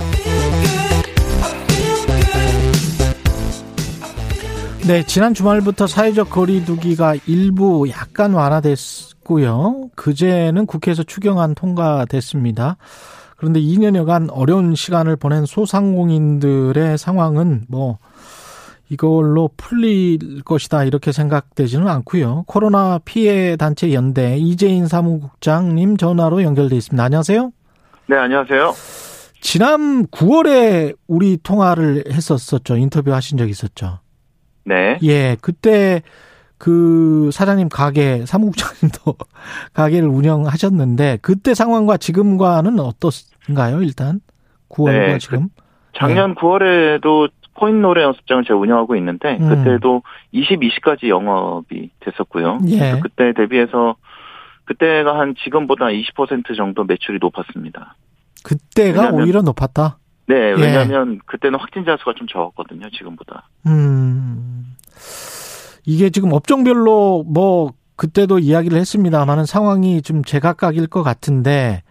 네, 4.89 5.07
지난 5.07 5.35
주말부터 5.35 5.87
사회적 5.87 6.31
거리두기가 6.31 7.15
일부 7.29 7.89
약간 7.91 8.35
완화됐고요. 8.35 9.91
그제는 9.95 10.67
국회에서 10.67 11.05
추경안 11.05 11.55
통과됐습니다. 11.55 12.77
그런데 13.37 13.61
2년여간 13.61 14.31
어려운 14.33 14.75
시간을 14.75 15.15
보낸 15.15 15.47
소상공인들의 15.47 16.99
상황은 16.99 17.67
뭐 17.69 17.99
이걸로 18.91 19.51
풀릴 19.57 20.43
것이다 20.45 20.85
이렇게 20.85 21.13
생각되지는 21.13 21.89
않고요. 21.89 22.45
코로나 22.47 22.99
피해 23.05 23.57
단체 23.57 23.93
연대 23.93 24.37
이재인 24.37 24.87
사무국장님 24.87 25.97
전화로 25.97 26.43
연결돼 26.43 26.77
있습니다. 26.77 27.03
안녕하세요. 27.03 27.51
네, 28.07 28.17
안녕하세요. 28.17 28.73
지난 29.41 30.07
9월에 30.07 30.97
우리 31.07 31.39
통화를 31.43 32.05
했었었죠. 32.11 32.77
인터뷰 32.77 33.13
하신 33.13 33.39
적 33.39 33.49
있었죠. 33.49 34.01
네. 34.65 34.99
예, 35.03 35.37
그때 35.41 36.03
그 36.59 37.31
사장님 37.33 37.69
가게 37.69 38.25
사무국장님도 38.27 39.17
가게를 39.75 40.09
운영하셨는데 40.09 41.19
그때 41.21 41.55
상황과 41.55 41.97
지금과는 41.97 42.79
어떻은가요? 42.79 43.83
일단 43.83 44.21
9월과 44.71 45.07
네, 45.07 45.19
지금 45.19 45.49
작년 45.95 46.35
9월에도 46.35 47.31
코인 47.55 47.81
노래 47.83 48.03
연습장을 48.03 48.45
제가 48.45 48.59
운영하고 48.59 48.97
있는데 48.97 49.39
음. 49.41 49.49
그때도 49.49 50.03
22시까지 50.35 51.09
영업이 51.09 51.91
됐었고요. 52.01 52.59
예. 52.69 52.99
그때 53.03 53.33
대비해서 53.33 53.97
그때가 54.65 55.19
한 55.19 55.35
지금보다 55.45 55.87
20% 55.87 56.57
정도 56.57 56.85
매출이 56.85 57.19
높았습니다. 57.21 57.95
그때가 58.43 59.03
왜냐면- 59.03 59.23
오히려 59.23 59.43
높았다. 59.43 59.99
네, 60.27 60.35
예. 60.37 60.53
왜냐하면 60.53 61.21
그때는 61.27 61.59
확진자 61.59 61.97
수가 61.99 62.15
좀 62.17 62.27
적었거든요. 62.27 62.89
지금보다. 62.91 63.49
음. 63.67 64.75
이게 65.87 66.09
지금 66.11 66.33
업종별로 66.33 67.25
뭐 67.27 67.73
그때도 67.97 68.39
이야기를 68.39 68.79
했습니다만은 68.79 69.45
상황이 69.45 70.01
좀 70.03 70.25
제각각일 70.25 70.87
것 70.87 71.03
같은데 71.03 71.83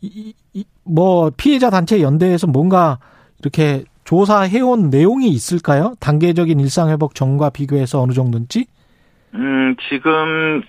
이, 0.00 0.32
이, 0.54 0.64
뭐 0.84 1.30
피해자 1.36 1.68
단체 1.70 2.00
연대에서 2.00 2.46
뭔가 2.46 2.98
이렇게 3.40 3.84
조사해온 4.06 4.88
내용이 4.88 5.28
있을까요? 5.28 5.94
단계적인 6.00 6.60
일상 6.60 6.88
회복 6.90 7.14
전과 7.14 7.50
비교해서 7.50 8.00
어느 8.00 8.12
정도인지? 8.12 8.66
음, 9.34 9.76
지금 9.88 10.62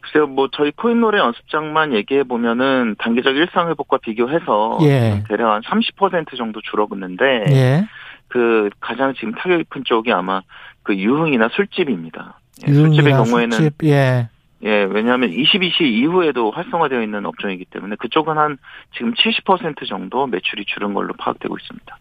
글쎄요, 0.00 0.26
뭐 0.26 0.48
저희 0.52 0.72
코인 0.72 1.00
노래 1.00 1.18
연습장만 1.18 1.94
얘기해 1.94 2.24
보면은 2.24 2.96
단계적 2.98 3.36
일상 3.36 3.68
회복과 3.70 3.98
비교해서 3.98 4.78
예. 4.82 5.22
대략 5.28 5.52
한 5.52 5.62
30% 5.62 6.36
정도 6.36 6.60
줄어갔는데 6.60 7.44
예. 7.50 7.88
그 8.28 8.70
가장 8.80 9.14
지금 9.14 9.32
타격이 9.32 9.64
큰 9.68 9.84
쪽이 9.84 10.12
아마 10.12 10.42
그 10.82 10.96
유흥이나 10.96 11.50
술집입니다. 11.52 12.40
예, 12.66 12.72
술집의 12.72 13.12
유흥이나 13.12 13.24
경우에는 13.24 13.56
술집, 13.56 13.84
예. 13.84 14.28
예, 14.62 14.84
왜냐하면 14.84 15.30
22시 15.30 15.82
이후에도 15.82 16.50
활성화되어 16.50 17.02
있는 17.02 17.24
업종이기 17.24 17.64
때문에 17.66 17.96
그쪽은 17.96 18.36
한 18.36 18.58
지금 18.94 19.14
70% 19.14 19.88
정도 19.88 20.26
매출이 20.26 20.66
줄은 20.66 20.92
걸로 20.92 21.14
파악되고 21.14 21.56
있습니다. 21.56 21.98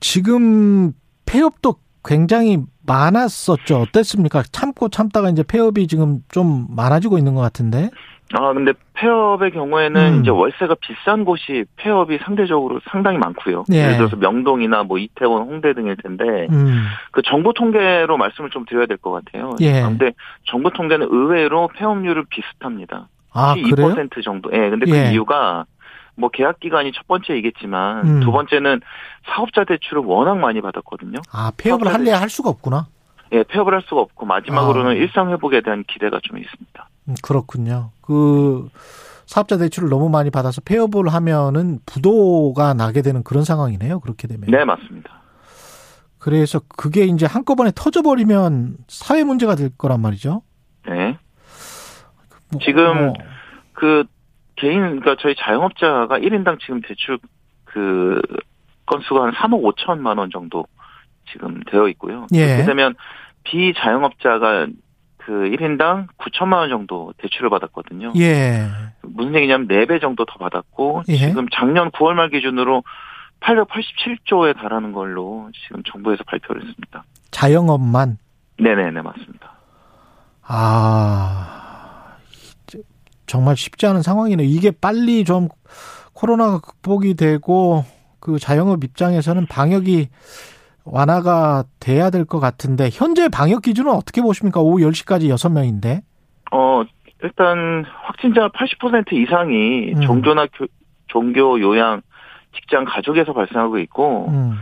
지금 0.00 0.92
폐업도 1.24 1.76
굉장히 2.04 2.58
많았었죠. 2.86 3.80
어땠습니까? 3.80 4.42
참고 4.50 4.88
참다가 4.88 5.28
이제 5.30 5.42
폐업이 5.42 5.86
지금 5.86 6.20
좀 6.30 6.66
많아지고 6.70 7.18
있는 7.18 7.34
것 7.34 7.42
같은데. 7.42 7.90
아, 8.34 8.52
근데 8.52 8.72
폐업의 8.94 9.52
경우에는 9.52 10.14
음. 10.14 10.20
이제 10.20 10.30
월세가 10.30 10.76
비싼 10.80 11.24
곳이 11.24 11.64
폐업이 11.76 12.18
상대적으로 12.24 12.80
상당히 12.90 13.16
많고요. 13.18 13.64
예. 13.72 13.78
예를 13.84 13.96
들어서 13.96 14.16
명동이나 14.16 14.82
뭐 14.82 14.98
이태원, 14.98 15.42
홍대 15.48 15.72
등일 15.72 15.96
텐데 15.96 16.46
음. 16.50 16.84
그 17.10 17.22
정부 17.22 17.54
통계로 17.54 18.16
말씀을 18.18 18.50
좀 18.50 18.64
드려야 18.66 18.86
될 18.86 18.98
것 18.98 19.12
같아요. 19.12 19.54
예. 19.60 19.80
근데 19.82 20.12
정부 20.44 20.70
통계는 20.70 21.06
의외로 21.10 21.68
폐업률은 21.68 22.26
비슷합니다. 22.28 23.08
아, 23.32 23.54
그래요? 23.54 23.94
12% 23.94 24.22
정도. 24.22 24.50
예, 24.52 24.68
근데 24.70 24.84
그 24.86 24.96
예. 24.96 25.10
이유가 25.12 25.64
뭐 26.16 26.28
계약 26.30 26.58
기간이 26.60 26.92
첫 26.92 27.06
번째이겠지만 27.06 28.06
음. 28.06 28.20
두 28.20 28.32
번째는 28.32 28.80
사업자 29.26 29.64
대출을 29.64 30.02
워낙 30.04 30.36
많이 30.38 30.60
받았거든요. 30.60 31.20
아, 31.32 31.52
폐업을 31.56 31.92
할래야 31.94 32.20
할 32.20 32.28
수가 32.28 32.50
없구나. 32.50 32.86
예, 33.32 33.42
폐업을 33.42 33.74
할 33.74 33.82
수가 33.82 34.00
없고 34.00 34.26
마지막으로는 34.26 34.92
아. 34.92 34.94
일상 34.94 35.30
회복에 35.30 35.60
대한 35.60 35.84
기대가 35.86 36.18
좀 36.22 36.38
있습니다. 36.38 36.88
음, 37.08 37.14
그렇군요. 37.22 37.90
그 38.00 38.68
사업자 39.26 39.58
대출을 39.58 39.88
너무 39.88 40.08
많이 40.08 40.30
받아서 40.30 40.60
폐업을 40.62 41.08
하면은 41.08 41.78
부도가 41.84 42.74
나게 42.74 43.02
되는 43.02 43.22
그런 43.22 43.44
상황이네요. 43.44 44.00
그렇게 44.00 44.26
되면. 44.26 44.50
네, 44.50 44.64
맞습니다. 44.64 45.18
그래서 46.18 46.60
그게 46.76 47.04
이제 47.04 47.26
한꺼번에 47.26 47.70
터져버리면 47.74 48.76
사회 48.88 49.24
문제가 49.24 49.54
될 49.54 49.70
거란 49.76 50.00
말이죠. 50.00 50.42
네. 50.86 51.18
뭐, 52.50 52.60
지금 52.62 53.10
어, 53.10 53.12
그 53.72 54.04
개인 54.56 54.80
그러니까 54.80 55.16
저희 55.20 55.34
자영업자가 55.36 56.18
1인당 56.18 56.58
지금 56.60 56.80
대출 56.80 57.18
그 57.64 58.20
건수가 58.86 59.24
한 59.24 59.32
3억 59.34 59.62
5천만 59.76 60.18
원 60.18 60.30
정도 60.30 60.66
지금 61.32 61.60
되어 61.70 61.88
있고요. 61.88 62.26
예. 62.32 62.46
그렇게 62.46 62.64
되면 62.64 62.94
비자영업자가 63.44 64.66
그 65.18 65.32
1인당 65.32 66.06
9천만 66.16 66.54
원 66.54 66.70
정도 66.70 67.12
대출을 67.18 67.50
받았거든요. 67.50 68.12
예. 68.16 68.66
무슨 69.02 69.34
얘기냐면 69.34 69.68
4배 69.68 70.00
정도 70.00 70.24
더 70.24 70.36
받았고 70.38 71.02
예. 71.08 71.16
지금 71.16 71.46
작년 71.52 71.90
9월 71.90 72.14
말 72.14 72.30
기준으로 72.30 72.82
887조에 73.40 74.56
달하는 74.56 74.92
걸로 74.92 75.50
지금 75.64 75.82
정부에서 75.84 76.24
발표를 76.24 76.62
했습니다. 76.62 77.04
자영업만. 77.30 78.18
네네네 78.58 79.02
맞습니다. 79.02 79.58
아, 80.42 82.16
정말 83.26 83.56
쉽지 83.56 83.86
않은 83.86 84.02
상황이네. 84.02 84.44
이게 84.44 84.70
빨리 84.70 85.24
좀 85.24 85.48
코로나가 86.14 86.58
극복이 86.58 87.14
되고 87.14 87.84
그 88.18 88.38
자영업 88.38 88.82
입장에서는 88.82 89.46
방역이 89.46 90.08
완화가 90.92 91.64
돼야 91.80 92.10
될 92.10 92.24
것 92.24 92.40
같은데 92.40 92.88
현재 92.92 93.28
방역 93.28 93.62
기준은 93.62 93.90
어떻게 93.92 94.20
보십니까? 94.20 94.60
오후 94.60 94.78
10시까지 94.78 95.28
6명인데. 95.34 96.02
어, 96.52 96.82
일단 97.22 97.84
확진자 98.04 98.48
80% 98.48 99.12
이상이 99.12 99.92
음. 99.94 100.00
종교나 100.02 100.46
교, 100.46 100.66
종교, 101.08 101.60
요양, 101.60 102.02
직장, 102.54 102.84
가족에서 102.84 103.32
발생하고 103.32 103.78
있고 103.80 104.28
음. 104.28 104.58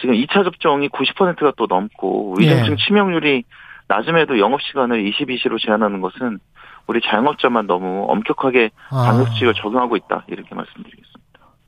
지금 0.00 0.14
2차 0.14 0.44
접종이 0.44 0.88
90%가 0.88 1.52
또 1.56 1.66
넘고 1.68 2.36
위중증 2.38 2.72
예. 2.72 2.76
치명률이 2.76 3.44
낮음에도 3.88 4.38
영업 4.38 4.62
시간을 4.62 5.02
22시로 5.10 5.58
제한하는 5.64 6.00
것은 6.00 6.38
우리 6.86 7.00
자영업자만 7.02 7.66
너무 7.66 8.06
엄격하게 8.08 8.70
아. 8.90 9.04
방역지를 9.04 9.54
적용하고 9.54 9.96
있다 9.96 10.24
이렇게 10.28 10.54
말씀드리겠습니다. 10.54 11.19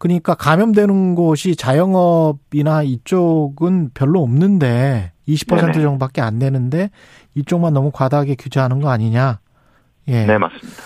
그러니까 0.02 0.34
감염되는 0.34 1.14
곳이 1.14 1.54
자영업이나 1.54 2.82
이쪽은 2.82 3.90
별로 3.94 4.20
없는데 4.20 5.12
20% 5.28 5.60
네네. 5.60 5.72
정도밖에 5.74 6.20
안 6.20 6.40
되는데 6.40 6.90
이쪽만 7.36 7.72
너무 7.72 7.92
과다하게 7.92 8.34
규제하는 8.34 8.80
거 8.80 8.90
아니냐? 8.90 9.38
예. 10.08 10.26
네 10.26 10.38
맞습니다. 10.38 10.82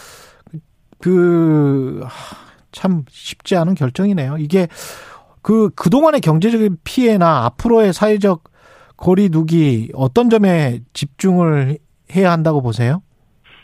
그, 0.98 2.04
참 2.72 3.04
쉽지 3.08 3.56
않은 3.56 3.74
결정이네요. 3.74 4.36
이게 4.36 4.68
그, 5.40 5.70
그동안의 5.70 6.20
경제적인 6.20 6.76
피해나 6.84 7.46
앞으로의 7.46 7.94
사회적 7.94 8.44
거리두기 8.98 9.92
어떤 9.94 10.28
점에 10.28 10.80
집중을 10.92 11.78
해야 12.14 12.32
한다고 12.32 12.60
보세요? 12.60 13.00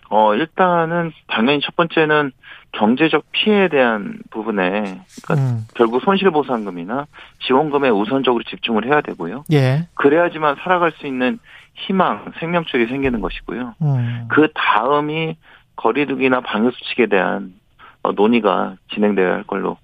어, 0.09 0.35
일단은 0.35 1.13
당연히 1.29 1.61
첫 1.63 1.77
번째는 1.77 2.33
경제적 2.73 3.25
피해에 3.33 3.69
대한 3.69 4.19
부분에 4.31 5.03
그러니까 5.25 5.35
음. 5.35 5.67
결국 5.75 6.03
손실보상금이나 6.03 7.07
지원금에 7.47 7.91
우선적으로 7.91 8.43
집중을 8.45 8.87
해야 8.87 9.01
되고요. 9.03 9.45
예. 9.53 9.89
그래야지만 9.95 10.57
살아갈 10.63 10.93
수 10.93 11.07
있는 11.07 11.39
희망, 11.75 12.33
생명줄이 12.41 12.87
생기는 12.87 13.21
것이고요. 13.21 13.75
음. 13.83 14.25
그 14.31 14.49
다음이 14.55 15.37
거리두기나 15.77 16.41
방역수칙에 16.41 17.07
대한 17.07 17.55
어, 18.03 18.13
논의가 18.13 18.75
진행돼야 18.95 19.33
할 19.33 19.43
걸로 19.45 19.77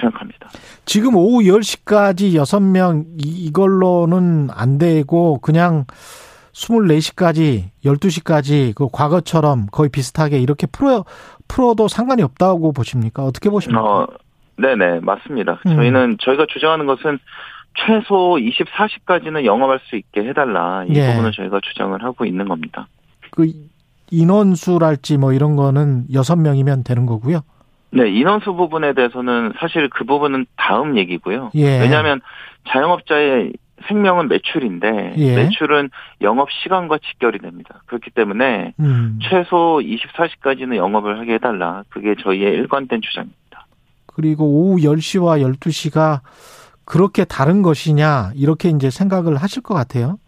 생각합니다. 0.00 0.48
지금 0.86 1.16
오후 1.16 1.40
10시까지 1.42 2.34
6명 2.34 3.04
이- 3.18 3.44
이걸로는 3.46 4.48
안 4.52 4.78
되고 4.78 5.38
그냥 5.40 5.84
24시까지 6.52 7.64
12시까지 7.84 8.74
그 8.74 8.88
과거처럼 8.92 9.66
거의 9.70 9.88
비슷하게 9.90 10.38
이렇게 10.38 10.66
풀어 10.66 11.04
풀어도 11.50 11.88
상관이 11.88 12.22
없다고 12.22 12.72
보십니까? 12.72 13.24
어떻게 13.24 13.50
보십니까? 13.50 13.82
어, 13.82 14.06
네네, 14.56 15.00
맞습니다. 15.00 15.58
음. 15.66 15.74
저희는, 15.74 16.18
저희가 16.20 16.46
주장하는 16.48 16.86
것은 16.86 17.18
최소 17.74 18.36
24시까지는 18.38 19.44
영업할 19.44 19.80
수 19.84 19.96
있게 19.96 20.22
해달라. 20.28 20.84
이 20.88 20.94
예. 20.94 21.08
부분을 21.08 21.32
저희가 21.32 21.60
주장을 21.62 22.00
하고 22.02 22.24
있는 22.24 22.46
겁니다. 22.46 22.86
그 23.30 23.50
인원수랄지 24.12 25.18
뭐 25.18 25.32
이런 25.32 25.56
거는 25.56 26.06
6명이면 26.12 26.84
되는 26.84 27.06
거고요. 27.06 27.40
네, 27.90 28.08
인원수 28.08 28.54
부분에 28.54 28.92
대해서는 28.92 29.52
사실 29.58 29.88
그 29.88 30.04
부분은 30.04 30.46
다음 30.56 30.96
얘기고요. 30.96 31.50
예. 31.56 31.80
왜냐하면 31.80 32.20
자영업자의 32.68 33.52
생명은 33.88 34.28
매출인데 34.28 35.14
예. 35.16 35.36
매출은 35.36 35.90
영업 36.20 36.50
시간과 36.50 36.98
직결이 36.98 37.38
됩니다. 37.38 37.82
그렇기 37.86 38.10
때문에 38.10 38.74
음. 38.80 39.18
최소 39.22 39.80
24시까지는 39.82 40.76
영업을 40.76 41.18
하게 41.18 41.34
해달라. 41.34 41.84
그게 41.88 42.14
저희의 42.20 42.52
일관된 42.54 43.00
주장입니다. 43.02 43.66
그리고 44.06 44.44
오후 44.44 44.78
10시와 44.78 45.40
12시가 45.58 46.20
그렇게 46.84 47.24
다른 47.24 47.62
것이냐 47.62 48.32
이렇게 48.34 48.68
이제 48.68 48.90
생각을 48.90 49.36
하실 49.36 49.62
것 49.62 49.74
같아요. 49.74 50.18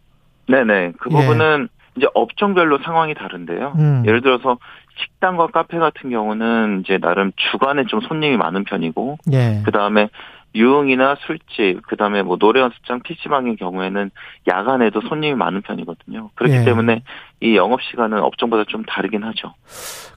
네네. 0.48 0.92
그 0.98 1.10
예. 1.12 1.16
부분은 1.16 1.68
이제 1.96 2.06
업종별로 2.14 2.78
상황이 2.78 3.14
다른데요. 3.14 3.74
음. 3.76 4.02
예를 4.06 4.22
들어서 4.22 4.58
식당과 4.96 5.48
카페 5.48 5.78
같은 5.78 6.10
경우는 6.10 6.82
이제 6.84 6.98
나름 6.98 7.32
주간에 7.36 7.84
좀 7.86 8.00
손님이 8.00 8.36
많은 8.36 8.64
편이고, 8.64 9.18
예. 9.32 9.62
그 9.64 9.70
다음에 9.70 10.08
유흥이나 10.54 11.16
술집, 11.26 11.82
그 11.86 11.96
다음에 11.96 12.22
뭐 12.22 12.36
노래 12.36 12.60
연습장, 12.60 13.00
PC방의 13.02 13.56
경우에는 13.56 14.10
야간에도 14.48 15.00
손님이 15.08 15.34
많은 15.34 15.62
편이거든요. 15.62 16.30
그렇기 16.34 16.56
예. 16.56 16.64
때문에 16.64 17.02
이 17.40 17.56
영업 17.56 17.80
시간은 17.82 18.18
업종마다 18.20 18.64
좀 18.68 18.84
다르긴 18.84 19.24
하죠. 19.24 19.54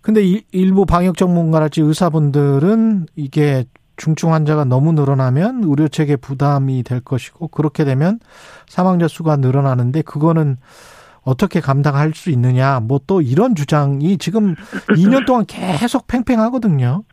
근데 0.01 0.21
일- 0.23 0.43
일부 0.51 0.85
방역 0.85 1.17
전문가랄지 1.17 1.81
의사분들은 1.81 3.07
이게 3.15 3.65
중증 3.97 4.33
환자가 4.33 4.65
너무 4.65 4.91
늘어나면 4.91 5.61
의료 5.63 5.87
체계 5.87 6.15
부담이 6.17 6.83
될 6.83 6.99
것이고 6.99 7.47
그렇게 7.47 7.85
되면 7.85 8.19
사망자 8.67 9.07
수가 9.07 9.37
늘어나는데 9.37 10.01
그거는 10.01 10.57
어떻게 11.23 11.59
감당할 11.59 12.11
수 12.13 12.29
있느냐 12.29 12.79
뭐 12.81 12.99
또 13.07 13.21
이런 13.21 13.55
주장이 13.55 14.17
지금 14.17 14.53
2년 14.89 15.25
동안 15.25 15.45
계속 15.47 16.07
팽팽하거든요. 16.07 17.03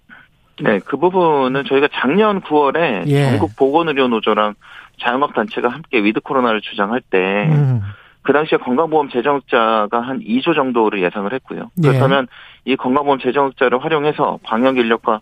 네, 0.61 0.81
그 0.85 0.97
부분은 0.97 1.65
저희가 1.65 1.89
작년 1.93 2.41
9월에 2.41 3.07
예. 3.09 3.31
전국 3.31 3.57
보건의료노조랑 3.57 4.55
자영업단체가 5.01 5.69
함께 5.69 6.03
위드 6.03 6.21
코로나를 6.21 6.61
주장할 6.61 7.01
때, 7.01 7.49
음. 7.51 7.81
그 8.23 8.33
당시에 8.33 8.59
건강보험 8.59 9.11
재정흑자가 9.11 10.01
한 10.01 10.21
2조 10.21 10.55
정도를 10.55 11.03
예상을 11.03 11.33
했고요. 11.33 11.71
예. 11.83 11.89
그렇다면 11.89 12.29
이 12.65 12.77
건강보험 12.77 13.19
재정흑자를 13.19 13.83
활용해서 13.83 14.39
방역 14.45 14.79
인력과 14.79 15.21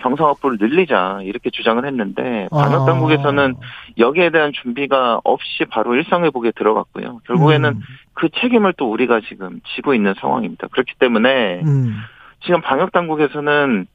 확보를 0.00 0.58
늘리자 0.60 1.20
이렇게 1.24 1.50
주장을 1.50 1.84
했는데 1.84 2.48
방역 2.50 2.82
아. 2.82 2.84
당국에서는 2.86 3.56
여기에 3.98 4.30
대한 4.30 4.52
준비가 4.52 5.20
없이 5.24 5.64
바로 5.68 5.94
일상회복에 5.94 6.52
들어갔고요. 6.52 7.20
결국에는 7.26 7.70
음. 7.70 7.80
그 8.14 8.28
책임을 8.40 8.74
또 8.76 8.90
우리가 8.90 9.20
지금 9.28 9.60
지고 9.74 9.94
있는 9.94 10.14
상황입니다. 10.20 10.68
그렇기 10.68 10.94
때문에 10.98 11.62
음. 11.64 11.96
지금 12.44 12.60
방역 12.60 12.92
당국에서는 12.92 13.86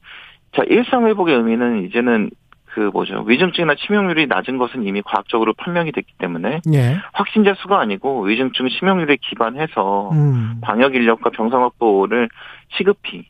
자 0.56 0.64
일상 0.68 1.08
회복의 1.08 1.36
의미는 1.36 1.86
이제는 1.86 2.30
그 2.66 2.90
뭐죠 2.92 3.24
위중증이나 3.28 3.76
치명률이 3.76 4.28
낮은 4.28 4.58
것은 4.58 4.84
이미 4.84 5.02
과학적으로 5.02 5.54
판명이 5.54 5.92
됐기 5.92 6.14
때문에 6.18 6.62
예. 6.74 6.98
확진자 7.14 7.54
수가 7.60 7.80
아니고 7.80 8.24
위중증 8.24 8.68
치명률에 8.70 9.18
기반해서 9.22 10.10
음. 10.12 10.60
방역 10.62 10.96
인력과 10.96 11.30
병상 11.32 11.64
확보를 11.64 12.30
시급히 12.78 13.28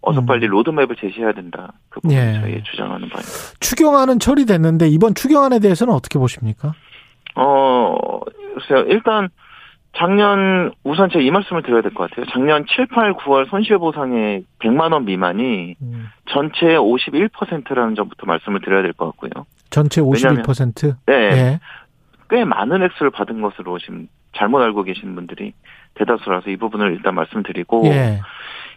어서 0.00 0.20
음. 0.20 0.26
빨리 0.26 0.46
로드맵을 0.46 0.96
제시해야 0.96 1.32
된다. 1.32 1.72
그 1.88 2.00
부분 2.00 2.16
예. 2.16 2.38
저희 2.40 2.62
주장하는 2.62 3.08
바입니다. 3.08 3.32
추경안은 3.60 4.18
처리됐는데 4.20 4.88
이번 4.88 5.14
추경안에 5.14 5.58
대해서는 5.58 5.92
어떻게 5.92 6.18
보십니까? 6.18 6.74
어, 7.34 7.96
글쎄요. 8.54 8.86
일단 8.88 9.28
작년 9.96 10.72
우선 10.84 11.08
제가 11.10 11.22
이 11.22 11.30
말씀을 11.30 11.62
드려야 11.62 11.80
될 11.82 11.92
것 11.94 12.08
같아요. 12.10 12.26
작년 12.32 12.64
7, 12.68 12.86
8, 12.86 13.14
9월 13.14 13.48
손실보상의 13.48 14.44
100만 14.58 14.92
원 14.92 15.04
미만이 15.04 15.74
음. 15.80 16.08
전체의 16.30 16.78
51%라는 16.78 17.94
점부터 17.94 18.26
말씀을 18.26 18.60
드려야 18.60 18.82
될 18.82 18.92
것 18.92 19.06
같고요. 19.06 19.46
전체 19.70 20.00
왜냐하면- 20.02 20.42
51%. 20.44 20.96
네. 21.06 21.12
예. 21.14 21.60
꽤 22.28 22.44
많은 22.44 22.82
액수를 22.82 23.10
받은 23.10 23.40
것으로 23.40 23.78
지금 23.78 24.08
잘못 24.36 24.60
알고 24.60 24.82
계신 24.82 25.14
분들이 25.14 25.52
대다수라서 25.94 26.50
이 26.50 26.56
부분을 26.56 26.92
일단 26.92 27.14
말씀드리고 27.14 27.86
예. 27.86 28.20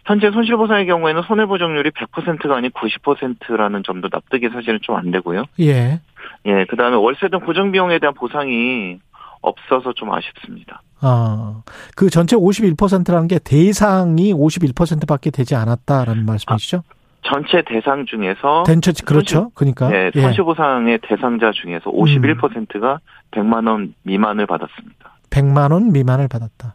현재 0.06 0.30
손실보상의 0.30 0.86
경우에는 0.86 1.22
손해보정률이 1.22 1.90
100%가 1.90 2.56
아닌 2.56 2.70
90%라는 2.70 3.82
점도 3.84 4.08
납득이 4.10 4.48
사실은 4.48 4.78
좀 4.82 4.96
안 4.96 5.10
되고요. 5.10 5.44
예. 5.60 6.00
예, 6.46 6.64
그 6.68 6.76
다음에 6.76 6.96
월세 6.96 7.28
등 7.28 7.40
고정비용에 7.40 7.98
대한 7.98 8.14
보상이 8.14 8.98
없어서 9.42 9.92
좀 9.92 10.12
아쉽습니다. 10.12 10.80
아, 11.00 11.62
그 11.96 12.10
전체 12.10 12.36
51%라는 12.36 13.28
게 13.28 13.38
대상이 13.38 14.34
51%밖에 14.34 15.30
되지 15.30 15.54
않았다라는 15.54 16.26
말씀이시죠? 16.26 16.82
전체 17.22 17.62
대상 17.66 18.06
중에서 18.06 18.62
전체 18.64 18.92
그렇죠. 19.04 19.50
그러니까 19.54 19.88
네, 19.88 20.10
예. 20.14 20.20
손실보상의 20.20 21.00
대상자 21.02 21.52
중에서 21.52 21.90
51%가 21.90 23.00
100만 23.30 23.68
원 23.68 23.94
미만을 24.02 24.46
받았습니다. 24.46 25.18
100만 25.30 25.72
원 25.72 25.92
미만을 25.92 26.28
받았다. 26.28 26.74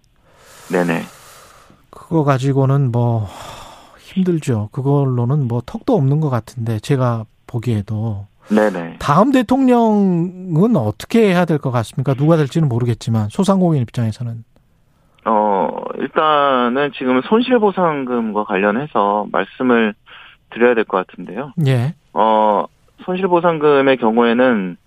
네네. 0.71 1.01
그거 1.89 2.23
가지고는 2.23 2.91
뭐 2.91 3.27
힘들죠. 3.99 4.69
그걸로는 4.71 5.47
뭐 5.47 5.61
턱도 5.65 5.95
없는 5.95 6.19
것 6.19 6.29
같은데 6.29 6.79
제가 6.79 7.25
보기에도 7.47 8.27
네네. 8.49 8.97
다음 8.99 9.31
대통령은 9.31 10.75
어떻게 10.75 11.29
해야 11.29 11.45
될 11.45 11.57
것 11.57 11.71
같습니까? 11.71 12.13
누가 12.13 12.35
될지는 12.37 12.69
모르겠지만 12.69 13.29
소상공인 13.29 13.81
입장에서는 13.81 14.43
어, 15.25 15.69
일단은 15.97 16.91
지금 16.97 17.21
손실보상금과 17.23 18.43
관련해서 18.43 19.25
말씀을 19.31 19.95
드려야 20.51 20.75
될 20.75 20.83
것 20.85 21.05
같은데요. 21.07 21.53
예, 21.65 21.95
어, 22.13 22.65
손실보상금의 23.05 23.97
경우에는 23.97 24.77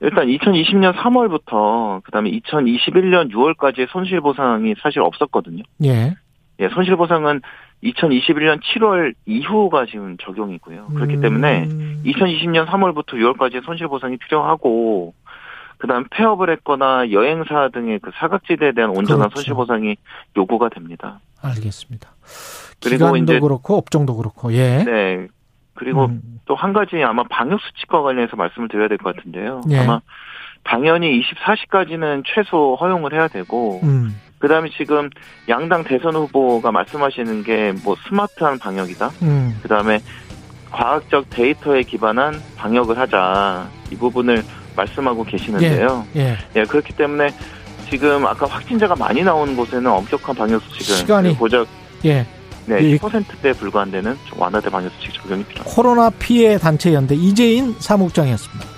일단 0.00 0.26
2020년 0.26 0.94
3월부터 0.94 2.02
그다음에 2.02 2.30
2021년 2.32 3.30
6월까지의 3.32 3.88
손실보상이 3.90 4.74
사실 4.82 5.00
없었거든요. 5.00 5.62
예, 5.84 6.14
예, 6.60 6.68
손실보상은 6.68 7.40
2021년 7.82 8.60
7월 8.62 9.14
이후가 9.26 9.86
지금 9.86 10.16
적용이고요. 10.18 10.86
그렇기 10.94 11.20
때문에 11.20 11.64
음, 11.64 12.02
2020년 12.06 12.66
3월부터 12.66 13.14
6월까지 13.14 13.64
손실 13.64 13.86
보상이 13.88 14.16
필요하고 14.16 15.14
그다음 15.78 16.04
폐업을 16.10 16.50
했거나 16.50 17.10
여행사 17.12 17.68
등의 17.68 17.98
그 18.00 18.10
사각지대에 18.14 18.72
대한 18.72 18.90
온전한 18.90 19.28
그렇죠. 19.28 19.34
손실 19.36 19.54
보상이 19.54 19.96
요구가 20.36 20.70
됩니다. 20.70 21.20
알겠습니다. 21.42 22.10
그리고 22.82 23.06
기간도 23.12 23.16
이제- 23.32 23.40
그렇고 23.40 23.76
업종도 23.76 24.16
그렇고 24.16 24.52
예. 24.54 24.82
네. 24.84 25.26
그리고 25.74 26.06
음, 26.06 26.40
또한 26.46 26.72
가지 26.72 27.02
아마 27.02 27.22
방역 27.24 27.60
수칙과 27.60 28.00
관련해서 28.00 28.36
말씀을 28.36 28.68
드려야 28.68 28.88
될 28.88 28.96
것 28.96 29.14
같은데요. 29.14 29.60
예. 29.70 29.80
아마 29.80 30.00
당연히 30.64 31.20
24시까지는 31.22 32.22
최소 32.26 32.74
허용을 32.80 33.12
해야 33.12 33.28
되고 33.28 33.80
음, 33.82 34.18
그다음에 34.46 34.68
지금 34.76 35.10
양당 35.48 35.82
대선 35.82 36.14
후보가 36.14 36.70
말씀하시는 36.70 37.42
게 37.42 37.72
뭐 37.82 37.96
스마트한 38.08 38.58
방역이다. 38.60 39.10
음, 39.22 39.58
그다음에 39.62 39.98
과학적 40.70 41.28
데이터에 41.30 41.82
기반한 41.82 42.40
방역을 42.56 42.96
하자. 42.98 43.68
이 43.90 43.96
부분을 43.96 44.44
말씀하고 44.76 45.24
계시는데요. 45.24 46.06
예. 46.16 46.36
예, 46.54 46.64
그렇기 46.64 46.92
때문에 46.94 47.28
지금 47.90 48.24
아까 48.26 48.46
확진자가 48.46 48.94
많이 48.96 49.22
나오는 49.22 49.56
곳에는 49.56 49.90
엄격한 49.90 50.34
방역 50.36 50.62
수칙을 50.62 51.04
시간이- 51.06 51.38
고작 51.38 51.66
예. 52.04 52.26
네, 52.66 52.78
예. 52.82 52.96
10%대에 52.98 53.52
불과한 53.52 53.90
데는 53.90 54.16
좀 54.26 54.40
완화된 54.40 54.70
방역 54.70 54.92
수칙 54.94 55.14
적용이 55.14 55.44
필요합니다. 55.44 55.64
코로나 55.64 56.10
피해 56.10 56.58
단체 56.58 56.92
연대 56.94 57.14
이재인 57.14 57.74
사무국장이었습니다. 57.78 58.75